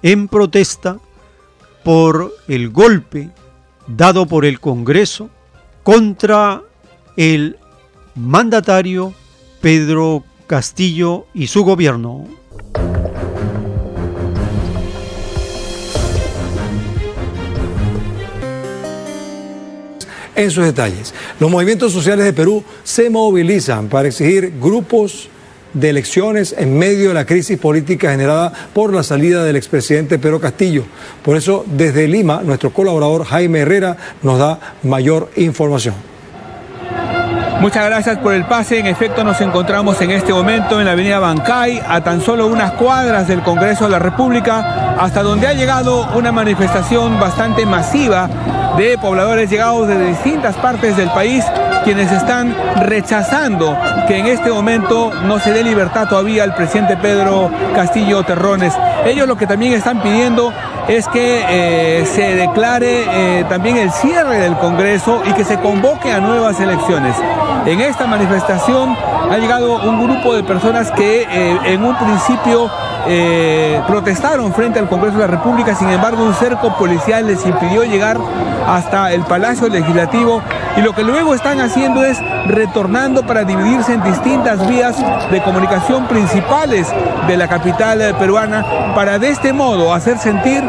en 0.02 0.26
protesta 0.26 0.98
por 1.84 2.34
el 2.48 2.70
golpe 2.70 3.28
dado 3.86 4.24
por 4.24 4.46
el 4.46 4.60
Congreso 4.60 5.28
contra 5.82 6.62
el 7.18 7.58
mandatario 8.14 9.12
Pedro 9.60 10.24
Castillo 10.46 11.26
y 11.34 11.46
su 11.48 11.64
gobierno. 11.64 12.26
en 20.34 20.50
sus 20.50 20.64
detalles. 20.64 21.12
Los 21.38 21.50
movimientos 21.50 21.92
sociales 21.92 22.24
de 22.24 22.32
Perú 22.32 22.64
se 22.82 23.10
movilizan 23.10 23.88
para 23.88 24.08
exigir 24.08 24.54
grupos 24.58 25.28
de 25.74 25.90
elecciones 25.90 26.55
en 26.57 26.78
medio 26.78 27.09
de 27.09 27.15
la 27.15 27.27
crisis 27.27 27.59
política 27.59 28.11
generada 28.11 28.53
por 28.73 28.93
la 28.93 29.03
salida 29.03 29.44
del 29.44 29.57
expresidente 29.57 30.19
Pedro 30.19 30.40
Castillo. 30.40 30.85
Por 31.23 31.36
eso, 31.36 31.65
desde 31.66 32.09
Lima, 32.09 32.43
nuestro 32.44 32.73
colaborador 32.73 33.24
Jaime 33.24 33.61
Herrera 33.61 33.97
nos 34.23 34.39
da 34.39 34.59
mayor 34.82 35.31
información. 35.36 35.94
Muchas 37.62 37.85
gracias 37.86 38.19
por 38.19 38.35
el 38.35 38.44
pase. 38.44 38.81
En 38.81 38.86
efecto, 38.86 39.23
nos 39.23 39.40
encontramos 39.40 40.01
en 40.01 40.11
este 40.11 40.32
momento 40.32 40.81
en 40.81 40.86
la 40.86 40.93
avenida 40.93 41.20
Bancay, 41.20 41.81
a 41.86 42.03
tan 42.03 42.20
solo 42.20 42.49
unas 42.49 42.73
cuadras 42.73 43.28
del 43.28 43.40
Congreso 43.43 43.85
de 43.85 43.90
la 43.90 44.01
República, 44.01 44.97
hasta 44.99 45.23
donde 45.23 45.47
ha 45.47 45.53
llegado 45.53 46.09
una 46.16 46.32
manifestación 46.32 47.20
bastante 47.20 47.65
masiva 47.65 48.28
de 48.77 48.99
pobladores 48.99 49.49
llegados 49.49 49.86
de 49.86 50.09
distintas 50.09 50.57
partes 50.57 50.97
del 50.97 51.11
país 51.11 51.44
quienes 51.84 52.10
están 52.12 52.54
rechazando 52.76 53.76
que 54.06 54.18
en 54.18 54.26
este 54.26 54.50
momento 54.50 55.12
no 55.24 55.38
se 55.38 55.52
dé 55.52 55.62
libertad 55.64 56.09
todavía 56.09 56.44
al 56.44 56.54
presidente 56.54 56.96
Pedro 56.96 57.50
Castillo 57.74 58.22
Terrones. 58.22 58.74
Ellos 59.04 59.26
lo 59.26 59.36
que 59.36 59.46
también 59.46 59.72
están 59.72 60.00
pidiendo 60.00 60.52
es 60.88 61.09
que 61.09 61.44
eh, 61.48 62.06
se 62.06 62.34
declare 62.36 63.04
eh, 63.40 63.44
también 63.48 63.76
el 63.76 63.90
cierre 63.90 64.38
del 64.38 64.56
Congreso 64.56 65.22
y 65.24 65.32
que 65.32 65.44
se 65.44 65.59
convoque 65.59 66.12
a 66.12 66.20
nuevas 66.20 66.60
elecciones. 66.60 67.16
En 67.66 67.80
esta 67.80 68.06
manifestación 68.06 68.96
ha 69.30 69.38
llegado 69.38 69.80
un 69.82 70.04
grupo 70.04 70.34
de 70.34 70.42
personas 70.42 70.90
que 70.92 71.22
eh, 71.22 71.59
en 71.64 71.84
un 71.84 71.96
principio 71.96 72.70
protestaron 73.88 74.54
frente 74.54 74.78
al 74.78 74.88
Congreso 74.88 75.18
de 75.18 75.26
la 75.26 75.26
República, 75.26 75.74
sin 75.74 75.90
embargo 75.90 76.22
un 76.22 76.34
cerco 76.34 76.76
policial 76.76 77.26
les 77.26 77.44
impidió 77.44 77.82
llegar 77.82 78.16
hasta 78.68 79.12
el 79.12 79.22
Palacio 79.22 79.68
Legislativo 79.68 80.40
y 80.77 80.81
lo 80.81 80.94
que 80.94 81.03
luego 81.03 81.35
están 81.35 81.61
haciendo 81.61 82.05
es 82.05 82.19
retornando 82.47 83.24
para 83.24 83.44
dividirse 83.44 83.94
en 83.94 84.03
distintas 84.03 84.66
vías 84.69 84.97
de 85.31 85.43
comunicación 85.43 86.07
principales 86.07 86.89
de 87.27 87.36
la 87.36 87.49
capital 87.49 88.15
peruana 88.19 88.65
para 88.94 89.19
de 89.19 89.28
este 89.31 89.53
modo 89.53 89.93
hacer 89.93 90.19
sentir 90.19 90.62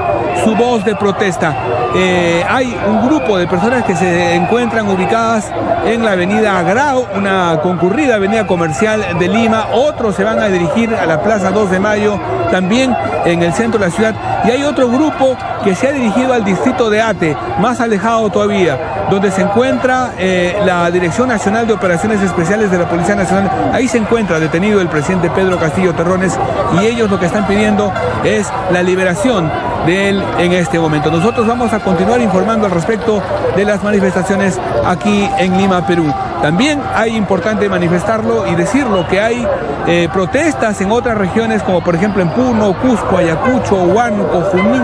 su 0.43 0.55
voz 0.55 0.83
de 0.83 0.95
protesta. 0.95 1.55
Eh, 1.95 2.43
hay 2.49 2.75
un 2.87 3.07
grupo 3.07 3.37
de 3.37 3.47
personas 3.47 3.83
que 3.83 3.95
se 3.95 4.33
encuentran 4.33 4.87
ubicadas 4.89 5.51
en 5.85 6.03
la 6.03 6.13
avenida 6.13 6.57
Agrao, 6.57 7.07
una 7.15 7.59
concurrida 7.61 8.15
avenida 8.15 8.47
comercial 8.47 9.19
de 9.19 9.27
Lima, 9.27 9.67
otros 9.73 10.15
se 10.15 10.23
van 10.23 10.39
a 10.39 10.47
dirigir 10.47 10.93
a 10.95 11.05
la 11.05 11.21
Plaza 11.21 11.51
2 11.51 11.69
de 11.69 11.79
Mayo, 11.79 12.19
también 12.51 12.95
en 13.25 13.43
el 13.43 13.53
centro 13.53 13.79
de 13.79 13.87
la 13.87 13.91
ciudad, 13.91 14.15
y 14.45 14.51
hay 14.51 14.63
otro 14.63 14.89
grupo 14.89 15.37
que 15.63 15.75
se 15.75 15.87
ha 15.87 15.91
dirigido 15.91 16.33
al 16.33 16.43
distrito 16.43 16.89
de 16.89 17.01
Ate, 17.01 17.37
más 17.59 17.79
alejado 17.79 18.29
todavía, 18.29 19.05
donde 19.09 19.29
se 19.29 19.41
encuentra 19.41 19.92
eh, 20.17 20.55
la 20.65 20.89
Dirección 20.91 21.27
Nacional 21.27 21.67
de 21.67 21.73
Operaciones 21.73 22.21
Especiales 22.21 22.71
de 22.71 22.77
la 22.77 22.89
Policía 22.89 23.15
Nacional. 23.15 23.49
Ahí 23.73 23.87
se 23.87 23.97
encuentra 23.97 24.39
detenido 24.39 24.81
el 24.81 24.87
presidente 24.87 25.29
Pedro 25.29 25.59
Castillo 25.59 25.93
Terrones 25.93 26.37
y 26.79 26.85
ellos 26.85 27.09
lo 27.09 27.19
que 27.19 27.25
están 27.25 27.45
pidiendo 27.47 27.91
es 28.23 28.47
la 28.71 28.81
liberación 28.81 29.51
de 29.85 30.09
él 30.09 30.23
en 30.39 30.53
este 30.53 30.79
momento. 30.79 31.11
Nosotros 31.11 31.45
vamos 31.45 31.73
a 31.73 31.79
continuar 31.79 32.21
informando 32.21 32.65
al 32.65 32.71
respecto 32.71 33.21
de 33.55 33.65
las 33.65 33.83
manifestaciones 33.83 34.59
aquí 34.85 35.29
en 35.37 35.57
Lima, 35.57 35.85
Perú. 35.85 36.11
También 36.41 36.81
hay 36.95 37.15
importante 37.15 37.69
manifestarlo 37.69 38.47
y 38.47 38.55
decirlo 38.55 39.07
que 39.07 39.21
hay 39.21 39.47
eh, 39.87 40.07
protestas 40.11 40.79
en 40.81 40.91
otras 40.91 41.17
regiones 41.17 41.61
como 41.63 41.83
por 41.83 41.95
ejemplo 41.95 42.21
en 42.21 42.29
Puno, 42.29 42.73
Cusco, 42.79 43.17
Ayacucho, 43.17 43.75
Huánuco, 43.75 44.41
Junín, 44.51 44.83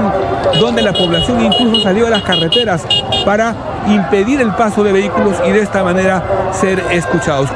donde 0.60 0.82
la 0.82 0.94
población 0.94 1.42
incluso 1.42 1.82
salió 1.82 2.08
a 2.08 2.10
las 2.10 2.24
carreteras 2.24 2.86
para 3.26 3.56
impedir 3.90 4.42
el 4.42 4.54
paso 4.54 4.84
de 4.84 4.92
vehículos 4.92 5.36
y 5.48 5.52
de 5.52 5.62
esta 5.62 5.84
manera 5.84 6.52
ser 6.54 6.80
escuchados. 6.92 7.50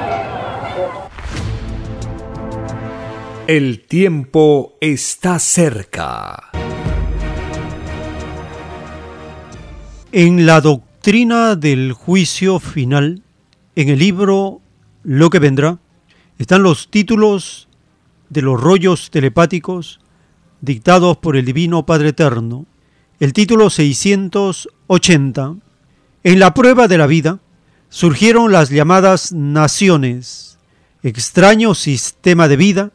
El 3.47 3.85
tiempo 3.85 4.73
está 4.79 5.37
cerca. 5.37 6.51
En 10.11 10.45
la 10.45 10.61
doctrina 10.61 11.55
del 11.55 11.91
juicio 11.93 12.59
final, 12.59 13.23
en 13.75 13.89
el 13.89 13.99
libro 13.99 14.61
Lo 15.03 15.29
que 15.29 15.39
vendrá, 15.39 15.79
están 16.37 16.63
los 16.63 16.89
títulos 16.89 17.67
de 18.29 18.41
los 18.41 18.61
rollos 18.61 19.11
telepáticos 19.11 19.99
dictados 20.61 21.17
por 21.17 21.35
el 21.35 21.45
Divino 21.45 21.85
Padre 21.85 22.09
Eterno. 22.09 22.65
El 23.19 23.33
título 23.33 23.69
680. 23.69 25.55
En 26.25 26.39
la 26.39 26.53
prueba 26.53 26.87
de 26.87 26.97
la 26.97 27.05
vida 27.05 27.39
surgieron 27.89 28.53
las 28.53 28.69
llamadas 28.69 29.33
naciones, 29.33 30.57
extraño 31.03 31.75
sistema 31.75 32.47
de 32.47 32.55
vida 32.55 32.91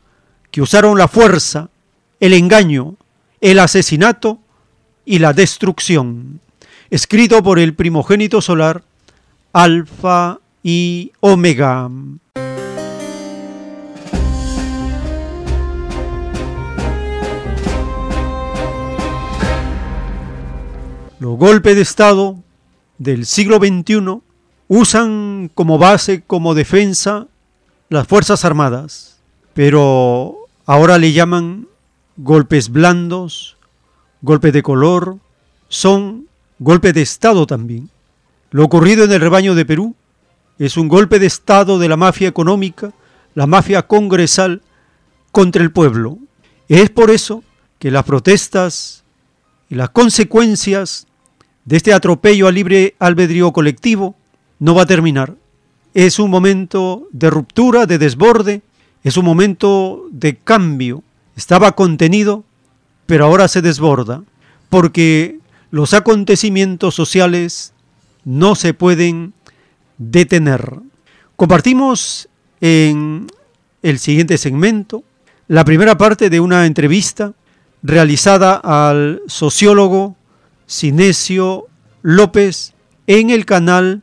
que 0.52 0.62
usaron 0.62 0.96
la 0.96 1.08
fuerza, 1.08 1.70
el 2.20 2.34
engaño, 2.34 2.94
el 3.40 3.58
asesinato 3.58 4.38
y 5.04 5.18
la 5.18 5.32
destrucción. 5.32 6.40
Escrito 6.92 7.42
por 7.42 7.58
el 7.58 7.74
primogénito 7.74 8.42
solar, 8.42 8.82
Alfa 9.54 10.40
y 10.62 11.12
Omega. 11.20 11.88
Los 21.18 21.38
golpes 21.38 21.76
de 21.76 21.80
Estado 21.80 22.36
del 22.98 23.24
siglo 23.24 23.56
XXI 23.56 24.20
usan 24.68 25.50
como 25.54 25.78
base, 25.78 26.22
como 26.26 26.52
defensa, 26.52 27.26
las 27.88 28.06
Fuerzas 28.06 28.44
Armadas, 28.44 29.18
pero 29.54 30.36
ahora 30.66 30.98
le 30.98 31.14
llaman 31.14 31.68
golpes 32.18 32.68
blandos, 32.68 33.56
golpes 34.20 34.52
de 34.52 34.62
color, 34.62 35.16
son 35.70 36.26
golpes 36.62 36.94
de 36.94 37.02
Estado 37.02 37.46
también. 37.46 37.90
Lo 38.50 38.64
ocurrido 38.64 39.04
en 39.04 39.12
el 39.12 39.20
rebaño 39.20 39.54
de 39.54 39.64
Perú 39.64 39.94
es 40.58 40.76
un 40.76 40.88
golpe 40.88 41.18
de 41.18 41.26
Estado 41.26 41.78
de 41.78 41.88
la 41.88 41.96
mafia 41.96 42.28
económica, 42.28 42.92
la 43.34 43.46
mafia 43.46 43.82
congresal 43.82 44.62
contra 45.32 45.62
el 45.62 45.72
pueblo. 45.72 46.18
Es 46.68 46.90
por 46.90 47.10
eso 47.10 47.42
que 47.78 47.90
las 47.90 48.04
protestas 48.04 49.04
y 49.68 49.74
las 49.74 49.90
consecuencias 49.90 51.06
de 51.64 51.76
este 51.76 51.92
atropello 51.92 52.46
al 52.46 52.54
libre 52.54 52.94
albedrío 52.98 53.52
colectivo 53.52 54.14
no 54.58 54.74
va 54.74 54.82
a 54.82 54.86
terminar. 54.86 55.34
Es 55.94 56.18
un 56.18 56.30
momento 56.30 57.08
de 57.10 57.30
ruptura, 57.30 57.86
de 57.86 57.98
desborde, 57.98 58.62
es 59.02 59.16
un 59.16 59.24
momento 59.24 60.06
de 60.10 60.36
cambio. 60.36 61.02
Estaba 61.36 61.72
contenido, 61.72 62.44
pero 63.06 63.24
ahora 63.24 63.48
se 63.48 63.62
desborda, 63.62 64.22
porque 64.70 65.40
los 65.72 65.94
acontecimientos 65.94 66.94
sociales 66.94 67.72
no 68.24 68.54
se 68.54 68.74
pueden 68.74 69.32
detener. 69.96 70.78
Compartimos 71.34 72.28
en 72.60 73.26
el 73.82 73.98
siguiente 73.98 74.36
segmento 74.36 75.02
la 75.48 75.64
primera 75.64 75.96
parte 75.96 76.28
de 76.28 76.40
una 76.40 76.66
entrevista 76.66 77.32
realizada 77.82 78.54
al 78.54 79.22
sociólogo 79.26 80.14
Sinesio 80.66 81.66
López 82.02 82.74
en 83.06 83.30
el 83.30 83.46
canal 83.46 84.02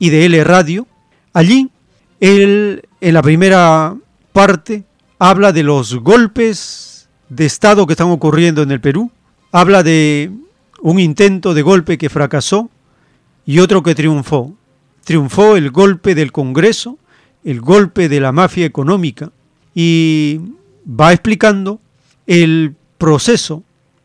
IDL 0.00 0.44
Radio. 0.44 0.88
Allí, 1.32 1.70
él 2.18 2.82
en 3.00 3.14
la 3.14 3.22
primera 3.22 3.96
parte 4.32 4.84
habla 5.20 5.52
de 5.52 5.62
los 5.62 5.94
golpes 5.94 7.08
de 7.28 7.46
Estado 7.46 7.86
que 7.86 7.92
están 7.92 8.10
ocurriendo 8.10 8.62
en 8.62 8.72
el 8.72 8.80
Perú, 8.80 9.12
habla 9.52 9.84
de 9.84 10.32
un 10.80 11.00
intento 11.00 11.54
de 11.54 11.62
golpe 11.62 11.98
que 11.98 12.10
fracasó 12.10 12.70
y 13.44 13.60
otro 13.60 13.82
que 13.82 13.94
triunfó. 13.94 14.54
Triunfó 15.04 15.56
el 15.56 15.70
golpe 15.70 16.14
del 16.14 16.32
Congreso, 16.32 16.98
el 17.44 17.60
golpe 17.60 18.08
de 18.08 18.20
la 18.20 18.32
mafia 18.32 18.66
económica 18.66 19.30
y 19.74 20.40
va 20.88 21.12
explicando 21.12 21.80
el 22.26 22.74
proceso 22.98 23.62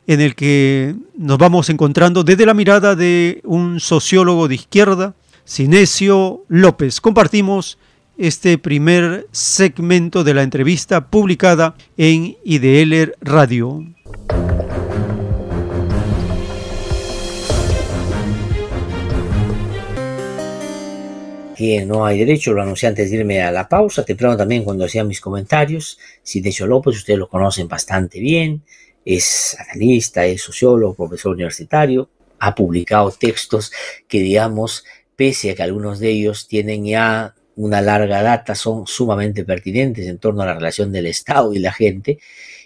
en 0.07 0.21
el 0.21 0.35
que 0.35 0.95
nos 1.17 1.37
vamos 1.37 1.69
encontrando 1.69 2.23
desde 2.23 2.45
la 2.45 2.53
mirada 2.53 2.95
de 2.95 3.41
un 3.45 3.79
sociólogo 3.79 4.47
de 4.47 4.55
izquierda, 4.55 5.15
Sinesio 5.45 6.43
López. 6.49 7.01
Compartimos 7.01 7.77
este 8.17 8.57
primer 8.57 9.27
segmento 9.31 10.23
de 10.23 10.33
la 10.33 10.43
entrevista 10.43 11.07
publicada 11.07 11.75
en 11.97 12.35
IDL 12.43 13.13
Radio. 13.21 13.83
No 21.85 22.05
hay 22.05 22.19
derecho, 22.19 22.53
lo 22.53 22.61
anuncié 22.61 22.89
antes 22.89 23.09
de 23.09 23.17
irme 23.17 23.41
a 23.41 23.51
la 23.51 23.67
pausa, 23.69 24.03
temprano 24.03 24.35
también 24.35 24.63
cuando 24.63 24.85
hacía 24.85 25.03
mis 25.03 25.21
comentarios, 25.21 25.97
Sinesio 26.23 26.67
López, 26.67 26.95
ustedes 26.95 27.19
lo 27.19 27.29
conocen 27.29 27.67
bastante 27.67 28.19
bien, 28.19 28.63
es 29.05 29.57
analista, 29.59 30.25
es 30.25 30.41
sociólogo, 30.41 30.95
profesor 30.95 31.33
universitario, 31.33 32.09
ha 32.39 32.55
publicado 32.55 33.11
textos 33.11 33.71
que, 34.07 34.19
digamos, 34.19 34.83
pese 35.15 35.51
a 35.51 35.55
que 35.55 35.63
algunos 35.63 35.99
de 35.99 36.09
ellos 36.09 36.47
tienen 36.47 36.85
ya 36.85 37.35
una 37.55 37.81
larga 37.81 38.23
data, 38.23 38.55
son 38.55 38.87
sumamente 38.87 39.43
pertinentes 39.43 40.07
en 40.07 40.17
torno 40.17 40.41
a 40.41 40.47
la 40.47 40.55
relación 40.55 40.91
del 40.91 41.05
Estado 41.05 41.53
y 41.53 41.59
la 41.59 41.71
gente, 41.71 42.19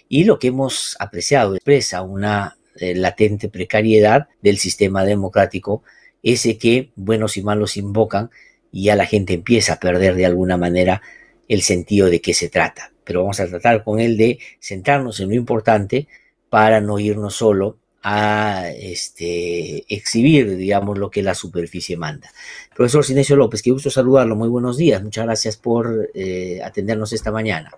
y 0.08 0.24
lo 0.24 0.38
que 0.38 0.48
hemos 0.48 0.96
apreciado 0.98 1.54
expresa 1.54 2.02
una 2.02 2.56
eh, 2.76 2.94
latente 2.94 3.48
precariedad 3.48 4.28
del 4.40 4.58
sistema 4.58 5.04
democrático, 5.04 5.82
ese 6.22 6.58
que 6.58 6.90
buenos 6.96 7.36
y 7.36 7.42
malos 7.42 7.76
invocan 7.76 8.30
y 8.76 8.82
ya 8.82 8.94
la 8.94 9.06
gente 9.06 9.32
empieza 9.32 9.72
a 9.72 9.80
perder 9.80 10.16
de 10.16 10.26
alguna 10.26 10.58
manera 10.58 11.00
el 11.48 11.62
sentido 11.62 12.10
de 12.10 12.20
qué 12.20 12.34
se 12.34 12.50
trata. 12.50 12.92
Pero 13.04 13.22
vamos 13.22 13.40
a 13.40 13.46
tratar 13.46 13.82
con 13.82 14.00
él 14.00 14.18
de 14.18 14.38
centrarnos 14.60 15.18
en 15.20 15.30
lo 15.30 15.34
importante 15.34 16.08
para 16.50 16.82
no 16.82 16.98
irnos 16.98 17.36
solo 17.36 17.78
a 18.02 18.68
este, 18.68 19.86
exhibir, 19.88 20.58
digamos, 20.58 20.98
lo 20.98 21.10
que 21.10 21.22
la 21.22 21.34
superficie 21.34 21.96
manda. 21.96 22.30
Profesor 22.74 23.02
Sinesio 23.02 23.34
López, 23.36 23.62
qué 23.62 23.70
gusto 23.70 23.88
saludarlo, 23.88 24.36
muy 24.36 24.50
buenos 24.50 24.76
días, 24.76 25.02
muchas 25.02 25.24
gracias 25.24 25.56
por 25.56 26.10
eh, 26.12 26.60
atendernos 26.62 27.14
esta 27.14 27.32
mañana. 27.32 27.72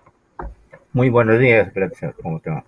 Muy 0.91 1.09
buenos 1.09 1.39
días, 1.39 1.73
gracias, 1.73 2.13
¿cómo 2.21 2.41
te 2.41 2.49
va? 2.49 2.65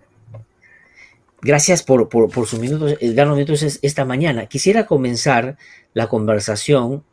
Gracias 1.42 1.84
por, 1.84 2.08
por, 2.08 2.32
por 2.32 2.48
sus 2.48 2.60
minutos, 2.60 2.96
eh, 3.02 3.14
darnos 3.14 3.36
minutos 3.36 3.80
esta 3.82 4.06
mañana. 4.06 4.46
Quisiera 4.46 4.86
comenzar 4.86 5.58
la 5.94 6.08
conversación, 6.08 7.04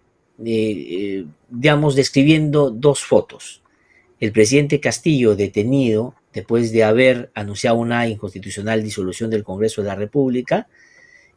eh, 0.44 1.26
digamos, 1.48 1.94
describiendo 1.94 2.70
dos 2.70 3.04
fotos. 3.04 3.62
El 4.20 4.32
presidente 4.32 4.80
Castillo 4.80 5.36
detenido 5.36 6.14
después 6.32 6.72
de 6.72 6.84
haber 6.84 7.30
anunciado 7.34 7.76
una 7.76 8.06
inconstitucional 8.08 8.82
disolución 8.82 9.30
del 9.30 9.44
Congreso 9.44 9.82
de 9.82 9.88
la 9.88 9.94
República 9.94 10.68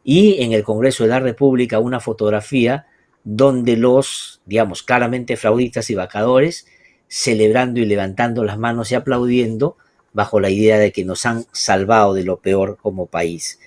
y 0.04 0.42
en 0.42 0.52
el 0.52 0.64
Congreso 0.64 1.04
de 1.04 1.10
la 1.10 1.20
República 1.20 1.78
una 1.78 2.00
fotografía 2.00 2.86
donde 3.24 3.76
los, 3.76 4.40
digamos, 4.46 4.82
claramente 4.82 5.36
fraudistas 5.36 5.90
y 5.90 5.94
vacadores 5.94 6.66
celebrando 7.08 7.80
y 7.80 7.84
levantando 7.84 8.42
las 8.42 8.58
manos 8.58 8.90
y 8.90 8.94
aplaudiendo 8.94 9.76
bajo 10.12 10.40
la 10.40 10.50
idea 10.50 10.78
de 10.78 10.92
que 10.92 11.04
nos 11.04 11.26
han 11.26 11.44
salvado 11.52 12.14
de 12.14 12.24
lo 12.24 12.38
peor 12.38 12.78
como 12.80 13.06
país. 13.06 13.60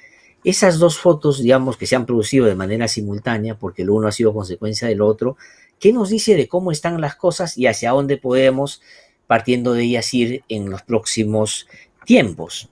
Esas 0.46 0.80
dos 0.80 0.98
fotos, 0.98 1.42
digamos, 1.42 1.76
que 1.76 1.88
se 1.88 1.98
han 1.98 2.06
producido 2.06 2.46
de 2.46 2.56
manera 2.56 2.88
simultánea, 2.88 3.56
porque 3.56 3.84
lo 3.84 3.96
uno 3.96 4.08
ha 4.08 4.14
sido 4.14 4.34
consecuencia 4.34 4.88
del 4.88 5.02
otro, 5.02 5.36
¿qué 5.80 5.92
nos 5.92 6.10
dice 6.10 6.36
de 6.36 6.48
cómo 6.48 6.72
están 6.72 7.02
las 7.02 7.16
cosas 7.16 7.58
y 7.58 7.68
hacia 7.68 7.92
dónde 7.92 8.18
podemos 8.18 8.82
partiendo 9.28 9.74
de 9.74 9.84
ellas 9.84 10.14
ir 10.14 10.44
en 10.50 10.70
los 10.70 10.84
próximos 10.84 11.68
tiempos. 12.06 12.70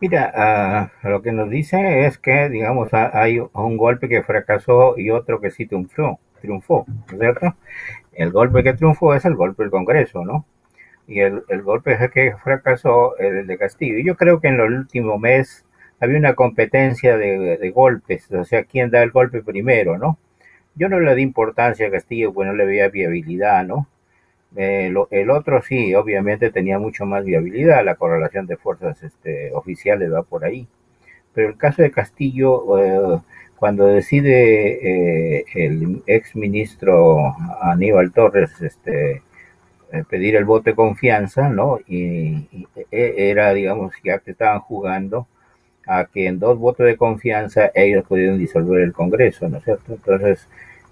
Mira, 0.00 0.92
lo 1.02 1.22
que 1.22 1.32
nos 1.32 1.50
dice 1.50 2.06
es 2.06 2.18
que, 2.18 2.48
digamos, 2.48 2.88
hay 2.92 3.40
un 3.40 3.76
golpe 3.76 4.08
que 4.08 4.22
fracasó 4.22 4.96
y 4.96 5.10
otro 5.10 5.40
que 5.40 5.50
sí 5.50 5.66
triunfó, 5.66 6.20
triunfó 6.40 6.86
¿cierto? 7.08 7.56
el 8.12 8.30
golpe 8.30 8.62
que 8.62 8.74
triunfó 8.74 9.14
es 9.14 9.24
el 9.24 9.34
golpe 9.34 9.64
del 9.64 9.70
Congreso, 9.70 10.24
¿no? 10.24 10.44
Y 11.08 11.20
el, 11.20 11.42
el 11.48 11.62
golpe 11.62 11.98
que 12.12 12.36
fracasó 12.44 13.16
el 13.18 13.46
de 13.46 13.58
Castillo. 13.58 13.98
Yo 14.04 14.16
creo 14.16 14.40
que 14.40 14.48
en 14.48 14.60
el 14.60 14.72
último 14.72 15.18
mes 15.18 15.64
había 15.98 16.18
una 16.18 16.34
competencia 16.34 17.16
de, 17.16 17.56
de 17.56 17.70
golpes, 17.70 18.30
o 18.30 18.44
sea, 18.44 18.62
quién 18.64 18.90
da 18.90 19.02
el 19.02 19.10
golpe 19.10 19.42
primero, 19.42 19.98
¿no? 19.98 20.18
Yo 20.76 20.88
no 20.88 21.00
le 21.00 21.14
di 21.16 21.22
importancia 21.22 21.88
a 21.88 21.90
Castillo, 21.90 22.32
pues 22.32 22.46
no 22.46 22.54
le 22.54 22.66
veía 22.66 22.88
viabilidad, 22.88 23.66
¿no? 23.66 23.88
Eh, 24.56 24.92
el 25.10 25.30
otro 25.30 25.62
sí, 25.62 25.94
obviamente 25.94 26.50
tenía 26.50 26.78
mucho 26.78 27.04
más 27.04 27.24
viabilidad, 27.24 27.84
la 27.84 27.96
correlación 27.96 28.46
de 28.46 28.56
fuerzas 28.56 29.02
este, 29.02 29.52
oficiales 29.52 30.12
va 30.12 30.22
por 30.22 30.44
ahí. 30.44 30.68
Pero 31.34 31.48
el 31.48 31.56
caso 31.56 31.82
de 31.82 31.90
Castillo, 31.90 32.78
eh, 32.78 33.20
cuando 33.56 33.86
decide 33.86 35.38
eh, 35.40 35.44
el 35.54 36.02
ex 36.06 36.34
ministro 36.36 37.34
Aníbal 37.60 38.12
Torres 38.12 38.50
este, 38.62 39.22
pedir 40.08 40.36
el 40.36 40.44
voto 40.44 40.70
de 40.70 40.76
confianza, 40.76 41.48
¿no? 41.48 41.78
Y, 41.86 42.46
eh, 42.90 43.14
era, 43.30 43.52
digamos, 43.54 43.92
ya 44.04 44.18
que 44.18 44.32
estaban 44.32 44.60
jugando 44.60 45.26
a 45.86 46.04
que 46.04 46.26
en 46.26 46.38
dos 46.38 46.58
votos 46.58 46.86
de 46.86 46.96
confianza 46.96 47.70
ellos 47.74 48.04
pudieron 48.06 48.38
disolver 48.38 48.82
el 48.82 48.92
Congreso, 48.92 49.48
¿no 49.48 49.58
es 49.58 49.64
cierto? 49.64 49.94
Entonces, 49.94 50.46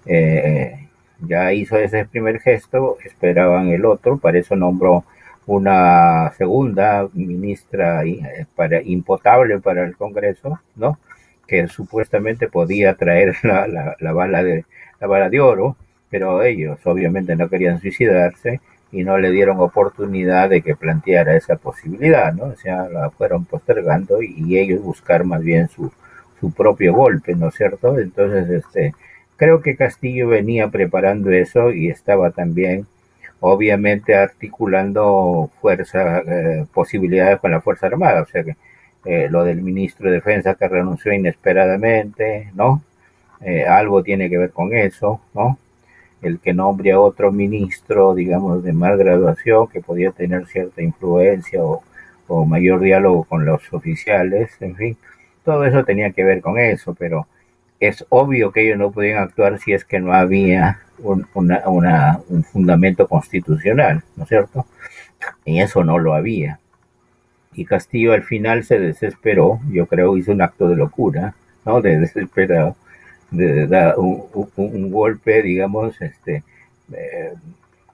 eh, 0.05 0.87
ya 1.19 1.53
hizo 1.53 1.77
ese 1.77 2.05
primer 2.05 2.39
gesto, 2.39 2.97
esperaban 3.03 3.69
el 3.69 3.85
otro, 3.85 4.17
para 4.17 4.39
eso 4.39 4.55
nombró 4.55 5.05
una 5.45 6.31
segunda 6.37 7.07
ministra 7.13 8.03
eh, 8.05 8.45
para, 8.55 8.81
impotable 8.81 9.59
para 9.59 9.85
el 9.85 9.95
Congreso, 9.95 10.59
¿no? 10.75 10.99
Que 11.47 11.67
supuestamente 11.67 12.47
podía 12.49 12.95
traer 12.95 13.35
la, 13.43 13.67
la, 13.67 13.95
la 13.99 14.13
bala 14.13 14.43
de, 14.43 14.65
la 14.99 15.07
bala 15.07 15.29
de 15.29 15.39
oro, 15.39 15.77
pero 16.09 16.43
ellos 16.43 16.79
obviamente 16.85 17.35
no 17.35 17.49
querían 17.49 17.79
suicidarse 17.79 18.61
y 18.91 19.03
no 19.03 19.17
le 19.17 19.31
dieron 19.31 19.59
oportunidad 19.59 20.49
de 20.49 20.61
que 20.61 20.75
planteara 20.75 21.35
esa 21.35 21.55
posibilidad, 21.57 22.33
¿no? 22.33 22.45
O 22.45 22.55
sea, 22.55 22.87
la 22.89 23.09
fueron 23.09 23.45
postergando 23.45 24.21
y, 24.21 24.57
ellos 24.57 24.81
buscar 24.81 25.23
más 25.25 25.41
bien 25.43 25.67
su, 25.69 25.91
su 26.39 26.51
propio 26.53 26.93
golpe, 26.93 27.35
¿no 27.35 27.49
es 27.49 27.55
cierto? 27.55 27.99
Entonces, 27.99 28.49
este, 28.49 28.93
creo 29.35 29.61
que 29.61 29.75
Castillo 29.75 30.29
venía 30.29 30.69
preparando 30.69 31.31
eso 31.31 31.71
y 31.71 31.89
estaba 31.89 32.31
también, 32.31 32.87
obviamente, 33.39 34.15
articulando 34.15 35.51
fuerza, 35.61 36.19
eh, 36.19 36.65
posibilidades 36.73 37.39
con 37.39 37.51
la 37.51 37.61
Fuerza 37.61 37.87
Armada, 37.87 38.21
o 38.21 38.25
sea 38.25 38.43
que 38.43 38.55
eh, 39.05 39.29
lo 39.29 39.43
del 39.43 39.61
ministro 39.61 40.09
de 40.09 40.15
Defensa 40.15 40.55
que 40.55 40.67
renunció 40.67 41.13
inesperadamente, 41.13 42.51
¿no? 42.55 42.81
Eh, 43.41 43.65
algo 43.65 44.03
tiene 44.03 44.29
que 44.29 44.37
ver 44.37 44.51
con 44.51 44.73
eso, 44.75 45.21
¿no? 45.33 45.57
El 46.21 46.39
que 46.39 46.53
nombre 46.53 46.91
a 46.91 46.99
otro 46.99 47.31
ministro, 47.31 48.15
digamos, 48.15 48.63
de 48.63 48.73
más 48.73 48.97
graduación, 48.97 49.67
que 49.67 49.81
podía 49.81 50.11
tener 50.11 50.45
cierta 50.47 50.81
influencia 50.81 51.61
o, 51.63 51.83
mayor 52.45 52.81
diálogo 52.81 53.23
con 53.23 53.45
los 53.45 53.61
oficiales, 53.71 54.51
en 54.61 54.75
fin, 54.75 54.97
todo 55.45 55.63
eso 55.65 55.85
tenía 55.85 56.11
que 56.11 56.25
ver 56.25 56.41
con 56.41 56.59
eso, 56.59 56.93
pero 56.93 57.27
es 57.79 58.05
obvio 58.09 58.51
que 58.51 58.65
ellos 58.65 58.77
no 58.77 58.91
podían 58.91 59.23
actuar 59.23 59.59
si 59.59 59.71
es 59.73 59.85
que 59.85 59.99
no 59.99 60.11
había 60.13 60.79
un, 60.99 61.25
una, 61.33 61.69
una, 61.69 62.19
un 62.27 62.43
fundamento 62.43 63.07
constitucional, 63.07 64.03
¿no 64.15 64.23
es 64.23 64.29
cierto? 64.29 64.65
Y 65.45 65.61
eso 65.61 65.83
no 65.83 65.99
lo 65.99 66.13
había. 66.13 66.59
Y 67.53 67.65
Castillo 67.65 68.13
al 68.13 68.23
final 68.23 68.63
se 68.63 68.79
desesperó, 68.79 69.59
yo 69.71 69.87
creo 69.87 70.17
hizo 70.17 70.31
un 70.31 70.41
acto 70.41 70.67
de 70.69 70.75
locura, 70.75 71.33
¿no? 71.65 71.81
De 71.81 71.97
desesperado, 71.97 72.75
de 73.31 73.93
un, 73.97 74.91
golpe, 74.91 75.41
digamos, 75.41 76.01
este, 76.01 76.43
eh, 76.93 77.33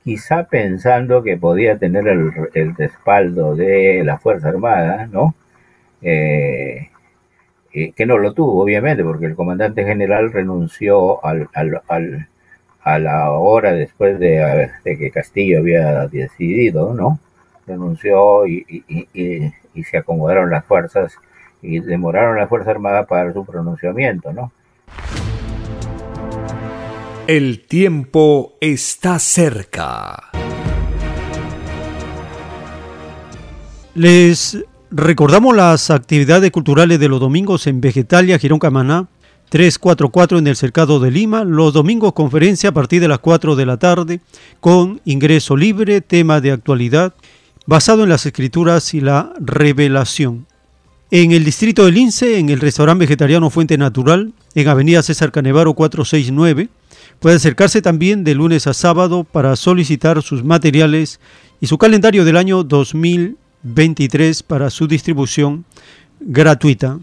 quizá 0.03 0.43
pensando 0.45 1.23
que 1.23 1.37
podía 1.37 1.77
tener 1.77 2.07
el, 2.07 2.31
el, 2.53 2.75
respaldo 2.75 3.55
de 3.55 4.03
la 4.03 4.17
Fuerza 4.19 4.49
Armada, 4.49 5.07
¿no? 5.07 5.35
Eh, 6.01 6.89
eh, 7.73 7.91
que 7.93 8.05
no 8.05 8.17
lo 8.19 8.33
tuvo, 8.33 8.61
obviamente, 8.61 9.03
porque 9.03 9.25
el 9.25 9.35
comandante 9.35 9.83
general 9.83 10.31
renunció 10.31 11.25
al, 11.25 11.49
al, 11.53 11.81
al, 11.87 12.27
a 12.83 12.99
la 12.99 13.31
hora 13.31 13.73
después 13.73 14.19
de, 14.19 14.69
de, 14.83 14.97
que 14.97 15.11
Castillo 15.11 15.59
había 15.59 16.07
decidido, 16.07 16.93
¿no? 16.93 17.19
Renunció 17.65 18.45
y, 18.45 18.65
y, 18.67 19.07
y, 19.13 19.53
y, 19.73 19.83
se 19.85 19.97
acomodaron 19.97 20.51
las 20.51 20.65
fuerzas 20.65 21.17
y 21.61 21.79
demoraron 21.79 22.37
la 22.37 22.47
Fuerza 22.47 22.71
Armada 22.71 23.05
para 23.05 23.33
su 23.33 23.45
pronunciamiento, 23.45 24.33
¿no? 24.33 24.51
El 27.25 27.61
tiempo 27.61 28.57
está 28.59 29.17
cerca. 29.17 30.29
Les 33.95 34.57
recordamos 34.91 35.55
las 35.55 35.89
actividades 35.89 36.51
culturales 36.51 36.99
de 36.99 37.07
los 37.07 37.21
domingos 37.21 37.65
en 37.67 37.79
Vegetalia, 37.79 38.37
Girón 38.37 38.59
Camaná, 38.59 39.07
344 39.47 40.39
en 40.39 40.47
el 40.47 40.57
Cercado 40.57 40.99
de 40.99 41.11
Lima. 41.11 41.45
Los 41.45 41.71
domingos 41.71 42.11
conferencia 42.11 42.71
a 42.71 42.73
partir 42.73 42.99
de 42.99 43.07
las 43.07 43.19
4 43.19 43.55
de 43.55 43.65
la 43.65 43.77
tarde 43.77 44.19
con 44.59 44.99
ingreso 45.05 45.55
libre, 45.55 46.01
tema 46.01 46.41
de 46.41 46.51
actualidad, 46.51 47.13
basado 47.65 48.03
en 48.03 48.09
las 48.09 48.25
escrituras 48.25 48.93
y 48.93 48.99
la 48.99 49.31
revelación. 49.39 50.45
En 51.09 51.31
el 51.31 51.45
distrito 51.45 51.85
del 51.85 51.93
Lince, 51.93 52.37
en 52.39 52.49
el 52.49 52.59
restaurante 52.59 53.05
vegetariano 53.05 53.49
Fuente 53.49 53.77
Natural, 53.77 54.33
en 54.55 54.67
Avenida 54.67 55.03
César 55.03 55.31
Canevaro 55.31 55.73
469, 55.73 56.67
puede 57.23 57.37
acercarse 57.37 57.81
también 57.81 58.23
de 58.25 58.35
lunes 58.35 58.67
a 58.67 58.73
sábado 58.73 59.23
para 59.23 59.55
solicitar 59.55 60.21
sus 60.21 60.43
materiales 60.43 61.21
y 61.61 61.67
su 61.67 61.77
calendario 61.77 62.25
del 62.25 62.35
año 62.35 62.65
2023 62.65 64.43
para 64.43 64.69
su 64.69 64.87
distribución 64.87 65.63
gratuita. 66.19 66.99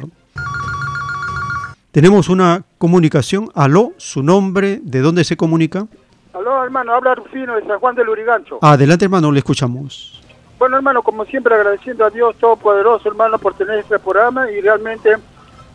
Tenemos 1.92 2.28
una 2.28 2.62
comunicación. 2.78 3.50
Aló, 3.54 3.92
su 3.98 4.22
nombre, 4.22 4.80
¿de 4.82 5.00
dónde 5.00 5.24
se 5.24 5.36
comunica? 5.36 5.86
Aló, 6.32 6.64
hermano, 6.64 6.94
habla 6.94 7.14
Rufino 7.14 7.56
de 7.56 7.66
San 7.66 7.78
Juan 7.78 7.94
del 7.94 8.08
Urigancho. 8.08 8.58
Adelante, 8.62 9.04
hermano, 9.04 9.30
le 9.32 9.38
escuchamos. 9.38 10.22
Bueno, 10.58 10.76
hermano, 10.76 11.02
como 11.02 11.24
siempre 11.24 11.54
agradeciendo 11.54 12.04
a 12.04 12.10
Dios 12.10 12.36
Todopoderoso, 12.36 13.08
hermano, 13.08 13.38
por 13.38 13.54
tener 13.54 13.78
este 13.78 13.98
programa 13.98 14.50
y 14.50 14.60
realmente 14.60 15.16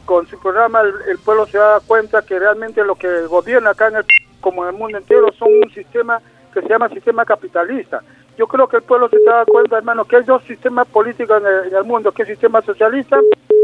con 0.05 0.27
su 0.27 0.39
programa 0.39 0.81
el, 0.81 1.17
pueblo 1.19 1.45
se 1.47 1.57
da 1.57 1.79
cuenta 1.85 2.21
que 2.21 2.39
realmente 2.39 2.83
lo 2.83 2.95
que 2.95 3.25
gobierna 3.27 3.71
acá 3.71 3.87
en 3.87 3.97
el, 3.97 4.05
como 4.39 4.63
en 4.63 4.69
el 4.69 4.79
mundo 4.79 4.97
entero 4.97 5.31
son 5.33 5.49
un 5.63 5.69
sistema 5.71 6.21
que 6.53 6.61
se 6.61 6.69
llama 6.69 6.89
sistema 6.89 7.25
capitalista. 7.25 8.01
Yo 8.37 8.47
creo 8.47 8.67
que 8.67 8.77
el 8.77 8.83
pueblo 8.83 9.09
se 9.09 9.17
da 9.23 9.45
cuenta, 9.45 9.77
hermano, 9.77 10.05
que 10.05 10.17
hay 10.17 10.23
dos 10.23 10.43
sistemas 10.43 10.87
políticos 10.87 11.41
en 11.41 11.75
el, 11.75 11.83
mundo, 11.85 12.11
que 12.11 12.23
es 12.23 12.27
sistema 12.27 12.61
socialista 12.61 13.17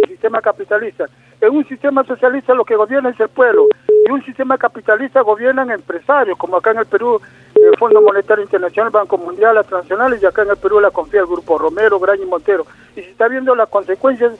y 0.03 0.07
sistema 0.07 0.41
capitalista. 0.41 1.05
En 1.39 1.55
un 1.55 1.65
sistema 1.67 2.03
socialista 2.03 2.53
lo 2.53 2.63
que 2.63 2.75
gobierna 2.75 3.09
es 3.09 3.19
el 3.19 3.29
pueblo 3.29 3.67
y 3.87 4.11
un 4.11 4.23
sistema 4.23 4.57
capitalista 4.57 5.21
gobiernan 5.21 5.71
empresarios, 5.71 6.37
como 6.37 6.57
acá 6.57 6.71
en 6.71 6.79
el 6.79 6.85
Perú 6.85 7.21
el 7.55 7.77
Fondo 7.77 8.01
Monetario 8.01 8.43
Internacional, 8.43 8.91
Banco 8.91 9.17
Mundial, 9.17 9.55
las 9.55 9.67
transnacionales 9.67 10.23
y 10.23 10.25
acá 10.25 10.41
en 10.43 10.49
el 10.49 10.57
Perú 10.57 10.79
la 10.79 10.89
confía 10.89 11.19
el 11.19 11.27
Grupo 11.27 11.57
Romero, 11.57 11.99
Graña 11.99 12.23
y 12.23 12.27
Montero. 12.27 12.65
Y 12.95 13.01
se 13.01 13.11
está 13.11 13.27
viendo 13.27 13.53
las 13.55 13.69
consecuencias 13.69 14.33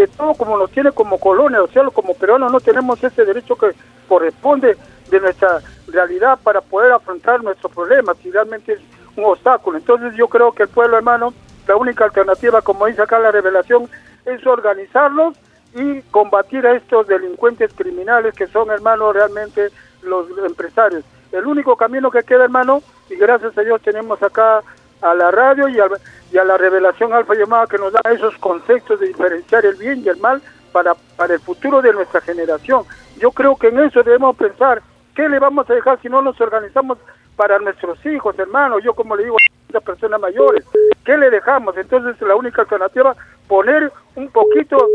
de 0.00 0.08
todo 0.08 0.34
como 0.34 0.58
nos 0.58 0.70
tiene 0.70 0.92
como 0.92 1.18
colonia, 1.18 1.62
o 1.62 1.68
sea, 1.68 1.84
como 1.84 2.14
peruanos 2.14 2.50
no 2.50 2.60
tenemos 2.60 3.02
ese 3.02 3.24
derecho 3.24 3.56
que 3.56 3.72
corresponde 4.08 4.76
de 5.08 5.20
nuestra 5.20 5.60
realidad 5.88 6.38
para 6.42 6.60
poder 6.60 6.92
afrontar 6.92 7.42
nuestros 7.42 7.72
problemas, 7.72 8.16
si 8.18 8.30
realmente 8.30 8.72
es 8.72 8.80
un 9.16 9.24
obstáculo. 9.24 9.78
Entonces 9.78 10.14
yo 10.16 10.26
creo 10.28 10.52
que 10.52 10.64
el 10.64 10.68
pueblo, 10.68 10.96
hermano, 10.96 11.32
la 11.68 11.76
única 11.76 12.04
alternativa, 12.04 12.60
como 12.60 12.86
dice 12.86 13.02
acá 13.02 13.18
la 13.18 13.30
revelación, 13.30 13.88
es 14.24 14.44
organizarlos 14.46 15.36
y 15.74 16.02
combatir 16.10 16.66
a 16.66 16.74
estos 16.74 17.06
delincuentes 17.06 17.72
criminales 17.74 18.34
que 18.34 18.48
son, 18.48 18.70
hermano, 18.70 19.12
realmente 19.12 19.68
los 20.02 20.26
empresarios. 20.44 21.04
El 21.30 21.46
único 21.46 21.76
camino 21.76 22.10
que 22.10 22.22
queda, 22.22 22.44
hermano, 22.44 22.82
y 23.08 23.14
gracias 23.16 23.56
a 23.56 23.62
Dios 23.62 23.80
tenemos 23.82 24.22
acá 24.22 24.62
a 25.04 25.14
la 25.14 25.30
radio 25.30 25.68
y 25.68 25.78
a, 25.78 26.44
la 26.44 26.56
revelación 26.56 27.12
alfa 27.12 27.34
llamada 27.34 27.66
que 27.66 27.78
nos 27.78 27.92
da 27.92 28.00
esos 28.10 28.36
conceptos 28.38 28.98
de 28.98 29.06
diferenciar 29.06 29.64
el 29.64 29.76
bien 29.76 30.02
y 30.04 30.08
el 30.08 30.16
mal 30.18 30.42
para, 30.72 30.94
para 31.16 31.34
el 31.34 31.40
futuro 31.40 31.80
de 31.80 31.92
nuestra 31.92 32.20
generación. 32.20 32.84
Yo 33.18 33.30
creo 33.30 33.56
que 33.56 33.68
en 33.68 33.78
eso 33.78 34.02
debemos 34.02 34.34
pensar 34.36 34.82
¿Qué 35.14 35.28
le 35.28 35.38
vamos 35.38 35.68
a 35.70 35.74
dejar 35.74 36.00
si 36.00 36.08
no 36.08 36.20
nos 36.22 36.40
organizamos 36.40 36.98
para 37.36 37.58
nuestros 37.58 38.04
hijos, 38.04 38.36
hermano? 38.38 38.80
Yo 38.80 38.94
como 38.94 39.14
le 39.14 39.24
digo 39.24 39.36
a 39.36 39.72
las 39.72 39.82
personas 39.82 40.20
mayores, 40.20 40.64
¿qué 41.04 41.16
le 41.16 41.30
dejamos? 41.30 41.76
Entonces 41.76 42.20
la 42.20 42.34
única 42.34 42.62
alternativa, 42.62 43.14
poner 43.46 43.92
un 44.16 44.28
poquito 44.30 44.88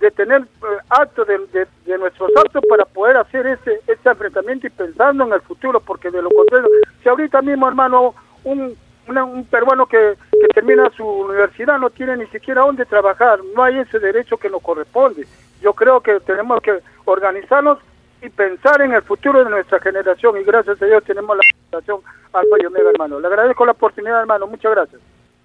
de 0.00 0.10
tener 0.10 0.40
eh, 0.42 0.66
actos 0.88 1.26
de 1.26 1.98
nuestros 1.98 2.30
actos 2.36 2.64
para 2.68 2.84
poder 2.84 3.18
hacer 3.18 3.46
ese, 3.46 3.80
ese 3.86 4.08
enfrentamiento 4.08 4.66
y 4.66 4.70
pensando 4.70 5.24
en 5.24 5.34
el 5.34 5.40
futuro, 5.42 5.78
porque 5.78 6.10
de 6.10 6.22
lo 6.22 6.30
contrario, 6.30 6.68
si 7.02 7.08
ahorita 7.08 7.42
mismo, 7.42 7.68
hermano, 7.68 8.14
un, 8.42 8.76
un 9.18 9.44
peruano 9.44 9.86
que, 9.86 10.16
que 10.30 10.48
termina 10.54 10.90
su 10.96 11.04
universidad 11.04 11.78
no 11.78 11.90
tiene 11.90 12.16
ni 12.16 12.26
siquiera 12.26 12.62
dónde 12.62 12.86
trabajar, 12.86 13.40
no 13.54 13.62
hay 13.62 13.78
ese 13.78 13.98
derecho 13.98 14.36
que 14.36 14.50
nos 14.50 14.62
corresponde. 14.62 15.26
Yo 15.60 15.72
creo 15.72 16.00
que 16.00 16.20
tenemos 16.20 16.60
que 16.62 16.80
organizarnos 17.04 17.78
y 18.22 18.28
pensar 18.28 18.82
en 18.82 18.92
el 18.92 19.02
futuro 19.02 19.44
de 19.44 19.50
nuestra 19.50 19.80
generación 19.80 20.36
y 20.38 20.44
gracias 20.44 20.80
a 20.80 20.86
Dios 20.86 21.02
tenemos 21.04 21.36
la 21.36 21.42
generación 21.64 22.00
Alfa 22.32 22.56
y 22.62 22.66
Omega, 22.66 22.90
hermano. 22.90 23.20
Le 23.20 23.26
agradezco 23.26 23.64
la 23.64 23.72
oportunidad, 23.72 24.20
hermano. 24.20 24.46
Muchas 24.46 24.72
gracias. 24.72 25.00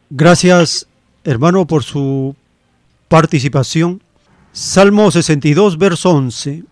Gracias, 0.09 0.87
hermano, 1.23 1.65
por 1.65 1.83
su 1.83 2.35
participación. 3.07 4.01
Salmo 4.51 5.11
62, 5.11 5.77
verso 5.77 6.11
11. 6.11 6.63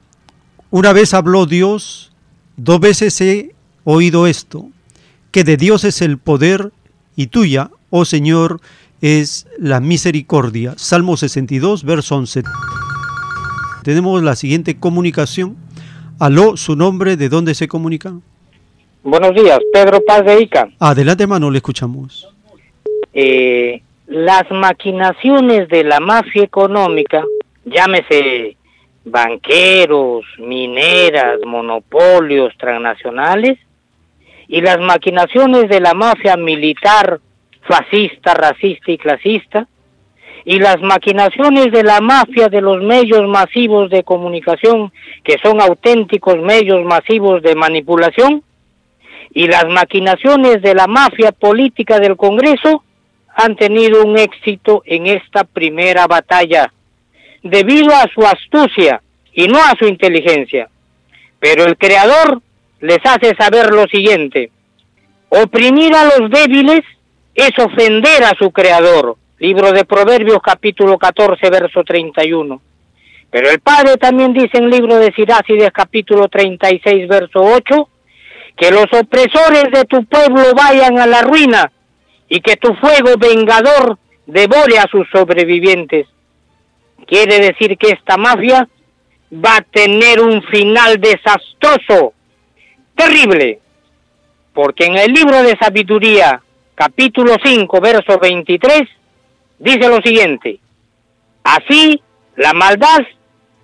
Una 0.69 0.93
vez 0.93 1.13
habló 1.13 1.45
Dios, 1.45 2.11
dos 2.55 2.79
veces 2.79 3.19
he 3.21 3.55
oído 3.83 4.27
esto, 4.27 4.67
que 5.31 5.43
de 5.43 5.57
Dios 5.57 5.83
es 5.83 6.01
el 6.01 6.17
poder 6.17 6.71
y 7.15 7.27
tuya, 7.27 7.69
oh 7.89 8.05
Señor, 8.05 8.59
es 9.01 9.47
la 9.57 9.79
misericordia. 9.79 10.73
Salmo 10.77 11.17
62, 11.17 11.83
verso 11.83 12.15
11. 12.15 12.43
Tenemos 13.83 14.23
la 14.23 14.35
siguiente 14.35 14.79
comunicación. 14.79 15.57
Aló, 16.19 16.55
su 16.55 16.75
nombre, 16.75 17.17
¿de 17.17 17.27
dónde 17.27 17.53
se 17.53 17.67
comunica? 17.67 18.13
Buenos 19.03 19.35
días, 19.35 19.59
Pedro 19.73 19.99
Paz 20.05 20.23
de 20.23 20.41
Ica. 20.41 20.69
Adelante, 20.79 21.23
hermano, 21.23 21.51
le 21.51 21.57
escuchamos. 21.57 22.29
Eh, 23.13 23.81
las 24.07 24.49
maquinaciones 24.51 25.67
de 25.67 25.83
la 25.83 25.99
mafia 25.99 26.43
económica, 26.43 27.23
llámese 27.65 28.55
banqueros, 29.05 30.23
mineras, 30.39 31.39
monopolios 31.45 32.53
transnacionales, 32.57 33.59
y 34.53 34.61
las 34.61 34.79
maquinaciones 34.79 35.67
de 35.67 35.79
la 35.79 35.95
mafia 35.95 36.37
militar, 36.37 37.19
fascista, 37.63 38.35
racista 38.35 38.91
y 38.91 38.99
clasista, 38.99 39.67
y 40.45 40.59
las 40.59 40.79
maquinaciones 40.79 41.71
de 41.71 41.81
la 41.81 41.99
mafia 42.01 42.49
de 42.49 42.61
los 42.61 42.83
medios 42.83 43.27
masivos 43.27 43.89
de 43.89 44.03
comunicación, 44.03 44.93
que 45.23 45.37
son 45.41 45.59
auténticos 45.59 46.37
medios 46.37 46.85
masivos 46.85 47.41
de 47.41 47.55
manipulación, 47.55 48.43
y 49.33 49.47
las 49.47 49.67
maquinaciones 49.69 50.61
de 50.61 50.75
la 50.75 50.85
mafia 50.85 51.31
política 51.31 51.97
del 51.97 52.15
Congreso 52.15 52.83
han 53.35 53.55
tenido 53.55 54.03
un 54.03 54.19
éxito 54.19 54.83
en 54.85 55.07
esta 55.07 55.45
primera 55.45 56.05
batalla, 56.05 56.71
debido 57.41 57.89
a 57.95 58.07
su 58.13 58.21
astucia 58.21 59.01
y 59.33 59.47
no 59.47 59.57
a 59.57 59.73
su 59.79 59.87
inteligencia. 59.87 60.69
Pero 61.39 61.63
el 61.63 61.75
Creador 61.75 62.42
les 62.83 62.99
hace 63.05 63.33
saber 63.37 63.73
lo 63.73 63.87
siguiente, 63.87 64.51
oprimir 65.29 65.95
a 65.95 66.03
los 66.03 66.29
débiles 66.29 66.81
es 67.33 67.51
ofender 67.57 68.25
a 68.25 68.33
su 68.37 68.51
Creador. 68.51 69.15
Libro 69.39 69.71
de 69.71 69.85
Proverbios 69.85 70.39
capítulo 70.43 70.97
14, 70.97 71.49
verso 71.49 71.85
31. 71.85 72.61
Pero 73.31 73.49
el 73.49 73.61
Padre 73.61 73.95
también 73.95 74.33
dice 74.33 74.57
en 74.57 74.69
libro 74.69 74.97
de 74.97 75.13
Sirácides 75.13 75.71
capítulo 75.71 76.27
36, 76.27 77.07
verso 77.07 77.39
8, 77.39 77.89
que 78.57 78.71
los 78.71 78.87
opresores 78.91 79.71
de 79.71 79.85
tu 79.85 80.03
pueblo 80.03 80.53
vayan 80.53 80.99
a 80.99 81.07
la 81.07 81.21
ruina 81.21 81.71
y 82.27 82.41
que 82.41 82.57
tu 82.57 82.73
fuego 82.75 83.17
vengador 83.17 83.97
devore 84.25 84.77
a 84.77 84.89
sus 84.91 85.07
sobrevivientes. 85.09 86.07
Quiere 87.07 87.39
decir 87.39 87.77
que 87.77 87.91
esta 87.91 88.17
mafia 88.17 88.67
va 89.33 89.55
a 89.55 89.61
tener 89.61 90.19
un 90.19 90.43
final 90.43 90.99
desastroso, 90.99 92.13
terrible, 92.95 93.59
porque 94.53 94.85
en 94.85 94.97
el 94.97 95.11
libro 95.11 95.41
de 95.43 95.57
sabiduría, 95.57 96.41
capítulo 96.75 97.35
5, 97.43 97.81
verso 97.81 98.19
23, 98.19 98.81
dice 99.59 99.89
lo 99.89 100.01
siguiente, 100.01 100.59
así 101.43 102.01
la 102.35 102.53
maldad 102.53 102.99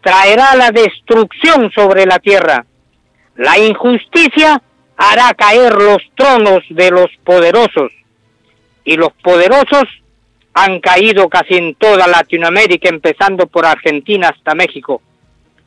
traerá 0.02 0.56
la 0.56 0.72
destrucción 0.72 1.72
sobre 1.72 2.06
la 2.06 2.20
tierra, 2.20 2.66
la 3.36 3.58
injusticia 3.58 4.62
hará 4.98 5.34
caer 5.34 5.74
los 5.74 6.02
tronos 6.16 6.64
de 6.70 6.92
los 6.92 7.08
poderosos, 7.24 7.92
y 8.84 8.98
los 8.98 9.12
poderosos 9.24 9.86
han 10.54 10.80
caído 10.80 11.30
casi 11.30 11.56
en 11.56 11.76
toda 11.76 12.08
Latinoamérica, 12.08 12.90
empezando 12.90 13.48
por 13.48 13.66
Argentina 13.66 14.30
hasta 14.30 14.56
México. 14.56 15.02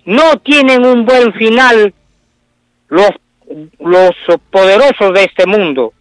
No 0.05 0.39
tienen 0.41 0.85
un 0.85 1.05
buen 1.05 1.33
final 1.35 1.95
los, 2.89 3.11
los 3.79 4.11
poderosos 4.51 5.13
de 5.15 5.25
este 5.25 5.47
mundo, 5.47 5.93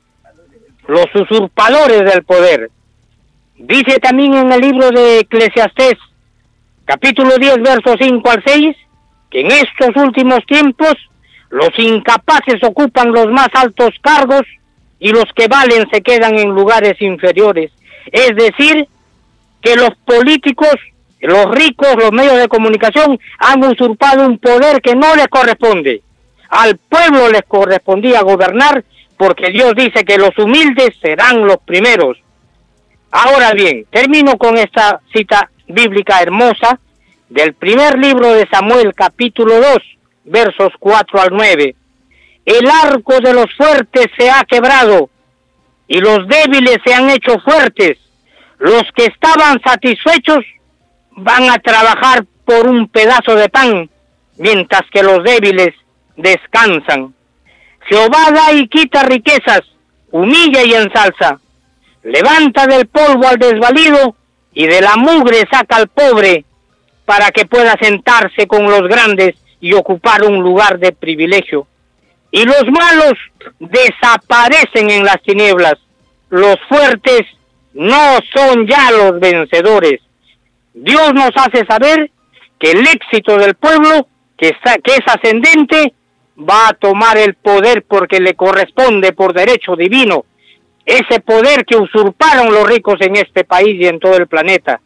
los 0.88 1.06
usurpadores 1.14 2.00
del 2.00 2.24
poder. 2.24 2.70
Dice 3.58 4.00
también 4.00 4.34
en 4.34 4.52
el 4.52 4.62
libro 4.62 4.90
de 4.90 5.20
Eclesiastés, 5.20 5.96
capítulo 6.86 7.38
10, 7.38 7.58
versos 7.58 7.96
5 8.00 8.30
al 8.30 8.44
6, 8.46 8.76
que 9.30 9.42
en 9.42 9.52
estos 9.52 9.96
últimos 9.96 10.46
tiempos 10.46 10.96
los 11.50 11.70
incapaces 11.78 12.64
ocupan 12.64 13.12
los 13.12 13.28
más 13.28 13.50
altos 13.54 13.92
cargos 14.02 14.44
y 15.00 15.12
los 15.12 15.26
que 15.36 15.48
valen 15.48 15.88
se 15.92 16.02
quedan 16.02 16.38
en 16.38 16.50
lugares 16.50 17.02
inferiores. 17.02 17.72
Es 18.12 18.36
decir, 18.36 18.88
que 19.62 19.76
los 19.76 19.92
políticos, 20.06 20.76
los 21.20 21.46
ricos, 21.52 21.96
los 21.98 22.12
medios 22.12 22.38
de 22.38 22.48
comunicación 22.48 23.20
han 23.38 23.64
usurpado 23.64 24.26
un 24.26 24.38
poder 24.38 24.82
que 24.82 24.96
no 24.96 25.16
les 25.16 25.28
corresponde. 25.28 26.02
Al 26.52 26.78
pueblo 26.78 27.30
les 27.30 27.44
correspondía 27.48 28.22
gobernar 28.24 28.84
porque 29.18 29.52
Dios 29.52 29.74
dice 29.74 30.04
que 30.04 30.18
los 30.18 30.38
humildes 30.38 30.90
serán 31.02 31.46
los 31.46 31.58
primeros. 31.60 32.18
Ahora 33.10 33.54
bien, 33.54 33.86
termino 33.90 34.38
con 34.38 34.58
esta 34.58 35.00
cita 35.14 35.50
bíblica 35.68 36.20
hermosa 36.22 36.78
del 37.30 37.54
primer 37.54 37.98
libro 37.98 38.34
de 38.34 38.48
Samuel 38.52 38.94
capítulo 38.94 39.62
2, 39.62 39.78
versos 40.26 40.74
4 40.78 41.22
al 41.22 41.30
9. 41.32 41.74
El 42.46 42.70
arco 42.70 43.20
de 43.22 43.34
los 43.34 43.54
fuertes 43.56 44.08
se 44.18 44.30
ha 44.30 44.44
quebrado 44.44 45.10
y 45.88 46.00
los 46.00 46.28
débiles 46.28 46.80
se 46.86 46.94
han 46.94 47.10
hecho 47.10 47.40
fuertes. 47.40 47.98
Los 48.60 48.84
que 48.94 49.06
estaban 49.06 49.62
satisfechos 49.64 50.44
van 51.12 51.50
a 51.50 51.60
trabajar 51.60 52.26
por 52.44 52.68
un 52.68 52.90
pedazo 52.90 53.36
de 53.36 53.48
pan, 53.48 53.90
mientras 54.36 54.82
que 54.92 55.02
los 55.02 55.24
débiles 55.24 55.74
descansan. 56.22 57.14
Jehová 57.88 58.32
da 58.32 58.54
y 58.54 58.68
quita 58.68 59.04
riquezas, 59.04 59.62
humilla 60.12 60.64
y 60.64 60.74
ensalza. 60.74 61.40
Levanta 62.04 62.66
del 62.68 62.88
polvo 62.88 63.28
al 63.28 63.38
desvalido 63.38 64.16
y 64.54 64.68
de 64.68 64.82
la 64.82 64.96
mugre 64.96 65.48
saca 65.52 65.78
al 65.78 65.88
pobre 65.88 66.46
para 67.06 67.32
que 67.32 67.46
pueda 67.46 67.76
sentarse 67.82 68.48
con 68.48 68.64
los 68.70 68.88
grandes 68.88 69.36
y 69.60 69.74
ocupar 69.74 70.24
un 70.24 70.42
lugar 70.42 70.80
de 70.80 70.92
privilegio. 70.92 71.68
Y 72.32 72.46
los 72.46 72.64
malos 72.68 73.14
desaparecen 73.60 74.90
en 74.90 75.04
las 75.04 75.22
tinieblas. 75.22 75.76
Los 76.30 76.56
fuertes 76.70 77.24
no 77.74 78.20
son 78.34 78.68
ya 78.68 78.92
los 78.92 79.20
vencedores. 79.20 80.02
Dios 80.74 81.14
nos 81.14 81.32
hace 81.36 81.66
saber 81.66 82.10
que 82.58 82.72
el 82.72 82.88
éxito 82.88 83.38
del 83.38 83.56
pueblo, 83.56 84.08
que, 84.38 84.50
está, 84.50 84.76
que 84.76 84.94
es 84.94 85.02
ascendente, 85.06 85.94
va 86.48 86.70
a 86.70 86.74
tomar 86.74 87.18
el 87.18 87.36
poder 87.36 87.84
porque 87.88 88.20
le 88.20 88.34
corresponde 88.34 89.14
por 89.14 89.34
derecho 89.34 89.76
divino. 89.76 90.26
Ese 90.86 91.20
poder 91.20 91.66
que 91.66 91.78
usurparon 91.78 92.52
los 92.52 92.68
ricos 92.68 92.96
en 93.02 93.16
este 93.16 93.44
país 93.44 93.80
y 93.80 93.86
en 93.86 94.00
todo 94.00 94.18
el 94.18 94.28
planeta. 94.28 94.82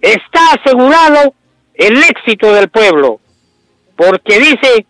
Está 0.00 0.52
asegurado 0.52 1.34
el 1.74 2.02
éxito 2.02 2.52
del 2.52 2.68
pueblo, 2.68 3.20
porque 3.96 4.38
dice 4.38 4.86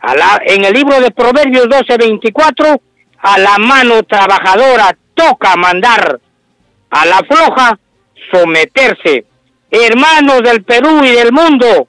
a 0.00 0.14
la, 0.14 0.40
en 0.44 0.64
el 0.64 0.72
libro 0.72 1.00
de 1.00 1.10
Proverbios 1.10 1.66
12:24, 1.66 2.80
a 3.18 3.38
la 3.38 3.58
mano 3.58 4.02
trabajadora 4.02 4.96
toca 5.14 5.56
mandar, 5.56 6.20
a 6.90 7.06
la 7.06 7.18
floja 7.20 7.78
someterse. 8.30 9.24
Hermanos 9.70 10.42
del 10.42 10.62
Perú 10.62 11.02
y 11.04 11.10
del 11.10 11.32
mundo, 11.32 11.88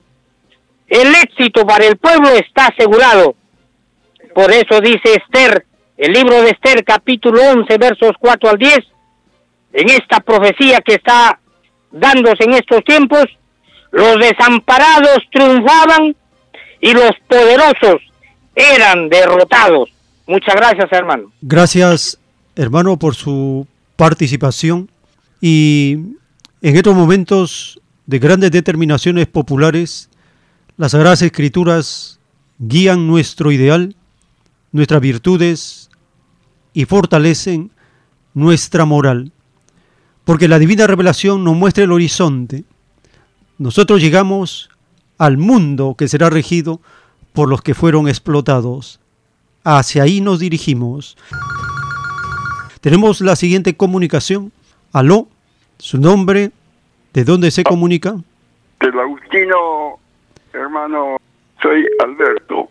el 1.01 1.13
éxito 1.15 1.65
para 1.65 1.85
el 1.85 1.97
pueblo 1.97 2.29
está 2.29 2.67
asegurado. 2.67 3.35
Por 4.33 4.51
eso 4.51 4.79
dice 4.81 5.15
Esther, 5.15 5.65
el 5.97 6.13
libro 6.13 6.41
de 6.41 6.51
Esther 6.51 6.83
capítulo 6.85 7.41
11 7.41 7.77
versos 7.77 8.11
4 8.19 8.49
al 8.49 8.57
10, 8.57 8.79
en 9.73 9.89
esta 9.89 10.19
profecía 10.21 10.79
que 10.79 10.95
está 10.95 11.39
dándose 11.91 12.43
en 12.43 12.53
estos 12.53 12.83
tiempos, 12.83 13.25
los 13.91 14.19
desamparados 14.19 15.19
triunfaban 15.31 16.15
y 16.81 16.93
los 16.93 17.11
poderosos 17.27 18.01
eran 18.55 19.09
derrotados. 19.09 19.89
Muchas 20.27 20.55
gracias, 20.55 20.91
hermano. 20.91 21.31
Gracias, 21.41 22.19
hermano, 22.55 22.97
por 22.97 23.15
su 23.15 23.67
participación. 23.95 24.89
Y 25.41 25.97
en 26.61 26.75
estos 26.75 26.95
momentos 26.95 27.79
de 28.05 28.19
grandes 28.19 28.51
determinaciones 28.51 29.27
populares, 29.27 30.09
las 30.77 30.91
Sagradas 30.91 31.21
Escrituras 31.21 32.19
guían 32.59 33.07
nuestro 33.07 33.51
ideal, 33.51 33.95
nuestras 34.71 35.01
virtudes 35.01 35.89
y 36.73 36.85
fortalecen 36.85 37.71
nuestra 38.33 38.85
moral. 38.85 39.31
Porque 40.25 40.47
la 40.47 40.59
divina 40.59 40.87
revelación 40.87 41.43
nos 41.43 41.55
muestra 41.55 41.83
el 41.83 41.91
horizonte. 41.91 42.65
Nosotros 43.57 44.01
llegamos 44.01 44.69
al 45.17 45.37
mundo 45.37 45.95
que 45.97 46.07
será 46.07 46.29
regido 46.29 46.81
por 47.31 47.47
los 47.47 47.61
que 47.61 47.73
fueron 47.73 48.07
explotados. 48.07 48.99
Hacia 49.63 50.03
ahí 50.03 50.19
nos 50.19 50.39
dirigimos. 50.39 51.17
Tenemos 52.81 53.21
la 53.21 53.35
siguiente 53.35 53.77
comunicación. 53.77 54.51
Aló, 54.91 55.27
su 55.77 55.99
nombre, 55.99 56.51
¿de 57.13 57.23
dónde 57.23 57.51
se 57.51 57.63
comunica? 57.63 58.15
Del 58.79 58.99
Agustino, 58.99 59.99
hermano, 60.61 61.17
soy 61.61 61.87
Alberto. 62.03 62.69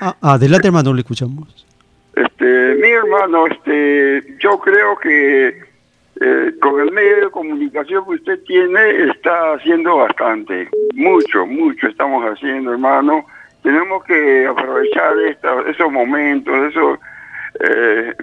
Ah, 0.00 0.16
adelante, 0.20 0.68
hermano, 0.68 0.92
le 0.92 1.00
escuchamos. 1.00 1.66
Este, 2.14 2.74
mi 2.76 2.88
hermano, 2.88 3.46
este, 3.46 4.36
yo 4.38 4.58
creo 4.58 4.96
que 4.98 5.66
eh, 6.18 6.52
con 6.62 6.80
el 6.80 6.90
medio 6.92 7.26
de 7.26 7.30
comunicación 7.30 8.04
que 8.04 8.12
usted 8.12 8.42
tiene 8.44 9.10
está 9.10 9.52
haciendo 9.54 9.96
bastante, 9.98 10.68
mucho, 10.94 11.44
mucho 11.46 11.88
estamos 11.88 12.24
haciendo, 12.24 12.72
hermano. 12.72 13.26
Tenemos 13.62 14.02
que 14.04 14.46
aprovechar 14.46 15.18
esta, 15.28 15.60
esos 15.68 15.92
momentos, 15.92 16.54
esos, 16.70 16.98
eh, 17.68 18.14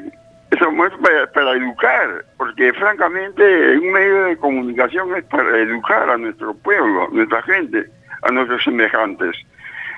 esos 0.50 0.72
momentos 0.72 1.00
para, 1.02 1.32
para 1.32 1.52
educar, 1.52 2.26
porque 2.38 2.74
francamente 2.74 3.78
un 3.78 3.92
medio 3.92 4.24
de 4.24 4.38
comunicación 4.38 5.16
es 5.16 5.24
para 5.26 5.60
educar 5.60 6.10
a 6.10 6.18
nuestro 6.18 6.56
pueblo, 6.56 7.04
a 7.04 7.14
nuestra 7.14 7.44
gente, 7.44 7.92
a 8.26 8.32
nuestros 8.32 8.64
semejantes. 8.64 9.36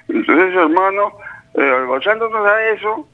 Entonces, 0.08 0.56
hermano, 0.56 1.14
eh, 1.56 1.86
basándonos 1.90 2.46
a 2.46 2.70
eso, 2.70 3.08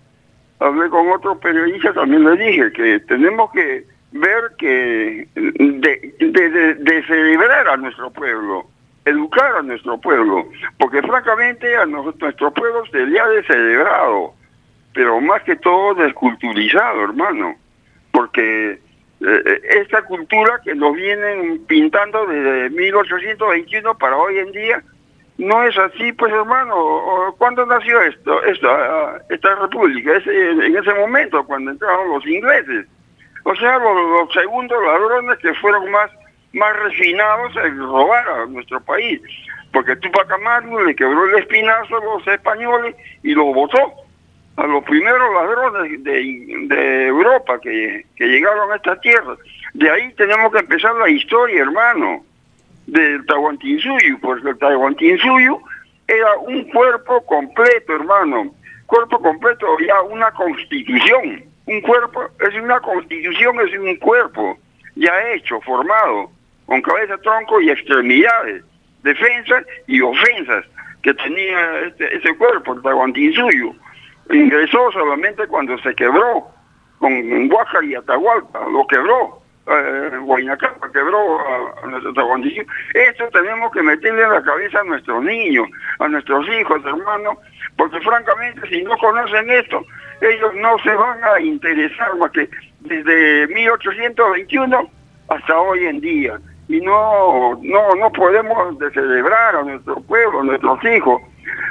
hablé 0.60 0.90
con 0.90 1.10
otro 1.10 1.40
periodista, 1.40 1.94
también 1.94 2.24
le 2.24 2.38
dije 2.38 2.72
que 2.72 3.00
tenemos 3.02 3.52
que 3.52 3.86
ver 4.12 4.52
que 4.58 5.28
de, 5.36 6.76
de, 6.78 7.04
celebrar 7.08 7.70
a 7.70 7.78
nuestro 7.78 8.12
pueblo, 8.12 8.66
educar 9.06 9.56
a 9.56 9.62
nuestro 9.62 10.00
pueblo, 10.00 10.48
porque 10.78 11.02
francamente 11.02 11.76
a 11.76 11.86
nuestro 11.86 12.52
pueblo 12.52 12.86
se 12.92 13.06
le 13.06 13.20
ha 13.20 13.28
descelebrado, 13.30 14.34
pero 14.94 15.22
más 15.22 15.42
que 15.44 15.56
todo 15.56 15.96
desculturizado, 15.96 17.04
hermano, 17.06 17.56
porque 18.12 18.80
eh, 19.22 19.62
esta 19.82 20.02
cultura 20.04 20.60
que 20.64 20.76
nos 20.76 20.96
vienen 20.96 21.64
pintando 21.68 22.26
desde 22.28 22.70
1821 22.72 23.98
para 23.98 24.18
hoy 24.18 24.40
en 24.40 24.52
día, 24.52 24.84
no 25.42 25.64
es 25.64 25.78
así, 25.78 26.12
pues 26.14 26.32
hermano. 26.32 27.34
¿Cuándo 27.38 27.66
nació 27.66 28.00
esto, 28.02 28.44
esta, 28.44 29.22
esta 29.30 29.56
república? 29.56 30.16
Ese- 30.18 30.52
en 30.52 30.78
ese 30.78 30.94
momento, 30.94 31.44
cuando 31.46 31.72
entraron 31.72 32.10
los 32.10 32.26
ingleses. 32.28 32.86
O 33.44 33.56
sea, 33.56 33.80
los, 33.80 33.96
los 34.20 34.34
segundos 34.34 34.78
ladrones 34.84 35.40
que 35.40 35.54
fueron 35.56 35.90
más, 35.90 36.12
más 36.54 36.78
refinados 36.84 37.56
en 37.58 37.78
robar 37.80 38.28
a 38.30 38.46
nuestro 38.46 38.80
país. 38.82 39.20
Porque 39.74 39.96
Tupac 39.96 40.32
Amaru 40.32 40.86
le 40.86 40.96
quebró 40.96 41.26
el 41.26 41.40
espinazo 41.40 41.98
a 41.98 42.04
los 42.06 42.28
españoles 42.28 42.96
y 43.24 43.34
los 43.34 43.54
votó 43.54 43.94
a 44.58 44.68
los 44.68 44.84
primeros 44.84 45.34
ladrones 45.34 46.04
de, 46.04 46.12
de 46.68 47.08
Europa 47.08 47.58
que, 47.62 48.06
que 48.16 48.26
llegaron 48.28 48.72
a 48.72 48.76
esta 48.76 49.00
tierra. 49.00 49.36
De 49.74 49.90
ahí 49.90 50.14
tenemos 50.14 50.52
que 50.52 50.60
empezar 50.60 50.94
la 50.96 51.10
historia, 51.10 51.62
hermano 51.62 52.24
del 52.88 53.26
Tahuantinsuyo, 53.26 54.20
porque 54.22 54.50
el 54.50 54.58
Tahuantinsuyo 54.58 55.60
era 56.08 56.38
un 56.40 56.64
cuerpo 56.66 57.26
completo, 57.26 57.96
hermano, 57.96 58.54
cuerpo 58.86 59.20
completo, 59.22 59.66
ya 59.80 60.02
una 60.02 60.32
constitución, 60.32 61.44
un 61.66 61.82
cuerpo, 61.82 62.24
es 62.40 62.56
una 62.62 62.80
constitución, 62.82 63.56
es 63.62 63.80
un 63.80 63.96
cuerpo 63.98 64.58
ya 64.96 65.14
hecho, 65.32 65.62
formado, 65.62 66.30
con 66.66 66.82
cabeza, 66.82 67.18
tronco 67.20 67.62
y 67.62 67.70
extremidades, 67.70 68.64
defensas 69.04 69.66
y 69.88 70.02
ofensas 70.02 70.66
que 71.02 71.14
tenía 71.14 71.80
este, 71.88 72.16
ese 72.16 72.36
cuerpo, 72.38 72.74
el 72.74 72.82
Tahuantinsuyo. 72.82 73.74
Ingresó 74.32 74.92
solamente 74.92 75.48
cuando 75.48 75.78
se 75.80 75.96
quebró 75.96 76.48
con 77.00 77.52
Huajar 77.52 77.84
y 77.84 77.96
Atahualpa, 77.96 78.68
lo 78.70 78.86
quebró 78.88 79.41
eh, 79.68 80.18
Guaynacapa 80.22 80.92
quebró 80.92 81.40
a, 81.40 81.84
a 81.84 81.88
nuestro. 81.88 82.12
Esto 82.94 83.30
tenemos 83.32 83.72
que 83.72 83.82
meterle 83.82 84.24
en 84.24 84.32
la 84.32 84.42
cabeza 84.42 84.80
a 84.80 84.84
nuestros 84.84 85.24
niños, 85.24 85.68
a 86.00 86.08
nuestros 86.08 86.48
hijos, 86.50 86.82
hermanos, 86.86 87.38
porque 87.78 88.00
francamente 88.02 88.68
si 88.70 88.82
no 88.84 88.98
conocen 88.98 89.50
esto, 89.50 89.86
ellos 90.22 90.54
no 90.56 90.78
se 90.80 90.94
van 90.94 91.24
a 91.24 91.40
interesar 91.40 92.16
más 92.18 92.32
que 92.32 92.50
desde 92.82 93.48
1821 93.48 94.90
hasta 95.30 95.60
hoy 95.60 95.86
en 95.86 96.02
día. 96.02 96.40
Y 96.68 96.80
no, 96.82 97.60
no, 97.62 97.96
no 97.96 98.12
podemos 98.12 98.80
de 98.80 98.90
celebrar 98.92 99.56
a 99.58 99.64
nuestro 99.64 99.96
pueblo, 100.02 100.42
a 100.42 100.44
nuestros 100.44 100.84
hijos. 100.86 101.22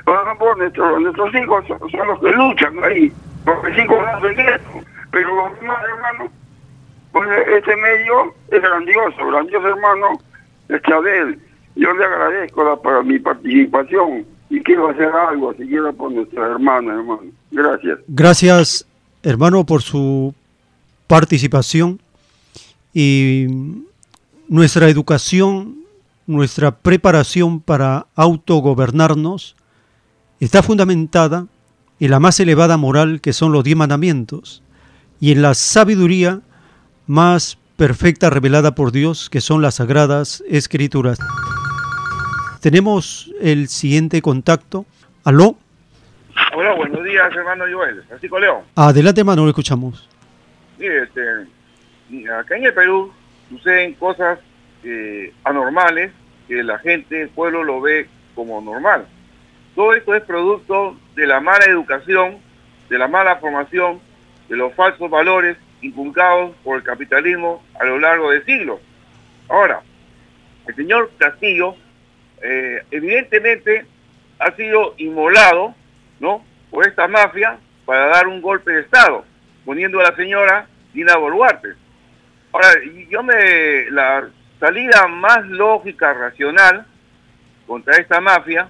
Ejemplo, 0.06 0.54
nuestros, 0.56 1.34
hijos 1.34 1.64
son, 1.66 2.08
los 2.08 2.20
que 2.20 2.30
luchan 2.30 2.84
ahí, 2.84 3.12
los 3.46 3.78
hijos 3.78 4.06
hacen 4.06 4.40
esto. 4.40 4.70
Pero 5.10 5.34
los 5.34 5.60
demás 5.60 5.78
hermanos 5.84 6.32
pues 7.12 7.28
este 7.56 7.76
medio 7.76 8.34
es 8.50 8.62
grandioso, 8.62 9.26
grandioso 9.26 9.68
hermano 9.68 10.20
este 10.68 10.94
Abel. 10.94 11.38
Yo 11.76 11.92
le 11.92 12.04
agradezco 12.04 12.80
para 12.82 13.02
mi 13.02 13.18
participación 13.18 14.24
y 14.48 14.60
quiero 14.60 14.88
hacer 14.88 15.08
algo, 15.08 15.52
si 15.54 15.66
quiero 15.66 15.92
por 15.92 16.12
nuestra 16.12 16.46
hermana, 16.46 16.94
hermano. 16.94 17.22
Gracias. 17.50 17.98
Gracias, 18.08 18.86
hermano, 19.22 19.64
por 19.64 19.82
su 19.82 20.34
participación 21.06 22.00
y 22.92 23.46
nuestra 24.48 24.88
educación, 24.88 25.76
nuestra 26.26 26.72
preparación 26.72 27.60
para 27.60 28.06
autogobernarnos 28.14 29.56
está 30.40 30.62
fundamentada 30.62 31.46
en 32.00 32.10
la 32.10 32.20
más 32.20 32.40
elevada 32.40 32.76
moral 32.76 33.20
que 33.20 33.32
son 33.32 33.52
los 33.52 33.62
diez 33.62 33.76
mandamientos 33.76 34.62
y 35.20 35.32
en 35.32 35.42
la 35.42 35.54
sabiduría 35.54 36.40
más 37.10 37.58
perfecta 37.76 38.30
revelada 38.30 38.76
por 38.76 38.92
Dios 38.92 39.28
que 39.28 39.40
son 39.40 39.62
las 39.62 39.76
sagradas 39.76 40.44
escrituras. 40.48 41.18
Tenemos 42.62 43.32
el 43.40 43.66
siguiente 43.68 44.22
contacto. 44.22 44.86
Aló, 45.24 45.56
Hola, 46.54 46.72
buenos 46.74 47.02
días, 47.02 47.28
hermano 47.34 47.64
Joel. 47.70 48.04
Francisco 48.04 48.38
León. 48.38 48.62
adelante 48.76 49.22
hermano, 49.22 49.42
lo 49.42 49.48
escuchamos. 49.48 50.08
Mire, 50.78 51.02
este, 51.02 51.20
acá 52.30 52.56
en 52.56 52.66
el 52.66 52.74
Perú 52.74 53.12
suceden 53.48 53.94
cosas 53.94 54.38
eh, 54.84 55.34
anormales 55.42 56.12
que 56.46 56.62
la 56.62 56.78
gente, 56.78 57.22
el 57.22 57.28
pueblo 57.30 57.64
lo 57.64 57.80
ve 57.80 58.08
como 58.36 58.60
normal. 58.60 59.06
Todo 59.74 59.94
esto 59.94 60.14
es 60.14 60.22
producto 60.22 60.96
de 61.16 61.26
la 61.26 61.40
mala 61.40 61.64
educación, 61.64 62.38
de 62.88 62.98
la 62.98 63.08
mala 63.08 63.36
formación, 63.36 64.00
de 64.48 64.56
los 64.56 64.72
falsos 64.74 65.10
valores 65.10 65.56
inculcados 65.82 66.54
por 66.62 66.78
el 66.78 66.82
capitalismo 66.82 67.62
a 67.78 67.84
lo 67.84 67.98
largo 67.98 68.30
de 68.30 68.44
siglos. 68.44 68.80
Ahora, 69.48 69.82
el 70.66 70.74
señor 70.74 71.10
Castillo 71.18 71.74
eh, 72.42 72.82
evidentemente 72.90 73.86
ha 74.38 74.54
sido 74.56 74.94
inmolado, 74.98 75.74
¿no? 76.18 76.44
Por 76.70 76.86
esta 76.86 77.08
mafia 77.08 77.58
para 77.84 78.06
dar 78.06 78.28
un 78.28 78.40
golpe 78.40 78.72
de 78.72 78.80
Estado, 78.82 79.24
poniendo 79.64 80.00
a 80.00 80.04
la 80.04 80.16
señora 80.16 80.66
Dina 80.92 81.16
Boluarte. 81.16 81.74
Ahora, 82.52 82.68
yo 83.08 83.22
me, 83.22 83.90
la 83.90 84.28
salida 84.58 85.06
más 85.08 85.44
lógica, 85.46 86.12
racional, 86.12 86.86
contra 87.66 87.96
esta 87.96 88.20
mafia, 88.20 88.68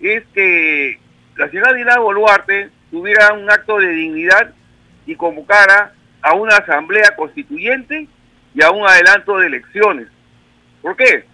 es 0.00 0.24
que 0.34 0.98
la 1.36 1.48
señora 1.48 1.72
Dina 1.72 1.98
Boluarte 1.98 2.70
tuviera 2.90 3.32
un 3.32 3.50
acto 3.50 3.78
de 3.78 3.88
dignidad 3.88 4.54
y 5.06 5.14
convocara 5.16 5.92
a 6.26 6.34
una 6.34 6.56
asamblea 6.56 7.14
constituyente 7.16 8.08
y 8.54 8.62
a 8.62 8.70
un 8.70 8.86
adelanto 8.86 9.38
de 9.38 9.46
elecciones. 9.46 10.08
¿Por 10.82 10.96
qué? 10.96 11.24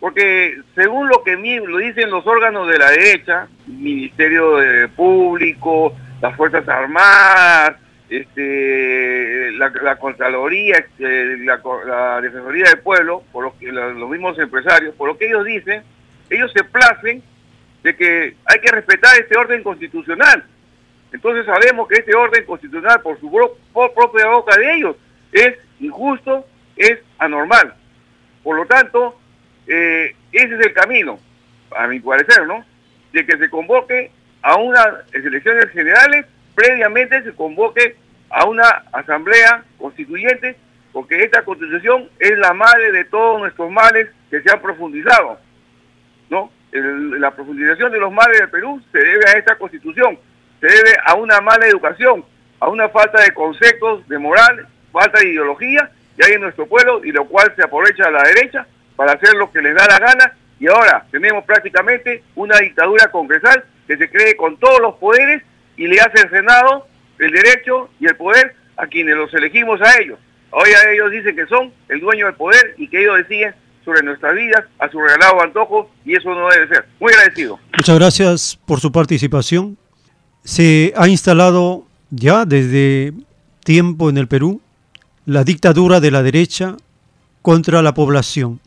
Porque 0.00 0.58
según 0.74 1.08
lo 1.08 1.22
que 1.22 1.36
lo 1.36 1.78
dicen 1.78 2.10
los 2.10 2.26
órganos 2.26 2.66
de 2.68 2.78
la 2.78 2.90
derecha, 2.90 3.46
Ministerio 3.66 4.56
de 4.56 4.88
Público, 4.88 5.94
las 6.20 6.34
Fuerzas 6.36 6.68
Armadas, 6.68 7.76
este, 8.10 9.52
la, 9.52 9.72
la 9.82 9.96
Contraloría, 9.96 10.76
este, 10.78 11.36
la, 11.38 12.20
Defensoría 12.20 12.64
del 12.70 12.80
Pueblo, 12.80 13.22
por 13.32 13.44
lo 13.44 13.58
que, 13.58 13.70
la- 13.72 13.88
los 13.90 14.10
mismos 14.10 14.38
empresarios, 14.38 14.94
por 14.96 15.08
lo 15.08 15.16
que 15.16 15.26
ellos 15.26 15.44
dicen, 15.44 15.82
ellos 16.30 16.50
se 16.52 16.64
placen 16.64 17.22
de 17.82 17.96
que 17.96 18.34
hay 18.46 18.60
que 18.60 18.70
respetar 18.72 19.18
este 19.20 19.36
orden 19.36 19.62
constitucional 19.62 20.44
Entonces 21.12 21.44
sabemos 21.44 21.86
que 21.88 21.96
este 21.96 22.14
orden 22.14 22.44
constitucional, 22.44 23.00
por 23.02 23.20
su 23.20 23.30
propia 23.72 24.26
boca 24.28 24.56
de 24.56 24.74
ellos, 24.74 24.96
es 25.30 25.58
injusto, 25.80 26.46
es 26.76 26.98
anormal. 27.18 27.74
Por 28.42 28.56
lo 28.56 28.66
tanto, 28.66 29.18
eh, 29.66 30.14
ese 30.32 30.54
es 30.54 30.66
el 30.66 30.72
camino, 30.72 31.18
a 31.76 31.86
mi 31.86 32.00
parecer, 32.00 32.46
¿no? 32.46 32.64
De 33.12 33.26
que 33.26 33.36
se 33.36 33.50
convoque 33.50 34.10
a 34.40 34.56
unas 34.56 34.86
elecciones 35.12 35.70
generales, 35.70 36.26
previamente 36.54 37.22
se 37.22 37.32
convoque 37.34 37.96
a 38.30 38.46
una 38.46 38.68
asamblea 38.92 39.64
constituyente, 39.78 40.56
porque 40.92 41.22
esta 41.22 41.44
constitución 41.44 42.08
es 42.18 42.36
la 42.38 42.52
madre 42.52 42.90
de 42.92 43.04
todos 43.04 43.40
nuestros 43.40 43.70
males 43.70 44.08
que 44.30 44.40
se 44.40 44.50
han 44.50 44.60
profundizado, 44.60 45.38
¿no? 46.30 46.50
La 46.72 47.30
profundización 47.30 47.92
de 47.92 47.98
los 47.98 48.10
males 48.10 48.38
del 48.38 48.48
Perú 48.50 48.82
se 48.90 48.98
debe 48.98 49.28
a 49.28 49.38
esta 49.38 49.56
constitución, 49.56 50.18
se 50.62 50.68
debe 50.68 50.96
a 51.04 51.14
una 51.14 51.40
mala 51.40 51.66
educación, 51.66 52.24
a 52.60 52.68
una 52.68 52.88
falta 52.88 53.20
de 53.20 53.34
conceptos, 53.34 54.08
de 54.08 54.16
moral, 54.16 54.68
falta 54.92 55.18
de 55.18 55.30
ideología 55.30 55.90
que 56.16 56.24
hay 56.24 56.34
en 56.34 56.42
nuestro 56.42 56.66
pueblo 56.66 57.04
y 57.04 57.10
lo 57.10 57.24
cual 57.24 57.52
se 57.56 57.64
aprovecha 57.64 58.08
la 58.12 58.22
derecha 58.22 58.64
para 58.94 59.12
hacer 59.12 59.34
lo 59.34 59.50
que 59.50 59.60
les 59.60 59.74
da 59.74 59.88
la 59.88 59.98
gana 59.98 60.36
y 60.60 60.68
ahora 60.68 61.04
tenemos 61.10 61.44
prácticamente 61.44 62.22
una 62.36 62.58
dictadura 62.58 63.10
congresal 63.10 63.64
que 63.88 63.96
se 63.96 64.08
cree 64.08 64.36
con 64.36 64.56
todos 64.58 64.80
los 64.80 64.94
poderes 64.96 65.42
y 65.76 65.88
le 65.88 66.00
hace 66.00 66.22
el 66.22 66.30
Senado 66.30 66.86
el 67.18 67.32
derecho 67.32 67.90
y 67.98 68.06
el 68.06 68.14
poder 68.14 68.54
a 68.76 68.86
quienes 68.86 69.16
los 69.16 69.34
elegimos 69.34 69.80
a 69.82 70.00
ellos. 70.00 70.20
Hoy 70.50 70.70
a 70.70 70.92
ellos 70.92 71.10
dicen 71.10 71.34
que 71.34 71.46
son 71.46 71.72
el 71.88 71.98
dueño 71.98 72.26
del 72.26 72.34
poder 72.36 72.74
y 72.78 72.86
que 72.86 73.00
ellos 73.00 73.16
deciden 73.16 73.52
sobre 73.84 74.02
nuestras 74.02 74.36
vidas 74.36 74.64
a 74.78 74.88
su 74.88 75.00
regalado 75.00 75.42
antojo 75.42 75.90
y 76.04 76.14
eso 76.14 76.32
no 76.32 76.48
debe 76.50 76.68
ser. 76.68 76.84
Muy 77.00 77.12
agradecido. 77.12 77.58
Muchas 77.76 77.98
gracias 77.98 78.60
por 78.64 78.78
su 78.78 78.92
participación. 78.92 79.76
Se 80.44 80.92
ha 80.96 81.08
instalado 81.08 81.86
ya 82.10 82.44
desde 82.44 83.12
tiempo 83.64 84.10
en 84.10 84.18
el 84.18 84.28
Perú 84.28 84.60
la 85.24 85.44
dictadura 85.44 86.00
de 86.00 86.10
la 86.10 86.22
derecha 86.22 86.76
contra 87.42 87.80
la 87.82 87.94
población. 87.94 88.60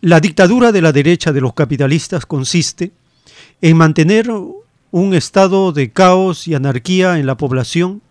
La 0.00 0.20
dictadura 0.20 0.72
de 0.72 0.82
la 0.82 0.92
derecha 0.92 1.32
de 1.32 1.40
los 1.40 1.54
capitalistas 1.54 2.26
consiste 2.26 2.92
en 3.62 3.76
mantener 3.76 4.30
un 4.90 5.14
estado 5.14 5.72
de 5.72 5.90
caos 5.90 6.46
y 6.48 6.54
anarquía 6.54 7.18
en 7.18 7.26
la 7.26 7.36
población 7.36 8.02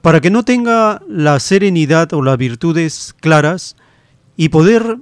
para 0.00 0.20
que 0.20 0.30
no 0.30 0.44
tenga 0.44 1.02
la 1.08 1.40
serenidad 1.40 2.12
o 2.12 2.22
las 2.22 2.38
virtudes 2.38 3.14
claras 3.20 3.76
y 4.36 4.48
poder 4.48 4.98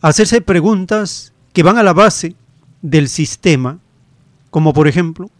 hacerse 0.00 0.40
preguntas 0.40 1.32
que 1.52 1.64
van 1.64 1.78
a 1.78 1.82
la 1.82 1.92
base 1.92 2.36
del 2.80 3.08
sistema, 3.08 3.80
como 4.50 4.72
por 4.72 4.86
ejemplo, 4.86 5.30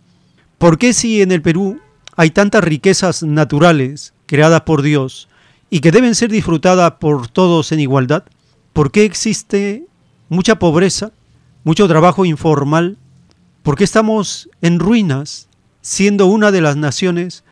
¿por 0.58 0.78
qué 0.78 0.92
si 0.92 1.22
en 1.22 1.32
el 1.32 1.42
Perú 1.42 1.80
hay 2.16 2.30
tantas 2.30 2.64
riquezas 2.64 3.22
naturales 3.22 4.14
creadas 4.26 4.62
por 4.62 4.82
Dios 4.82 5.28
y 5.70 5.80
que 5.80 5.92
deben 5.92 6.14
ser 6.14 6.30
disfrutadas 6.30 6.92
por 7.00 7.28
todos 7.28 7.72
en 7.72 7.80
igualdad? 7.80 8.24
¿Por 8.72 8.90
qué 8.90 9.04
existe 9.04 9.86
mucha 10.28 10.58
pobreza, 10.58 11.12
mucho 11.64 11.88
trabajo 11.88 12.24
informal? 12.24 12.98
¿Por 13.62 13.76
qué 13.76 13.84
estamos 13.84 14.48
en 14.62 14.78
ruinas 14.78 15.48
siendo 15.80 16.26
una 16.26 16.50
de 16.50 16.60
las 16.60 16.76
naciones 16.76 17.44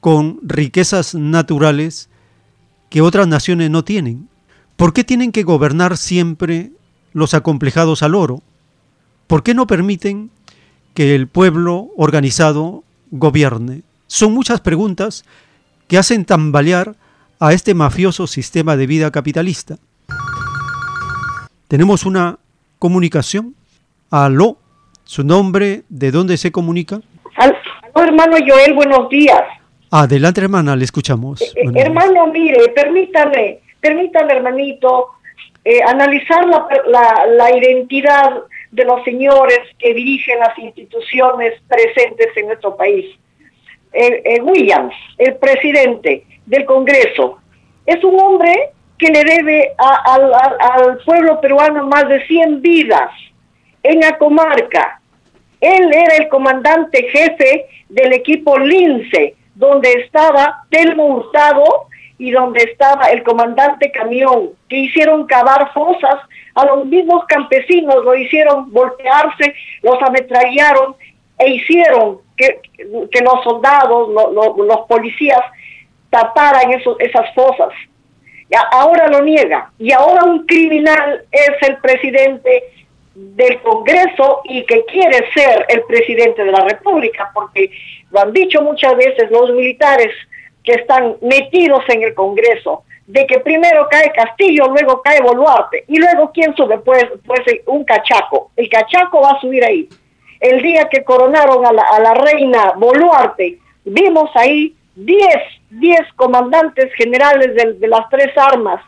con 0.00 0.38
riquezas 0.42 1.14
naturales 1.14 2.08
que 2.90 3.00
otras 3.00 3.28
naciones 3.28 3.70
no 3.70 3.84
tienen? 3.84 4.28
¿Por 4.76 4.92
qué 4.92 5.04
tienen 5.04 5.32
que 5.32 5.42
gobernar 5.42 5.96
siempre 5.96 6.72
los 7.12 7.32
acomplejados 7.32 8.02
al 8.02 8.14
oro? 8.14 8.42
¿Por 9.26 9.42
qué 9.42 9.54
no 9.54 9.66
permiten 9.66 10.30
que 10.96 11.14
el 11.14 11.28
pueblo 11.28 11.90
organizado 11.96 12.82
gobierne? 13.10 13.82
Son 14.08 14.32
muchas 14.32 14.60
preguntas 14.62 15.24
que 15.88 15.98
hacen 15.98 16.24
tambalear 16.24 16.94
a 17.38 17.52
este 17.52 17.74
mafioso 17.74 18.26
sistema 18.26 18.76
de 18.76 18.86
vida 18.86 19.10
capitalista. 19.10 19.76
Tenemos 21.68 22.06
una 22.06 22.38
comunicación. 22.78 23.54
Aló, 24.10 24.56
su 25.04 25.22
nombre, 25.24 25.82
¿de 25.88 26.10
dónde 26.10 26.36
se 26.38 26.50
comunica? 26.50 27.00
Al- 27.36 27.56
aló, 27.94 28.06
hermano 28.06 28.36
Joel, 28.46 28.72
buenos 28.74 29.08
días. 29.10 29.42
Adelante, 29.90 30.40
hermana, 30.40 30.76
le 30.76 30.84
escuchamos. 30.84 31.42
Eh, 31.42 31.52
días. 31.70 31.74
hermano, 31.86 32.28
mire, 32.28 32.68
permítame, 32.74 33.58
permítame, 33.80 34.32
hermanito, 34.32 35.08
eh, 35.64 35.80
analizar 35.86 36.46
la, 36.46 36.66
la- 36.88 37.26
la 37.36 37.56
identidad 37.58 38.30
de 38.70 38.84
los 38.84 39.02
señores 39.04 39.60
que 39.78 39.94
dirigen 39.94 40.38
las 40.38 40.58
instituciones 40.58 41.54
presentes 41.68 42.28
en 42.36 42.46
nuestro 42.46 42.76
país. 42.76 43.06
Williams, 44.42 44.94
el 45.16 45.36
presidente 45.36 46.24
del 46.44 46.64
Congreso, 46.66 47.38
es 47.86 48.02
un 48.04 48.20
hombre 48.20 48.70
que 48.98 49.08
le 49.08 49.24
debe 49.24 49.72
al 49.78 50.98
pueblo 51.04 51.40
peruano 51.40 51.86
más 51.86 52.08
de 52.08 52.26
100 52.26 52.60
vidas 52.60 53.10
en 53.82 54.00
la 54.00 54.18
comarca. 54.18 55.00
Él 55.60 55.90
era 55.92 56.16
el 56.16 56.28
comandante 56.28 57.08
jefe 57.08 57.66
del 57.88 58.12
equipo 58.12 58.58
Lince, 58.58 59.34
donde 59.54 59.90
estaba 59.92 60.64
Telmo 60.68 61.06
Hurtado 61.06 61.86
y 62.18 62.30
donde 62.30 62.62
estaba 62.62 63.06
el 63.06 63.22
comandante 63.22 63.90
Camión, 63.90 64.50
que 64.68 64.76
hicieron 64.76 65.26
cavar 65.26 65.72
fosas 65.72 66.16
a 66.56 66.64
los 66.66 66.84
mismos 66.86 67.24
campesinos, 67.26 68.04
lo 68.04 68.14
hicieron 68.16 68.72
voltearse, 68.72 69.54
los 69.82 70.00
ametrallaron 70.02 70.96
e 71.38 71.50
hicieron 71.50 72.18
que, 72.36 72.60
los 73.22 73.42
soldados, 73.44 74.08
lo- 74.08 74.32
lo- 74.32 74.64
los 74.64 74.80
policías 74.88 75.40
taparan 76.10 76.72
esas 76.72 77.34
fosas. 77.34 77.68
Ahora 78.72 79.08
lo 79.08 79.22
niega. 79.22 79.70
Y 79.78 79.92
ahora 79.92 80.24
un 80.24 80.46
criminal 80.46 81.24
es 81.32 81.68
el 81.68 81.76
presidente 81.78 82.64
del 83.14 83.60
Congreso 83.62 84.42
y 84.44 84.64
que 84.66 84.84
quiere 84.84 85.18
ser 85.34 85.66
el 85.68 85.82
presidente 85.82 86.44
de 86.44 86.52
la 86.52 86.64
República, 86.64 87.30
porque 87.34 87.70
lo 88.10 88.20
han 88.20 88.32
dicho 88.32 88.60
muchas 88.62 88.96
veces 88.96 89.30
los 89.30 89.50
militares 89.50 90.12
que 90.66 90.72
están 90.72 91.16
metidos 91.22 91.84
en 91.88 92.02
el 92.02 92.12
Congreso, 92.12 92.82
de 93.06 93.24
que 93.24 93.38
primero 93.38 93.86
cae 93.88 94.10
Castillo, 94.10 94.66
luego 94.66 95.00
cae 95.00 95.22
Boluarte, 95.22 95.84
y 95.86 95.96
luego 95.96 96.32
quién 96.34 96.54
sube, 96.56 96.78
pues, 96.78 97.06
pues 97.24 97.40
un 97.66 97.84
cachaco. 97.84 98.50
El 98.56 98.68
cachaco 98.68 99.20
va 99.20 99.30
a 99.30 99.40
subir 99.40 99.64
ahí. 99.64 99.88
El 100.40 100.60
día 100.60 100.88
que 100.90 101.04
coronaron 101.04 101.64
a 101.64 101.72
la, 101.72 101.82
a 101.82 102.00
la 102.00 102.14
reina 102.14 102.72
Boluarte, 102.76 103.58
vimos 103.84 104.28
ahí 104.34 104.74
10, 104.96 105.28
10 105.70 106.00
comandantes 106.16 106.92
generales 106.94 107.54
de, 107.54 107.74
de 107.74 107.88
las 107.88 108.08
tres 108.10 108.36
armas 108.36 108.82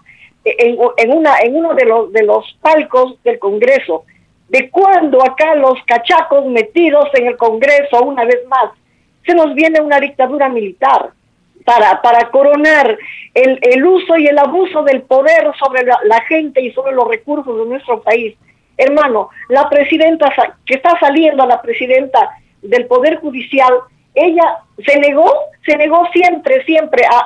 en, 0.45 0.79
en 0.97 1.13
una, 1.13 1.39
en 1.39 1.55
uno 1.55 1.75
de 1.75 1.85
los, 1.85 2.13
de 2.13 2.25
los 2.25 2.45
palcos 2.61 3.23
del 3.23 3.39
Congreso. 3.39 4.05
¿De 4.49 4.69
cuándo 4.71 5.23
acá 5.23 5.55
los 5.55 5.79
cachacos 5.87 6.45
metidos 6.47 7.09
en 7.15 7.29
el 7.29 7.37
Congreso 7.37 8.03
una 8.03 8.25
vez 8.25 8.45
más? 8.49 8.73
Se 9.25 9.35
nos 9.35 9.55
viene 9.55 9.81
una 9.81 10.01
dictadura 10.01 10.49
militar 10.49 11.13
para, 11.69 12.01
para 12.01 12.31
coronar 12.31 12.97
el, 13.35 13.59
el 13.61 13.85
uso 13.85 14.17
y 14.17 14.27
el 14.27 14.39
abuso 14.39 14.83
del 14.85 15.03
poder 15.03 15.53
sobre 15.59 15.83
la, 15.85 16.21
gente 16.23 16.63
y 16.63 16.73
sobre 16.73 16.93
los 16.95 17.07
recursos 17.07 17.59
de 17.59 17.67
nuestro 17.67 18.01
país. 18.01 18.35
Hermano, 18.79 19.29
la 19.51 19.69
presidenta 19.69 20.33
que 20.65 20.77
está 20.77 20.99
saliendo, 20.99 21.45
la 21.45 21.61
presidenta 21.61 22.31
del 22.63 22.87
Poder 22.87 23.17
Judicial, 23.21 23.75
ella 24.15 24.61
se 24.87 24.99
negó, 24.99 25.31
se 25.67 25.77
negó 25.77 26.07
siempre, 26.11 26.65
siempre 26.65 27.03
a, 27.05 27.19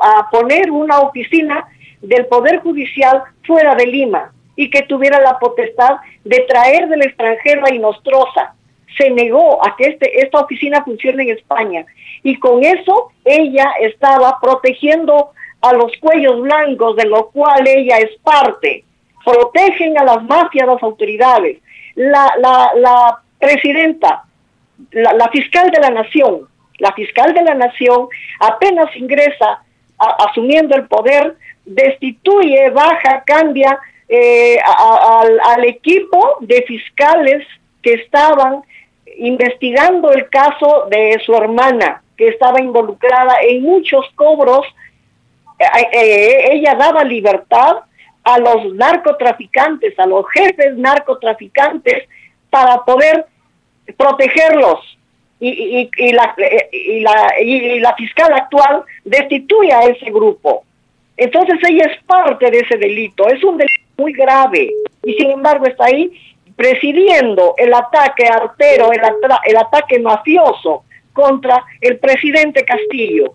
a- 0.00 0.30
poner 0.30 0.70
una 0.70 1.00
oficina 1.00 1.66
del 2.00 2.26
Poder 2.26 2.60
Judicial 2.60 3.24
fuera 3.44 3.74
de 3.74 3.86
Lima 3.86 4.30
y 4.54 4.70
que 4.70 4.82
tuviera 4.82 5.18
la 5.20 5.40
potestad 5.40 5.96
de 6.24 6.38
traer 6.48 6.88
del 6.88 7.02
extranjero 7.02 7.66
a 7.66 7.74
Inostroza. 7.74 8.54
Se 8.96 9.10
negó 9.10 9.64
a 9.64 9.76
que 9.76 9.84
este, 9.88 10.20
esta 10.20 10.40
oficina 10.40 10.82
funcione 10.84 11.22
en 11.24 11.30
España 11.36 11.84
y 12.22 12.36
con 12.38 12.64
eso 12.64 13.12
ella 13.24 13.72
estaba 13.80 14.38
protegiendo 14.40 15.30
a 15.60 15.72
los 15.72 15.92
cuellos 16.00 16.40
blancos, 16.40 16.96
de 16.96 17.06
lo 17.06 17.30
cual 17.30 17.66
ella 17.66 17.98
es 17.98 18.16
parte. 18.22 18.84
Protegen 19.24 19.98
a 19.98 20.04
las 20.04 20.22
mafias, 20.24 20.66
las 20.66 20.82
autoridades. 20.82 21.58
La, 21.94 22.32
la, 22.38 22.70
la 22.76 23.18
presidenta 23.38 24.24
la, 24.92 25.28
fiscal 25.30 25.70
de 25.70 25.80
la 25.80 25.90
nación, 25.90 26.48
la 26.78 26.92
fiscal 26.92 27.34
de 27.34 27.42
la 27.42 27.54
nación 27.54 28.08
apenas 28.40 28.94
ingresa 28.96 29.62
asumiendo 29.98 30.76
el 30.76 30.86
poder, 30.86 31.34
destituye, 31.64 32.70
baja, 32.70 33.22
cambia 33.26 33.78
eh, 34.08 34.56
a- 34.64 35.24
al 35.52 35.64
equipo 35.64 36.36
de 36.40 36.62
fiscales 36.62 37.44
que 37.82 37.94
estaban 37.94 38.62
investigando 39.18 40.10
el 40.12 40.28
caso 40.28 40.86
de 40.90 41.20
su 41.24 41.34
hermana, 41.34 42.02
que 42.16 42.28
estaba 42.28 42.60
involucrada 42.60 43.36
en 43.42 43.62
muchos 43.62 44.06
cobros. 44.14 44.66
Eh, 45.58 45.88
eh, 45.92 46.48
ella 46.52 46.74
daba 46.74 47.04
libertad 47.04 47.76
a 48.24 48.38
los 48.38 48.74
narcotraficantes, 48.74 49.98
a 49.98 50.06
los 50.06 50.24
jefes 50.30 50.76
narcotraficantes, 50.76 52.08
para 52.50 52.84
poder 52.84 53.26
protegerlos. 53.96 54.80
y, 55.40 55.88
y, 55.96 56.12
la, 56.12 56.34
y, 56.72 57.00
la, 57.00 57.40
y 57.40 57.78
la 57.78 57.94
fiscal 57.94 58.32
actual 58.32 58.82
destituye 59.04 59.72
a 59.72 59.82
ese 59.82 60.10
grupo. 60.10 60.64
Entonces 61.16 61.58
ella 61.68 61.84
es 61.90 62.02
parte 62.04 62.50
de 62.50 62.58
ese 62.58 62.76
delito, 62.76 63.28
es 63.28 63.42
un 63.42 63.56
delito 63.56 63.80
muy 63.96 64.12
grave 64.12 64.70
y 65.04 65.14
sin 65.14 65.30
embargo 65.32 65.66
está 65.66 65.86
ahí 65.86 66.10
presidiendo 66.58 67.54
el 67.56 67.72
ataque 67.72 68.26
artero, 68.26 68.90
el, 68.90 69.00
el 69.46 69.56
ataque 69.56 70.00
mafioso 70.00 70.82
contra 71.12 71.64
el 71.80 72.00
presidente 72.00 72.64
Castillo. 72.64 73.32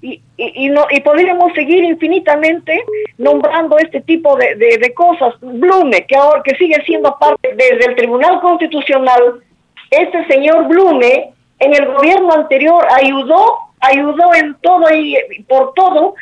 Y, 0.00 0.22
y, 0.36 0.68
no, 0.68 0.86
y 0.88 1.00
podríamos 1.00 1.52
seguir 1.52 1.82
infinitamente 1.82 2.80
nombrando 3.18 3.76
este 3.76 4.00
tipo 4.02 4.36
de, 4.36 4.54
de, 4.54 4.94
cosas. 4.94 5.34
Blume, 5.40 6.06
que 6.06 6.16
ahora 6.16 6.42
que 6.44 6.54
sigue 6.54 6.80
siendo 6.86 7.18
parte 7.18 7.54
desde 7.56 7.90
el 7.90 7.96
Tribunal 7.96 8.40
Constitucional, 8.40 9.42
este 9.90 10.24
señor 10.28 10.68
Blume 10.68 11.34
en 11.58 11.74
el 11.74 11.86
gobierno 11.86 12.32
anterior 12.32 12.86
ayudó, 13.02 13.58
ayudó 13.80 14.32
en 14.36 14.54
todo 14.62 14.94
y 14.94 15.16
por 15.48 15.74
todo, 15.74 16.14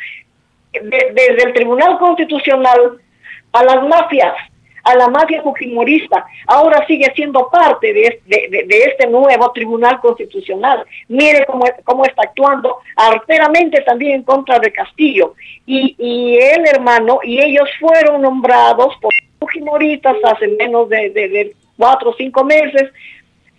desde 0.73 1.43
el 1.43 1.53
Tribunal 1.53 1.99
Constitucional 1.99 2.99
a 3.53 3.63
las 3.63 3.87
mafias, 3.87 4.33
a 4.89 4.95
la 4.95 5.07
mafia 5.07 5.41
fujimorista, 5.41 6.25
ahora 6.47 6.85
sigue 6.87 7.11
siendo 7.15 7.49
parte 7.49 7.93
de, 7.93 8.21
este 8.87 9.07
nuevo 9.07 9.51
Tribunal 9.51 9.99
Constitucional. 9.99 10.85
Mire 11.07 11.45
cómo, 11.45 11.65
cómo 11.83 12.05
está 12.05 12.23
actuando 12.23 12.77
arteramente 12.95 13.81
también 13.81 14.15
en 14.15 14.23
contra 14.23 14.59
de 14.59 14.71
Castillo. 14.71 15.35
Y, 15.65 15.95
y 15.97 16.37
él, 16.37 16.65
hermano, 16.65 17.19
y 17.23 17.39
ellos 17.39 17.69
fueron 17.79 18.21
nombrados 18.21 18.95
por 19.01 19.13
fujimoristas 19.39 20.17
hace 20.23 20.47
menos 20.47 20.89
de 20.89 21.55
cuatro 21.77 22.09
o 22.09 22.15
cinco 22.15 22.43
meses, 22.43 22.91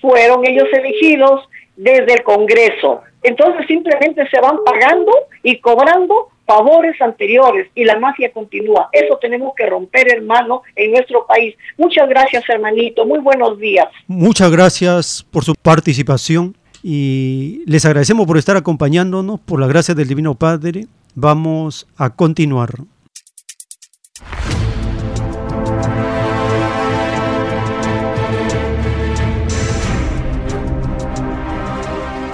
fueron 0.01 0.47
ellos 0.47 0.69
elegidos 0.73 1.49
desde 1.77 2.15
el 2.15 2.23
Congreso. 2.23 3.03
Entonces 3.23 3.67
simplemente 3.67 4.29
se 4.29 4.41
van 4.41 4.59
pagando 4.65 5.13
y 5.43 5.59
cobrando 5.61 6.29
favores 6.51 7.01
anteriores 7.01 7.69
y 7.77 7.85
la 7.85 7.97
mafia 8.01 8.33
continúa. 8.33 8.89
Eso 8.91 9.17
tenemos 9.21 9.53
que 9.57 9.67
romper, 9.67 10.13
hermano, 10.13 10.63
en 10.75 10.91
nuestro 10.91 11.25
país. 11.25 11.55
Muchas 11.79 12.09
gracias, 12.09 12.43
hermanito. 12.49 13.07
Muy 13.07 13.21
buenos 13.21 13.57
días. 13.61 13.87
Muchas 14.09 14.51
gracias 14.51 15.25
por 15.31 15.45
su 15.45 15.55
participación 15.55 16.57
y 16.83 17.63
les 17.67 17.85
agradecemos 17.85 18.27
por 18.27 18.37
estar 18.37 18.57
acompañándonos, 18.57 19.39
por 19.39 19.61
la 19.61 19.69
gracia 19.69 19.95
del 19.95 20.09
Divino 20.09 20.35
Padre. 20.35 20.87
Vamos 21.15 21.87
a 21.97 22.11
continuar. 22.17 22.71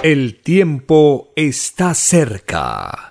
El 0.02 0.40
tiempo 0.40 1.32
está 1.36 1.92
cerca. 1.92 3.10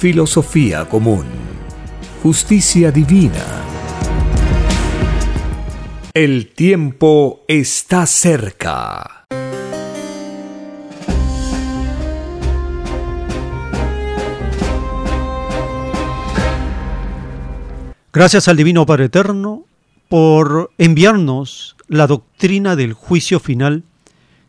filosofía 0.00 0.88
común 0.88 1.26
justicia 2.22 2.90
divina. 2.90 3.44
El 6.14 6.46
tiempo 6.54 7.44
está 7.46 8.06
cerca. 8.06 9.26
Gracias 18.10 18.48
al 18.48 18.56
Divino 18.56 18.86
Padre 18.86 19.04
Eterno 19.04 19.66
por 20.08 20.70
enviarnos 20.78 21.76
la 21.88 22.06
doctrina 22.06 22.74
del 22.74 22.94
juicio 22.94 23.38
final 23.38 23.84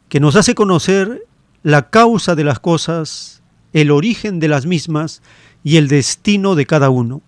que 0.07 0.21
nos 0.21 0.37
hace 0.37 0.55
conocer 0.55 1.25
la 1.61 1.89
causa 1.89 2.35
de 2.35 2.45
las 2.45 2.61
cosas, 2.61 3.40
el 3.73 3.91
origen 3.91 4.39
de 4.39 4.47
las 4.47 4.65
mismas 4.65 5.21
y 5.63 5.77
el 5.77 5.87
destino 5.87 6.55
de 6.55 6.65
cada 6.65 6.89
uno. 6.89 7.21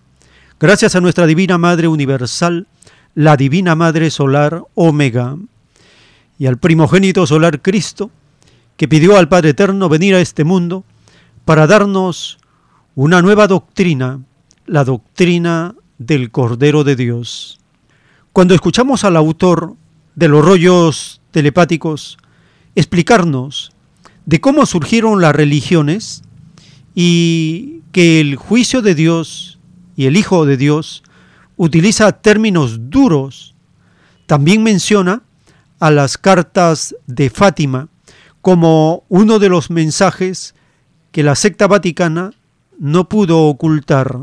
Gracias 0.60 0.96
a 0.96 1.02
nuestra 1.02 1.26
Divina 1.26 1.58
Madre 1.58 1.88
Universal, 1.88 2.68
la 3.16 3.38
Divina 3.38 3.76
Madre 3.76 4.10
Solar 4.10 4.64
Omega, 4.76 5.38
y 6.40 6.48
al 6.48 6.58
primogénito 6.58 7.28
solar 7.28 7.62
Cristo, 7.62 8.12
que 8.78 8.88
pidió 8.88 9.18
al 9.18 9.30
Padre 9.30 9.50
Eterno 9.50 9.88
venir 9.88 10.16
a 10.16 10.22
este 10.22 10.44
mundo 10.44 10.84
para 11.46 11.68
darnos 11.68 12.40
una 12.96 13.22
nueva 13.22 13.48
doctrina, 13.48 14.20
la 14.66 14.84
doctrina 14.84 15.76
del 15.98 16.32
Cordero 16.32 16.84
de 16.84 16.96
Dios. 16.96 17.60
Cuando 18.32 18.56
escuchamos 18.56 19.04
al 19.04 19.16
autor 19.16 19.76
de 20.16 20.28
los 20.28 20.44
rollos 20.44 21.22
telepáticos 21.32 22.18
explicarnos 22.76 23.72
de 24.26 24.42
cómo 24.42 24.66
surgieron 24.66 25.22
las 25.22 25.36
religiones 25.36 26.24
y 26.96 27.82
que 27.92 28.20
el 28.20 28.36
juicio 28.36 28.82
de 28.82 28.96
Dios 28.96 29.60
y 29.96 30.06
el 30.06 30.18
Hijo 30.18 30.46
de 30.46 30.58
Dios 30.58 31.04
utiliza 31.56 32.12
términos 32.12 32.90
duros, 32.90 33.56
también 34.26 34.64
menciona 34.64 35.24
a 35.80 35.92
las 35.92 36.18
cartas 36.18 36.96
de 37.08 37.30
Fátima 37.30 37.90
como 38.42 39.04
uno 39.10 39.40
de 39.40 39.50
los 39.50 39.70
mensajes 39.70 40.56
que 41.12 41.24
la 41.24 41.36
secta 41.36 41.68
vaticana 41.68 42.32
no 42.80 43.08
pudo 43.08 43.48
ocultar. 43.48 44.18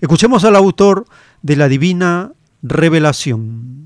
Escuchemos 0.00 0.44
al 0.44 0.56
autor 0.56 1.06
de 1.42 1.56
la 1.56 1.68
Divina 1.68 2.32
Revelación. 2.62 3.81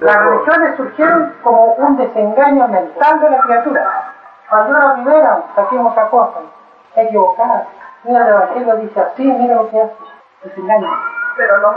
Las 0.00 0.16
religiones 0.16 0.76
surgieron 0.76 1.34
como 1.42 1.72
un 1.74 1.96
desengaño 1.96 2.68
mental 2.68 3.20
de 3.20 3.30
la 3.30 3.40
criatura. 3.40 4.12
Cuando 4.48 4.78
una 4.78 4.94
primera 4.94 5.42
saquemos 5.56 5.98
a 5.98 6.08
cosas, 6.08 6.42
equivocada. 6.94 7.66
Mira, 8.04 8.22
el 8.22 8.28
Evangelio 8.28 8.76
dice 8.76 9.00
así, 9.00 9.24
mira 9.24 9.56
lo 9.56 9.68
que 9.70 9.80
hace. 9.80 9.94
Desengaño. 10.44 10.88
Pero 11.36 11.56
los, 11.58 11.74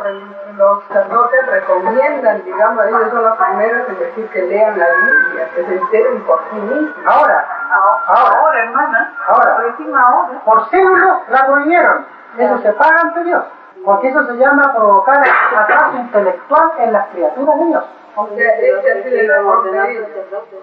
los 0.55 0.83
sacerdotes 0.85 1.45
recomiendan, 1.47 2.43
digamos, 2.43 2.85
ellos 2.85 3.09
son 3.11 3.23
los 3.23 3.37
primeros 3.37 3.89
en 3.89 3.99
decir 3.99 4.29
que 4.29 4.41
lean 4.43 4.77
la 4.77 4.85
Biblia, 4.85 5.49
que 5.55 5.65
se 5.65 5.75
enteren 5.75 6.21
por 6.23 6.39
sí 6.49 6.55
mismos. 6.57 6.95
Ahora, 7.05 7.45
ahora, 7.71 8.39
ahora, 8.39 8.63
hermana, 8.63 9.13
ahora, 9.27 9.57
ahora. 9.57 10.41
por 10.45 10.69
siglos 10.69 11.17
la 11.29 11.45
prohibieron. 11.45 12.05
Eso 12.37 12.57
se 12.59 12.73
paga 12.73 13.01
ante 13.01 13.23
Dios. 13.23 13.43
Porque 13.83 14.09
eso 14.09 14.25
se 14.25 14.33
llama 14.33 14.73
provocar 14.73 15.23
atraso 15.57 15.97
intelectual 15.97 16.71
en 16.79 16.93
las 16.93 17.07
criaturas 17.09 17.59
de 17.59 17.65
Dios. 17.65 17.83
O 18.15 18.27
sea, 18.35 18.53
este 18.55 18.91
ha 18.91 19.03
sido 19.03 19.19
el 19.19 19.31
amor 19.33 19.63
de 19.71 19.91
ellos. 19.91 20.07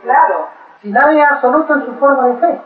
Claro. 0.02 0.48
Si 0.82 0.90
nadie 0.92 1.22
es 1.22 1.30
absoluto 1.30 1.74
en 1.74 1.86
su 1.86 1.92
forma 1.94 2.26
de 2.28 2.34
fe, 2.36 2.60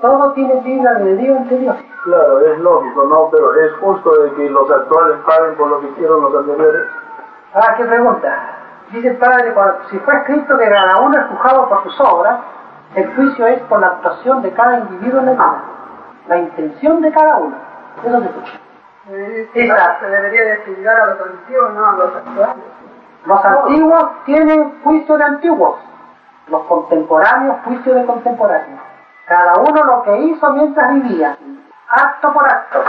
todo 0.00 0.32
tiene 0.32 0.62
libre 0.62 0.88
albedrío 0.88 1.36
ante 1.36 1.56
Dios. 1.58 1.76
Claro, 2.04 2.40
es 2.40 2.58
lógico, 2.58 3.04
¿no? 3.04 3.28
Pero 3.30 3.54
es 3.60 3.72
justo 3.74 4.10
de 4.22 4.32
que 4.34 4.48
los 4.50 4.70
actuales 4.70 5.18
paguen 5.26 5.54
por 5.56 5.68
lo 5.68 5.80
que 5.80 5.88
hicieron 5.88 6.22
los 6.22 6.34
anteriores. 6.34 6.86
Ah, 7.54 7.74
qué 7.76 7.84
pregunta. 7.84 8.38
Dice 8.90 9.08
el 9.08 9.16
padre, 9.18 9.52
cuando- 9.52 9.84
si 9.90 9.98
fue 10.00 10.14
escrito 10.14 10.56
que 10.56 10.68
cada 10.68 10.98
uno 11.00 11.18
es 11.18 11.26
juzgado 11.26 11.68
por 11.68 11.82
sus 11.84 12.00
obras, 12.00 12.40
el 12.94 13.14
juicio 13.14 13.46
es 13.46 13.60
por 13.62 13.80
la 13.80 13.88
actuación 13.88 14.42
de 14.42 14.52
cada 14.52 14.78
individuo 14.78 15.20
en 15.20 15.26
la 15.26 15.32
vida. 15.32 15.62
La 16.28 16.36
intención 16.38 17.00
de 17.02 17.12
cada 17.12 17.36
uno. 17.36 17.56
Eso 18.04 18.20
se 18.20 18.26
escucha. 18.26 18.60
Esa. 19.54 20.00
Se 20.00 20.06
debería 20.06 20.44
de 20.44 20.56
juzgar 20.64 21.00
a 21.00 21.06
los 21.06 21.20
antiguos, 21.20 21.72
no 21.74 21.86
a 21.86 21.92
los 21.92 22.16
actuales. 22.16 22.56
Los 23.24 23.44
antiguos 23.44 24.24
tienen 24.24 24.80
juicio 24.82 25.16
de 25.18 25.24
antiguos, 25.24 25.78
los 26.48 26.62
contemporáneos 26.64 27.56
juicio 27.64 27.94
de 27.94 28.06
contemporáneos. 28.06 28.80
Cada 29.26 29.54
uno 29.60 29.84
lo 29.84 30.02
que 30.02 30.18
hizo 30.18 30.50
mientras 30.50 30.94
vivía, 30.94 31.36
acto 31.88 32.32
por 32.32 32.48
acto, 32.48 32.82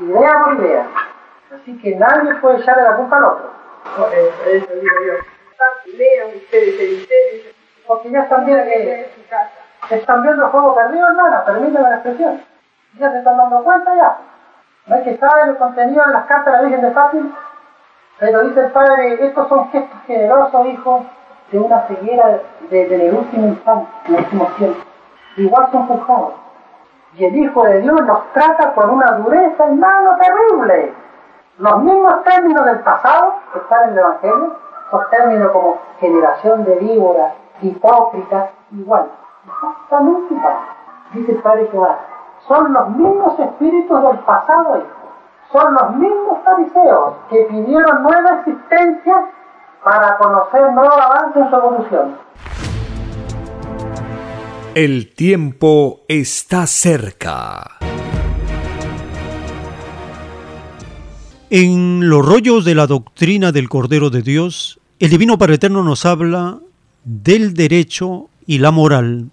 idea 0.00 0.44
por 0.44 0.54
idea. 0.54 0.86
Así 1.54 1.78
que 1.78 1.94
nadie 1.96 2.34
puede 2.36 2.58
echarle 2.58 2.82
la 2.82 2.96
culpa 2.96 3.16
al 3.16 3.24
otro. 3.24 3.50
Porque 7.86 8.10
ya 8.10 8.20
están 8.20 8.44
viendo 8.46 8.64
que 8.64 9.96
están 9.96 10.22
viendo 10.22 10.44
el 10.44 10.50
juego 10.50 10.74
perdido, 10.74 11.06
hermana, 11.06 11.44
permíteme 11.44 11.90
la 11.90 11.96
expresión. 11.96 12.42
Ya 12.98 13.10
se 13.10 13.18
están 13.18 13.36
dando 13.36 13.62
cuenta 13.62 13.94
ya. 13.94 14.16
¿No 14.86 14.96
es 14.96 15.02
que 15.02 15.18
saben 15.18 15.50
el 15.50 15.56
contenido 15.56 16.02
de 16.06 16.12
las 16.12 16.26
cartas 16.26 16.46
de 16.46 16.52
la 16.52 16.62
Virgen 16.62 16.82
de 16.82 16.90
Fátima? 16.92 17.38
Pero 18.20 18.42
dice 18.44 18.60
el 18.60 18.72
padre, 18.72 19.24
estos 19.26 19.48
son 19.48 19.68
gestos 19.70 20.00
generosos, 20.06 20.66
hijos, 20.66 21.02
de 21.50 21.58
una 21.58 21.80
ceguera 21.86 22.40
de- 22.70 22.88
del 22.88 23.14
último 23.14 23.48
instante, 23.48 23.86
en 24.06 24.14
el 24.14 24.20
último 24.24 24.46
tiempo. 24.56 24.80
Igual 25.36 25.70
son 25.72 25.86
juzgados. 25.86 26.34
Y 27.16 27.24
el 27.24 27.36
Hijo 27.36 27.62
de 27.64 27.80
Dios 27.80 28.00
los 28.00 28.32
trata 28.32 28.72
con 28.74 28.90
una 28.90 29.12
dureza, 29.12 29.64
hermano, 29.66 30.16
terrible. 30.18 30.94
Los 31.58 31.78
mismos 31.82 32.24
términos 32.24 32.64
del 32.64 32.80
pasado 32.80 33.34
que 33.52 33.58
están 33.60 33.84
en 33.84 33.90
el 33.90 33.98
Evangelio, 33.98 34.56
esos 34.88 35.10
términos 35.10 35.52
como 35.52 35.78
generación 36.00 36.64
de 36.64 36.74
víboras, 36.76 37.32
hipócritas, 37.62 38.50
igual. 38.72 39.06
Exactamente 39.46 40.34
igual. 40.34 40.56
Dice 41.12 41.32
el 41.32 41.38
Padre 41.38 41.68
Jehová, 41.70 41.98
son 42.48 42.72
los 42.72 42.88
mismos 42.90 43.38
espíritus 43.38 44.02
del 44.02 44.18
pasado, 44.20 44.78
hijo. 44.78 45.03
Son 45.54 45.72
los 45.72 45.96
mismos 45.98 46.38
fariseos 46.44 47.14
que 47.30 47.36
pidieron 47.48 48.02
nueva 48.02 48.40
existencia 48.40 49.14
para 49.84 50.18
conocer 50.18 50.72
nuevo 50.72 50.92
avance 50.92 51.38
en 51.38 51.48
su 51.48 51.54
evolución. 51.54 52.16
El 54.74 55.14
tiempo 55.14 56.00
está 56.08 56.66
cerca. 56.66 57.78
En 61.50 62.08
los 62.08 62.26
rollos 62.26 62.64
de 62.64 62.74
la 62.74 62.88
doctrina 62.88 63.52
del 63.52 63.68
Cordero 63.68 64.10
de 64.10 64.22
Dios, 64.22 64.80
el 64.98 65.10
Divino 65.10 65.38
Padre 65.38 65.54
Eterno 65.54 65.84
nos 65.84 66.04
habla 66.04 66.58
del 67.04 67.54
derecho 67.54 68.26
y 68.44 68.58
la 68.58 68.72
moral. 68.72 69.30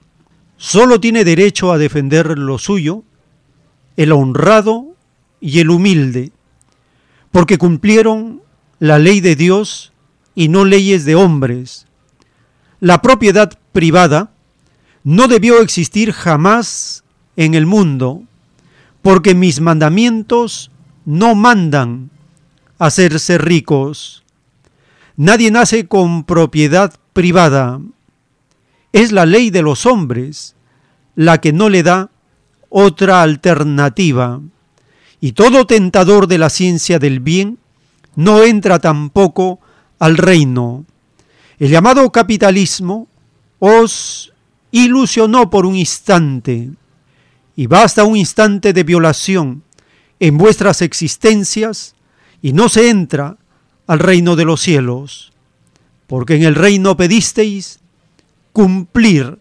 Solo 0.58 1.00
tiene 1.00 1.24
derecho 1.24 1.72
a 1.72 1.80
defender 1.80 2.38
lo 2.38 2.60
suyo 2.60 3.02
el 3.98 4.12
honrado 4.12 4.91
y 5.42 5.60
el 5.60 5.72
humilde, 5.72 6.32
porque 7.32 7.58
cumplieron 7.58 8.42
la 8.80 9.00
ley 9.00 9.20
de 9.20 9.36
Dios 9.36 9.92
y 10.36 10.48
no 10.48 10.64
leyes 10.64 11.04
de 11.04 11.16
hombres. 11.16 11.88
La 12.80 13.02
propiedad 13.02 13.60
privada 13.74 14.32
no 15.04 15.28
debió 15.28 15.62
existir 15.62 16.14
jamás 16.14 17.04
en 17.36 17.56
el 17.56 17.66
mundo, 17.66 18.24
porque 19.02 19.36
mis 19.36 19.60
mandamientos 19.60 20.72
no 21.06 21.36
mandan 21.36 22.12
hacerse 22.78 23.38
ricos. 23.38 24.24
Nadie 25.18 25.52
nace 25.52 25.88
con 25.88 26.24
propiedad 26.24 26.94
privada. 27.14 27.80
Es 28.94 29.12
la 29.12 29.26
ley 29.26 29.50
de 29.50 29.62
los 29.62 29.86
hombres 29.86 30.56
la 31.16 31.40
que 31.40 31.54
no 31.54 31.70
le 31.70 31.84
da 31.84 32.10
otra 32.70 33.22
alternativa. 33.22 34.42
Y 35.22 35.34
todo 35.34 35.66
tentador 35.66 36.28
de 36.28 36.40
la 36.40 36.50
ciencia 36.50 37.00
del 37.00 37.20
bien 37.20 37.60
no 38.16 38.44
entra 38.44 38.80
tampoco 38.80 39.60
al 40.00 40.18
reino. 40.18 40.84
El 41.60 41.70
llamado 41.70 42.12
capitalismo 42.12 43.08
os 43.60 44.34
ilusionó 44.72 45.50
por 45.50 45.66
un 45.68 45.76
instante, 45.76 46.72
y 47.56 47.68
basta 47.68 48.04
un 48.04 48.18
instante 48.18 48.74
de 48.74 48.84
violación 48.84 49.64
en 50.20 50.38
vuestras 50.38 50.82
existencias 50.82 51.94
y 52.42 52.54
no 52.54 52.70
se 52.70 52.90
entra 52.90 53.38
al 53.86 54.00
reino 54.00 54.36
de 54.36 54.46
los 54.46 54.62
cielos, 54.62 55.32
porque 56.08 56.36
en 56.36 56.44
el 56.44 56.56
reino 56.56 56.98
pedisteis 56.98 57.80
cumplir 58.54 59.38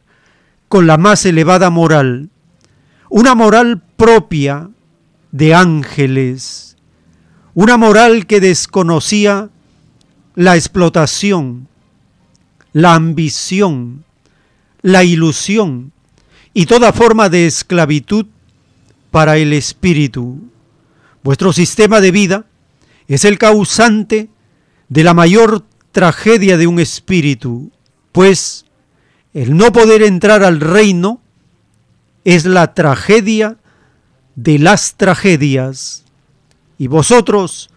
con 0.69 0.87
la 0.87 0.99
más 0.99 1.25
elevada 1.25 1.71
moral, 1.71 2.29
una 3.09 3.35
moral 3.35 3.83
propia 3.97 4.69
de 5.33 5.55
ángeles, 5.55 6.77
una 7.55 7.77
moral 7.77 8.27
que 8.27 8.41
desconocía 8.41 9.51
la 10.35 10.57
explotación, 10.57 11.69
la 12.73 12.95
ambición, 12.95 14.05
la 14.83 15.05
ilusión 15.05 15.93
y 16.55 16.67
toda 16.67 16.93
forma 16.93 17.29
de 17.29 17.47
esclavitud 17.47 18.27
para 19.11 19.37
el 19.37 19.53
espíritu. 19.53 20.39
Vuestro 21.23 21.53
sistema 21.53 22.01
de 22.01 22.11
vida 22.11 22.47
es 23.09 23.25
el 23.25 23.39
causante 23.39 24.31
de 24.89 25.05
la 25.05 25.15
mayor 25.15 25.65
tragedia 25.93 26.57
de 26.57 26.67
un 26.67 26.81
espíritu, 26.81 27.71
pues 28.13 28.65
el 29.35 29.57
no 29.57 29.73
poder 29.73 30.03
entrar 30.03 30.43
al 30.43 30.61
reino 30.61 31.21
es 32.25 32.45
la 32.45 32.75
tragedia 32.75 33.59
de 34.37 34.59
las 34.59 34.95
tragedias. 34.95 36.05
Y 36.79 36.87
vosotros, 36.87 37.71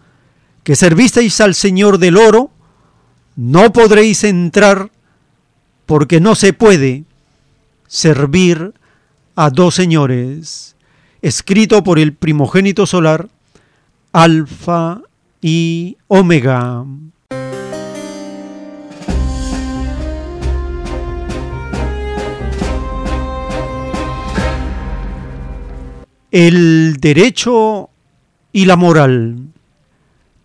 que 0.62 0.76
servisteis 0.76 1.40
al 1.40 1.54
Señor 1.54 1.98
del 1.98 2.16
oro, 2.16 2.50
no 3.36 3.72
podréis 3.72 4.24
entrar 4.24 4.90
porque 5.86 6.20
no 6.20 6.34
se 6.34 6.52
puede, 6.52 7.04
servir 7.86 8.72
a 9.36 9.50
dos 9.50 9.74
señores, 9.74 10.76
escrito 11.22 11.84
por 11.84 11.98
el 11.98 12.14
primogénito 12.14 12.86
solar, 12.86 13.28
Alfa 14.12 15.02
y 15.40 15.96
Omega. 16.06 16.84
El 26.34 26.96
derecho 26.96 27.90
y 28.50 28.64
la 28.64 28.74
moral. 28.74 29.52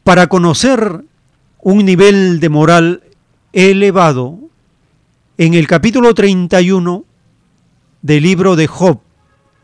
Para 0.03 0.27
conocer 0.27 1.03
un 1.63 1.83
nivel 1.83 2.39
de 2.39 2.47
moral 2.47 3.01
elevado, 3.53 4.37
en 5.39 5.55
el 5.55 5.65
capítulo 5.65 6.13
31 6.13 7.05
del 8.03 8.21
libro 8.21 8.55
de 8.55 8.67
Job 8.67 8.99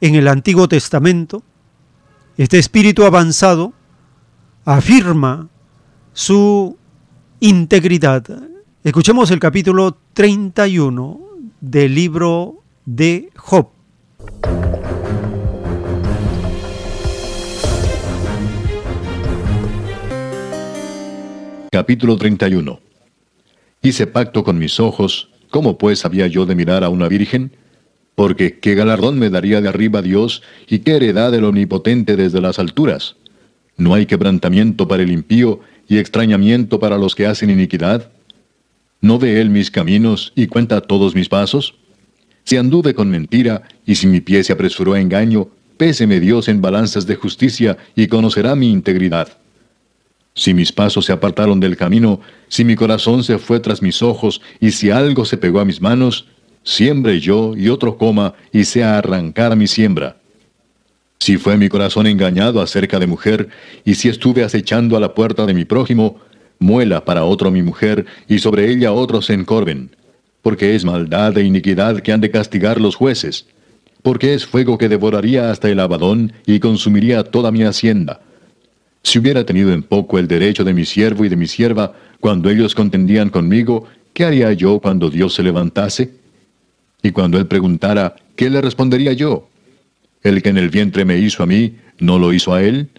en 0.02 0.15
el 0.15 0.27
Antiguo 0.27 0.68
Testamento, 0.68 1.43
este 2.38 2.57
espíritu 2.57 3.03
avanzado 3.06 3.73
afirma 4.65 5.47
su 6.11 6.76
integridad. 7.39 8.23
Escuchemos 8.84 9.30
el 9.30 9.38
capítulo 9.38 9.95
31 10.15 11.19
del 11.61 11.93
libro 11.93 12.64
de 12.84 13.30
Job. 13.35 13.68
Capítulo 21.76 22.15
31 22.15 22.80
Hice 23.81 24.07
pacto 24.07 24.45
con 24.45 24.57
mis 24.57 24.80
ojos, 24.80 25.27
¿cómo 25.49 25.77
pues 25.77 26.06
había 26.06 26.26
yo 26.26 26.45
de 26.45 26.56
mirar 26.56 26.85
a 26.85 26.89
una 26.89 27.10
virgen? 27.10 27.52
Porque 28.15 28.60
qué 28.60 28.76
galardón 28.76 29.19
me 29.19 29.30
daría 29.30 29.60
de 29.60 29.68
arriba 29.68 30.02
Dios 30.02 30.41
y 30.69 30.80
qué 30.80 30.95
heredad 30.95 31.34
del 31.34 31.43
omnipotente 31.43 32.15
desde 32.15 32.39
las 32.39 32.60
alturas. 32.60 33.18
¿No 33.76 33.93
hay 33.93 34.06
quebrantamiento 34.06 34.88
para 34.88 35.03
el 35.03 35.11
impío 35.11 35.60
y 35.89 35.97
extrañamiento 35.97 36.80
para 36.80 36.97
los 36.97 37.14
que 37.14 37.27
hacen 37.27 37.49
iniquidad? 37.49 38.10
¿No 39.02 39.19
ve 39.19 39.41
él 39.41 39.49
mis 39.49 39.69
caminos 39.69 40.31
y 40.34 40.47
cuenta 40.47 40.80
todos 40.80 41.14
mis 41.14 41.27
pasos? 41.27 41.76
Si 42.45 42.56
anduve 42.56 42.93
con 42.93 43.10
mentira 43.10 43.64
y 43.85 43.95
si 43.95 44.07
mi 44.07 44.22
pie 44.22 44.45
se 44.45 44.53
apresuró 44.53 44.93
a 44.93 45.02
engaño, 45.02 45.49
péseme 45.76 46.22
Dios 46.22 46.47
en 46.47 46.61
balanzas 46.61 47.06
de 47.06 47.15
justicia 47.15 47.77
y 47.97 48.07
conocerá 48.07 48.56
mi 48.56 48.72
integridad. 48.72 49.39
Si 50.38 50.53
mis 50.53 50.74
pasos 50.74 51.06
se 51.06 51.14
apartaron 51.14 51.62
del 51.62 51.78
camino, 51.78 52.20
si 52.49 52.66
mi 52.66 52.76
corazón 52.76 53.24
se 53.24 53.38
fue 53.38 53.62
tras 53.62 53.82
mis 53.82 54.02
ojos, 54.02 54.41
y 54.60 54.72
si 54.72 54.91
algo 54.91 55.24
se 55.24 55.38
pegó 55.38 55.62
a 55.62 55.66
mis 55.66 55.82
manos, 55.82 56.28
siembre 56.64 57.22
yo 57.22 57.53
y 57.56 57.70
otro 57.70 57.98
coma, 57.98 58.34
y 58.52 58.66
sea 58.66 58.98
arrancar 58.98 59.56
mi 59.56 59.66
siembra. 59.66 60.18
Si 61.20 61.38
fue 61.38 61.56
mi 61.57 61.70
corazón 61.70 62.06
engañado 62.06 62.62
acerca 62.62 62.99
de 62.99 63.07
mujer, 63.07 63.48
y 63.86 63.95
si 63.95 64.10
estuve 64.10 64.44
acechando 64.44 64.98
a 64.98 64.99
la 64.99 65.14
puerta 65.14 65.45
de 65.45 65.53
mi 65.53 65.64
prójimo, 65.64 66.20
muela 66.60 67.06
para 67.06 67.24
otro 67.24 67.49
mi 67.49 67.64
mujer, 67.64 68.06
y 68.28 68.40
sobre 68.40 68.70
ella 68.70 68.91
otros 68.91 69.28
se 69.28 69.34
encorven. 69.34 69.95
Porque 70.41 70.76
es 70.76 70.84
maldad 70.84 71.38
e 71.38 71.44
iniquidad 71.44 72.02
que 72.02 72.12
han 72.12 72.20
de 72.20 72.30
castigar 72.30 72.82
los 72.82 72.95
jueces. 72.95 73.48
Porque 74.02 74.34
es 74.34 74.45
fuego 74.45 74.78
que 74.78 74.90
devoraría 74.90 75.49
hasta 75.49 75.70
el 75.70 75.80
abadón, 75.80 76.34
y 76.45 76.60
consumiría 76.60 77.24
toda 77.24 77.52
mi 77.52 77.64
hacienda 77.64 78.20
si 79.06 79.19
hubiera 79.19 79.45
tenido 79.45 79.72
en 79.72 79.84
poco 79.84 80.18
el 80.18 80.27
derecho 80.27 80.64
de 80.64 80.73
mi 80.73 80.84
siervo 80.84 81.26
y 81.26 81.30
de 81.30 81.36
mi 81.36 81.45
sierva 81.45 81.94
cuando 82.19 82.49
ellos 82.49 82.73
contendían 82.73 83.30
conmigo, 83.30 83.86
¿qué 84.14 84.26
haría 84.26 84.52
yo 84.53 84.80
cuando 84.80 85.11
Dios 85.11 85.36
se 85.36 85.44
levantase? 85.44 86.11
Y 87.03 87.11
cuando 87.11 87.38
él 87.38 87.45
preguntara, 87.45 88.15
¿qué 88.36 88.49
le 88.49 88.61
respondería 88.61 89.14
yo? 89.14 89.48
El 90.23 90.41
que 90.41 90.49
en 90.49 90.57
el 90.57 90.72
vientre 90.72 91.06
me 91.06 91.19
hizo 91.19 91.44
a 91.44 91.45
mí, 91.45 91.76
¿no 91.99 92.18
lo 92.18 92.34
hizo 92.34 92.56
a 92.56 92.64
él? 92.64 92.90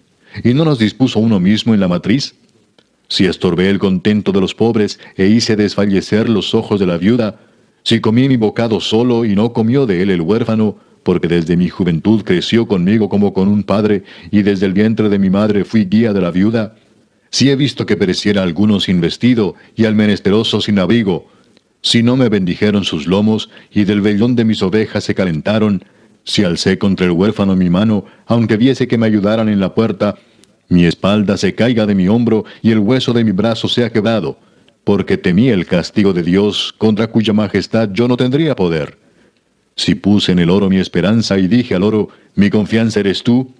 ¿Y 0.45 0.53
no 0.53 0.63
nos 0.63 0.79
dispuso 0.79 1.19
uno 1.19 1.41
mismo 1.41 1.73
en 1.73 1.81
la 1.81 1.89
matriz? 1.89 2.35
Si 3.09 3.25
estorbé 3.25 3.69
el 3.69 3.77
contento 3.77 4.31
de 4.31 4.39
los 4.39 4.55
pobres 4.55 5.01
e 5.17 5.27
hice 5.27 5.57
desfallecer 5.57 6.29
los 6.29 6.55
ojos 6.55 6.79
de 6.79 6.85
la 6.85 6.97
viuda, 6.97 7.37
si 7.83 7.99
comí 7.99 8.29
mi 8.29 8.37
bocado 8.37 8.79
solo 8.79 9.25
y 9.25 9.35
no 9.35 9.51
comió 9.51 9.85
de 9.85 10.03
él 10.03 10.11
el 10.11 10.21
huérfano, 10.21 10.77
porque 11.07 11.29
desde 11.29 11.55
mi 11.55 11.69
juventud 11.69 12.25
creció 12.25 12.67
conmigo 12.67 13.07
como 13.07 13.31
con 13.31 13.47
un 13.47 13.63
padre, 13.63 14.03
y 14.29 14.41
desde 14.41 14.65
el 14.65 14.73
vientre 14.73 15.07
de 15.07 15.17
mi 15.17 15.29
madre 15.29 15.63
fui 15.63 15.85
guía 15.85 16.11
de 16.11 16.19
la 16.19 16.31
viuda, 16.31 16.75
si 17.29 17.49
he 17.49 17.55
visto 17.55 17.85
que 17.85 17.95
pereciera 17.95 18.43
alguno 18.43 18.81
sin 18.81 18.99
vestido 18.99 19.55
y 19.77 19.85
al 19.85 19.95
menesteroso 19.95 20.59
sin 20.59 20.79
abrigo, 20.79 21.29
si 21.81 22.03
no 22.03 22.17
me 22.17 22.27
bendijeron 22.27 22.83
sus 22.83 23.07
lomos 23.07 23.49
y 23.71 23.85
del 23.85 24.01
vellón 24.01 24.35
de 24.35 24.43
mis 24.43 24.61
ovejas 24.61 25.05
se 25.05 25.15
calentaron, 25.15 25.85
si 26.25 26.43
alcé 26.43 26.77
contra 26.77 27.05
el 27.05 27.13
huérfano 27.13 27.55
mi 27.55 27.69
mano, 27.69 28.03
aunque 28.25 28.57
viese 28.57 28.89
que 28.89 28.97
me 28.97 29.05
ayudaran 29.05 29.47
en 29.47 29.61
la 29.61 29.73
puerta, 29.73 30.15
mi 30.67 30.83
espalda 30.83 31.37
se 31.37 31.55
caiga 31.55 31.85
de 31.85 31.95
mi 31.95 32.09
hombro 32.09 32.43
y 32.61 32.71
el 32.71 32.79
hueso 32.79 33.13
de 33.13 33.23
mi 33.23 33.31
brazo 33.31 33.69
sea 33.69 33.93
quebrado, 33.93 34.37
porque 34.83 35.15
temí 35.15 35.47
el 35.47 35.67
castigo 35.67 36.11
de 36.11 36.23
Dios, 36.23 36.75
contra 36.77 37.07
cuya 37.07 37.31
majestad 37.31 37.91
yo 37.93 38.09
no 38.09 38.17
tendría 38.17 38.57
poder. 38.57 39.06
Si 39.77 39.95
puse 39.95 40.31
en 40.31 40.39
el 40.39 40.49
oro 40.49 40.69
mi 40.69 40.79
esperanza 40.79 41.37
y 41.37 41.47
dije 41.47 41.75
al 41.75 41.83
oro, 41.83 42.09
mi 42.35 42.49
confianza 42.49 42.99
eres 42.99 43.23
tú, 43.23 43.53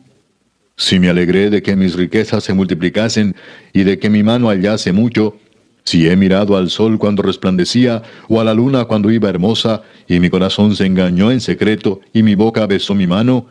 si 0.76 0.99
me 0.99 1.10
alegré 1.10 1.49
de 1.49 1.61
que 1.61 1.76
mis 1.76 1.95
riquezas 1.95 2.44
se 2.44 2.53
multiplicasen 2.53 3.35
y 3.73 3.84
de 3.84 3.98
que 3.98 4.10
mi 4.10 4.23
mano 4.23 4.49
hallase 4.49 4.91
mucho, 4.91 5.38
si 5.84 6.07
he 6.07 6.15
mirado 6.15 6.57
al 6.57 6.69
sol 6.69 6.99
cuando 6.99 7.23
resplandecía 7.23 8.03
o 8.27 8.41
a 8.41 8.44
la 8.44 8.53
luna 8.53 8.85
cuando 8.85 9.10
iba 9.10 9.30
hermosa, 9.30 9.84
y 10.07 10.19
mi 10.19 10.30
corazón 10.30 10.76
se 10.76 10.85
engañó 10.85 11.31
en 11.31 11.39
secreto 11.39 12.02
y 12.14 12.23
mi 12.23 12.35
boca 12.35 12.68
besó 12.68 12.94
mi 12.94 13.07
mano, 13.07 13.48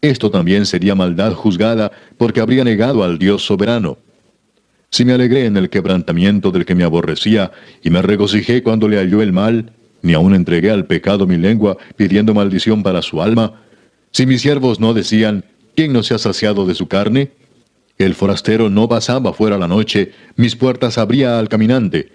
esto 0.00 0.30
también 0.30 0.66
sería 0.66 0.94
maldad 0.94 1.32
juzgada 1.32 1.92
porque 2.16 2.40
habría 2.40 2.64
negado 2.64 3.04
al 3.04 3.18
Dios 3.18 3.44
soberano. 3.44 3.98
Si 4.90 5.04
me 5.04 5.12
alegré 5.12 5.46
en 5.46 5.56
el 5.56 5.70
quebrantamiento 5.70 6.50
del 6.50 6.64
que 6.64 6.74
me 6.74 6.84
aborrecía 6.84 7.52
y 7.82 7.90
me 7.90 8.02
regocijé 8.02 8.62
cuando 8.62 8.88
le 8.88 8.98
halló 8.98 9.22
el 9.22 9.32
mal, 9.32 9.72
ni 10.04 10.12
aun 10.12 10.34
entregué 10.34 10.70
al 10.70 10.86
pecado 10.86 11.26
mi 11.26 11.36
lengua, 11.36 11.76
pidiendo 11.96 12.34
maldición 12.34 12.82
para 12.82 13.02
su 13.02 13.20
alma? 13.20 13.60
Si 14.12 14.26
mis 14.26 14.42
siervos 14.42 14.78
no 14.78 14.94
decían, 14.94 15.44
¿quién 15.74 15.92
no 15.92 16.02
se 16.02 16.14
ha 16.14 16.18
saciado 16.18 16.66
de 16.66 16.74
su 16.74 16.86
carne? 16.86 17.32
El 17.98 18.14
forastero 18.14 18.68
no 18.68 18.88
pasaba 18.88 19.32
fuera 19.32 19.56
la 19.56 19.66
noche, 19.66 20.12
mis 20.36 20.56
puertas 20.56 20.98
abría 20.98 21.38
al 21.38 21.48
caminante. 21.48 22.12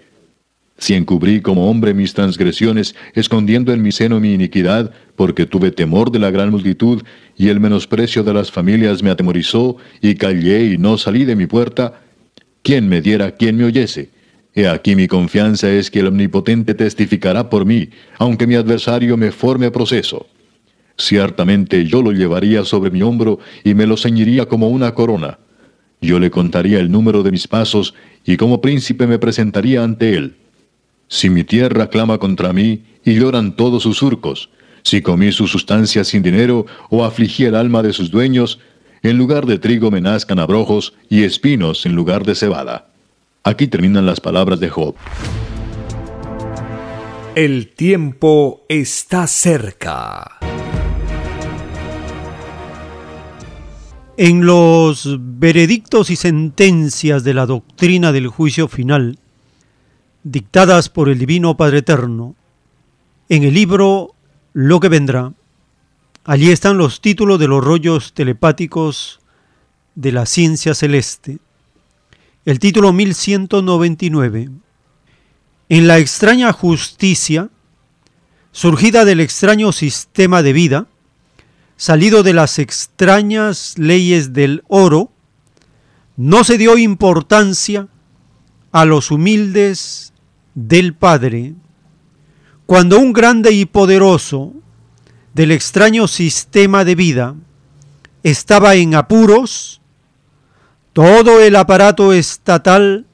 Si 0.78 0.94
encubrí 0.94 1.42
como 1.42 1.68
hombre 1.68 1.92
mis 1.92 2.14
transgresiones, 2.14 2.94
escondiendo 3.14 3.72
en 3.72 3.82
mi 3.82 3.92
seno 3.92 4.20
mi 4.20 4.32
iniquidad, 4.32 4.92
porque 5.16 5.44
tuve 5.44 5.72
temor 5.72 6.10
de 6.10 6.20
la 6.20 6.30
gran 6.30 6.50
multitud, 6.50 7.02
y 7.36 7.48
el 7.48 7.60
menosprecio 7.60 8.22
de 8.22 8.32
las 8.32 8.50
familias 8.50 9.02
me 9.02 9.10
atemorizó, 9.10 9.76
y 10.00 10.14
callé 10.14 10.64
y 10.72 10.78
no 10.78 10.96
salí 10.96 11.24
de 11.24 11.36
mi 11.36 11.46
puerta, 11.46 12.00
¿quién 12.62 12.88
me 12.88 13.02
diera, 13.02 13.32
quién 13.32 13.56
me 13.56 13.64
oyese? 13.64 14.08
He 14.54 14.66
aquí 14.66 14.96
mi 14.96 15.06
confianza 15.06 15.70
es 15.70 15.90
que 15.90 16.00
el 16.00 16.08
Omnipotente 16.08 16.74
testificará 16.74 17.48
por 17.48 17.64
mí, 17.64 17.90
aunque 18.18 18.46
mi 18.46 18.56
adversario 18.56 19.16
me 19.16 19.30
forme 19.30 19.70
proceso. 19.70 20.26
Ciertamente 20.96 21.86
yo 21.86 22.02
lo 22.02 22.12
llevaría 22.12 22.64
sobre 22.64 22.90
mi 22.90 23.02
hombro 23.02 23.38
y 23.64 23.74
me 23.74 23.86
lo 23.86 23.96
ceñiría 23.96 24.46
como 24.46 24.68
una 24.68 24.94
corona. 24.94 25.38
Yo 26.00 26.18
le 26.18 26.30
contaría 26.30 26.80
el 26.80 26.90
número 26.90 27.22
de 27.22 27.30
mis 27.30 27.46
pasos 27.46 27.94
y 28.24 28.36
como 28.36 28.60
príncipe 28.60 29.06
me 29.06 29.18
presentaría 29.18 29.84
ante 29.84 30.14
él. 30.14 30.36
Si 31.08 31.30
mi 31.30 31.44
tierra 31.44 31.88
clama 31.88 32.18
contra 32.18 32.52
mí 32.52 32.82
y 33.04 33.14
lloran 33.14 33.56
todos 33.56 33.82
sus 33.82 33.98
surcos, 33.98 34.50
si 34.82 35.02
comí 35.02 35.32
su 35.32 35.46
sustancia 35.46 36.04
sin 36.04 36.22
dinero 36.22 36.66
o 36.88 37.04
afligí 37.04 37.44
el 37.44 37.54
alma 37.54 37.82
de 37.82 37.92
sus 37.92 38.10
dueños, 38.10 38.58
en 39.02 39.16
lugar 39.16 39.46
de 39.46 39.58
trigo 39.58 39.90
me 39.90 40.00
nazcan 40.00 40.38
abrojos 40.38 40.94
y 41.08 41.22
espinos 41.22 41.86
en 41.86 41.94
lugar 41.94 42.24
de 42.24 42.34
cebada. 42.34 42.89
Aquí 43.42 43.68
terminan 43.68 44.04
las 44.04 44.20
palabras 44.20 44.60
de 44.60 44.68
Job. 44.68 44.94
El 47.34 47.68
tiempo 47.68 48.66
está 48.68 49.26
cerca. 49.26 50.38
En 54.18 54.44
los 54.44 55.16
veredictos 55.18 56.10
y 56.10 56.16
sentencias 56.16 57.24
de 57.24 57.32
la 57.32 57.46
doctrina 57.46 58.12
del 58.12 58.28
juicio 58.28 58.68
final, 58.68 59.18
dictadas 60.22 60.90
por 60.90 61.08
el 61.08 61.18
Divino 61.18 61.56
Padre 61.56 61.78
Eterno, 61.78 62.34
en 63.30 63.44
el 63.44 63.54
libro 63.54 64.14
Lo 64.52 64.80
que 64.80 64.90
vendrá, 64.90 65.32
allí 66.24 66.50
están 66.50 66.76
los 66.76 67.00
títulos 67.00 67.38
de 67.38 67.48
los 67.48 67.64
rollos 67.64 68.12
telepáticos 68.12 69.20
de 69.94 70.12
la 70.12 70.26
ciencia 70.26 70.74
celeste 70.74 71.38
el 72.44 72.58
título 72.58 72.92
1199. 72.92 74.48
En 75.68 75.86
la 75.86 75.98
extraña 75.98 76.52
justicia, 76.52 77.50
surgida 78.50 79.04
del 79.04 79.20
extraño 79.20 79.72
sistema 79.72 80.42
de 80.42 80.52
vida, 80.52 80.86
salido 81.76 82.22
de 82.22 82.32
las 82.32 82.58
extrañas 82.58 83.74
leyes 83.78 84.32
del 84.32 84.64
oro, 84.68 85.12
no 86.16 86.44
se 86.44 86.58
dio 86.58 86.76
importancia 86.78 87.88
a 88.72 88.84
los 88.84 89.10
humildes 89.10 90.12
del 90.54 90.94
Padre. 90.94 91.54
Cuando 92.66 92.98
un 92.98 93.12
grande 93.12 93.52
y 93.52 93.66
poderoso 93.66 94.54
del 95.34 95.52
extraño 95.52 96.08
sistema 96.08 96.84
de 96.84 96.94
vida 96.94 97.34
estaba 98.22 98.74
en 98.74 98.94
apuros, 98.94 99.79
todo 100.92 101.40
el 101.40 101.56
aparato 101.56 102.12
estatal 102.12 103.06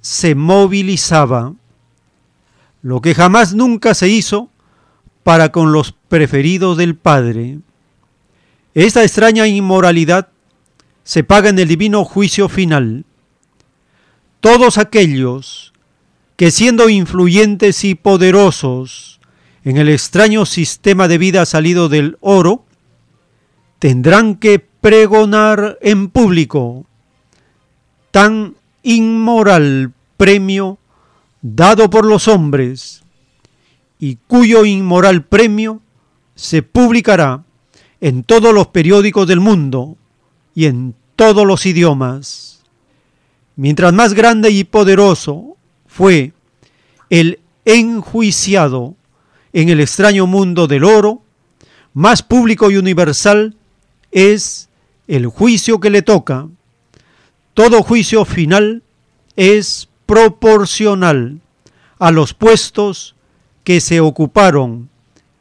se 0.00 0.34
movilizaba, 0.34 1.54
lo 2.82 3.00
que 3.00 3.14
jamás 3.14 3.54
nunca 3.54 3.94
se 3.94 4.08
hizo 4.08 4.50
para 5.22 5.52
con 5.52 5.72
los 5.72 5.92
preferidos 5.92 6.78
del 6.78 6.96
Padre. 6.96 7.58
Esta 8.74 9.02
extraña 9.02 9.46
inmoralidad 9.46 10.28
se 11.04 11.24
paga 11.24 11.50
en 11.50 11.58
el 11.58 11.68
divino 11.68 12.04
juicio 12.04 12.48
final. 12.48 13.04
Todos 14.40 14.78
aquellos 14.78 15.72
que 16.36 16.50
siendo 16.50 16.88
influyentes 16.88 17.84
y 17.84 17.94
poderosos 17.94 19.20
en 19.64 19.76
el 19.76 19.88
extraño 19.88 20.46
sistema 20.46 21.08
de 21.08 21.18
vida 21.18 21.44
salido 21.44 21.88
del 21.88 22.16
oro, 22.20 22.64
tendrán 23.80 24.36
que 24.36 24.60
pregonar 24.60 25.78
en 25.82 26.08
público 26.08 26.86
tan 28.10 28.54
inmoral 28.82 29.92
premio 30.16 30.78
dado 31.42 31.90
por 31.90 32.04
los 32.04 32.28
hombres 32.28 33.02
y 33.98 34.16
cuyo 34.26 34.64
inmoral 34.64 35.24
premio 35.24 35.80
se 36.34 36.62
publicará 36.62 37.44
en 38.00 38.22
todos 38.22 38.54
los 38.54 38.68
periódicos 38.68 39.26
del 39.26 39.40
mundo 39.40 39.96
y 40.54 40.66
en 40.66 40.94
todos 41.16 41.46
los 41.46 41.66
idiomas. 41.66 42.62
Mientras 43.56 43.92
más 43.92 44.14
grande 44.14 44.50
y 44.50 44.64
poderoso 44.64 45.56
fue 45.86 46.32
el 47.10 47.40
enjuiciado 47.64 48.94
en 49.52 49.68
el 49.68 49.80
extraño 49.80 50.26
mundo 50.26 50.68
del 50.68 50.84
oro, 50.84 51.22
más 51.92 52.22
público 52.22 52.70
y 52.70 52.76
universal 52.76 53.56
es 54.12 54.68
el 55.08 55.26
juicio 55.26 55.80
que 55.80 55.90
le 55.90 56.02
toca. 56.02 56.48
Todo 57.58 57.82
juicio 57.82 58.24
final 58.24 58.84
es 59.34 59.88
proporcional 60.06 61.40
a 61.98 62.12
los 62.12 62.32
puestos 62.32 63.16
que 63.64 63.80
se 63.80 63.98
ocuparon 63.98 64.90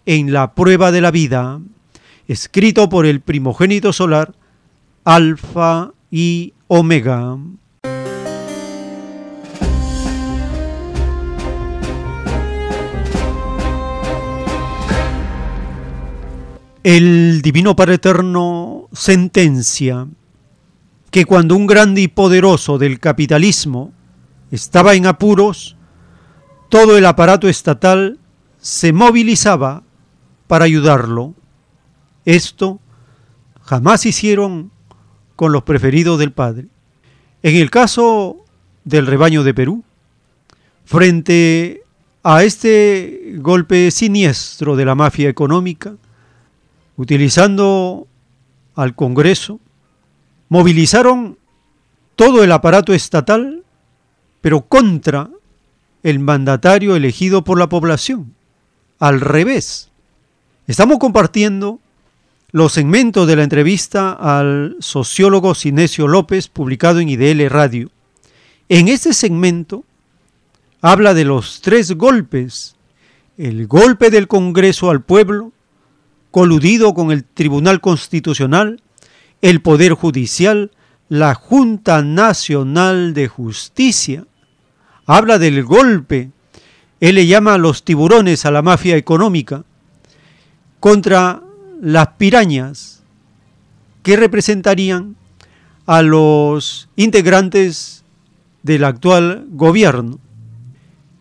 en 0.07 0.33
la 0.33 0.55
prueba 0.55 0.91
de 0.91 1.01
la 1.01 1.11
vida, 1.11 1.61
escrito 2.27 2.89
por 2.89 3.05
el 3.05 3.21
primogénito 3.21 3.93
solar, 3.93 4.33
Alfa 5.03 5.91
y 6.09 6.55
Omega. 6.65 7.37
El 16.81 17.43
Divino 17.43 17.75
Padre 17.75 17.93
Eterno 17.93 18.89
sentencia 18.91 20.07
que 21.11 21.25
cuando 21.25 21.55
un 21.55 21.67
grande 21.67 22.01
y 22.01 22.07
poderoso 22.07 22.77
del 22.77 22.99
capitalismo 22.99 23.93
estaba 24.51 24.95
en 24.95 25.05
apuros, 25.05 25.75
todo 26.69 26.97
el 26.97 27.05
aparato 27.05 27.47
estatal 27.47 28.19
se 28.59 28.91
movilizaba 28.93 29.83
para 30.47 30.65
ayudarlo. 30.65 31.33
Esto 32.25 32.79
jamás 33.61 34.05
hicieron 34.05 34.71
con 35.35 35.51
los 35.51 35.63
preferidos 35.63 36.19
del 36.19 36.31
Padre. 36.31 36.67
En 37.43 37.55
el 37.55 37.69
caso 37.69 38.43
del 38.83 39.07
rebaño 39.07 39.43
de 39.43 39.53
Perú, 39.53 39.83
frente 40.83 41.83
a 42.23 42.43
este 42.43 43.35
golpe 43.37 43.91
siniestro 43.91 44.75
de 44.75 44.85
la 44.85 44.95
mafia 44.95 45.29
económica, 45.29 45.95
utilizando 46.97 48.07
al 48.75 48.95
Congreso, 48.95 49.59
movilizaron 50.49 51.37
todo 52.15 52.43
el 52.43 52.51
aparato 52.51 52.93
estatal, 52.93 53.63
pero 54.41 54.61
contra 54.61 55.29
el 56.03 56.19
mandatario 56.19 56.95
elegido 56.95 57.43
por 57.43 57.59
la 57.59 57.69
población. 57.69 58.33
Al 58.99 59.21
revés. 59.21 59.89
Estamos 60.65 60.97
compartiendo 60.97 61.79
los 62.51 62.73
segmentos 62.73 63.27
de 63.27 63.35
la 63.35 63.43
entrevista 63.43 64.11
al 64.11 64.77
sociólogo 64.79 65.53
Sinesio 65.53 66.07
López, 66.07 66.47
publicado 66.47 66.99
en 66.99 67.09
IDL 67.09 67.49
Radio. 67.49 67.91
En 68.69 68.87
este 68.87 69.13
segmento 69.13 69.83
habla 70.81 71.13
de 71.13 71.25
los 71.25 71.61
tres 71.61 71.91
golpes. 71.93 72.75
El 73.37 73.67
golpe 73.67 74.09
del 74.09 74.27
Congreso 74.27 74.89
al 74.89 75.03
pueblo, 75.03 75.51
coludido 76.31 76.93
con 76.93 77.11
el 77.11 77.23
Tribunal 77.23 77.81
Constitucional, 77.81 78.81
el 79.41 79.61
Poder 79.61 79.93
Judicial, 79.93 80.71
la 81.09 81.33
Junta 81.35 82.01
Nacional 82.01 83.13
de 83.13 83.27
Justicia. 83.27 84.25
Habla 85.05 85.39
del 85.39 85.63
golpe, 85.63 86.31
él 86.99 87.15
le 87.15 87.27
llama 87.27 87.53
a 87.53 87.57
los 87.57 87.83
tiburones 87.83 88.45
a 88.45 88.51
la 88.51 88.61
mafia 88.61 88.97
económica, 88.97 89.63
contra 90.79 91.41
las 91.81 92.07
pirañas 92.17 93.03
que 94.03 94.15
representarían 94.15 95.15
a 95.85 96.01
los 96.01 96.89
integrantes 96.95 98.03
del 98.63 98.83
actual 98.83 99.45
gobierno. 99.49 100.19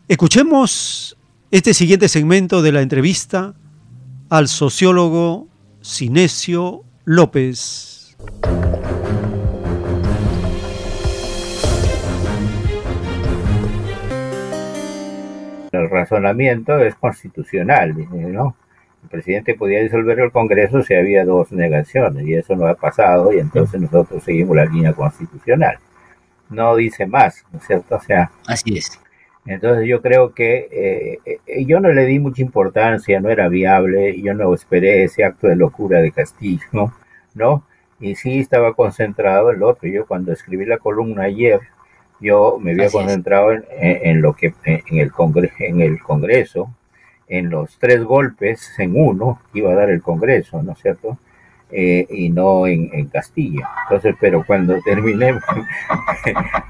Escuchemos 0.08 1.16
este 1.50 1.74
siguiente 1.74 2.08
segmento 2.08 2.62
de 2.62 2.72
la 2.72 2.82
entrevista 2.82 3.54
al 4.28 4.48
sociólogo 4.48 5.48
Sinesio 5.80 6.82
López. 7.04 7.95
El 15.72 15.90
razonamiento 15.90 16.78
es 16.78 16.94
constitucional, 16.94 17.94
¿no? 18.10 18.56
El 19.02 19.08
presidente 19.08 19.54
podía 19.54 19.82
disolver 19.82 20.18
el 20.20 20.32
Congreso 20.32 20.82
si 20.82 20.94
había 20.94 21.24
dos 21.24 21.52
negaciones 21.52 22.26
y 22.26 22.34
eso 22.34 22.56
no 22.56 22.66
ha 22.66 22.74
pasado 22.74 23.32
y 23.32 23.38
entonces 23.38 23.80
nosotros 23.80 24.24
seguimos 24.24 24.56
la 24.56 24.64
línea 24.64 24.92
constitucional. 24.92 25.78
No 26.50 26.74
dice 26.76 27.06
más, 27.06 27.44
¿no 27.52 27.58
es 27.58 27.66
cierto? 27.66 27.96
O 27.96 28.00
sea, 28.00 28.30
así 28.46 28.78
es. 28.78 29.00
Entonces 29.44 29.86
yo 29.86 30.02
creo 30.02 30.34
que 30.34 30.68
eh, 30.72 31.38
eh, 31.46 31.64
yo 31.64 31.78
no 31.78 31.92
le 31.92 32.04
di 32.04 32.18
mucha 32.18 32.42
importancia, 32.42 33.20
no 33.20 33.30
era 33.30 33.48
viable, 33.48 34.20
yo 34.20 34.34
no 34.34 34.52
esperé 34.52 35.04
ese 35.04 35.24
acto 35.24 35.46
de 35.46 35.56
locura 35.56 36.00
de 36.00 36.10
Castillo, 36.10 36.66
¿no? 37.34 37.64
Y 38.00 38.15
sí 38.16 38.41
estaba 38.41 38.75
concentrado 38.75 39.50
en 39.50 39.60
lo 39.60 39.68
otro. 39.68 39.89
Yo 39.89 40.07
cuando 40.07 40.33
escribí 40.33 40.65
la 40.66 40.78
columna 40.78 41.25
ayer, 41.25 41.60
yo 42.20 42.58
me 42.60 42.73
había 42.73 42.91
concentrado 42.91 43.52
en, 43.52 44.23
lo 44.23 44.34
que 44.34 44.55
en 44.65 44.99
el, 44.99 45.12
congreso, 45.12 45.55
en 45.58 45.81
el 45.81 46.00
Congreso, 46.00 46.70
en 47.28 47.50
los 47.50 47.78
tres 47.78 48.02
golpes 48.05 48.78
en 48.78 48.99
uno 48.99 49.41
iba 49.52 49.73
a 49.73 49.75
dar 49.75 49.91
el 49.91 50.02
Congreso, 50.02 50.62
¿no 50.62 50.73
es 50.73 50.78
cierto? 50.78 51.18
Eh, 51.70 52.07
y 52.08 52.31
no 52.31 52.66
en, 52.66 52.91
en, 52.92 53.08
Castilla. 53.08 53.68
Entonces, 53.83 54.15
pero 54.20 54.44
cuando 54.47 54.81
terminé, 54.84 55.34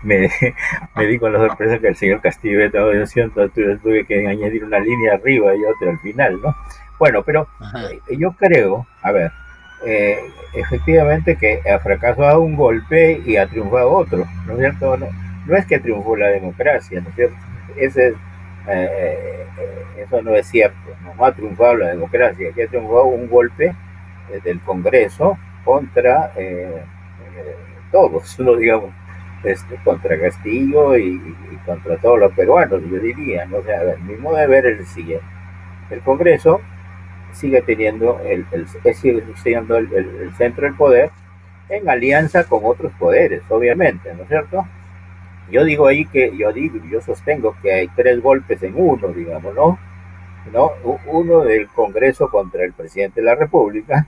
me, 0.02 0.30
me 0.96 1.06
di 1.06 1.18
con 1.18 1.34
la 1.34 1.38
sorpresa 1.38 1.78
que 1.78 1.88
el 1.88 1.96
señor 1.96 2.22
Castillo 2.22 2.64
estaba 2.64 2.90
diciendo, 2.92 3.48
tuve 3.50 4.06
que 4.06 4.26
añadir 4.26 4.64
una 4.64 4.78
línea 4.78 5.14
arriba 5.14 5.54
y 5.54 5.64
otra 5.64 5.90
al 5.90 5.98
final, 5.98 6.40
¿no? 6.40 6.54
Bueno, 6.98 7.22
pero 7.22 7.46
eh, 8.08 8.16
yo 8.16 8.32
creo, 8.32 8.86
a 9.02 9.12
ver, 9.12 9.32
eh, 9.84 10.18
efectivamente 10.54 11.36
que 11.36 11.60
ha 11.70 11.78
fracasado 11.78 12.40
un 12.40 12.56
golpe 12.56 13.20
y 13.24 13.36
ha 13.36 13.46
triunfado 13.46 13.90
otro, 13.90 14.26
¿no 14.46 14.52
es 14.54 14.58
cierto? 14.58 14.96
No, 14.96 15.06
no 15.46 15.56
es 15.56 15.66
que 15.66 15.78
triunfó 15.78 16.16
la 16.16 16.28
democracia, 16.28 17.00
¿no 17.00 17.08
es 17.10 17.14
cierto? 17.14 17.36
Ese 17.76 18.14
eso 19.96 20.22
no 20.22 20.34
es 20.34 20.46
cierto, 20.46 20.76
no 21.04 21.24
ha 21.24 21.32
triunfado 21.32 21.76
la 21.76 21.88
democracia, 21.88 22.52
que 22.52 22.64
ha 22.64 22.68
triunfado 22.68 23.04
un 23.06 23.28
golpe 23.28 23.74
eh, 24.30 24.40
del 24.44 24.60
Congreso 24.60 25.38
contra 25.64 26.32
eh, 26.36 26.82
eh, 27.36 27.56
todos, 27.90 28.38
no 28.40 28.56
digamos, 28.56 28.90
este, 29.42 29.76
contra 29.84 30.18
Castillo 30.20 30.96
y, 30.96 31.20
contra 31.64 31.96
todos 31.96 32.18
los 32.20 32.32
peruanos, 32.32 32.80
yo 32.88 32.98
diría, 32.98 33.44
¿no? 33.46 33.58
o 33.58 33.62
sea, 33.62 33.82
el 33.82 34.00
mismo 34.02 34.34
deber 34.34 34.66
es 34.66 34.78
el 34.80 34.86
siguiente. 34.86 35.26
El 35.90 36.00
Congreso 36.00 36.60
sigue 37.36 37.62
teniendo 37.62 38.20
el, 38.20 38.46
el 38.52 38.66
sigue 38.94 39.22
siendo 39.42 39.76
el, 39.76 40.32
centro 40.36 40.66
del 40.66 40.74
poder 40.74 41.10
en 41.68 41.88
alianza 41.88 42.44
con 42.44 42.60
otros 42.64 42.92
poderes, 42.98 43.42
obviamente, 43.48 44.14
¿no 44.14 44.22
es 44.22 44.28
cierto? 44.28 44.66
Yo 45.50 45.64
digo 45.64 45.86
ahí 45.86 46.06
que, 46.06 46.36
yo 46.36 46.52
digo, 46.52 46.78
yo 46.90 47.00
sostengo 47.00 47.56
que 47.62 47.72
hay 47.72 47.88
tres 47.88 48.20
golpes 48.20 48.62
en 48.62 48.74
uno, 48.76 49.08
digamos, 49.08 49.54
¿no? 49.54 49.78
¿no? 50.52 50.72
Uno 51.06 51.40
del 51.40 51.68
Congreso 51.68 52.28
contra 52.28 52.64
el 52.64 52.72
presidente 52.72 53.20
de 53.20 53.26
la 53.26 53.34
República, 53.34 54.06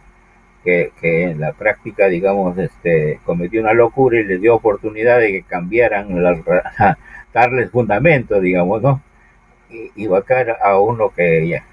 que, 0.65 0.93
en 1.01 1.41
la 1.41 1.53
práctica, 1.53 2.09
digamos, 2.09 2.59
este, 2.59 3.21
cometió 3.25 3.61
una 3.61 3.73
locura 3.73 4.21
y 4.21 4.25
le 4.25 4.39
dio 4.39 4.55
oportunidad 4.55 5.19
de 5.19 5.33
que 5.33 5.43
cambiaran, 5.43 6.23
las, 6.23 6.39
darles 7.33 7.71
fundamento, 7.71 8.41
digamos, 8.41 8.83
¿no? 8.83 9.01
Y, 9.71 10.07
vacar 10.07 10.57
a 10.63 10.79
uno 10.79 11.11
que 11.15 11.47
ya, 11.47 11.65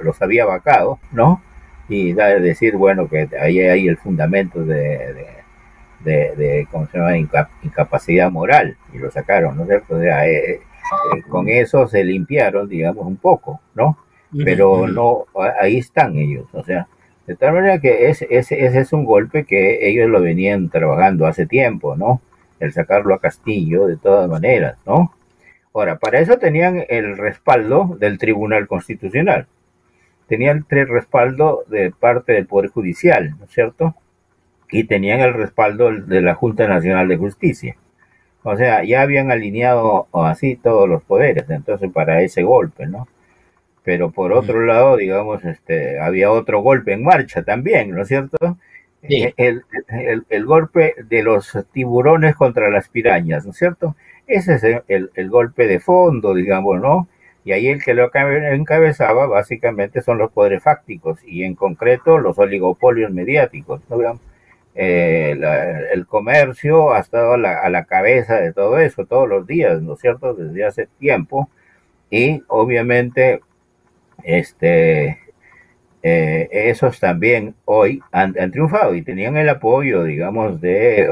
los 0.00 0.20
había 0.22 0.46
vacado, 0.46 0.98
¿no? 1.12 1.42
y 1.88 2.14
da, 2.14 2.28
decir, 2.38 2.76
bueno, 2.76 3.08
que 3.08 3.28
ahí 3.40 3.60
hay 3.60 3.88
el 3.88 3.96
fundamento 3.96 4.64
de, 4.64 5.26
de, 6.04 6.66
¿cómo 6.70 6.86
se 6.86 6.98
llama?, 6.98 7.16
incapacidad 7.62 8.30
moral, 8.30 8.76
y 8.92 8.98
lo 8.98 9.10
sacaron, 9.10 9.56
¿no 9.56 9.62
es 9.62 9.68
cierto? 9.68 10.02
Eh, 10.02 10.52
eh, 10.52 10.60
con 11.28 11.48
eso 11.48 11.86
se 11.86 12.04
limpiaron, 12.04 12.68
digamos, 12.68 13.06
un 13.06 13.16
poco, 13.16 13.60
¿no? 13.74 13.98
Pero 14.44 14.88
no, 14.88 15.26
ahí 15.60 15.78
están 15.78 16.16
ellos, 16.16 16.46
o 16.52 16.64
sea, 16.64 16.88
de 17.26 17.36
tal 17.36 17.54
manera 17.54 17.78
que 17.78 18.08
ese, 18.08 18.26
ese, 18.30 18.64
ese 18.64 18.80
es 18.80 18.92
un 18.92 19.04
golpe 19.04 19.44
que 19.44 19.88
ellos 19.88 20.10
lo 20.10 20.20
venían 20.20 20.70
trabajando 20.70 21.26
hace 21.26 21.46
tiempo, 21.46 21.96
¿no? 21.96 22.20
El 22.58 22.72
sacarlo 22.72 23.14
a 23.14 23.20
Castillo, 23.20 23.86
de 23.86 23.96
todas 23.96 24.28
maneras, 24.28 24.76
¿no? 24.84 25.14
Ahora, 25.74 25.98
para 25.98 26.20
eso 26.20 26.38
tenían 26.38 26.84
el 26.88 27.18
respaldo 27.18 27.96
del 27.98 28.16
Tribunal 28.18 28.68
Constitucional. 28.68 29.48
Tenían 30.28 30.64
el 30.70 30.88
respaldo 30.88 31.64
de 31.66 31.90
parte 31.90 32.32
del 32.32 32.46
Poder 32.46 32.70
Judicial, 32.70 33.34
¿no 33.36 33.44
es 33.44 33.50
cierto? 33.50 33.96
Y 34.70 34.84
tenían 34.84 35.18
el 35.18 35.34
respaldo 35.34 35.90
de 35.90 36.22
la 36.22 36.36
Junta 36.36 36.68
Nacional 36.68 37.08
de 37.08 37.16
Justicia. 37.16 37.76
O 38.44 38.56
sea, 38.56 38.84
ya 38.84 39.02
habían 39.02 39.32
alineado 39.32 40.06
así 40.12 40.54
todos 40.54 40.88
los 40.88 41.02
poderes, 41.02 41.50
entonces 41.50 41.90
para 41.90 42.22
ese 42.22 42.44
golpe, 42.44 42.86
¿no? 42.86 43.08
Pero 43.82 44.12
por 44.12 44.32
otro 44.32 44.64
lado, 44.64 44.96
digamos, 44.96 45.44
este, 45.44 45.98
había 45.98 46.30
otro 46.30 46.60
golpe 46.60 46.92
en 46.92 47.02
marcha 47.02 47.42
también, 47.42 47.90
¿no 47.90 48.02
es 48.02 48.08
cierto? 48.08 48.58
El, 49.02 49.64
el, 50.28 50.44
golpe 50.46 50.94
de 51.04 51.22
los 51.22 51.58
tiburones 51.72 52.36
contra 52.36 52.70
las 52.70 52.88
pirañas, 52.88 53.44
¿no 53.44 53.50
es 53.50 53.58
cierto? 53.58 53.96
Ese 54.26 54.54
es 54.54 54.82
el, 54.88 55.30
golpe 55.30 55.66
de 55.66 55.80
fondo, 55.80 56.34
digamos, 56.34 56.80
¿no? 56.80 57.08
Y 57.44 57.52
ahí 57.52 57.68
el 57.68 57.82
que 57.84 57.94
lo 57.94 58.10
encabezaba 58.14 59.26
básicamente 59.26 60.00
son 60.00 60.18
los 60.18 60.32
poderes 60.32 60.62
fácticos 60.62 61.18
y 61.26 61.44
en 61.44 61.54
concreto 61.54 62.18
los 62.18 62.38
oligopolios 62.38 63.12
mediáticos. 63.12 63.82
Eh, 64.76 65.38
el 65.92 66.06
comercio 66.06 66.92
ha 66.94 67.00
estado 67.00 67.34
a 67.34 67.36
la, 67.38 67.84
cabeza 67.84 68.36
de 68.36 68.52
todo 68.52 68.78
eso 68.78 69.04
todos 69.06 69.28
los 69.28 69.46
días, 69.46 69.82
¿no 69.82 69.94
es 69.94 70.00
cierto? 70.00 70.34
Desde 70.34 70.64
hace 70.64 70.88
tiempo. 70.98 71.50
Y 72.10 72.42
obviamente, 72.48 73.40
este, 74.24 75.18
eh, 76.02 76.48
esos 76.50 77.00
también 77.00 77.54
hoy 77.64 78.00
han, 78.12 78.34
triunfado 78.52 78.94
y 78.94 79.02
tenían 79.02 79.36
el 79.36 79.48
apoyo, 79.48 80.04
digamos, 80.04 80.60
de, 80.60 81.08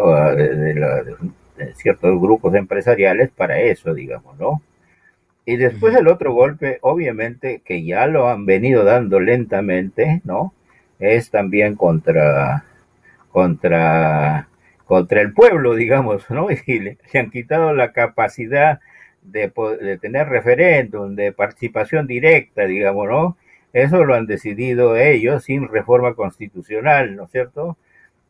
ciertos 1.75 2.21
grupos 2.21 2.55
empresariales 2.55 3.31
para 3.31 3.61
eso, 3.61 3.95
digamos, 3.95 4.39
¿no? 4.39 4.63
Y 5.45 5.57
después 5.57 5.95
el 5.97 6.09
otro 6.09 6.33
golpe, 6.33 6.79
obviamente, 6.83 7.63
que 7.65 7.85
ya 7.85 8.07
lo 8.07 8.29
han 8.29 8.47
venido 8.47 8.85
dando 8.85 9.21
lentamente, 9.21 10.21
¿no? 10.25 10.55
Es 11.01 11.31
también 11.31 11.75
contra 11.75 12.65
contra, 13.33 14.49
contra 14.87 15.21
el 15.21 15.33
pueblo, 15.33 15.75
digamos, 15.75 16.31
¿no? 16.31 16.49
Y 16.67 16.79
le, 16.79 16.99
han 17.15 17.31
quitado 17.31 17.75
la 17.75 17.93
capacidad 17.93 18.81
de, 19.23 19.53
de, 19.81 19.99
tener 19.99 20.29
referéndum, 20.29 21.17
de 21.17 21.33
participación 21.33 22.07
directa, 22.07 22.67
digamos, 22.67 23.09
¿no? 23.09 23.37
Eso 23.73 24.05
lo 24.05 24.15
han 24.15 24.27
decidido 24.27 24.97
ellos 24.97 25.45
sin 25.45 25.69
reforma 25.69 26.15
constitucional, 26.15 27.17
¿no 27.17 27.25
es 27.25 27.31
cierto? 27.31 27.77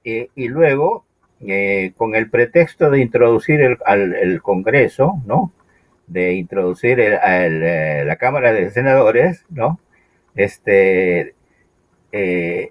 y 0.05 0.49
luego, 0.49 1.05
eh, 1.47 1.93
con 1.97 2.15
el 2.15 2.31
pretexto 2.31 2.91
de 2.91 3.01
introducir 3.01 3.61
el, 3.61 3.79
al, 3.85 4.15
el 4.15 4.43
Congreso, 4.43 5.23
¿no? 5.27 5.53
De 6.07 6.35
introducir 6.35 7.01
el, 7.01 7.19
eh, 7.63 8.05
la 8.05 8.17
Cámara 8.17 8.53
de 8.53 8.71
Senadores, 8.71 9.45
¿no? 9.51 9.79
Este, 10.35 11.35
eh, 12.13 12.71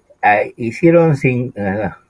hicieron 0.56 1.16
sin, 1.16 1.52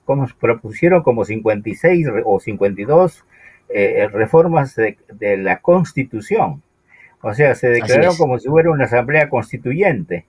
como 0.05 0.27
propusieron 0.39 1.03
como 1.03 1.25
56 1.25 2.07
o 2.25 2.39
52 2.39 3.25
eh, 3.69 4.07
reformas 4.11 4.75
de, 4.75 5.37
la 5.37 5.59
Constitución. 5.59 6.61
O 7.21 7.33
sea, 7.33 7.55
se 7.55 7.69
declararon 7.69 8.15
como 8.17 8.37
si 8.37 8.49
fuera 8.49 8.69
una 8.69 8.85
asamblea 8.85 9.29
constituyente, 9.29 10.25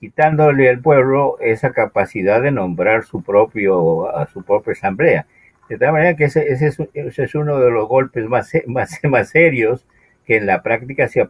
quitándole 0.00 0.68
al 0.68 0.80
pueblo 0.80 1.38
esa 1.40 1.72
capacidad 1.72 2.42
de 2.42 2.50
nombrar 2.50 3.04
su 3.04 3.22
propio 3.22 4.08
a 4.16 4.26
su 4.26 4.42
propia 4.42 4.72
asamblea. 4.72 5.26
De 5.72 5.78
tal 5.78 5.94
manera 5.94 6.14
que 6.16 6.24
ese, 6.24 6.52
ese, 6.52 6.66
es, 6.66 7.34
uno 7.34 7.58
de 7.58 7.70
los 7.70 7.88
golpes 7.88 8.28
más, 8.28 8.52
más, 8.66 9.00
más 9.04 9.30
serios 9.30 9.86
que 10.26 10.36
en 10.36 10.44
la 10.44 10.62
práctica 10.62 11.08
se 11.08 11.22
ha, 11.22 11.28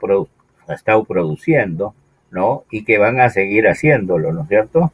ha 0.66 0.74
estado 0.74 1.04
produciendo, 1.04 1.94
¿no? 2.32 2.64
Y 2.68 2.84
que 2.84 2.98
van 2.98 3.20
a 3.20 3.30
seguir 3.30 3.68
haciéndolo, 3.68 4.32
¿no 4.32 4.42
es 4.42 4.48
cierto? 4.48 4.92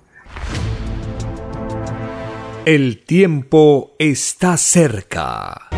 El 2.67 3.02
tiempo 3.05 3.93
está 3.99 4.59
cerca. 4.59 5.70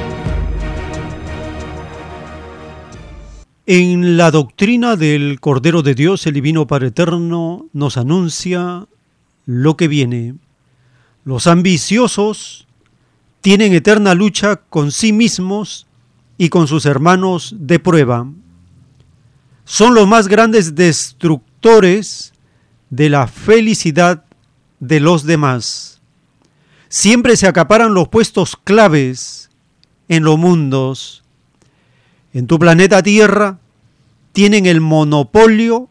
En 3.67 4.17
la 4.17 4.33
doctrina 4.33 4.97
del 4.97 5.39
Cordero 5.39 5.83
de 5.83 5.95
Dios, 5.95 6.27
el 6.27 6.35
Divino 6.35 6.67
Padre 6.67 6.89
Eterno 6.89 7.69
nos 7.73 7.97
anuncia 7.97 8.89
lo 9.47 9.77
que 9.77 9.87
viene. 9.87 10.35
Los 11.23 11.47
ambiciosos 11.47 12.67
tienen 13.41 13.73
eterna 13.73 14.15
lucha 14.15 14.57
con 14.57 14.93
sí 14.93 15.13
mismos 15.13 15.87
y 16.39 16.49
con 16.49 16.67
sus 16.67 16.87
hermanos 16.87 17.55
de 17.59 17.79
prueba. 17.79 18.27
Son 19.65 19.95
los 19.95 20.09
más 20.09 20.29
grandes 20.29 20.75
destructores 20.75 22.33
de 22.91 23.09
la 23.09 23.27
felicidad 23.27 24.25
de 24.81 25.01
los 25.01 25.25
demás 25.25 25.91
siempre 26.91 27.37
se 27.37 27.47
acaparan 27.47 27.95
los 27.95 28.09
puestos 28.09 28.57
claves 28.63 29.49
en 30.09 30.25
los 30.25 30.37
mundos. 30.37 31.23
En 32.35 32.47
tu 32.47 32.59
planeta 32.59 33.03
Tierra 33.03 33.59
tienen 34.33 34.67
el 34.67 34.83
monopolio 34.83 35.89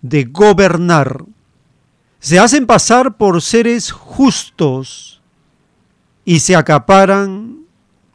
de 0.00 0.24
gobernar. 0.24 1.24
Se 2.20 2.38
hacen 2.38 2.66
pasar 2.66 3.16
por 3.16 3.42
seres 3.42 3.90
justos 3.90 5.17
y 6.28 6.40
se 6.40 6.56
acaparan 6.56 7.64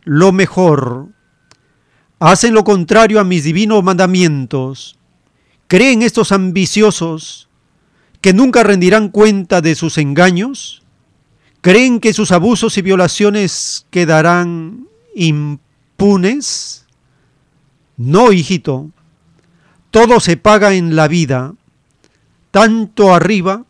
lo 0.04 0.32
mejor. 0.32 1.08
Hacen 2.20 2.54
lo 2.54 2.64
contrario 2.64 3.20
a 3.20 3.24
mis 3.24 3.44
divinos 3.44 3.84
mandamientos. 3.84 5.00
¿Creen 5.68 6.04
estos 6.04 6.32
ambiciosos 6.32 7.50
que 8.22 8.32
nunca 8.32 8.62
rendirán 8.62 9.10
cuenta 9.10 9.62
de 9.62 9.74
sus 9.74 9.98
engaños? 9.98 10.84
¿Creen 11.62 12.00
que 12.00 12.14
sus 12.14 12.32
abusos 12.32 12.78
y 12.78 12.84
violaciones 12.84 13.88
quedarán 13.90 14.88
impunes? 15.16 16.86
No, 17.98 18.32
hijito. 18.32 18.92
Todo 19.90 20.20
se 20.20 20.38
paga 20.38 20.76
en 20.76 20.96
la 20.96 21.08
vida, 21.08 21.56
tanto 22.52 23.16
arriba 23.16 23.66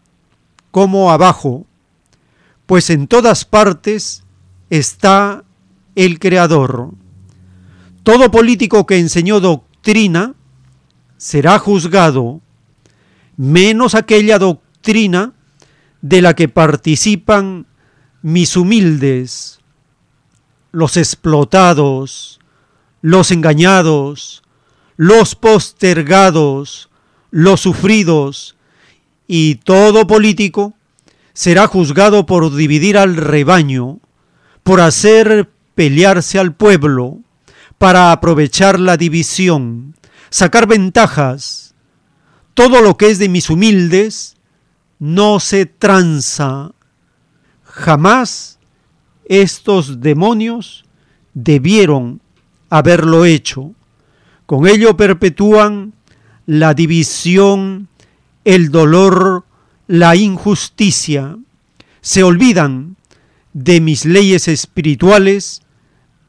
como 0.71 1.13
abajo, 1.13 1.65
pues 2.65 2.89
en 2.89 3.07
todas 3.07 3.45
partes 3.45 4.23
está 4.77 5.43
el 5.93 6.17
Creador. 6.17 6.89
Todo 8.01 8.31
político 8.31 8.87
que 8.87 8.97
enseñó 8.97 9.39
doctrina 9.39 10.33
será 11.15 11.59
juzgado, 11.59 12.41
menos 13.37 13.93
aquella 13.93 14.39
doctrina 14.39 15.33
de 16.01 16.23
la 16.23 16.33
que 16.33 16.49
participan 16.49 17.67
mis 18.23 18.57
humildes, 18.57 19.59
los 20.71 20.97
explotados, 20.97 22.39
los 23.01 23.29
engañados, 23.29 24.41
los 24.97 25.35
postergados, 25.35 26.89
los 27.29 27.61
sufridos, 27.61 28.55
y 29.27 29.55
todo 29.55 30.07
político 30.07 30.73
será 31.33 31.67
juzgado 31.67 32.25
por 32.25 32.55
dividir 32.55 32.97
al 32.97 33.15
rebaño, 33.17 33.99
por 34.63 34.81
hacer 34.81 35.51
pelearse 35.75 36.39
al 36.39 36.55
pueblo, 36.55 37.19
para 37.77 38.11
aprovechar 38.11 38.79
la 38.79 38.97
división, 38.97 39.95
sacar 40.29 40.67
ventajas. 40.67 41.75
Todo 42.53 42.81
lo 42.81 42.97
que 42.97 43.09
es 43.09 43.19
de 43.19 43.29
mis 43.29 43.49
humildes 43.49 44.37
no 44.99 45.39
se 45.39 45.65
tranza, 45.65 46.71
Jamás 47.73 48.59
estos 49.25 49.99
demonios 49.99 50.85
debieron 51.33 52.21
haberlo 52.69 53.25
hecho. 53.25 53.73
Con 54.45 54.67
ello 54.67 54.95
perpetúan 54.95 55.93
la 56.45 56.75
división, 56.75 57.87
el 58.45 58.69
dolor, 58.69 59.45
la 59.87 60.15
injusticia. 60.15 61.35
Se 62.01 62.21
olvidan 62.21 62.95
de 63.53 63.79
mis 63.79 64.05
leyes 64.05 64.47
espirituales 64.47 65.61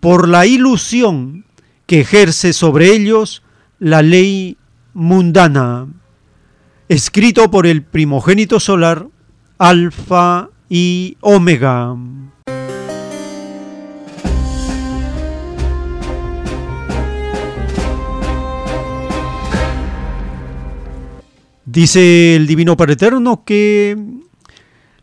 por 0.01 0.29
la 0.29 0.47
ilusión 0.47 1.47
que 1.87 2.01
ejerce 2.01 2.53
sobre 2.53 2.93
ellos 2.93 3.43
la 3.79 4.03
ley 4.03 4.57
mundana. 4.93 5.87
Escrito 6.89 7.51
por 7.51 7.67
el 7.67 7.83
primogénito 7.83 8.61
solar 8.61 9.09
Alfa 9.59 10.51
y 10.69 11.17
Omega. 11.21 11.97
Dice 21.65 22.37
el 22.37 22.47
Divino 22.47 22.77
Padre 22.77 22.93
Eterno 22.93 23.43
que 23.45 23.97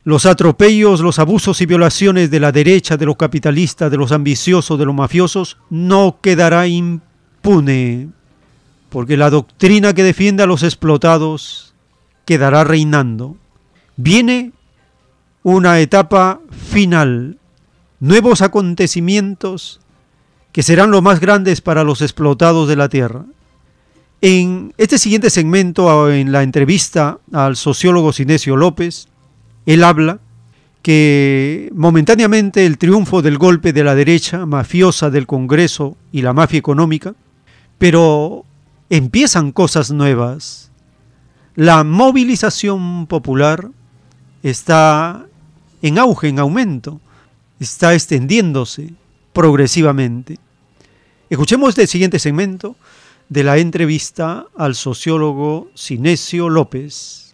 los 0.03 0.25
atropellos, 0.25 1.01
los 1.01 1.19
abusos 1.19 1.61
y 1.61 1.65
violaciones 1.65 2.31
de 2.31 2.39
la 2.39 2.51
derecha, 2.51 2.97
de 2.97 3.05
los 3.05 3.17
capitalistas, 3.17 3.91
de 3.91 3.97
los 3.97 4.11
ambiciosos, 4.11 4.79
de 4.79 4.85
los 4.85 4.95
mafiosos, 4.95 5.57
no 5.69 6.17
quedará 6.21 6.67
impune, 6.67 8.09
porque 8.89 9.15
la 9.17 9.29
doctrina 9.29 9.93
que 9.93 10.03
defiende 10.03 10.43
a 10.43 10.47
los 10.47 10.63
explotados 10.63 11.73
quedará 12.25 12.63
reinando. 12.63 13.37
Viene 13.95 14.53
una 15.43 15.79
etapa 15.79 16.39
final, 16.49 17.37
nuevos 17.99 18.41
acontecimientos 18.41 19.79
que 20.51 20.63
serán 20.63 20.91
los 20.91 21.01
más 21.01 21.19
grandes 21.19 21.61
para 21.61 21.83
los 21.83 22.01
explotados 22.01 22.67
de 22.67 22.75
la 22.75 22.89
tierra. 22.89 23.25
En 24.21 24.73
este 24.77 24.97
siguiente 24.97 25.29
segmento, 25.29 26.11
en 26.11 26.31
la 26.31 26.43
entrevista 26.43 27.19
al 27.31 27.55
sociólogo 27.55 28.13
Sinesio 28.13 28.55
López, 28.55 29.07
él 29.65 29.83
habla 29.83 30.19
que 30.81 31.69
momentáneamente 31.73 32.65
el 32.65 32.77
triunfo 32.77 33.21
del 33.21 33.37
golpe 33.37 33.71
de 33.73 33.83
la 33.83 33.95
derecha 33.95 34.45
mafiosa 34.45 35.09
del 35.09 35.27
Congreso 35.27 35.95
y 36.11 36.21
la 36.23 36.33
mafia 36.33 36.57
económica, 36.57 37.13
pero 37.77 38.45
empiezan 38.89 39.51
cosas 39.51 39.91
nuevas. 39.91 40.71
La 41.55 41.83
movilización 41.83 43.05
popular 43.07 43.69
está 44.41 45.25
en 45.81 45.99
auge, 45.99 46.29
en 46.29 46.39
aumento, 46.39 46.99
está 47.59 47.93
extendiéndose 47.93 48.93
progresivamente. 49.33 50.39
Escuchemos 51.29 51.69
este 51.69 51.87
siguiente 51.87 52.19
segmento 52.19 52.75
de 53.29 53.43
la 53.43 53.57
entrevista 53.57 54.47
al 54.57 54.75
sociólogo 54.75 55.69
Sinesio 55.75 56.49
López. 56.49 57.33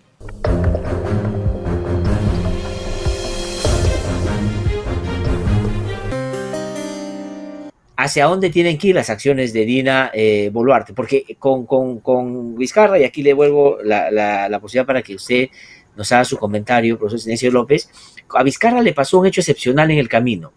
¿Hacia 7.97 8.25
dónde 8.25 8.49
tienen 8.51 8.77
que 8.77 8.89
ir 8.89 8.95
las 8.95 9.09
acciones 9.09 9.53
de 9.53 9.65
Dina 9.65 10.11
eh, 10.13 10.49
Boluarte? 10.53 10.93
Porque 10.93 11.35
con, 11.39 11.65
con, 11.65 12.55
Vizcarra, 12.55 12.99
y 12.99 13.03
aquí 13.03 13.23
le 13.23 13.33
vuelvo 13.33 13.79
la, 13.83 14.11
la, 14.11 14.59
posibilidad 14.59 14.85
para 14.85 15.01
que 15.01 15.15
usted 15.15 15.49
nos 15.95 16.11
haga 16.11 16.23
su 16.23 16.37
comentario, 16.37 16.97
profesor 16.97 17.19
Sinesio 17.19 17.51
López, 17.51 17.89
a 18.29 18.43
Vizcarra 18.43 18.81
le 18.81 18.93
pasó 18.93 19.19
un 19.19 19.25
hecho 19.25 19.41
excepcional 19.41 19.89
en 19.89 19.97
el 19.97 20.07
camino. 20.07 20.53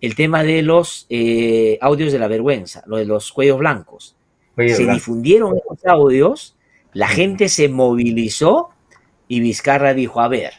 El 0.00 0.16
tema 0.16 0.42
de 0.42 0.62
los 0.62 1.06
eh, 1.08 1.78
audios 1.80 2.12
de 2.12 2.18
la 2.18 2.26
vergüenza, 2.26 2.82
lo 2.86 2.96
de 2.96 3.04
los 3.04 3.32
cuellos 3.32 3.58
blancos 3.58 4.16
se 4.56 4.86
difundieron 4.86 5.56
esos 5.56 5.84
audios, 5.84 6.56
la 6.92 7.08
gente 7.08 7.48
se 7.48 7.68
movilizó 7.68 8.70
y 9.28 9.40
Vizcarra 9.40 9.92
dijo, 9.92 10.20
a 10.20 10.28
ver, 10.28 10.54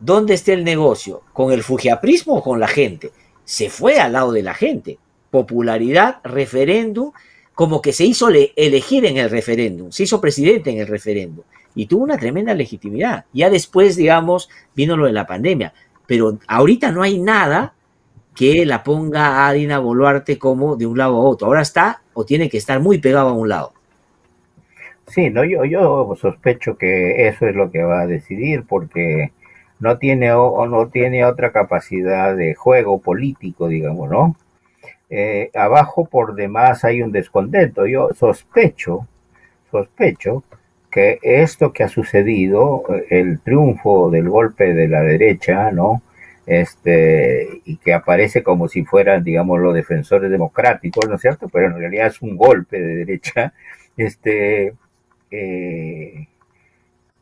¿dónde 0.00 0.34
está 0.34 0.52
el 0.52 0.64
negocio? 0.64 1.22
¿Con 1.32 1.52
el 1.52 1.62
fujiaprismo 1.62 2.36
o 2.36 2.42
con 2.42 2.58
la 2.58 2.66
gente? 2.66 3.12
Se 3.44 3.70
fue 3.70 4.00
al 4.00 4.12
lado 4.12 4.32
de 4.32 4.42
la 4.42 4.54
gente. 4.54 4.98
Popularidad, 5.36 6.20
referéndum, 6.24 7.12
como 7.54 7.82
que 7.82 7.92
se 7.92 8.04
hizo 8.06 8.28
elegir 8.30 9.04
en 9.04 9.18
el 9.18 9.28
referéndum, 9.28 9.90
se 9.90 10.04
hizo 10.04 10.18
presidente 10.18 10.70
en 10.70 10.78
el 10.78 10.86
referéndum 10.86 11.44
y 11.74 11.84
tuvo 11.84 12.04
una 12.04 12.16
tremenda 12.16 12.54
legitimidad. 12.54 13.26
Ya 13.34 13.50
después, 13.50 13.96
digamos, 13.96 14.48
vino 14.74 14.96
lo 14.96 15.04
de 15.04 15.12
la 15.12 15.26
pandemia, 15.26 15.74
pero 16.06 16.38
ahorita 16.48 16.90
no 16.90 17.02
hay 17.02 17.18
nada 17.18 17.74
que 18.34 18.64
la 18.64 18.82
ponga 18.82 19.46
a 19.46 19.52
Dina 19.52 19.78
Boluarte 19.78 20.38
como 20.38 20.76
de 20.76 20.86
un 20.86 20.96
lado 20.96 21.16
a 21.16 21.20
otro. 21.20 21.48
Ahora 21.48 21.60
está 21.60 22.00
o 22.14 22.24
tiene 22.24 22.48
que 22.48 22.56
estar 22.56 22.80
muy 22.80 22.96
pegado 22.96 23.28
a 23.28 23.32
un 23.34 23.50
lado. 23.50 23.74
Sí, 25.08 25.28
no, 25.28 25.44
yo, 25.44 25.66
yo 25.66 26.16
sospecho 26.18 26.78
que 26.78 27.28
eso 27.28 27.46
es 27.46 27.54
lo 27.54 27.70
que 27.70 27.82
va 27.82 28.00
a 28.00 28.06
decidir 28.06 28.64
porque 28.66 29.32
no 29.80 29.98
tiene 29.98 30.32
o, 30.32 30.66
no 30.66 30.88
tiene 30.88 31.24
otra 31.24 31.52
capacidad 31.52 32.34
de 32.34 32.54
juego 32.54 33.00
político, 33.00 33.68
digamos, 33.68 34.10
¿no? 34.10 34.36
Eh, 35.08 35.50
abajo 35.54 36.06
por 36.06 36.34
demás 36.34 36.84
hay 36.84 37.02
un 37.02 37.12
descontento. 37.12 37.86
Yo 37.86 38.10
sospecho, 38.14 39.06
sospecho 39.70 40.44
que 40.90 41.18
esto 41.22 41.72
que 41.72 41.84
ha 41.84 41.88
sucedido, 41.88 42.84
el 43.10 43.40
triunfo 43.40 44.10
del 44.10 44.28
golpe 44.28 44.72
de 44.74 44.88
la 44.88 45.02
derecha, 45.02 45.70
¿no? 45.70 46.02
este, 46.46 47.60
y 47.64 47.76
que 47.78 47.92
aparece 47.92 48.42
como 48.42 48.68
si 48.68 48.84
fueran, 48.84 49.24
digamos, 49.24 49.60
los 49.60 49.74
defensores 49.74 50.30
democráticos, 50.30 51.08
¿no 51.08 51.16
es 51.16 51.20
cierto? 51.20 51.48
Pero 51.48 51.66
en 51.66 51.78
realidad 51.78 52.06
es 52.06 52.22
un 52.22 52.36
golpe 52.36 52.80
de 52.80 52.94
derecha, 52.96 53.52
este, 53.96 54.74
eh, 55.30 56.28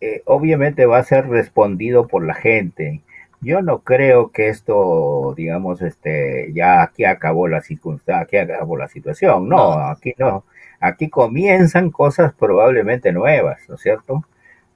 eh, 0.01 0.23
obviamente 0.27 0.87
va 0.87 0.99
a 0.99 1.05
ser 1.05 1.27
respondido 1.29 2.07
por 2.07 2.25
la 2.25 2.35
gente. 2.35 3.01
Yo 3.45 3.61
no 3.63 3.81
creo 3.81 4.31
que 4.33 4.49
esto, 4.49 5.35
digamos, 5.37 5.83
este, 5.83 6.51
ya 6.55 6.83
aquí 6.83 7.05
acabó 7.05 7.47
la 7.47 7.61
circunstancia, 7.61 8.23
aquí 8.23 8.37
acabó 8.39 8.77
la 8.79 8.89
situación. 8.89 9.49
No, 9.49 9.73
aquí 9.73 10.15
no. 10.19 10.45
Aquí 10.81 11.09
comienzan 11.11 11.91
cosas 11.91 12.33
probablemente 12.35 13.13
nuevas, 13.13 13.61
¿no 13.69 13.75
es 13.77 13.83
cierto? 13.83 14.25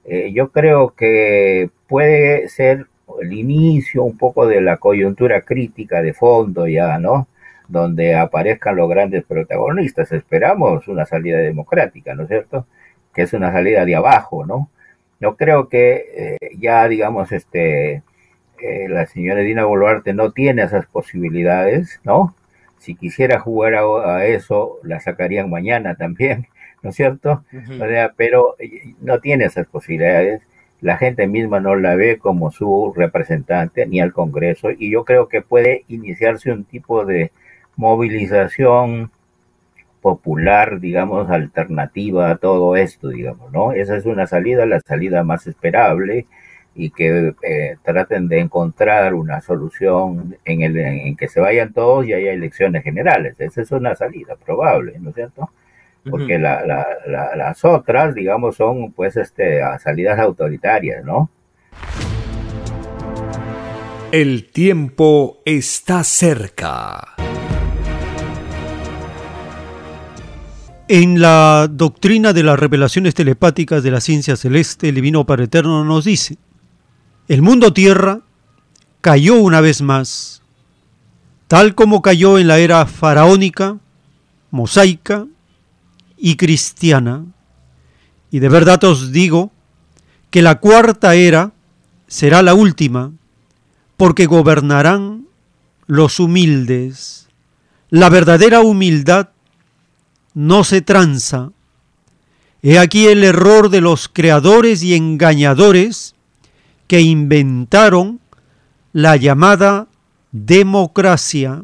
Eh, 0.05 0.31
yo 0.33 0.51
creo 0.51 0.93
que 0.95 1.69
puede 1.87 2.49
ser 2.49 2.87
el 3.21 3.33
inicio 3.33 4.03
un 4.03 4.17
poco 4.17 4.47
de 4.47 4.61
la 4.61 4.77
coyuntura 4.77 5.41
crítica 5.41 6.01
de 6.01 6.13
fondo 6.13 6.67
ya, 6.67 6.99
¿no? 6.99 7.27
Donde 7.67 8.15
aparezcan 8.15 8.75
los 8.75 8.89
grandes 8.89 9.23
protagonistas. 9.25 10.11
Esperamos 10.11 10.87
una 10.87 11.05
salida 11.05 11.37
democrática, 11.39 12.15
¿no 12.15 12.23
es 12.23 12.29
cierto? 12.29 12.65
Que 13.13 13.23
es 13.23 13.33
una 13.33 13.51
salida 13.51 13.85
de 13.85 13.95
abajo, 13.95 14.45
¿no? 14.45 14.69
Yo 15.19 15.35
creo 15.37 15.69
que 15.69 16.37
eh, 16.41 16.49
ya, 16.59 16.87
digamos, 16.87 17.31
este, 17.31 18.03
eh, 18.61 18.87
la 18.89 19.05
señora 19.05 19.41
Dina 19.41 19.65
Boluarte 19.65 20.13
no 20.13 20.31
tiene 20.31 20.63
esas 20.63 20.85
posibilidades, 20.87 21.99
¿no? 22.03 22.35
Si 22.77 22.95
quisiera 22.95 23.39
jugar 23.39 23.75
a, 23.75 24.25
eso, 24.25 24.79
la 24.83 24.99
sacarían 24.99 25.49
mañana 25.49 25.95
también, 25.95 26.47
¿no 26.81 26.91
es 26.91 26.95
cierto? 26.95 27.43
pero 28.15 28.55
eh, 28.59 28.93
no 29.01 29.19
tiene 29.19 29.45
esas 29.45 29.67
posibilidades 29.67 30.41
la 30.81 30.97
gente 30.97 31.27
misma 31.27 31.59
no 31.59 31.75
la 31.75 31.95
ve 31.95 32.19
como 32.19 32.51
su 32.51 32.93
representante 32.95 33.85
ni 33.85 33.99
al 33.99 34.13
Congreso 34.13 34.69
y 34.71 34.89
yo 34.91 35.03
creo 35.03 35.27
que 35.27 35.41
puede 35.41 35.83
iniciarse 35.87 36.51
un 36.51 36.63
tipo 36.63 37.05
de 37.05 37.31
movilización 37.75 39.11
popular, 40.01 40.79
digamos, 40.79 41.29
alternativa 41.29 42.31
a 42.31 42.37
todo 42.37 42.77
esto, 42.77 43.09
digamos, 43.09 43.51
¿no? 43.51 43.73
Esa 43.73 43.97
es 43.97 44.05
una 44.05 44.27
salida, 44.27 44.65
la 44.65 44.79
salida 44.79 45.23
más 45.23 45.45
esperable 45.47 46.25
y 46.75 46.91
que 46.91 47.33
eh, 47.43 47.77
traten 47.83 48.27
de 48.27 48.39
encontrar 48.39 49.13
una 49.13 49.41
solución 49.41 50.37
en, 50.45 50.61
el, 50.61 50.77
en 50.77 51.17
que 51.17 51.27
se 51.27 51.39
vayan 51.39 51.73
todos 51.73 52.05
y 52.05 52.13
haya 52.13 52.31
elecciones 52.31 52.83
generales. 52.83 53.35
Esa 53.39 53.61
es 53.61 53.71
una 53.71 53.95
salida 53.95 54.35
probable, 54.35 54.97
¿no 54.99 55.09
es 55.09 55.15
cierto? 55.15 55.49
porque 56.09 56.39
las 56.39 57.65
otras, 57.65 58.15
digamos, 58.15 58.55
son 58.55 58.91
pues 58.91 59.17
este, 59.17 59.61
salidas 59.79 60.19
autoritarias, 60.19 61.03
¿no? 61.03 61.29
El 64.11 64.49
tiempo 64.49 65.39
está 65.45 66.03
cerca. 66.03 67.15
En 70.87 71.21
la 71.21 71.67
doctrina 71.69 72.33
de 72.33 72.41
las 72.41 72.57
revelaciones 72.57 73.13
telepáticas 73.13 73.83
de 73.83 73.91
la 73.91 74.01
ciencia 74.01 74.35
celeste, 74.35 74.89
el 74.89 74.95
Divino 74.95 75.23
Padre 75.23 75.43
Eterno 75.43 75.85
nos 75.85 76.05
dice, 76.05 76.37
el 77.29 77.43
mundo 77.43 77.71
tierra 77.73 78.21
cayó 79.01 79.35
una 79.35 79.61
vez 79.61 79.83
más, 79.83 80.41
tal 81.47 81.75
como 81.75 82.01
cayó 82.01 82.39
en 82.39 82.47
la 82.47 82.57
era 82.57 82.83
faraónica, 82.87 83.77
mosaica 84.49 85.27
y 86.17 86.37
cristiana. 86.37 87.23
Y 88.31 88.39
de 88.39 88.49
verdad 88.49 88.83
os 88.83 89.11
digo 89.11 89.51
que 90.31 90.41
la 90.41 90.59
cuarta 90.59 91.13
era 91.13 91.51
será 92.07 92.41
la 92.41 92.55
última, 92.55 93.11
porque 93.95 94.25
gobernarán 94.25 95.27
los 95.85 96.19
humildes. 96.19 97.29
La 97.91 98.09
verdadera 98.09 98.61
humildad 98.61 99.29
no 100.33 100.63
se 100.63 100.81
tranza. 100.81 101.51
He 102.63 102.79
aquí 102.79 103.05
el 103.05 103.23
error 103.23 103.69
de 103.69 103.81
los 103.81 104.09
creadores 104.09 104.81
y 104.81 104.95
engañadores 104.95 106.15
que 106.89 107.01
inventaron 107.01 108.19
la 108.93 109.15
llamada 109.15 109.87
democracia. 110.31 111.61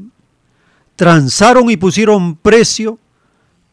Transaron 0.96 1.72
y 1.72 1.78
pusieron 1.78 2.36
precio 2.36 3.00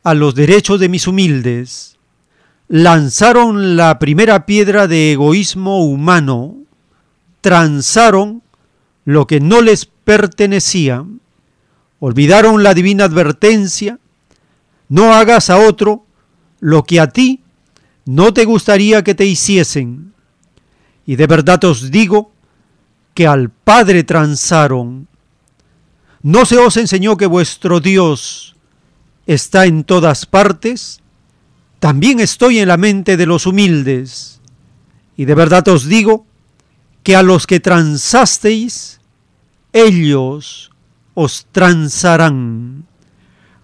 a 0.02 0.14
los 0.14 0.34
derechos 0.34 0.80
de 0.80 0.88
mis 0.88 1.06
humildes, 1.06 1.98
lanzaron 2.68 3.76
la 3.76 3.98
primera 3.98 4.46
piedra 4.46 4.88
de 4.88 5.12
egoísmo 5.12 5.84
humano, 5.84 6.56
transaron 7.42 8.42
lo 9.04 9.26
que 9.26 9.38
no 9.38 9.60
les 9.60 9.84
pertenecía, 9.84 11.04
olvidaron 12.00 12.62
la 12.62 12.72
divina 12.72 13.04
advertencia, 13.04 13.98
no 14.88 15.12
hagas 15.12 15.50
a 15.50 15.58
otro 15.58 16.06
lo 16.60 16.82
que 16.84 16.98
a 16.98 17.08
ti 17.08 17.42
no 18.06 18.32
te 18.32 18.46
gustaría 18.46 19.04
que 19.04 19.14
te 19.14 19.26
hiciesen. 19.26 20.11
Y 21.06 21.16
de 21.16 21.26
verdad 21.26 21.62
os 21.64 21.90
digo 21.90 22.32
que 23.14 23.26
al 23.26 23.50
Padre 23.50 24.04
transaron. 24.04 25.08
¿No 26.22 26.44
se 26.44 26.56
os 26.58 26.76
enseñó 26.76 27.16
que 27.16 27.26
vuestro 27.26 27.80
Dios 27.80 28.56
está 29.26 29.66
en 29.66 29.84
todas 29.84 30.26
partes? 30.26 31.00
También 31.80 32.20
estoy 32.20 32.60
en 32.60 32.68
la 32.68 32.76
mente 32.76 33.16
de 33.16 33.26
los 33.26 33.46
humildes. 33.46 34.40
Y 35.16 35.24
de 35.24 35.34
verdad 35.34 35.66
os 35.68 35.86
digo 35.86 36.26
que 37.02 37.16
a 37.16 37.22
los 37.22 37.46
que 37.46 37.58
transasteis, 37.58 39.00
ellos 39.72 40.70
os 41.14 41.46
transarán, 41.50 42.86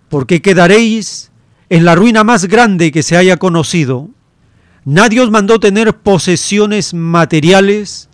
porque 0.09 0.43
quedaréis 0.43 1.31
en 1.71 1.85
la 1.85 1.95
ruina 1.95 2.25
más 2.25 2.47
grande 2.47 2.93
que 2.93 3.03
se 3.03 3.17
haya 3.17 3.37
conocido. 3.37 4.11
Nadie 4.91 5.21
os 5.21 5.31
mandó 5.31 5.61
tener 5.61 5.99
posesiones 5.99 6.95
materiales 6.95 8.09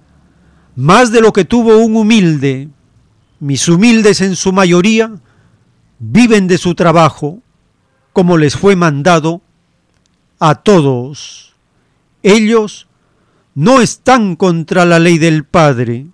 más 0.75 1.13
de 1.13 1.21
lo 1.21 1.33
que 1.33 1.45
tuvo 1.45 1.79
un 1.79 1.95
humilde. 1.95 2.69
Mis 3.39 3.69
humildes 3.69 4.21
en 4.21 4.35
su 4.35 4.53
mayoría 4.53 5.13
viven 6.01 6.49
de 6.49 6.59
su 6.59 6.75
trabajo, 6.75 7.39
como 8.13 8.39
les 8.39 8.57
fue 8.57 8.75
mandado 8.75 9.41
a 10.41 10.57
todos. 10.57 11.55
Ellos 12.25 12.89
no 13.55 13.81
están 13.81 14.35
contra 14.35 14.85
la 14.85 14.99
ley 14.99 15.19
del 15.19 15.45
Padre. 15.45 16.07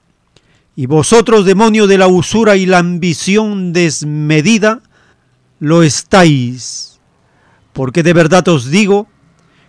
Y 0.76 0.84
vosotros, 0.84 1.46
demonio 1.46 1.86
de 1.86 1.96
la 1.96 2.06
usura 2.06 2.56
y 2.56 2.66
la 2.66 2.80
ambición 2.80 3.72
desmedida, 3.72 4.82
lo 5.58 5.82
estáis. 5.82 7.00
Porque 7.72 8.02
de 8.02 8.12
verdad 8.12 8.46
os 8.48 8.70
digo 8.70 9.08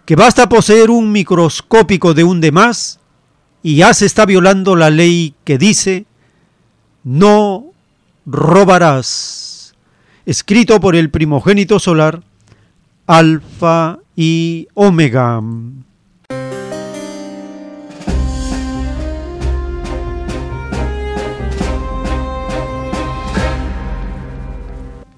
que 0.06 0.16
basta 0.16 0.50
poseer 0.50 0.90
un 0.90 1.12
microscópico 1.12 2.14
de 2.14 2.24
un 2.24 2.42
demás 2.42 3.00
y 3.64 3.78
ya 3.78 3.94
se 3.94 4.06
está 4.06 4.26
violando 4.26 4.76
la 4.76 4.90
ley 4.90 5.36
que 5.44 5.58
dice, 5.58 6.06
no 7.04 7.66
robarás. 8.26 9.76
Escrito 10.26 10.80
por 10.80 10.96
el 10.96 11.10
primogénito 11.10 11.80
solar, 11.80 12.24
Alfa 13.08 14.00
y 14.16 14.68
Omega. 14.74 15.42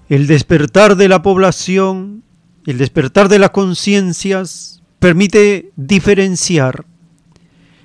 El 0.09 0.27
despertar 0.27 0.95
de 0.95 1.07
la 1.07 1.21
población, 1.21 2.23
el 2.65 2.77
despertar 2.77 3.29
de 3.29 3.39
las 3.39 3.49
conciencias 3.51 4.81
permite 4.99 5.71
diferenciar 5.75 6.85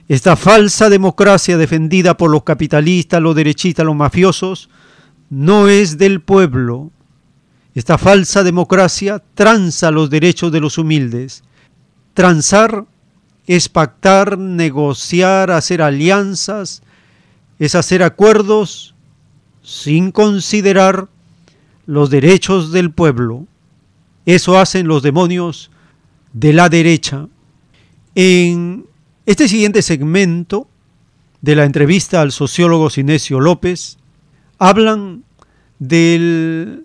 esta 0.09 0.37
falsa 0.37 0.89
democracia 0.89 1.59
defendida 1.59 2.17
por 2.17 2.31
los 2.31 2.43
capitalistas, 2.43 3.21
los 3.21 3.37
derechistas, 3.37 3.85
los 3.85 3.95
mafiosos, 3.95 4.71
no 5.29 5.69
es 5.69 5.99
del 5.99 6.23
pueblo. 6.23 6.91
Esta 7.75 7.99
falsa 7.99 8.43
democracia 8.43 9.23
tranza 9.35 9.91
los 9.91 10.09
derechos 10.09 10.51
de 10.51 10.61
los 10.61 10.79
humildes. 10.79 11.45
Transar 12.15 12.87
es 13.47 13.69
pactar, 13.69 14.39
negociar, 14.39 15.51
hacer 15.51 15.83
alianzas, 15.83 16.83
es 17.59 17.75
hacer 17.75 18.03
acuerdos 18.03 18.95
sin 19.63 20.11
considerar 20.11 21.09
los 21.85 22.09
derechos 22.09 22.73
del 22.73 22.93
pueblo. 22.93 23.47
Eso 24.29 24.59
hacen 24.59 24.87
los 24.87 25.03
demonios 25.03 25.71
de 26.35 26.53
la 26.53 26.69
derecha. 26.69 27.29
En 28.15 28.85
este 29.25 29.49
siguiente 29.49 29.81
segmento 29.81 30.69
de 31.41 31.57
la 31.57 31.65
entrevista 31.65 32.21
al 32.21 32.31
sociólogo 32.31 32.91
Sinesio 32.91 33.41
López, 33.41 33.97
hablan 34.59 35.25
del 35.79 36.85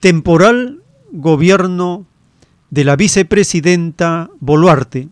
temporal 0.00 0.82
gobierno 1.12 2.06
de 2.70 2.82
la 2.82 2.96
vicepresidenta 2.96 4.28
Boluarte. 4.40 5.06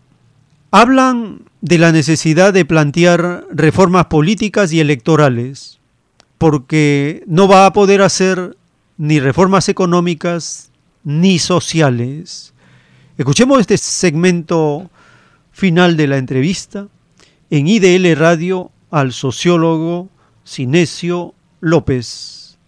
Hablan 0.72 1.42
de 1.60 1.78
la 1.78 1.92
necesidad 1.92 2.52
de 2.52 2.64
plantear 2.64 3.44
reformas 3.52 4.06
políticas 4.06 4.72
y 4.72 4.80
electorales, 4.80 5.78
porque 6.38 7.22
no 7.28 7.46
va 7.46 7.66
a 7.66 7.72
poder 7.72 8.02
hacer 8.02 8.56
ni 8.96 9.20
reformas 9.20 9.68
económicas 9.68 10.68
ni 11.04 11.38
sociales. 11.38 12.54
Escuchemos 13.16 13.60
este 13.60 13.76
segmento 13.76 14.90
final 15.50 15.96
de 15.96 16.06
la 16.06 16.18
entrevista 16.18 16.88
en 17.50 17.66
IDL 17.66 18.14
Radio 18.16 18.70
al 18.90 19.12
sociólogo 19.12 20.08
Sinesio 20.44 21.34
López. 21.60 22.58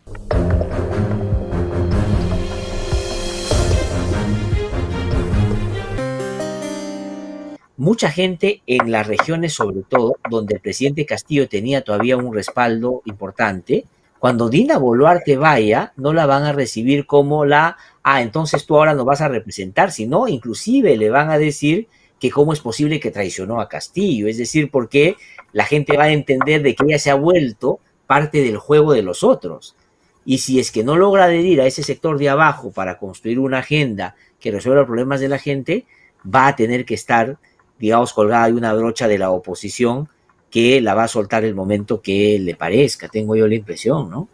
Mucha 7.76 8.10
gente 8.10 8.60
en 8.66 8.90
las 8.90 9.06
regiones, 9.06 9.54
sobre 9.54 9.82
todo, 9.88 10.16
donde 10.28 10.56
el 10.56 10.60
presidente 10.60 11.06
Castillo 11.06 11.48
tenía 11.48 11.82
todavía 11.82 12.18
un 12.18 12.34
respaldo 12.34 13.00
importante, 13.06 13.86
cuando 14.18 14.50
Dina 14.50 14.76
Boluarte 14.76 15.38
vaya, 15.38 15.94
no 15.96 16.12
la 16.12 16.26
van 16.26 16.42
a 16.42 16.52
recibir 16.52 17.06
como 17.06 17.46
la, 17.46 17.78
ah, 18.02 18.22
entonces 18.22 18.66
tú 18.66 18.76
ahora 18.76 18.94
no 18.94 19.04
vas 19.04 19.20
a 19.20 19.28
representar, 19.28 19.92
sino 19.92 20.28
inclusive 20.28 20.96
le 20.96 21.10
van 21.10 21.30
a 21.30 21.38
decir 21.38 21.88
que 22.18 22.30
cómo 22.30 22.52
es 22.52 22.60
posible 22.60 23.00
que 23.00 23.10
traicionó 23.10 23.60
a 23.60 23.68
Castillo, 23.68 24.28
es 24.28 24.36
decir, 24.36 24.70
porque 24.70 25.16
la 25.52 25.64
gente 25.64 25.96
va 25.96 26.04
a 26.04 26.12
entender 26.12 26.62
de 26.62 26.74
que 26.74 26.84
ella 26.84 26.98
se 26.98 27.10
ha 27.10 27.14
vuelto 27.14 27.80
parte 28.06 28.42
del 28.42 28.58
juego 28.58 28.92
de 28.92 29.02
los 29.02 29.24
otros. 29.24 29.74
Y 30.24 30.38
si 30.38 30.60
es 30.60 30.70
que 30.70 30.84
no 30.84 30.96
logra 30.96 31.24
adherir 31.24 31.60
a 31.60 31.66
ese 31.66 31.82
sector 31.82 32.18
de 32.18 32.28
abajo 32.28 32.70
para 32.70 32.98
construir 32.98 33.38
una 33.38 33.58
agenda 33.58 34.14
que 34.38 34.50
resuelva 34.50 34.80
los 34.80 34.86
problemas 34.86 35.20
de 35.20 35.28
la 35.28 35.38
gente, 35.38 35.86
va 36.22 36.48
a 36.48 36.56
tener 36.56 36.84
que 36.84 36.94
estar, 36.94 37.38
digamos, 37.78 38.12
colgada 38.12 38.46
de 38.46 38.52
una 38.52 38.74
brocha 38.74 39.08
de 39.08 39.18
la 39.18 39.30
oposición 39.30 40.08
que 40.50 40.80
la 40.80 40.94
va 40.94 41.04
a 41.04 41.08
soltar 41.08 41.44
el 41.44 41.54
momento 41.54 42.02
que 42.02 42.38
le 42.38 42.54
parezca, 42.54 43.08
tengo 43.08 43.36
yo 43.36 43.46
la 43.46 43.54
impresión, 43.54 44.10
¿no? 44.10 44.28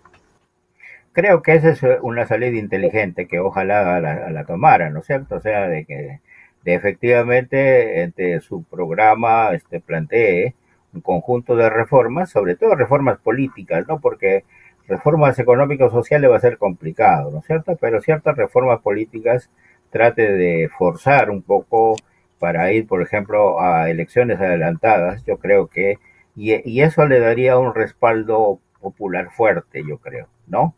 Creo 1.16 1.40
que 1.40 1.54
esa 1.54 1.70
es 1.70 1.80
una 2.02 2.26
salida 2.26 2.58
inteligente 2.58 3.26
que 3.26 3.40
ojalá 3.40 4.00
la, 4.00 4.30
la 4.30 4.44
tomara, 4.44 4.90
¿no 4.90 5.00
es 5.00 5.06
cierto? 5.06 5.36
O 5.36 5.40
sea, 5.40 5.66
de 5.66 5.86
que 5.86 6.20
de 6.62 6.74
efectivamente 6.74 8.02
este, 8.02 8.38
su 8.40 8.64
programa 8.64 9.54
este, 9.54 9.80
plantee 9.80 10.54
un 10.92 11.00
conjunto 11.00 11.56
de 11.56 11.70
reformas, 11.70 12.28
sobre 12.28 12.54
todo 12.54 12.74
reformas 12.74 13.18
políticas, 13.18 13.88
¿no? 13.88 13.98
Porque 13.98 14.44
reformas 14.88 15.38
económicas 15.38 15.90
sociales 15.90 16.30
va 16.30 16.36
a 16.36 16.40
ser 16.40 16.58
complicado, 16.58 17.30
¿no 17.30 17.38
es 17.38 17.46
cierto? 17.46 17.76
Pero 17.80 18.02
ciertas 18.02 18.36
reformas 18.36 18.80
políticas 18.80 19.50
trate 19.88 20.30
de 20.30 20.68
forzar 20.68 21.30
un 21.30 21.40
poco 21.40 21.96
para 22.38 22.72
ir, 22.72 22.86
por 22.86 23.00
ejemplo, 23.00 23.58
a 23.58 23.88
elecciones 23.88 24.38
adelantadas, 24.38 25.24
yo 25.24 25.38
creo 25.38 25.68
que, 25.68 25.98
y, 26.34 26.82
eso 26.82 27.06
le 27.06 27.20
daría 27.20 27.56
un 27.56 27.74
respaldo 27.74 28.60
popular 28.82 29.30
fuerte, 29.30 29.82
yo 29.88 29.96
creo, 29.96 30.28
¿no? 30.46 30.74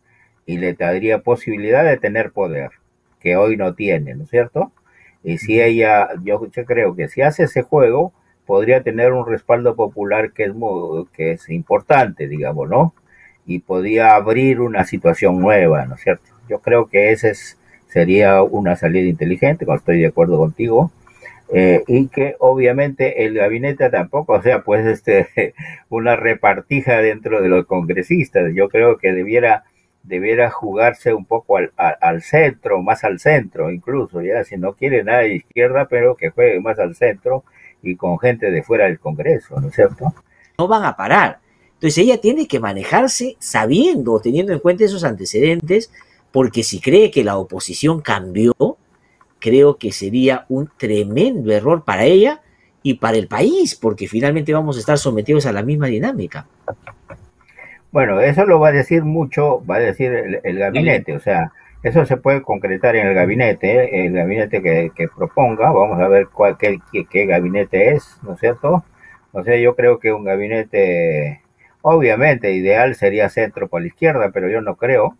Y 0.49 0.57
le 0.57 0.73
daría 0.73 1.18
posibilidad 1.18 1.85
de 1.85 1.99
tener 1.99 2.33
poder, 2.33 2.70
que 3.20 3.36
hoy 3.36 3.59
no 3.59 3.75
tiene, 3.75 4.15
¿no 4.15 4.25
es 4.25 4.31
cierto? 4.31 4.73
Y 5.23 5.36
si 5.36 5.60
ella, 5.60 6.09
yo, 6.25 6.41
creo 6.67 6.97
que 6.97 7.09
si 7.09 7.20
hace 7.20 7.44
ese 7.44 7.60
juego, 7.60 8.15
podría 8.47 8.83
tener 8.83 9.12
un 9.12 9.27
respaldo 9.27 9.77
popular 9.77 10.33
que 10.33 10.44
es, 10.44 10.52
que 11.12 11.33
es 11.33 11.51
importante, 11.51 12.28
digamos, 12.28 12.67
¿no? 12.67 12.94
Y 13.47 13.59
podría 13.59 14.15
abrir 14.15 14.60
una 14.60 14.86
situación 14.86 15.39
nueva, 15.39 15.85
¿no 15.85 15.97
es 15.97 16.01
cierto? 16.01 16.25
Yo 16.49 16.60
creo 16.60 16.86
que 16.86 17.12
ese 17.12 17.35
sería 17.89 18.43
una 18.43 18.75
salida 18.75 19.07
inteligente, 19.07 19.67
estoy 19.68 20.01
de 20.01 20.07
acuerdo 20.07 20.39
contigo, 20.39 20.91
eh, 21.52 21.83
y 21.86 22.09
que 22.09 22.36
obviamente 22.39 23.27
el 23.27 23.35
gabinete 23.35 23.89
tampoco 23.89 24.35
o 24.35 24.43
sea 24.43 24.60
pues 24.62 24.85
este 24.85 25.55
una 25.89 26.15
repartija 26.15 26.99
dentro 26.99 27.41
de 27.41 27.49
los 27.49 27.65
congresistas 27.65 28.52
yo 28.55 28.68
creo 28.68 28.99
que 28.99 29.15
debiera 29.15 29.65
debiera 30.02 30.51
jugarse 30.51 31.12
un 31.12 31.25
poco 31.25 31.59
al, 31.59 31.73
al, 31.77 32.23
centro 32.23 32.83
más 32.83 33.05
al 33.05 33.18
centro 33.18 33.70
incluso 33.70 34.23
ya 34.23 34.44
si 34.44 34.57
no 34.57 34.75
quiere 34.75 35.05
nada 35.05 35.20
de 35.20 35.36
izquierda 35.36 35.86
pero 35.89 36.15
que 36.17 36.31
juegue 36.31 36.60
más 36.60 36.78
al 36.78 36.94
centro 36.94 37.44
y 37.83 37.97
con 37.97 38.18
gente 38.18 38.51
de 38.51 38.62
fuera 38.62 38.85
del 38.86 38.99
Congreso 38.99 39.60
no 39.60 39.68
es 39.68 39.75
cierto 39.75 40.15
no 40.57 40.68
van 40.68 40.85
a 40.85 40.97
parar 40.97 41.41
entonces 41.75 41.99
ella 41.99 42.20
tiene 42.20 42.49
que 42.49 42.60
manejarse 42.60 43.36
sabiendo 43.39 44.20
teniendo 44.20 44.52
en 44.52 44.60
cuenta 44.60 44.85
esos 44.85 45.05
antecedentes 45.05 45.93
porque 46.33 46.62
si 46.62 46.81
cree 46.81 47.10
que 47.10 47.25
la 47.25 47.36
oposición 47.36 48.01
cambió 48.01 48.55
creo 49.39 49.77
que 49.77 49.93
sería 49.93 50.47
un 50.49 50.70
tremendo 50.77 51.52
error 51.52 51.85
para 51.85 52.05
ella 52.05 52.43
y 52.83 52.94
para 52.94 53.17
el 53.17 53.28
país, 53.28 53.75
porque 53.75 54.09
finalmente 54.09 54.52
vamos 54.52 54.77
a 54.77 54.81
estar 54.81 54.99
sometidos 54.99 55.47
a 55.47 55.52
la 55.52 55.62
misma 55.62 55.86
dinámica. 55.86 56.47
Bueno, 57.91 58.20
eso 58.20 58.44
lo 58.44 58.60
va 58.60 58.68
a 58.68 58.73
decir 58.73 59.05
mucho, 59.05 59.65
va 59.65 59.76
a 59.76 59.81
decir 59.81 60.41
el, 60.42 60.58
gabinete, 60.58 61.17
o 61.17 61.20
sea, 61.20 61.52
eso 61.83 62.05
se 62.05 62.18
puede 62.18 62.42
concretar 62.42 62.97
en 62.97 63.07
el 63.07 63.15
gabinete, 63.15 64.05
el 64.05 64.12
gabinete 64.12 64.62
que, 64.62 65.08
proponga, 65.17 65.70
vamos 65.70 65.99
a 66.00 66.08
ver 66.08 66.28
cuál, 66.28 66.58
qué, 66.58 66.78
qué, 67.10 67.26
gabinete 67.26 67.92
es, 67.92 68.18
¿no 68.23 68.34
es 68.34 68.41
cierto? 68.41 68.84
O 69.33 69.42
sea, 69.42 69.57
yo 69.57 69.75
creo 69.75 69.99
que 70.00 70.12
un 70.12 70.25
gabinete, 70.25 71.42
obviamente, 71.83 72.52
ideal 72.52 72.94
sería 72.94 73.31
centro 73.31 73.68
por 73.68 73.81
la 73.81 73.89
izquierda, 73.89 74.31
pero 74.33 74.50
yo 74.50 74.60
no 74.60 74.76
creo 74.76 75.17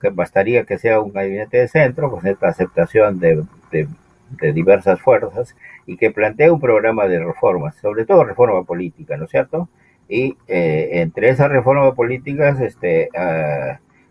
que 0.00 0.10
bastaría 0.10 0.64
que 0.64 0.78
sea 0.78 1.00
un 1.00 1.12
gabinete 1.12 1.58
de 1.58 1.68
centro 1.68 2.10
con 2.10 2.26
esta 2.26 2.48
aceptación 2.48 3.20
de, 3.20 3.44
de 3.70 4.52
diversas 4.52 5.00
fuerzas 5.00 5.56
y 5.86 5.96
que 5.96 6.10
plantee 6.10 6.50
un 6.50 6.60
programa 6.60 7.06
de 7.06 7.20
reformas, 7.20 7.76
sobre 7.76 8.04
todo 8.06 8.24
reforma 8.24 8.64
política, 8.64 9.16
¿no 9.16 9.24
es 9.24 9.30
cierto? 9.30 9.68
Y 10.08 10.36
eh, 10.48 10.88
entre 10.92 11.28
esas 11.28 11.50
reformas 11.50 11.94
políticas, 11.94 12.60
este, 12.60 13.10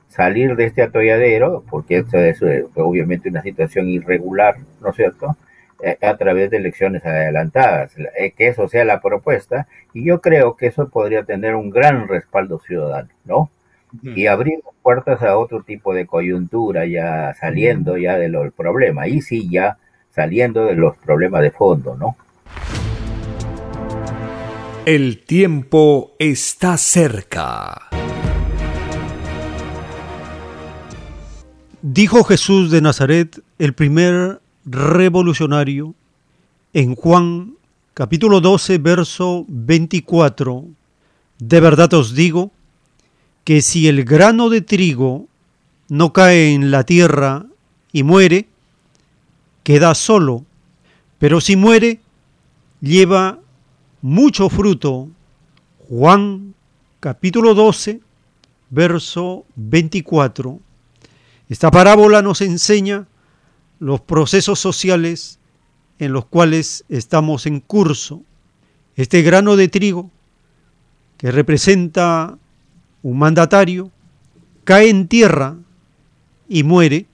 salir 0.07 0.55
de 0.55 0.65
este 0.65 0.83
atolladero, 0.83 1.63
porque 1.69 1.97
esto 1.97 2.17
es 2.17 2.41
eh, 2.43 2.65
obviamente 2.75 3.29
una 3.29 3.41
situación 3.41 3.87
irregular, 3.89 4.55
¿no 4.81 4.89
es 4.89 4.95
cierto? 4.95 5.35
Eh, 5.81 5.97
a 6.01 6.17
través 6.17 6.49
de 6.51 6.57
elecciones 6.57 7.05
adelantadas, 7.05 7.93
que 8.35 8.47
eso 8.47 8.67
sea 8.67 8.85
la 8.85 9.01
propuesta, 9.01 9.67
y 9.93 10.05
yo 10.05 10.21
creo 10.21 10.55
que 10.55 10.67
eso 10.67 10.89
podría 10.89 11.23
tener 11.23 11.55
un 11.55 11.69
gran 11.69 12.07
respaldo 12.07 12.59
ciudadano, 12.59 13.09
¿no? 13.25 13.49
Y 14.03 14.27
abrir 14.27 14.59
puertas 14.83 15.23
a 15.23 15.37
otro 15.37 15.63
tipo 15.63 15.93
de 15.93 16.05
coyuntura, 16.05 16.85
ya 16.85 17.33
saliendo 17.33 17.97
ya 17.97 18.17
del 18.17 18.51
problema, 18.51 19.07
y 19.07 19.21
sí, 19.21 19.49
ya 19.49 19.77
saliendo 20.11 20.65
de 20.65 20.75
los 20.75 20.97
problemas 20.97 21.41
de 21.41 21.51
fondo, 21.51 21.95
¿no? 21.95 22.15
El 24.87 25.17
tiempo 25.25 26.15
está 26.17 26.77
cerca. 26.77 27.89
Dijo 31.81 32.23
Jesús 32.23 32.71
de 32.71 32.79
Nazaret, 32.79 33.43
el 33.59 33.73
primer 33.73 34.39
revolucionario, 34.63 35.93
en 36.71 36.95
Juan 36.95 37.55
capítulo 37.93 38.39
12, 38.39 38.77
verso 38.77 39.43
24. 39.49 40.63
De 41.37 41.59
verdad 41.59 41.93
os 41.93 42.15
digo 42.15 42.53
que 43.43 43.61
si 43.61 43.89
el 43.89 44.05
grano 44.05 44.49
de 44.49 44.61
trigo 44.61 45.27
no 45.89 46.13
cae 46.13 46.53
en 46.53 46.71
la 46.71 46.85
tierra 46.85 47.45
y 47.91 48.03
muere, 48.03 48.47
queda 49.63 49.93
solo, 49.95 50.45
pero 51.19 51.41
si 51.41 51.57
muere, 51.57 51.99
lleva 52.79 53.39
mucho 54.01 54.49
fruto. 54.49 55.09
Juan 55.89 56.53
capítulo 56.99 57.53
12, 57.53 58.01
verso 58.69 59.45
24. 59.55 60.59
Esta 61.49 61.71
parábola 61.71 62.21
nos 62.21 62.41
enseña 62.41 63.07
los 63.79 64.01
procesos 64.01 64.59
sociales 64.59 65.39
en 65.99 66.11
los 66.13 66.25
cuales 66.25 66.83
estamos 66.89 67.45
en 67.45 67.59
curso. 67.59 68.21
Este 68.95 69.21
grano 69.21 69.55
de 69.55 69.67
trigo, 69.67 70.11
que 71.17 71.31
representa 71.31 72.37
un 73.01 73.17
mandatario, 73.17 73.91
cae 74.63 74.89
en 74.89 75.07
tierra 75.07 75.55
y 76.49 76.63
muere, 76.63 77.05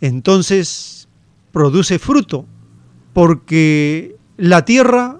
entonces 0.00 1.08
produce 1.52 1.98
fruto, 1.98 2.46
porque 3.12 4.16
la 4.36 4.64
tierra 4.64 5.19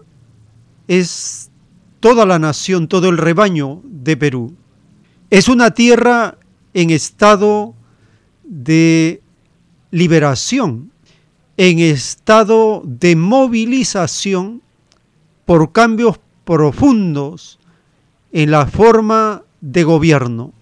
es 0.91 1.53
toda 2.01 2.27
la 2.27 2.41
nación, 2.41 2.89
todo 2.89 3.11
el 3.11 3.17
rebaño 3.17 3.81
de 3.85 4.17
Perú. 4.17 4.57
Es 5.31 5.49
una 5.49 5.71
tierra 5.71 6.37
en 6.75 6.91
estado 6.91 7.75
de 8.43 9.23
liberación, 9.93 10.91
en 11.57 11.79
estado 11.79 12.83
de 12.85 13.15
movilización 13.15 14.63
por 15.45 15.71
cambios 15.71 16.19
profundos 16.45 17.61
en 18.33 18.51
la 18.51 18.67
forma 18.67 19.45
de 19.61 19.85
gobierno. 19.85 20.53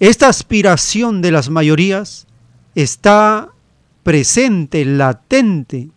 Esta 0.00 0.26
aspiración 0.26 1.22
de 1.22 1.30
las 1.30 1.48
mayorías 1.48 2.26
está 2.74 3.50
presente, 4.02 4.84
latente, 4.84 5.90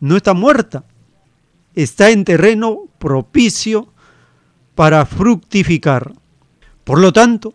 no 0.00 0.16
está 0.16 0.34
muerta, 0.34 0.82
está 1.74 2.10
en 2.10 2.24
terreno 2.24 2.80
propicio 2.98 3.88
para 4.74 5.06
fructificar. 5.06 6.12
Por 6.84 6.98
lo 7.00 7.12
tanto, 7.12 7.54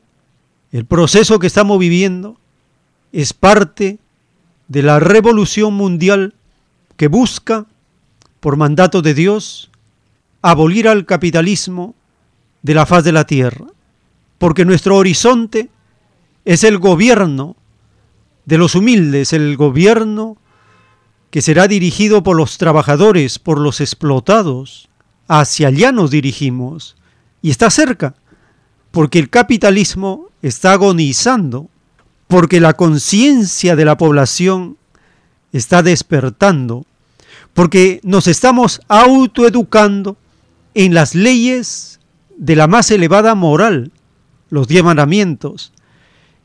el 0.71 0.85
proceso 0.85 1.39
que 1.39 1.47
estamos 1.47 1.79
viviendo 1.79 2.37
es 3.11 3.33
parte 3.33 3.99
de 4.67 4.83
la 4.83 4.99
revolución 4.99 5.73
mundial 5.73 6.33
que 6.97 7.07
busca, 7.07 7.65
por 8.39 8.57
mandato 8.57 9.01
de 9.01 9.13
Dios, 9.13 9.69
abolir 10.41 10.87
al 10.87 11.05
capitalismo 11.05 11.95
de 12.61 12.73
la 12.73 12.85
faz 12.85 13.03
de 13.03 13.11
la 13.11 13.25
tierra, 13.25 13.65
porque 14.37 14.65
nuestro 14.65 14.97
horizonte 14.97 15.69
es 16.45 16.63
el 16.63 16.77
gobierno 16.77 17.55
de 18.45 18.57
los 18.57 18.75
humildes, 18.75 19.33
el 19.33 19.57
gobierno 19.57 20.37
que 21.35 21.41
será 21.41 21.67
dirigido 21.67 22.23
por 22.23 22.37
los 22.37 22.57
trabajadores, 22.57 23.39
por 23.39 23.59
los 23.59 23.81
explotados. 23.81 24.87
Hacia 25.27 25.67
allá 25.67 25.91
nos 25.91 26.09
dirigimos 26.09 26.95
y 27.41 27.49
está 27.49 27.69
cerca, 27.69 28.15
porque 28.91 29.19
el 29.19 29.29
capitalismo 29.29 30.29
está 30.41 30.71
agonizando, 30.71 31.69
porque 32.29 32.61
la 32.61 32.75
conciencia 32.75 33.75
de 33.75 33.83
la 33.83 33.97
población 33.97 34.77
está 35.51 35.83
despertando, 35.83 36.85
porque 37.53 37.99
nos 38.03 38.27
estamos 38.27 38.79
autoeducando 38.87 40.15
en 40.73 40.93
las 40.93 41.15
leyes 41.15 41.99
de 42.37 42.55
la 42.55 42.67
más 42.67 42.89
elevada 42.91 43.35
moral, 43.35 43.91
los 44.49 44.69
diez 44.69 44.85
mandamientos, 44.85 45.73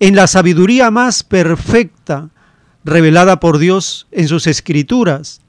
en 0.01 0.17
la 0.17 0.27
sabiduría 0.27 0.91
más 0.91 1.23
perfecta 1.23 2.31
revelada 2.85 3.41
por 3.41 3.59
Dios 3.59 4.07
en 4.11 4.29
sus 4.29 4.47
escrituras, 4.47 5.41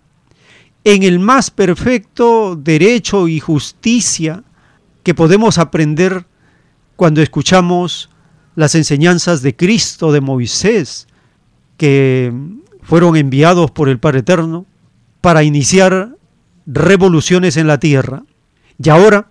en 0.83 1.03
el 1.03 1.19
más 1.19 1.51
perfecto 1.51 2.55
derecho 2.55 3.27
y 3.27 3.39
justicia 3.39 4.43
que 5.03 5.13
podemos 5.13 5.57
aprender 5.57 6.25
cuando 6.95 7.21
escuchamos 7.21 8.09
las 8.55 8.75
enseñanzas 8.75 9.41
de 9.41 9.55
Cristo, 9.55 10.11
de 10.11 10.21
Moisés, 10.21 11.07
que 11.77 12.33
fueron 12.81 13.15
enviados 13.15 13.71
por 13.71 13.89
el 13.89 13.99
Padre 13.99 14.19
Eterno 14.19 14.65
para 15.21 15.43
iniciar 15.43 16.15
revoluciones 16.65 17.57
en 17.57 17.67
la 17.67 17.79
tierra. 17.79 18.23
Y 18.83 18.89
ahora, 18.89 19.29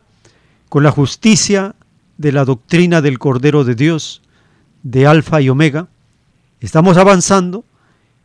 con 0.68 0.82
la 0.82 0.90
justicia 0.90 1.74
de 2.16 2.32
la 2.32 2.44
doctrina 2.44 3.00
del 3.02 3.18
Cordero 3.18 3.64
de 3.64 3.74
Dios, 3.74 4.22
de 4.82 5.06
Alfa 5.06 5.40
y 5.40 5.48
Omega, 5.48 5.88
estamos 6.60 6.96
avanzando 6.96 7.64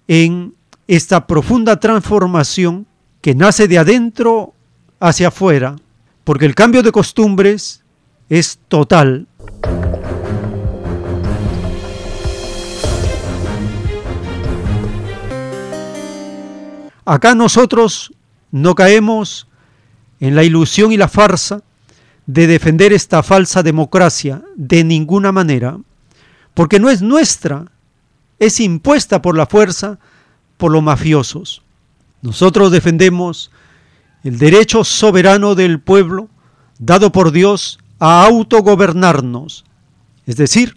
en 0.08 0.54
esta 0.88 1.26
profunda 1.28 1.80
transformación 1.80 2.86
que 3.22 3.36
nace 3.36 3.68
de 3.68 3.78
adentro 3.78 4.54
hacia 5.00 5.30
afuera, 5.30 5.76
porque 6.24 6.46
el 6.46 6.56
cambio 6.56 6.84
de 6.84 6.92
costumbres 6.92 7.84
es 8.30 8.60
total. 8.68 9.28
Acá 17.06 17.36
nosotros 17.36 18.14
no 18.52 18.74
caemos 18.74 19.48
en 20.20 20.36
la 20.36 20.44
ilusión 20.44 20.92
y 20.92 20.98
la 20.98 21.08
farsa 21.08 21.62
de 22.26 22.48
defender 22.48 22.94
esta 22.94 23.22
falsa 23.22 23.62
democracia 23.62 24.42
de 24.56 24.84
ninguna 24.84 25.32
manera 25.32 25.78
porque 26.56 26.80
no 26.80 26.90
es 26.90 27.02
nuestra, 27.02 27.66
es 28.40 28.60
impuesta 28.60 29.22
por 29.22 29.38
la 29.38 29.46
fuerza, 29.46 30.00
por 30.58 30.72
los 30.72 30.84
mafiosos. 30.84 31.62
Nosotros 32.22 32.72
defendemos 32.72 33.52
el 34.24 34.40
derecho 34.40 34.84
soberano 34.84 35.56
del 35.56 35.80
pueblo 35.80 36.30
dado 36.80 37.12
por 37.12 37.32
Dios 37.32 37.80
a 38.00 38.26
autogobernarnos, 38.26 39.66
es 40.26 40.36
decir, 40.36 40.76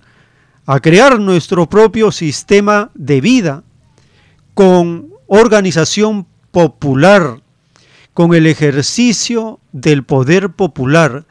a 0.67 0.81
crear 0.81 1.19
nuestro 1.19 1.69
propio 1.69 2.13
sistema 2.13 2.91
de 2.95 3.21
vida 3.21 3.63
con 4.55 5.09
organización 5.27 6.27
popular, 6.51 7.41
con 8.13 8.35
el 8.35 8.47
ejercicio 8.47 9.61
del 9.73 10.05
poder 10.05 10.51
popular, 10.51 11.25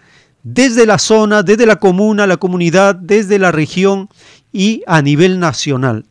desde 0.44 0.86
la 0.86 0.98
zona, 0.98 1.44
desde 1.44 1.66
la 1.66 1.76
comuna, 1.76 2.26
la 2.26 2.38
comunidad, 2.38 2.96
desde 2.96 3.38
la 3.38 3.52
región 3.52 4.10
y 4.52 4.82
a 4.88 5.02
nivel 5.02 5.40
nacional. 5.40 6.06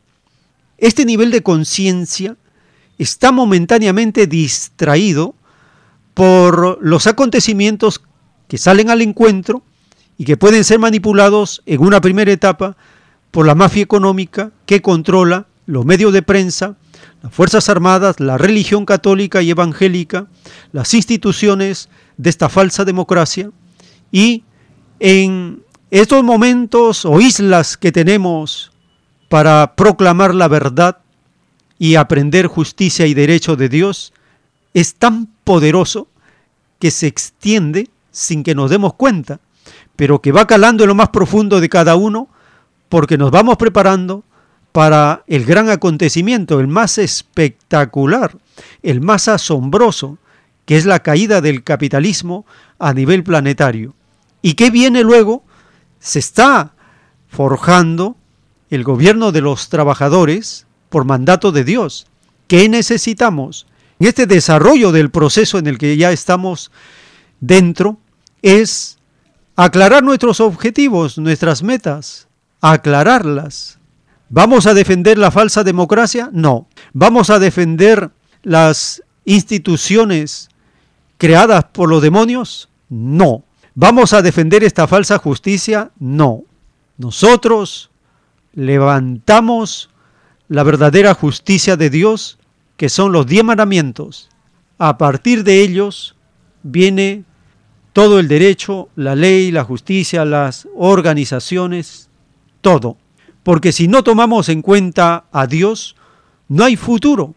Este 0.78 1.04
nivel 1.04 1.30
de 1.30 1.42
conciencia 1.42 2.36
está 2.98 3.32
momentáneamente 3.32 4.26
distraído 4.26 5.34
por 6.14 6.78
los 6.82 7.06
acontecimientos 7.06 8.02
que 8.48 8.58
salen 8.58 8.90
al 8.90 9.02
encuentro 9.02 9.62
y 10.18 10.24
que 10.24 10.36
pueden 10.36 10.64
ser 10.64 10.78
manipulados 10.78 11.62
en 11.66 11.80
una 11.80 12.00
primera 12.00 12.32
etapa 12.32 12.76
por 13.30 13.46
la 13.46 13.54
mafia 13.54 13.82
económica 13.82 14.52
que 14.64 14.80
controla 14.80 15.46
los 15.66 15.84
medios 15.84 16.12
de 16.12 16.22
prensa, 16.22 16.76
las 17.22 17.34
Fuerzas 17.34 17.68
Armadas, 17.68 18.20
la 18.20 18.38
religión 18.38 18.86
católica 18.86 19.42
y 19.42 19.50
evangélica, 19.50 20.26
las 20.72 20.94
instituciones 20.94 21.88
de 22.16 22.30
esta 22.30 22.48
falsa 22.48 22.84
democracia. 22.84 23.50
Y 24.12 24.44
en 25.00 25.62
estos 25.90 26.22
momentos 26.22 27.04
o 27.04 27.20
islas 27.20 27.76
que 27.76 27.92
tenemos 27.92 28.72
para 29.28 29.74
proclamar 29.74 30.34
la 30.34 30.48
verdad 30.48 30.98
y 31.78 31.96
aprender 31.96 32.46
justicia 32.46 33.06
y 33.06 33.14
derecho 33.14 33.56
de 33.56 33.68
Dios 33.68 34.12
es 34.74 34.94
tan 34.94 35.28
poderoso 35.44 36.08
que 36.78 36.90
se 36.90 37.06
extiende 37.06 37.90
sin 38.10 38.42
que 38.42 38.54
nos 38.54 38.70
demos 38.70 38.94
cuenta, 38.94 39.40
pero 39.94 40.20
que 40.20 40.32
va 40.32 40.46
calando 40.46 40.84
en 40.84 40.88
lo 40.88 40.94
más 40.94 41.10
profundo 41.10 41.60
de 41.60 41.68
cada 41.68 41.96
uno 41.96 42.28
porque 42.88 43.18
nos 43.18 43.30
vamos 43.30 43.56
preparando 43.56 44.24
para 44.72 45.24
el 45.26 45.44
gran 45.44 45.70
acontecimiento, 45.70 46.60
el 46.60 46.68
más 46.68 46.98
espectacular, 46.98 48.36
el 48.82 49.00
más 49.00 49.28
asombroso, 49.28 50.18
que 50.66 50.76
es 50.76 50.84
la 50.84 51.00
caída 51.00 51.40
del 51.40 51.64
capitalismo 51.64 52.44
a 52.78 52.92
nivel 52.92 53.24
planetario. 53.24 53.94
¿Y 54.42 54.54
qué 54.54 54.70
viene 54.70 55.02
luego? 55.02 55.44
Se 55.98 56.18
está 56.18 56.72
forjando 57.28 58.16
el 58.70 58.84
gobierno 58.84 59.32
de 59.32 59.40
los 59.40 59.68
trabajadores 59.68 60.66
por 60.88 61.04
mandato 61.04 61.52
de 61.52 61.64
Dios. 61.64 62.06
¿Qué 62.48 62.68
necesitamos? 62.68 63.66
En 63.98 64.08
este 64.08 64.26
desarrollo 64.26 64.92
del 64.92 65.10
proceso 65.10 65.58
en 65.58 65.66
el 65.66 65.78
que 65.78 65.96
ya 65.96 66.12
estamos 66.12 66.70
dentro 67.40 67.98
es 68.42 68.98
aclarar 69.56 70.02
nuestros 70.02 70.40
objetivos, 70.40 71.18
nuestras 71.18 71.62
metas, 71.62 72.28
aclararlas. 72.60 73.78
¿Vamos 74.28 74.66
a 74.66 74.74
defender 74.74 75.18
la 75.18 75.30
falsa 75.30 75.64
democracia? 75.64 76.30
No. 76.32 76.68
¿Vamos 76.92 77.30
a 77.30 77.38
defender 77.38 78.10
las 78.42 79.02
instituciones 79.24 80.48
creadas 81.16 81.64
por 81.72 81.88
los 81.88 82.02
demonios? 82.02 82.68
No. 82.88 83.44
¿Vamos 83.74 84.12
a 84.12 84.22
defender 84.22 84.64
esta 84.64 84.86
falsa 84.86 85.18
justicia? 85.18 85.90
No. 85.98 86.42
Nosotros 86.98 87.90
levantamos 88.56 89.90
la 90.48 90.64
verdadera 90.64 91.14
justicia 91.14 91.76
de 91.76 91.90
Dios, 91.90 92.38
que 92.76 92.88
son 92.88 93.12
los 93.12 93.26
diez 93.26 93.44
mandamientos. 93.44 94.28
A 94.78 94.98
partir 94.98 95.44
de 95.44 95.62
ellos 95.62 96.16
viene 96.64 97.24
todo 97.92 98.18
el 98.18 98.28
derecho, 98.28 98.88
la 98.96 99.14
ley, 99.14 99.52
la 99.52 99.62
justicia, 99.62 100.24
las 100.24 100.66
organizaciones, 100.74 102.08
todo. 102.60 102.96
Porque 103.42 103.72
si 103.72 103.88
no 103.88 104.02
tomamos 104.02 104.48
en 104.48 104.62
cuenta 104.62 105.26
a 105.30 105.46
Dios, 105.46 105.94
no 106.48 106.64
hay 106.64 106.76
futuro. 106.76 107.34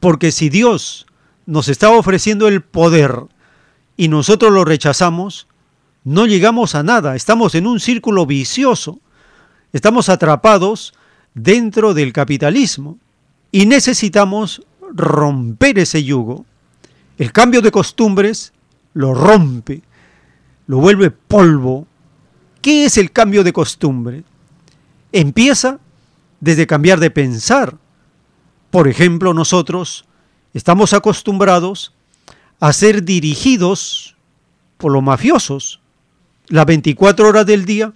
Porque 0.00 0.32
si 0.32 0.48
Dios 0.48 1.06
nos 1.46 1.68
está 1.68 1.90
ofreciendo 1.90 2.48
el 2.48 2.62
poder 2.62 3.14
y 3.96 4.08
nosotros 4.08 4.52
lo 4.52 4.64
rechazamos, 4.64 5.46
no 6.04 6.26
llegamos 6.26 6.74
a 6.74 6.82
nada, 6.82 7.16
estamos 7.16 7.54
en 7.54 7.66
un 7.66 7.80
círculo 7.80 8.26
vicioso, 8.26 9.00
estamos 9.72 10.08
atrapados 10.08 10.94
dentro 11.34 11.94
del 11.94 12.12
capitalismo 12.12 12.98
y 13.52 13.66
necesitamos 13.66 14.62
romper 14.94 15.78
ese 15.78 16.02
yugo. 16.04 16.44
El 17.18 17.32
cambio 17.32 17.60
de 17.60 17.70
costumbres 17.70 18.52
lo 18.94 19.14
rompe, 19.14 19.82
lo 20.66 20.78
vuelve 20.78 21.10
polvo. 21.10 21.86
¿Qué 22.62 22.84
es 22.84 22.98
el 22.98 23.12
cambio 23.12 23.44
de 23.44 23.52
costumbre? 23.52 24.24
Empieza 25.12 25.78
desde 26.40 26.66
cambiar 26.66 27.00
de 27.00 27.10
pensar. 27.10 27.76
Por 28.70 28.88
ejemplo, 28.88 29.34
nosotros 29.34 30.04
estamos 30.54 30.92
acostumbrados 30.92 31.92
a 32.60 32.72
ser 32.72 33.04
dirigidos 33.04 34.16
por 34.76 34.92
los 34.92 35.02
mafiosos. 35.02 35.80
Las 36.48 36.66
24 36.66 37.28
horas 37.28 37.46
del 37.46 37.64
día, 37.64 37.92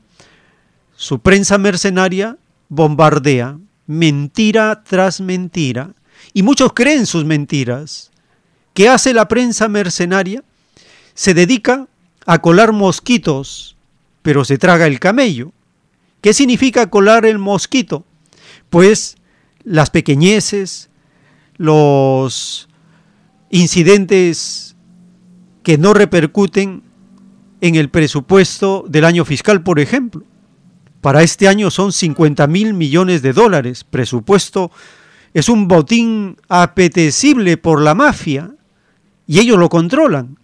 su 0.96 1.18
prensa 1.18 1.58
mercenaria 1.58 2.38
bombardea 2.68 3.58
mentira 3.86 4.82
tras 4.84 5.20
mentira. 5.20 5.90
Y 6.32 6.42
muchos 6.42 6.72
creen 6.72 7.06
sus 7.06 7.24
mentiras. 7.24 8.10
¿Qué 8.72 8.88
hace 8.88 9.12
la 9.12 9.28
prensa 9.28 9.68
mercenaria? 9.68 10.42
Se 11.14 11.34
dedica 11.34 11.86
a 12.26 12.40
colar 12.40 12.72
mosquitos, 12.72 13.76
pero 14.22 14.44
se 14.44 14.58
traga 14.58 14.86
el 14.86 14.98
camello. 15.00 15.52
¿Qué 16.20 16.32
significa 16.32 16.88
colar 16.88 17.26
el 17.26 17.38
mosquito? 17.38 18.04
Pues 18.70 19.16
las 19.62 19.90
pequeñeces, 19.90 20.88
los 21.56 22.68
incidentes 23.50 24.74
que 25.62 25.78
no 25.78 25.94
repercuten 25.94 26.82
en 27.60 27.74
el 27.76 27.90
presupuesto 27.90 28.84
del 28.88 29.04
año 29.04 29.24
fiscal, 29.24 29.62
por 29.62 29.78
ejemplo. 29.78 30.24
Para 31.04 31.22
este 31.22 31.48
año 31.48 31.70
son 31.70 31.92
50 31.92 32.46
mil 32.46 32.72
millones 32.72 33.20
de 33.20 33.34
dólares. 33.34 33.84
Presupuesto 33.84 34.70
es 35.34 35.50
un 35.50 35.68
botín 35.68 36.38
apetecible 36.48 37.58
por 37.58 37.82
la 37.82 37.94
mafia 37.94 38.52
y 39.26 39.38
ellos 39.38 39.58
lo 39.58 39.68
controlan. 39.68 40.38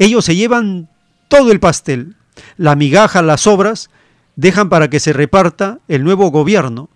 Ellos 0.00 0.24
se 0.24 0.34
llevan 0.34 0.88
todo 1.28 1.52
el 1.52 1.60
pastel. 1.60 2.16
La 2.56 2.74
migaja, 2.74 3.22
las 3.22 3.46
obras, 3.46 3.90
dejan 4.34 4.68
para 4.70 4.90
que 4.90 4.98
se 4.98 5.12
reparta 5.12 5.78
el 5.86 6.02
nuevo 6.02 6.32
gobierno 6.32 6.88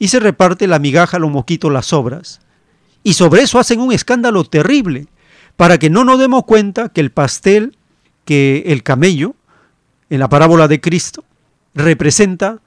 y 0.00 0.08
se 0.08 0.18
reparte 0.18 0.66
la 0.66 0.80
migaja, 0.80 1.20
los 1.20 1.30
mosquitos, 1.30 1.70
las 1.70 1.92
obras. 1.92 2.40
Y 3.04 3.12
sobre 3.12 3.42
eso 3.42 3.60
hacen 3.60 3.78
un 3.78 3.92
escándalo 3.92 4.42
terrible, 4.42 5.06
para 5.56 5.78
que 5.78 5.90
no 5.90 6.02
nos 6.02 6.18
demos 6.18 6.42
cuenta 6.42 6.88
que 6.88 7.02
el 7.02 7.12
pastel, 7.12 7.78
que 8.24 8.64
el 8.66 8.82
camello, 8.82 9.36
en 10.10 10.18
la 10.18 10.28
parábola 10.28 10.66
de 10.66 10.80
Cristo, 10.80 11.24
representa 11.74 12.60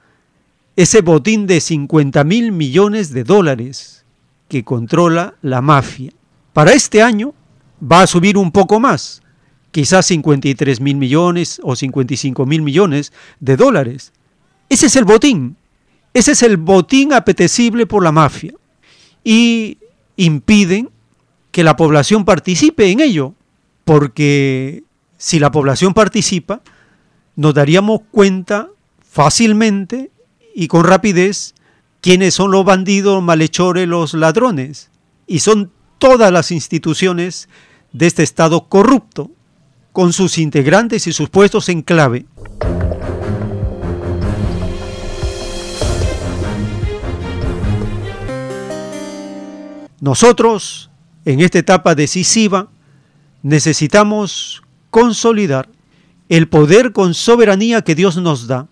ese 0.76 1.00
botín 1.00 1.46
de 1.46 1.60
50 1.60 2.22
mil 2.24 2.52
millones 2.52 3.12
de 3.12 3.24
dólares 3.24 4.04
que 4.48 4.64
controla 4.64 5.34
la 5.42 5.60
mafia. 5.60 6.12
Para 6.52 6.72
este 6.72 7.02
año 7.02 7.34
va 7.80 8.02
a 8.02 8.06
subir 8.06 8.36
un 8.36 8.52
poco 8.52 8.80
más, 8.80 9.22
quizás 9.70 10.06
53 10.06 10.80
mil 10.80 10.96
millones 10.96 11.60
o 11.62 11.76
55 11.76 12.46
mil 12.46 12.62
millones 12.62 13.12
de 13.40 13.56
dólares. 13.56 14.12
Ese 14.68 14.86
es 14.86 14.96
el 14.96 15.04
botín, 15.04 15.56
ese 16.12 16.32
es 16.32 16.42
el 16.42 16.56
botín 16.56 17.12
apetecible 17.12 17.86
por 17.86 18.02
la 18.02 18.12
mafia. 18.12 18.54
Y 19.22 19.78
impiden 20.16 20.90
que 21.50 21.64
la 21.64 21.76
población 21.76 22.24
participe 22.24 22.90
en 22.90 23.00
ello, 23.00 23.34
porque 23.84 24.84
si 25.18 25.38
la 25.38 25.50
población 25.50 25.94
participa, 25.94 26.60
nos 27.34 27.54
daríamos 27.54 28.00
cuenta 28.10 28.68
fácilmente 29.16 30.10
y 30.54 30.68
con 30.68 30.84
rapidez 30.84 31.54
quiénes 32.02 32.34
son 32.34 32.50
los 32.50 32.66
bandidos, 32.66 33.22
malhechores, 33.22 33.88
los 33.88 34.12
ladrones. 34.12 34.90
Y 35.26 35.38
son 35.38 35.72
todas 35.96 36.30
las 36.30 36.50
instituciones 36.50 37.48
de 37.94 38.08
este 38.08 38.22
Estado 38.22 38.68
corrupto, 38.68 39.30
con 39.92 40.12
sus 40.12 40.36
integrantes 40.36 41.06
y 41.06 41.14
sus 41.14 41.30
puestos 41.30 41.70
en 41.70 41.80
clave. 41.80 42.26
Nosotros, 49.98 50.90
en 51.24 51.40
esta 51.40 51.58
etapa 51.58 51.94
decisiva, 51.94 52.68
necesitamos 53.42 54.62
consolidar 54.90 55.70
el 56.28 56.48
poder 56.48 56.92
con 56.92 57.14
soberanía 57.14 57.80
que 57.80 57.94
Dios 57.94 58.18
nos 58.18 58.46
da. 58.46 58.68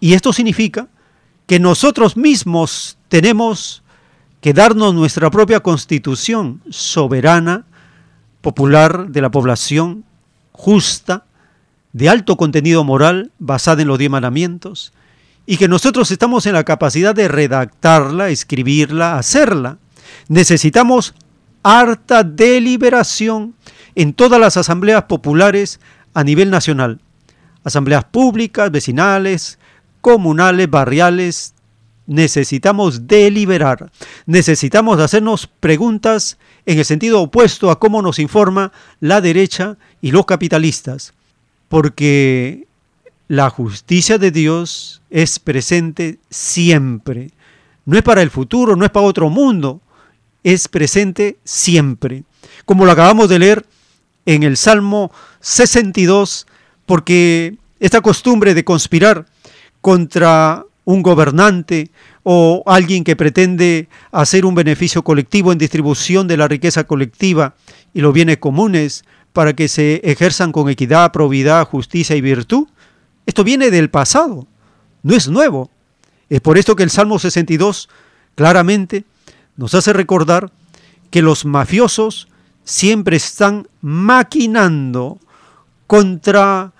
Y 0.00 0.14
esto 0.14 0.32
significa 0.32 0.88
que 1.46 1.58
nosotros 1.58 2.16
mismos 2.16 2.98
tenemos 3.08 3.82
que 4.40 4.52
darnos 4.52 4.94
nuestra 4.94 5.30
propia 5.30 5.60
constitución 5.60 6.62
soberana, 6.70 7.64
popular, 8.40 9.08
de 9.08 9.20
la 9.20 9.30
población, 9.30 10.04
justa, 10.52 11.24
de 11.92 12.08
alto 12.08 12.36
contenido 12.36 12.84
moral, 12.84 13.32
basada 13.38 13.82
en 13.82 13.88
los 13.88 13.98
diez 13.98 14.10
mandamientos, 14.10 14.92
y 15.46 15.56
que 15.56 15.66
nosotros 15.66 16.10
estamos 16.10 16.46
en 16.46 16.52
la 16.52 16.64
capacidad 16.64 17.14
de 17.14 17.26
redactarla, 17.26 18.28
escribirla, 18.28 19.18
hacerla. 19.18 19.78
Necesitamos 20.28 21.14
harta 21.62 22.22
deliberación 22.22 23.54
en 23.94 24.12
todas 24.12 24.38
las 24.38 24.56
asambleas 24.56 25.04
populares 25.04 25.80
a 26.14 26.22
nivel 26.22 26.50
nacional, 26.50 27.00
asambleas 27.64 28.04
públicas, 28.04 28.70
vecinales, 28.70 29.57
comunales, 30.00 30.70
barriales, 30.70 31.54
necesitamos 32.06 33.06
deliberar, 33.06 33.92
necesitamos 34.26 34.98
hacernos 34.98 35.46
preguntas 35.46 36.38
en 36.64 36.78
el 36.78 36.84
sentido 36.84 37.20
opuesto 37.20 37.70
a 37.70 37.78
cómo 37.78 38.02
nos 38.02 38.18
informa 38.18 38.72
la 39.00 39.20
derecha 39.20 39.76
y 40.00 40.10
los 40.10 40.24
capitalistas, 40.24 41.12
porque 41.68 42.66
la 43.28 43.50
justicia 43.50 44.16
de 44.16 44.30
Dios 44.30 45.02
es 45.10 45.38
presente 45.38 46.18
siempre. 46.30 47.30
No 47.84 47.96
es 47.96 48.02
para 48.02 48.22
el 48.22 48.30
futuro, 48.30 48.74
no 48.74 48.86
es 48.86 48.90
para 48.90 49.06
otro 49.06 49.28
mundo, 49.28 49.82
es 50.42 50.66
presente 50.66 51.36
siempre. 51.44 52.24
Como 52.64 52.86
lo 52.86 52.92
acabamos 52.92 53.28
de 53.28 53.38
leer 53.38 53.66
en 54.24 54.44
el 54.44 54.56
Salmo 54.56 55.12
62, 55.40 56.46
porque 56.86 57.56
esta 57.80 58.00
costumbre 58.00 58.54
de 58.54 58.64
conspirar 58.64 59.26
contra 59.88 60.66
un 60.84 61.00
gobernante 61.00 61.90
o 62.22 62.62
alguien 62.66 63.04
que 63.04 63.16
pretende 63.16 63.88
hacer 64.12 64.44
un 64.44 64.54
beneficio 64.54 65.02
colectivo 65.02 65.50
en 65.50 65.56
distribución 65.56 66.28
de 66.28 66.36
la 66.36 66.46
riqueza 66.46 66.84
colectiva 66.84 67.54
y 67.94 68.02
los 68.02 68.12
bienes 68.12 68.36
comunes 68.36 69.06
para 69.32 69.54
que 69.54 69.66
se 69.66 70.02
ejerzan 70.04 70.52
con 70.52 70.68
equidad, 70.68 71.10
probidad, 71.10 71.66
justicia 71.66 72.14
y 72.16 72.20
virtud, 72.20 72.68
esto 73.24 73.44
viene 73.44 73.70
del 73.70 73.88
pasado, 73.88 74.46
no 75.02 75.14
es 75.14 75.26
nuevo. 75.26 75.70
Es 76.28 76.42
por 76.42 76.58
esto 76.58 76.76
que 76.76 76.82
el 76.82 76.90
Salmo 76.90 77.18
62 77.18 77.88
claramente 78.34 79.04
nos 79.56 79.74
hace 79.74 79.94
recordar 79.94 80.52
que 81.08 81.22
los 81.22 81.46
mafiosos 81.46 82.28
siempre 82.62 83.16
están 83.16 83.68
maquinando 83.80 85.18
contra 85.86 86.74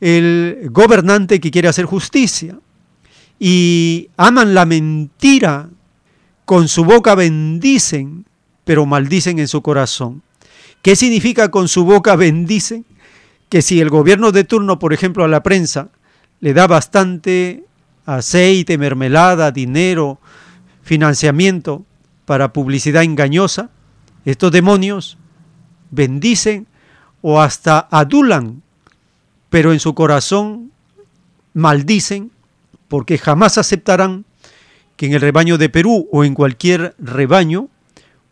el 0.00 0.68
gobernante 0.70 1.40
que 1.40 1.50
quiere 1.50 1.68
hacer 1.68 1.84
justicia 1.84 2.58
y 3.38 4.10
aman 4.16 4.54
la 4.54 4.64
mentira, 4.66 5.70
con 6.44 6.66
su 6.68 6.84
boca 6.84 7.14
bendicen, 7.14 8.24
pero 8.64 8.86
maldicen 8.86 9.38
en 9.38 9.48
su 9.48 9.60
corazón. 9.60 10.22
¿Qué 10.82 10.96
significa 10.96 11.50
con 11.50 11.68
su 11.68 11.84
boca 11.84 12.16
bendicen? 12.16 12.86
Que 13.48 13.62
si 13.62 13.80
el 13.80 13.90
gobierno 13.90 14.32
de 14.32 14.44
turno, 14.44 14.78
por 14.78 14.92
ejemplo, 14.92 15.24
a 15.24 15.28
la 15.28 15.42
prensa 15.42 15.90
le 16.40 16.54
da 16.54 16.66
bastante 16.66 17.64
aceite, 18.06 18.78
mermelada, 18.78 19.50
dinero, 19.50 20.20
financiamiento 20.82 21.84
para 22.24 22.52
publicidad 22.52 23.02
engañosa, 23.02 23.70
estos 24.24 24.50
demonios 24.50 25.18
bendicen 25.90 26.66
o 27.20 27.40
hasta 27.40 27.88
adulan, 27.90 28.62
pero 29.50 29.72
en 29.72 29.80
su 29.80 29.94
corazón 29.94 30.72
maldicen 31.54 32.30
porque 32.88 33.18
jamás 33.18 33.58
aceptarán 33.58 34.24
que 34.96 35.06
en 35.06 35.12
el 35.12 35.20
rebaño 35.20 35.58
de 35.58 35.68
Perú 35.68 36.08
o 36.12 36.24
en 36.24 36.34
cualquier 36.34 36.94
rebaño 36.98 37.68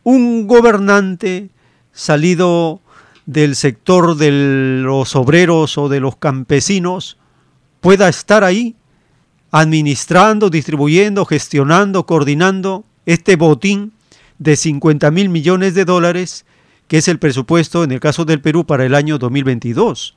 un 0.03 0.47
gobernante 0.47 1.51
salido 1.93 2.81
del 3.27 3.57
sector 3.57 4.17
de 4.17 4.31
los 4.83 5.17
obreros 5.17 5.79
o 5.79 5.89
de 5.89 6.01
los 6.01 6.17
campesinos 6.17 7.19
pueda 7.81 8.09
estar 8.09 8.45
ahí 8.45 8.77
administrando, 9.51 10.51
distribuyendo, 10.51 11.25
gestionando, 11.25 12.07
coordinando 12.07 12.85
este 13.07 13.37
botín 13.37 13.93
de 14.39 14.57
50 14.57 15.11
mil 15.11 15.29
millones 15.29 15.75
de 15.75 15.85
dólares 15.85 16.45
que 16.89 16.99
es 16.99 17.09
el 17.09 17.19
presupuesto 17.19 17.85
en 17.85 17.93
el 17.93 18.01
caso 18.01 18.25
del 18.25 18.41
Perú 18.41 18.65
para 18.65 18.85
el 18.85 18.95
año 18.95 19.19
2022. 19.19 20.17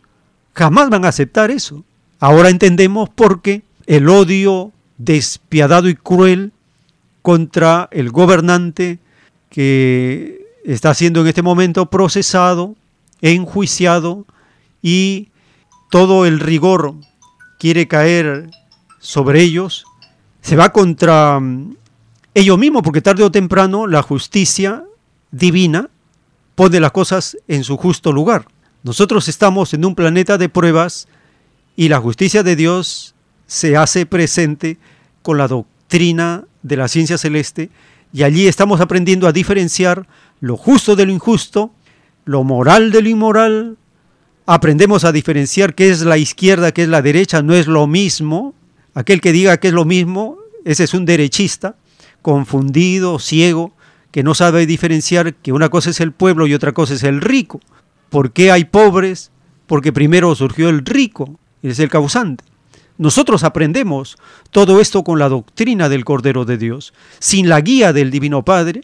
Jamás 0.60 0.90
van 0.90 1.06
a 1.06 1.08
aceptar 1.08 1.52
eso. 1.52 1.86
Ahora 2.20 2.50
entendemos 2.50 3.08
por 3.08 3.42
qué 3.42 3.62
el 3.86 4.10
odio 4.10 4.74
despiadado 4.98 5.88
y 5.88 5.96
cruel 5.96 6.52
contra 7.22 7.88
el 7.94 8.12
gobernante 8.12 9.00
que 9.50 10.42
está 10.66 10.94
siendo 10.94 11.22
en 11.22 11.28
este 11.28 11.44
momento 11.44 11.86
procesado, 11.86 12.76
enjuiciado 13.22 14.26
y 14.82 15.30
todo 15.90 16.26
el 16.26 16.42
rigor 16.42 16.96
quiere 17.58 17.88
caer 17.88 18.50
sobre 19.00 19.42
ellos, 19.42 19.86
se 20.42 20.58
va 20.58 20.74
contra 20.74 21.40
mm, 21.40 21.78
ellos 22.34 22.58
mismos, 22.58 22.84
porque 22.84 23.00
tarde 23.02 23.24
o 23.24 23.32
temprano 23.32 23.88
la 23.88 24.02
justicia 24.02 24.84
divina 25.32 25.90
pone 26.56 26.82
las 26.82 26.92
cosas 26.92 27.38
en 27.48 27.64
su 27.64 27.78
justo 27.78 28.12
lugar. 28.12 28.46
Nosotros 28.83 29.27
estamos 29.27 29.74
en 29.74 29.83
un 29.83 29.93
planeta 29.93 30.38
de 30.38 30.48
pruebas 30.48 31.09
y 31.75 31.90
la 31.90 31.99
justicia 31.99 32.43
de 32.43 32.56
Dios 32.56 33.14
se 33.45 33.75
hace 33.75 34.06
presente 34.06 34.77
con 35.22 35.38
la 35.38 35.49
doctrina 35.49 36.45
de 36.64 36.77
la 36.77 36.88
ciencia 36.88 37.17
celeste 37.17 37.69
y 38.14 38.24
allí 38.24 38.48
estamos 38.48 38.80
aprendiendo 38.80 39.27
a 39.27 39.33
diferenciar 39.33 40.08
lo 40.40 40.56
justo 40.56 40.95
de 40.95 41.06
lo 41.06 41.11
injusto, 41.11 41.72
lo 42.24 42.45
moral 42.45 42.91
de 42.91 43.01
lo 43.01 43.09
inmoral, 43.09 43.77
aprendemos 44.45 45.03
a 45.03 45.11
diferenciar 45.11 45.75
qué 45.75 45.90
es 45.90 46.01
la 46.01 46.17
izquierda, 46.17 46.72
qué 46.72 46.83
es 46.83 46.90
la 46.90 47.01
derecha, 47.01 47.41
no 47.41 47.56
es 47.56 47.67
lo 47.67 47.85
mismo, 47.85 48.53
aquel 48.93 49.19
que 49.19 49.33
diga 49.33 49.58
que 49.58 49.67
es 49.67 49.74
lo 49.74 49.83
mismo, 49.83 50.38
ese 50.64 50.85
es 50.85 50.93
un 50.93 51.06
derechista, 51.06 51.75
confundido, 52.22 53.19
ciego, 53.19 53.74
que 54.11 54.24
no 54.24 54.33
sabe 54.35 54.66
diferenciar 54.66 55.33
que 55.33 55.51
una 55.51 55.69
cosa 55.69 55.90
es 55.90 55.99
el 55.99 56.14
pueblo 56.14 56.48
y 56.48 56.53
otra 56.53 56.72
cosa 56.72 56.93
es 56.93 57.03
el 57.03 57.19
rico. 57.19 57.59
¿Por 58.10 58.32
qué 58.32 58.52
hay 58.52 58.66
pobres? 58.66 59.32
Porque 59.68 59.94
primero 59.94 60.34
surgió 60.36 60.70
el 60.70 60.86
rico, 60.86 61.40
es 61.62 61.80
el 61.80 61.90
causante. 61.90 62.44
Nosotros 62.98 63.44
aprendemos 63.44 64.18
todo 64.52 64.82
esto 64.82 65.04
con 65.04 65.20
la 65.20 65.30
doctrina 65.30 65.88
del 65.88 66.04
Cordero 66.04 66.44
de 66.44 66.58
Dios. 66.58 66.94
Sin 67.20 67.48
la 67.48 67.62
guía 67.62 67.94
del 67.94 68.12
Divino 68.12 68.44
Padre, 68.44 68.84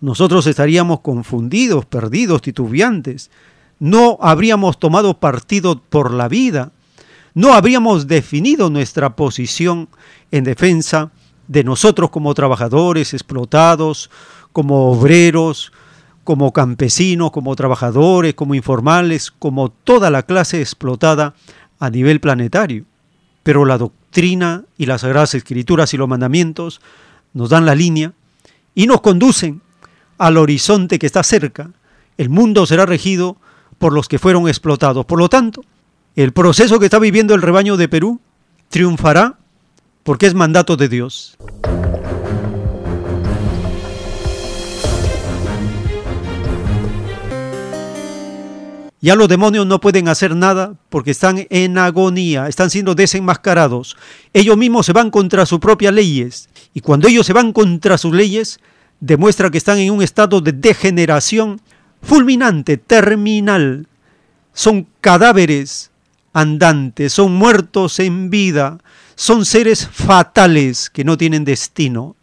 nosotros 0.00 0.46
estaríamos 0.46 1.00
confundidos, 1.00 1.86
perdidos, 1.86 2.42
titubeantes. 2.42 3.30
No 3.78 4.18
habríamos 4.20 4.78
tomado 4.78 5.18
partido 5.18 5.80
por 5.80 6.12
la 6.12 6.28
vida. 6.28 6.72
No 7.32 7.54
habríamos 7.54 8.06
definido 8.06 8.68
nuestra 8.68 9.16
posición 9.16 9.88
en 10.30 10.44
defensa 10.44 11.10
de 11.48 11.64
nosotros 11.64 12.10
como 12.10 12.34
trabajadores 12.34 13.14
explotados, 13.14 14.10
como 14.52 14.90
obreros, 14.90 15.72
como 16.24 16.52
campesinos, 16.52 17.30
como 17.30 17.54
trabajadores, 17.54 18.34
como 18.34 18.54
informales, 18.54 19.30
como 19.30 19.70
toda 19.70 20.10
la 20.10 20.24
clase 20.24 20.60
explotada 20.60 21.34
a 21.78 21.90
nivel 21.90 22.20
planetario 22.20 22.86
pero 23.44 23.66
la 23.66 23.78
doctrina 23.78 24.64
y 24.76 24.86
las 24.86 25.02
sagradas 25.02 25.34
escrituras 25.34 25.94
y 25.94 25.96
los 25.96 26.08
mandamientos 26.08 26.80
nos 27.34 27.50
dan 27.50 27.66
la 27.66 27.76
línea 27.76 28.12
y 28.74 28.88
nos 28.88 29.02
conducen 29.02 29.60
al 30.18 30.38
horizonte 30.38 30.98
que 30.98 31.06
está 31.06 31.22
cerca. 31.22 31.70
El 32.16 32.30
mundo 32.30 32.66
será 32.66 32.86
regido 32.86 33.36
por 33.78 33.92
los 33.92 34.08
que 34.08 34.18
fueron 34.18 34.48
explotados. 34.48 35.04
Por 35.04 35.18
lo 35.18 35.28
tanto, 35.28 35.62
el 36.16 36.32
proceso 36.32 36.78
que 36.78 36.86
está 36.86 36.98
viviendo 36.98 37.34
el 37.34 37.42
rebaño 37.42 37.76
de 37.76 37.88
Perú 37.88 38.20
triunfará 38.70 39.36
porque 40.02 40.26
es 40.26 40.34
mandato 40.34 40.76
de 40.76 40.88
Dios. 40.88 41.36
Ya 49.04 49.16
los 49.16 49.28
demonios 49.28 49.66
no 49.66 49.82
pueden 49.82 50.08
hacer 50.08 50.34
nada 50.34 50.76
porque 50.88 51.10
están 51.10 51.46
en 51.50 51.76
agonía, 51.76 52.48
están 52.48 52.70
siendo 52.70 52.94
desenmascarados. 52.94 53.98
Ellos 54.32 54.56
mismos 54.56 54.86
se 54.86 54.94
van 54.94 55.10
contra 55.10 55.44
sus 55.44 55.58
propias 55.58 55.92
leyes. 55.92 56.48
Y 56.72 56.80
cuando 56.80 57.06
ellos 57.06 57.26
se 57.26 57.34
van 57.34 57.52
contra 57.52 57.98
sus 57.98 58.14
leyes, 58.14 58.60
demuestra 59.00 59.50
que 59.50 59.58
están 59.58 59.76
en 59.76 59.90
un 59.92 60.02
estado 60.02 60.40
de 60.40 60.52
degeneración 60.52 61.60
fulminante, 62.00 62.78
terminal. 62.78 63.88
Son 64.54 64.86
cadáveres 65.02 65.90
andantes, 66.32 67.12
son 67.12 67.34
muertos 67.34 67.98
en 68.00 68.30
vida, 68.30 68.78
son 69.16 69.44
seres 69.44 69.86
fatales 69.86 70.88
que 70.88 71.04
no 71.04 71.18
tienen 71.18 71.44
destino. 71.44 72.16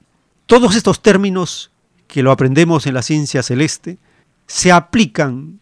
Todos 0.47 0.75
estos 0.75 1.03
términos 1.03 1.69
que 2.07 2.23
lo 2.23 2.31
aprendemos 2.31 2.87
en 2.87 2.95
la 2.95 3.03
ciencia 3.03 3.43
celeste 3.43 3.99
se 4.47 4.71
aplican 4.71 5.60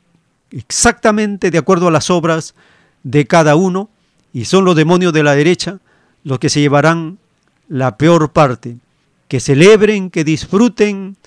exactamente 0.52 1.52
de 1.52 1.58
acuerdo 1.58 1.88
a 1.88 1.92
las 1.92 2.10
obras 2.10 2.56
de 3.04 3.26
cada 3.28 3.56
uno, 3.56 3.90
y 4.34 4.46
son 4.46 4.66
los 4.66 4.76
demonios 4.76 5.14
de 5.14 5.24
la 5.24 5.36
derecha 5.36 5.80
los 6.24 6.40
que 6.40 6.50
se 6.50 6.60
llevarán 6.60 7.18
la 7.68 7.98
peor 7.98 8.32
parte. 8.32 8.78
Que 9.28 9.40
celebren, 9.40 10.10
que 10.10 10.24
disfruten, 10.24 11.18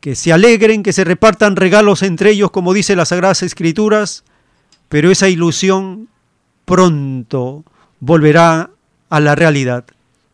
que 0.00 0.14
se 0.14 0.32
alegren, 0.32 0.82
que 0.82 0.92
se 0.92 1.04
repartan 1.04 1.56
regalos 1.56 2.02
entre 2.02 2.30
ellos, 2.30 2.50
como 2.50 2.72
dice 2.72 2.96
las 2.96 3.08
Sagradas 3.08 3.42
Escrituras, 3.42 4.24
pero 4.88 5.10
esa 5.10 5.28
ilusión 5.28 6.08
pronto 6.64 7.64
volverá 8.00 8.70
a 9.08 9.20
la 9.20 9.34
realidad. 9.34 9.84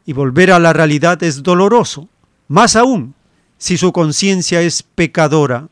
Y 0.07 0.15
volver 0.15 0.53
a 0.53 0.59
la 0.59 0.73
realidad 0.73 1.23
es 1.23 1.43
doloroso, 1.43 2.09
más 2.49 2.77
aún 2.77 3.15
si 3.59 3.77
su 3.77 3.93
conciencia 3.93 4.63
es 4.63 4.83
pecadora, 4.83 5.69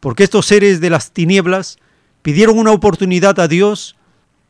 porque 0.00 0.24
estos 0.24 0.46
seres 0.46 0.80
de 0.80 0.90
las 0.90 1.10
tinieblas 1.10 1.78
pidieron 2.26 2.58
una 2.58 2.72
oportunidad 2.72 3.38
a 3.38 3.46
Dios 3.46 3.94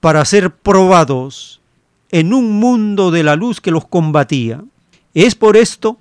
para 0.01 0.25
ser 0.25 0.51
probados 0.51 1.61
en 2.11 2.33
un 2.33 2.59
mundo 2.59 3.11
de 3.11 3.23
la 3.23 3.37
luz 3.37 3.61
que 3.61 3.71
los 3.71 3.87
combatía. 3.87 4.65
Es 5.13 5.35
por 5.35 5.59
esto 5.59 5.99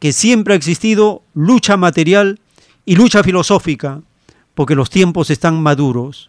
que 0.00 0.12
siempre 0.12 0.52
ha 0.52 0.56
existido 0.56 1.22
lucha 1.32 1.76
material 1.76 2.40
y 2.84 2.96
lucha 2.96 3.22
filosófica, 3.22 4.00
porque 4.56 4.74
los 4.74 4.90
tiempos 4.90 5.30
están 5.30 5.62
maduros. 5.62 6.28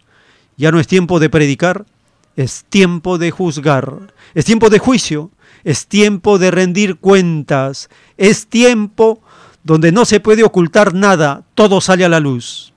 Ya 0.57 0.72
no 0.72 0.80
es 0.80 0.85
tiempo 0.85 1.19
de 1.19 1.31
predicar, 1.31 1.88
es 2.35 2.63
tiempo 2.69 3.17
de 3.17 3.31
juzgar, 3.31 4.13
es 4.35 4.45
tiempo 4.45 4.69
de 4.69 4.77
juicio, 4.77 5.31
es 5.63 5.88
tiempo 5.88 6.38
de 6.38 6.51
rendir 6.51 6.97
cuentas, 6.97 7.89
es 8.15 8.45
tiempo 8.45 9.23
donde 9.63 9.91
no 9.91 10.05
se 10.05 10.19
puede 10.19 10.43
ocultar 10.43 10.93
nada, 10.93 11.41
todo 11.55 11.81
sale 11.81 12.05
a 12.05 12.09
la 12.09 12.19
luz. 12.19 12.72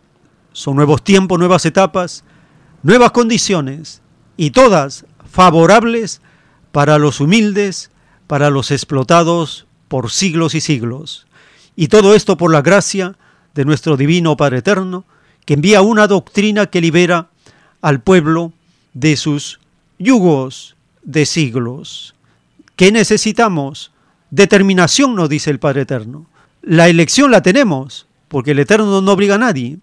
Son 0.56 0.74
nuevos 0.74 1.04
tiempos, 1.04 1.38
nuevas 1.38 1.66
etapas, 1.66 2.24
nuevas 2.82 3.10
condiciones 3.10 4.00
y 4.38 4.52
todas 4.52 5.04
favorables 5.30 6.22
para 6.72 6.98
los 6.98 7.20
humildes, 7.20 7.90
para 8.26 8.48
los 8.48 8.70
explotados 8.70 9.66
por 9.88 10.10
siglos 10.10 10.54
y 10.54 10.62
siglos. 10.62 11.26
Y 11.76 11.88
todo 11.88 12.14
esto 12.14 12.38
por 12.38 12.50
la 12.50 12.62
gracia 12.62 13.18
de 13.54 13.66
nuestro 13.66 13.98
Divino 13.98 14.38
Padre 14.38 14.60
Eterno, 14.60 15.04
que 15.44 15.52
envía 15.52 15.82
una 15.82 16.06
doctrina 16.06 16.64
que 16.64 16.80
libera 16.80 17.28
al 17.82 18.00
pueblo 18.00 18.54
de 18.94 19.18
sus 19.18 19.60
yugos 19.98 20.74
de 21.02 21.26
siglos. 21.26 22.14
¿Qué 22.76 22.92
necesitamos? 22.92 23.92
Determinación, 24.30 25.16
nos 25.16 25.28
dice 25.28 25.50
el 25.50 25.58
Padre 25.58 25.82
Eterno. 25.82 26.24
La 26.62 26.88
elección 26.88 27.30
la 27.30 27.42
tenemos, 27.42 28.06
porque 28.28 28.52
el 28.52 28.60
Eterno 28.60 29.02
no 29.02 29.12
obliga 29.12 29.34
a 29.34 29.38
nadie. 29.38 29.80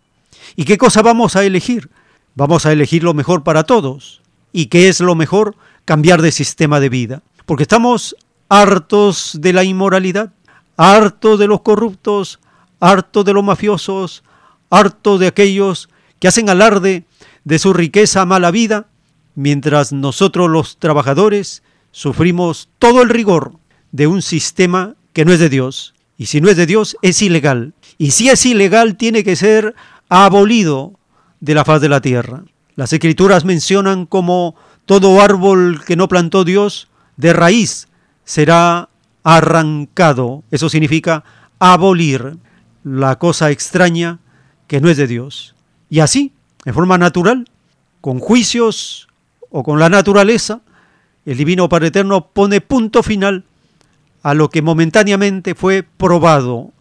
¿Y 0.55 0.65
qué 0.65 0.77
cosa 0.77 1.01
vamos 1.01 1.35
a 1.35 1.43
elegir? 1.43 1.89
Vamos 2.35 2.65
a 2.65 2.71
elegir 2.71 3.03
lo 3.03 3.13
mejor 3.13 3.43
para 3.43 3.63
todos. 3.63 4.21
¿Y 4.51 4.67
qué 4.67 4.89
es 4.89 4.99
lo 4.99 5.15
mejor? 5.15 5.55
Cambiar 5.85 6.21
de 6.21 6.31
sistema 6.31 6.79
de 6.79 6.89
vida. 6.89 7.21
Porque 7.45 7.63
estamos 7.63 8.15
hartos 8.49 9.37
de 9.39 9.53
la 9.53 9.63
inmoralidad, 9.63 10.33
hartos 10.77 11.39
de 11.39 11.47
los 11.47 11.61
corruptos, 11.61 12.39
hartos 12.79 13.25
de 13.25 13.33
los 13.33 13.43
mafiosos, 13.43 14.23
hartos 14.69 15.19
de 15.19 15.27
aquellos 15.27 15.89
que 16.19 16.27
hacen 16.27 16.49
alarde 16.49 17.05
de 17.43 17.59
su 17.59 17.73
riqueza 17.73 18.25
mala 18.25 18.51
vida, 18.51 18.87
mientras 19.35 19.91
nosotros 19.91 20.49
los 20.49 20.77
trabajadores 20.77 21.63
sufrimos 21.91 22.69
todo 22.79 23.01
el 23.01 23.09
rigor 23.09 23.53
de 23.91 24.07
un 24.07 24.21
sistema 24.21 24.95
que 25.13 25.25
no 25.25 25.33
es 25.33 25.39
de 25.39 25.49
Dios. 25.49 25.93
Y 26.17 26.27
si 26.27 26.41
no 26.41 26.49
es 26.49 26.57
de 26.57 26.65
Dios, 26.65 26.97
es 27.01 27.21
ilegal. 27.21 27.73
Y 27.97 28.11
si 28.11 28.29
es 28.29 28.45
ilegal, 28.45 28.97
tiene 28.97 29.23
que 29.23 29.35
ser 29.35 29.75
abolido 30.13 30.93
de 31.39 31.55
la 31.55 31.65
faz 31.65 31.81
de 31.81 31.89
la 31.89 32.01
tierra. 32.01 32.43
Las 32.75 32.93
escrituras 32.93 33.45
mencionan 33.45 34.05
como 34.05 34.55
todo 34.85 35.21
árbol 35.21 35.83
que 35.85 35.95
no 35.95 36.07
plantó 36.07 36.43
Dios, 36.43 36.87
de 37.17 37.33
raíz 37.33 37.87
será 38.23 38.89
arrancado. 39.23 40.43
Eso 40.51 40.69
significa 40.69 41.23
abolir 41.57 42.37
la 42.83 43.17
cosa 43.17 43.49
extraña 43.49 44.19
que 44.67 44.81
no 44.81 44.89
es 44.89 44.97
de 44.97 45.07
Dios. 45.07 45.55
Y 45.89 45.99
así, 45.99 46.31
en 46.65 46.73
forma 46.73 46.97
natural, 46.99 47.49
con 48.01 48.19
juicios 48.19 49.07
o 49.49 49.63
con 49.63 49.79
la 49.79 49.89
naturaleza, 49.89 50.61
el 51.25 51.37
Divino 51.37 51.69
Padre 51.69 51.87
Eterno 51.87 52.27
pone 52.27 52.61
punto 52.61 53.01
final 53.01 53.45
a 54.21 54.33
lo 54.33 54.49
que 54.49 54.61
momentáneamente 54.61 55.55
fue 55.55 55.83
probado. 55.83 56.71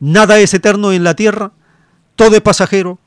Nada 0.00 0.38
es 0.38 0.52
eterno 0.52 0.92
en 0.92 1.04
la 1.04 1.14
tierra, 1.14 1.52
todo 2.16 2.36
es 2.36 2.42
pasajero, 2.42 2.98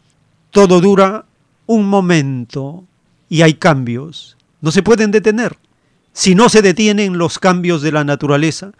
todo 0.52 0.82
dura 0.82 1.26
un 1.66 1.88
momento 1.88 2.86
y 3.30 3.42
hay 3.42 3.56
cambios. 3.56 4.38
No 4.62 4.72
se 4.72 4.84
pueden 4.84 5.12
detener. 5.12 5.58
Si 6.14 6.34
no 6.34 6.50
se 6.50 6.62
detienen 6.62 7.18
los 7.18 7.38
cambios 7.38 7.82
de 7.82 7.92
la 7.92 8.04
naturaleza, 8.04 8.72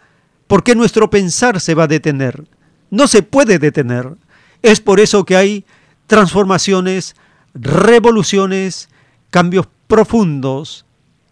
¿por 0.46 0.64
qué 0.64 0.74
nuestro 0.74 1.08
pensar 1.10 1.60
se 1.60 1.74
va 1.74 1.84
a 1.84 1.88
detener? 1.88 2.44
No 2.90 3.06
se 3.06 3.22
puede 3.22 3.58
detener. 3.58 4.16
Es 4.62 4.80
por 4.80 4.98
eso 4.98 5.24
que 5.24 5.36
hay 5.36 5.64
transformaciones, 6.06 7.14
revoluciones, 7.54 8.88
cambios 9.30 9.68
profundos 9.86 10.84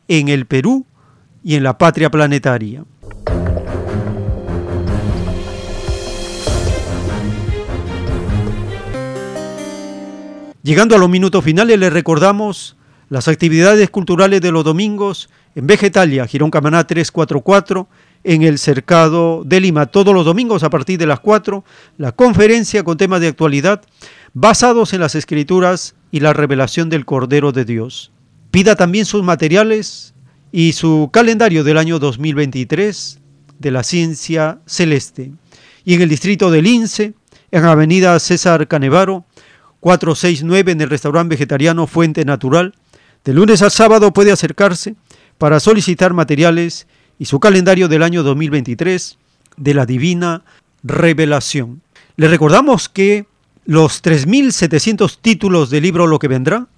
en 0.08 0.28
el 0.28 0.46
Perú 0.46 0.86
y 1.42 1.54
en 1.56 1.62
la 1.62 1.78
patria 1.78 2.10
planetaria. 2.10 2.84
Llegando 10.66 10.96
a 10.96 10.98
los 10.98 11.08
minutos 11.08 11.44
finales, 11.44 11.78
les 11.78 11.92
recordamos 11.92 12.76
las 13.08 13.28
actividades 13.28 13.88
culturales 13.88 14.40
de 14.40 14.50
los 14.50 14.64
domingos 14.64 15.30
en 15.54 15.68
Vegetalia, 15.68 16.26
Girón 16.26 16.50
Camaná 16.50 16.84
344, 16.84 17.86
en 18.24 18.42
el 18.42 18.58
Cercado 18.58 19.44
de 19.44 19.60
Lima, 19.60 19.86
todos 19.86 20.12
los 20.12 20.24
domingos 20.24 20.64
a 20.64 20.70
partir 20.70 20.98
de 20.98 21.06
las 21.06 21.20
4, 21.20 21.62
la 21.98 22.10
conferencia 22.10 22.82
con 22.82 22.96
temas 22.96 23.20
de 23.20 23.28
actualidad 23.28 23.82
basados 24.34 24.92
en 24.92 24.98
las 24.98 25.14
escrituras 25.14 25.94
y 26.10 26.18
la 26.18 26.32
revelación 26.32 26.90
del 26.90 27.04
Cordero 27.04 27.52
de 27.52 27.64
Dios. 27.64 28.10
Pida 28.50 28.74
también 28.74 29.04
sus 29.04 29.22
materiales 29.22 30.14
y 30.50 30.72
su 30.72 31.10
calendario 31.12 31.62
del 31.62 31.78
año 31.78 32.00
2023 32.00 33.20
de 33.60 33.70
la 33.70 33.84
ciencia 33.84 34.58
celeste. 34.66 35.30
Y 35.84 35.94
en 35.94 36.02
el 36.02 36.08
distrito 36.08 36.50
del 36.50 36.64
Lince, 36.64 37.14
en 37.52 37.64
Avenida 37.66 38.18
César 38.18 38.66
Canevaro, 38.66 39.26
469 39.80 40.72
en 40.72 40.80
el 40.80 40.90
restaurante 40.90 41.34
vegetariano 41.34 41.86
Fuente 41.86 42.24
Natural. 42.24 42.74
De 43.24 43.34
lunes 43.34 43.62
a 43.62 43.70
sábado 43.70 44.12
puede 44.12 44.32
acercarse 44.32 44.94
para 45.38 45.60
solicitar 45.60 46.12
materiales 46.12 46.86
y 47.18 47.26
su 47.26 47.40
calendario 47.40 47.88
del 47.88 48.02
año 48.02 48.22
2023 48.22 49.18
de 49.56 49.74
la 49.74 49.86
Divina 49.86 50.42
Revelación. 50.82 51.82
Le 52.16 52.28
recordamos 52.28 52.88
que 52.88 53.26
los 53.64 54.02
3.700 54.02 55.18
títulos 55.20 55.70
del 55.70 55.82
libro 55.82 56.06
Lo 56.06 56.18
que 56.18 56.28
vendrá 56.28 56.68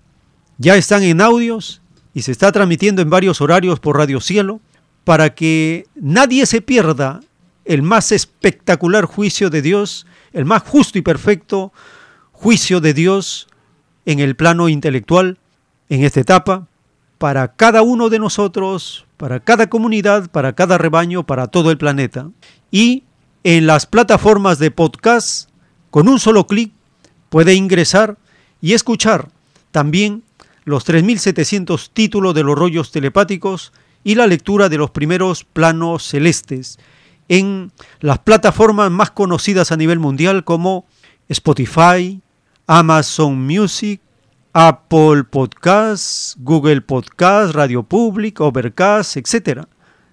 ya 0.57 0.77
están 0.77 1.03
en 1.03 1.21
audios 1.21 1.83
y 2.15 2.23
se 2.23 2.33
está 2.33 2.51
transmitiendo 2.51 3.03
en 3.03 3.11
varios 3.11 3.41
horarios 3.41 3.79
por 3.79 3.97
Radio 3.97 4.21
Cielo 4.21 4.61
para 5.05 5.35
que 5.35 5.87
nadie 5.95 6.47
se 6.47 6.61
pierda 6.61 7.21
el 7.65 7.83
más 7.83 8.11
espectacular 8.13 9.05
juicio 9.05 9.51
de 9.51 9.63
Dios, 9.63 10.07
el 10.33 10.45
más 10.45 10.63
justo 10.63 10.99
y 10.99 11.03
perfecto 11.03 11.73
juicio 12.41 12.81
de 12.81 12.95
Dios 12.95 13.49
en 14.07 14.21
el 14.21 14.37
plano 14.37 14.69
intelectual 14.69 15.39
en 15.89 16.05
esta 16.05 16.21
etapa 16.21 16.69
para 17.19 17.57
cada 17.57 17.83
uno 17.83 18.11
de 18.11 18.21
nosotros, 18.21 19.07
para 19.17 19.41
cada 19.41 19.69
comunidad, 19.69 20.31
para 20.31 20.53
cada 20.53 20.79
rebaño, 20.79 21.27
para 21.27 21.49
todo 21.49 21.73
el 21.73 21.79
planeta. 21.79 22.31
Y 22.71 23.03
en 23.43 23.67
las 23.67 23.87
plataformas 23.87 24.61
de 24.61 24.71
podcast, 24.71 25.51
con 25.91 26.09
un 26.09 26.21
solo 26.21 26.47
clic, 26.47 26.73
puede 27.29 27.55
ingresar 27.55 28.19
y 28.61 28.75
escuchar 28.75 29.31
también 29.73 30.23
los 30.65 30.87
3.700 30.87 31.91
títulos 31.93 32.37
de 32.37 32.45
los 32.45 32.57
rollos 32.57 32.93
telepáticos 32.93 33.73
y 34.05 34.15
la 34.15 34.29
lectura 34.29 34.69
de 34.69 34.79
los 34.79 34.93
primeros 34.93 35.43
planos 35.43 36.05
celestes 36.05 36.79
en 37.29 37.73
las 37.99 38.21
plataformas 38.21 38.93
más 38.93 39.11
conocidas 39.11 39.73
a 39.73 39.77
nivel 39.77 39.99
mundial 39.99 40.45
como 40.45 40.87
Spotify, 41.29 42.23
Amazon 42.69 43.47
Music, 43.47 44.03
Apple 44.53 45.25
Podcasts, 45.25 46.37
Google 46.39 46.83
Podcasts, 46.83 47.55
Radio 47.55 47.83
Public, 47.83 48.41
Overcast, 48.43 49.17
etc. 49.17 49.63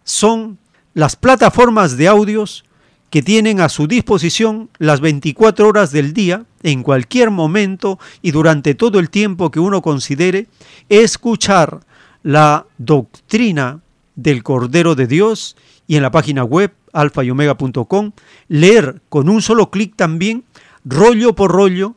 Son 0.05 0.57
las 0.93 1.17
plataformas 1.17 1.97
de 1.97 2.07
audios 2.07 2.63
que 3.09 3.21
tienen 3.21 3.59
a 3.59 3.67
su 3.67 3.87
disposición 3.87 4.69
las 4.77 5.01
24 5.01 5.67
horas 5.67 5.91
del 5.91 6.13
día, 6.13 6.45
en 6.63 6.81
cualquier 6.81 7.29
momento 7.29 7.99
y 8.21 8.31
durante 8.31 8.73
todo 8.73 8.99
el 8.99 9.09
tiempo 9.09 9.51
que 9.51 9.59
uno 9.59 9.81
considere, 9.81 10.47
escuchar 10.87 11.81
la 12.23 12.65
doctrina 12.77 13.81
del 14.15 14.43
Cordero 14.43 14.95
de 14.95 15.07
Dios 15.07 15.57
y 15.87 15.97
en 15.97 16.03
la 16.03 16.11
página 16.11 16.45
web 16.45 16.73
alfayomega.com, 16.93 18.13
leer 18.47 19.01
con 19.09 19.27
un 19.27 19.41
solo 19.41 19.69
clic 19.69 19.97
también, 19.97 20.45
rollo 20.85 21.35
por 21.35 21.51
rollo, 21.51 21.95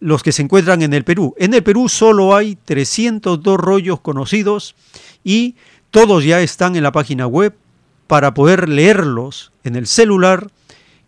los 0.00 0.22
que 0.22 0.32
se 0.32 0.42
encuentran 0.42 0.82
en 0.82 0.94
el 0.94 1.04
Perú. 1.04 1.34
En 1.38 1.54
el 1.54 1.62
Perú 1.62 1.88
solo 1.88 2.36
hay 2.36 2.56
302 2.56 3.58
rollos 3.58 4.00
conocidos 4.00 4.74
y 5.24 5.56
todos 5.90 6.24
ya 6.24 6.40
están 6.40 6.76
en 6.76 6.82
la 6.82 6.92
página 6.92 7.26
web 7.26 7.54
para 8.06 8.34
poder 8.34 8.68
leerlos 8.68 9.52
en 9.64 9.76
el 9.76 9.86
celular, 9.86 10.50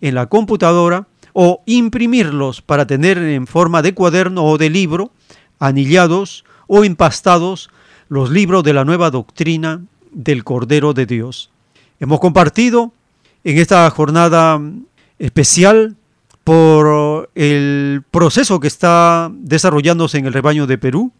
en 0.00 0.14
la 0.14 0.26
computadora 0.26 1.06
o 1.32 1.62
imprimirlos 1.66 2.62
para 2.62 2.86
tener 2.86 3.18
en 3.18 3.46
forma 3.46 3.82
de 3.82 3.94
cuaderno 3.94 4.44
o 4.44 4.58
de 4.58 4.70
libro, 4.70 5.12
anillados 5.58 6.44
o 6.66 6.84
empastados 6.84 7.70
los 8.08 8.30
libros 8.30 8.64
de 8.64 8.74
la 8.74 8.84
nueva 8.84 9.10
doctrina 9.10 9.82
del 10.10 10.42
Cordero 10.42 10.92
de 10.92 11.06
Dios. 11.06 11.50
Hemos 12.00 12.18
compartido 12.18 12.92
en 13.44 13.58
esta 13.58 13.88
jornada 13.90 14.60
especial 15.18 15.96
por 16.50 17.30
el 17.36 18.02
proceso 18.10 18.58
que 18.58 18.66
está 18.66 19.30
desarrollándose 19.32 20.18
en 20.18 20.26
el 20.26 20.32
rebaño 20.32 20.66
de 20.66 20.78
Perú, 20.78 21.12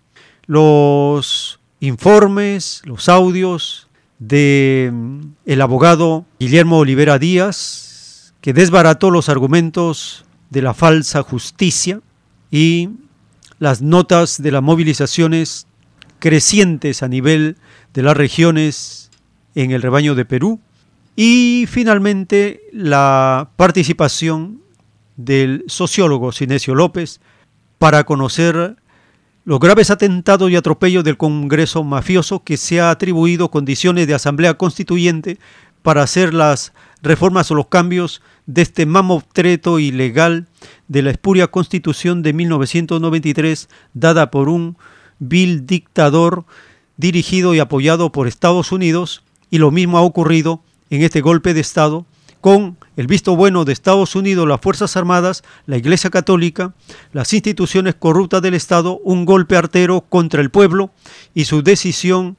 los 0.47 1.61
informes, 1.79 2.83
los 2.85 3.09
audios 3.09 3.87
de 4.19 4.91
mm, 4.93 5.21
el 5.47 5.61
abogado 5.61 6.25
Guillermo 6.41 6.79
Olivera 6.79 7.21
Díaz, 7.21 8.35
que 8.41 8.53
desbarató 8.53 9.13
los 9.13 9.29
argumentos 9.29 10.25
de 10.51 10.63
la 10.63 10.75
falsa 10.75 11.23
justicia 11.23 12.01
y 12.51 12.89
las 13.61 13.83
notas 13.83 14.43
de 14.43 14.51
las 14.51 14.65
movilizaciones 14.65 15.69
crecientes 16.19 17.05
a 17.05 17.09
nivel 17.09 17.57
de 17.95 18.03
las 18.03 18.17
regiones 18.17 19.13
en 19.55 19.71
el 19.71 19.81
rebaño 19.81 20.17
de 20.17 20.25
Perú. 20.25 20.59
Y 21.15 21.67
finalmente 21.71 22.63
la 22.73 23.51
participación 23.55 24.61
del 25.25 25.65
sociólogo 25.67 26.33
Sinesio 26.33 26.75
López 26.75 27.21
para 27.79 28.05
conocer 28.05 28.77
los 29.45 29.59
graves 29.59 29.91
atentados 29.91 30.51
y 30.51 30.57
atropellos 30.57 31.05
del 31.05 31.17
Congreso 31.17 31.83
mafioso 31.83 32.45
que 32.45 32.57
se 32.57 32.81
ha 32.81 32.91
atribuido 32.91 33.51
condiciones 33.51 34.07
de 34.07 34.15
asamblea 34.15 34.55
constituyente 34.55 35.39
para 35.83 36.03
hacer 36.03 36.35
las 36.35 36.73
reformas 37.03 37.51
o 37.51 37.55
los 37.55 37.69
cambios 37.69 38.23
de 38.47 38.63
este 38.63 38.85
mamotreto 38.85 39.79
ilegal 39.79 40.47
de 40.89 41.03
la 41.03 41.11
espuria 41.11 41.47
constitución 41.47 42.23
de 42.23 42.33
1993 42.33 43.69
dada 43.95 44.31
por 44.31 44.49
un 44.49 44.77
vil 45.19 45.67
dictador 45.67 46.45
dirigido 46.97 47.55
y 47.55 47.61
apoyado 47.61 48.13
por 48.13 48.29
Estados 48.29 48.73
Unidos 48.73 49.23
y 49.51 49.59
lo 49.59 49.71
mismo 49.71 49.99
ha 49.99 50.03
ocurrido 50.03 50.63
en 50.91 51.03
este 51.03 51.23
golpe 51.23 51.55
de 51.55 51.61
Estado 51.61 52.05
con 52.41 52.79
el 52.97 53.07
visto 53.07 53.37
bueno 53.37 53.65
de 53.65 53.73
Estados 53.73 54.15
Unidos, 54.17 54.49
las 54.49 54.61
Fuerzas 54.61 54.97
Armadas, 54.97 55.43
la 55.67 55.77
Iglesia 55.77 56.11
Católica, 56.11 56.75
las 57.13 57.33
instituciones 57.33 57.95
corruptas 57.95 58.43
del 58.43 58.55
Estado, 58.55 58.99
un 59.05 59.25
golpe 59.25 59.57
artero 59.57 60.03
contra 60.03 60.41
el 60.41 60.51
pueblo 60.51 60.91
y 61.35 61.45
su 61.45 61.63
decisión 61.63 62.37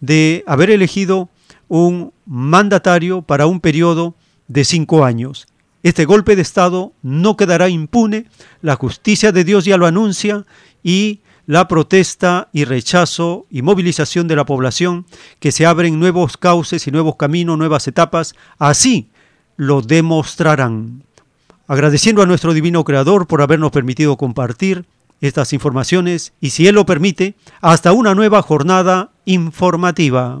de 0.00 0.44
haber 0.46 0.70
elegido 0.70 1.28
un 1.68 2.12
mandatario 2.26 3.22
para 3.22 3.46
un 3.46 3.60
periodo 3.60 4.14
de 4.48 4.64
cinco 4.64 5.04
años. 5.04 5.46
Este 5.82 6.04
golpe 6.04 6.34
de 6.34 6.42
Estado 6.42 6.92
no 7.02 7.36
quedará 7.36 7.68
impune, 7.68 8.26
la 8.62 8.74
justicia 8.74 9.30
de 9.30 9.44
Dios 9.44 9.64
ya 9.64 9.76
lo 9.76 9.86
anuncia 9.86 10.44
y 10.82 11.20
la 11.46 11.68
protesta 11.68 12.48
y 12.52 12.64
rechazo 12.64 13.46
y 13.50 13.62
movilización 13.62 14.26
de 14.26 14.34
la 14.34 14.44
población, 14.44 15.06
que 15.38 15.52
se 15.52 15.64
abren 15.64 16.00
nuevos 16.00 16.36
cauces 16.36 16.88
y 16.88 16.90
nuevos 16.90 17.14
caminos, 17.14 17.56
nuevas 17.56 17.86
etapas, 17.86 18.34
así 18.58 19.10
lo 19.56 19.82
demostrarán. 19.82 21.02
Agradeciendo 21.66 22.22
a 22.22 22.26
nuestro 22.26 22.54
Divino 22.54 22.84
Creador 22.84 23.26
por 23.26 23.42
habernos 23.42 23.72
permitido 23.72 24.16
compartir 24.16 24.84
estas 25.20 25.52
informaciones 25.52 26.32
y 26.40 26.50
si 26.50 26.66
Él 26.66 26.74
lo 26.74 26.86
permite, 26.86 27.34
hasta 27.60 27.92
una 27.92 28.14
nueva 28.14 28.42
jornada 28.42 29.10
informativa. 29.24 30.40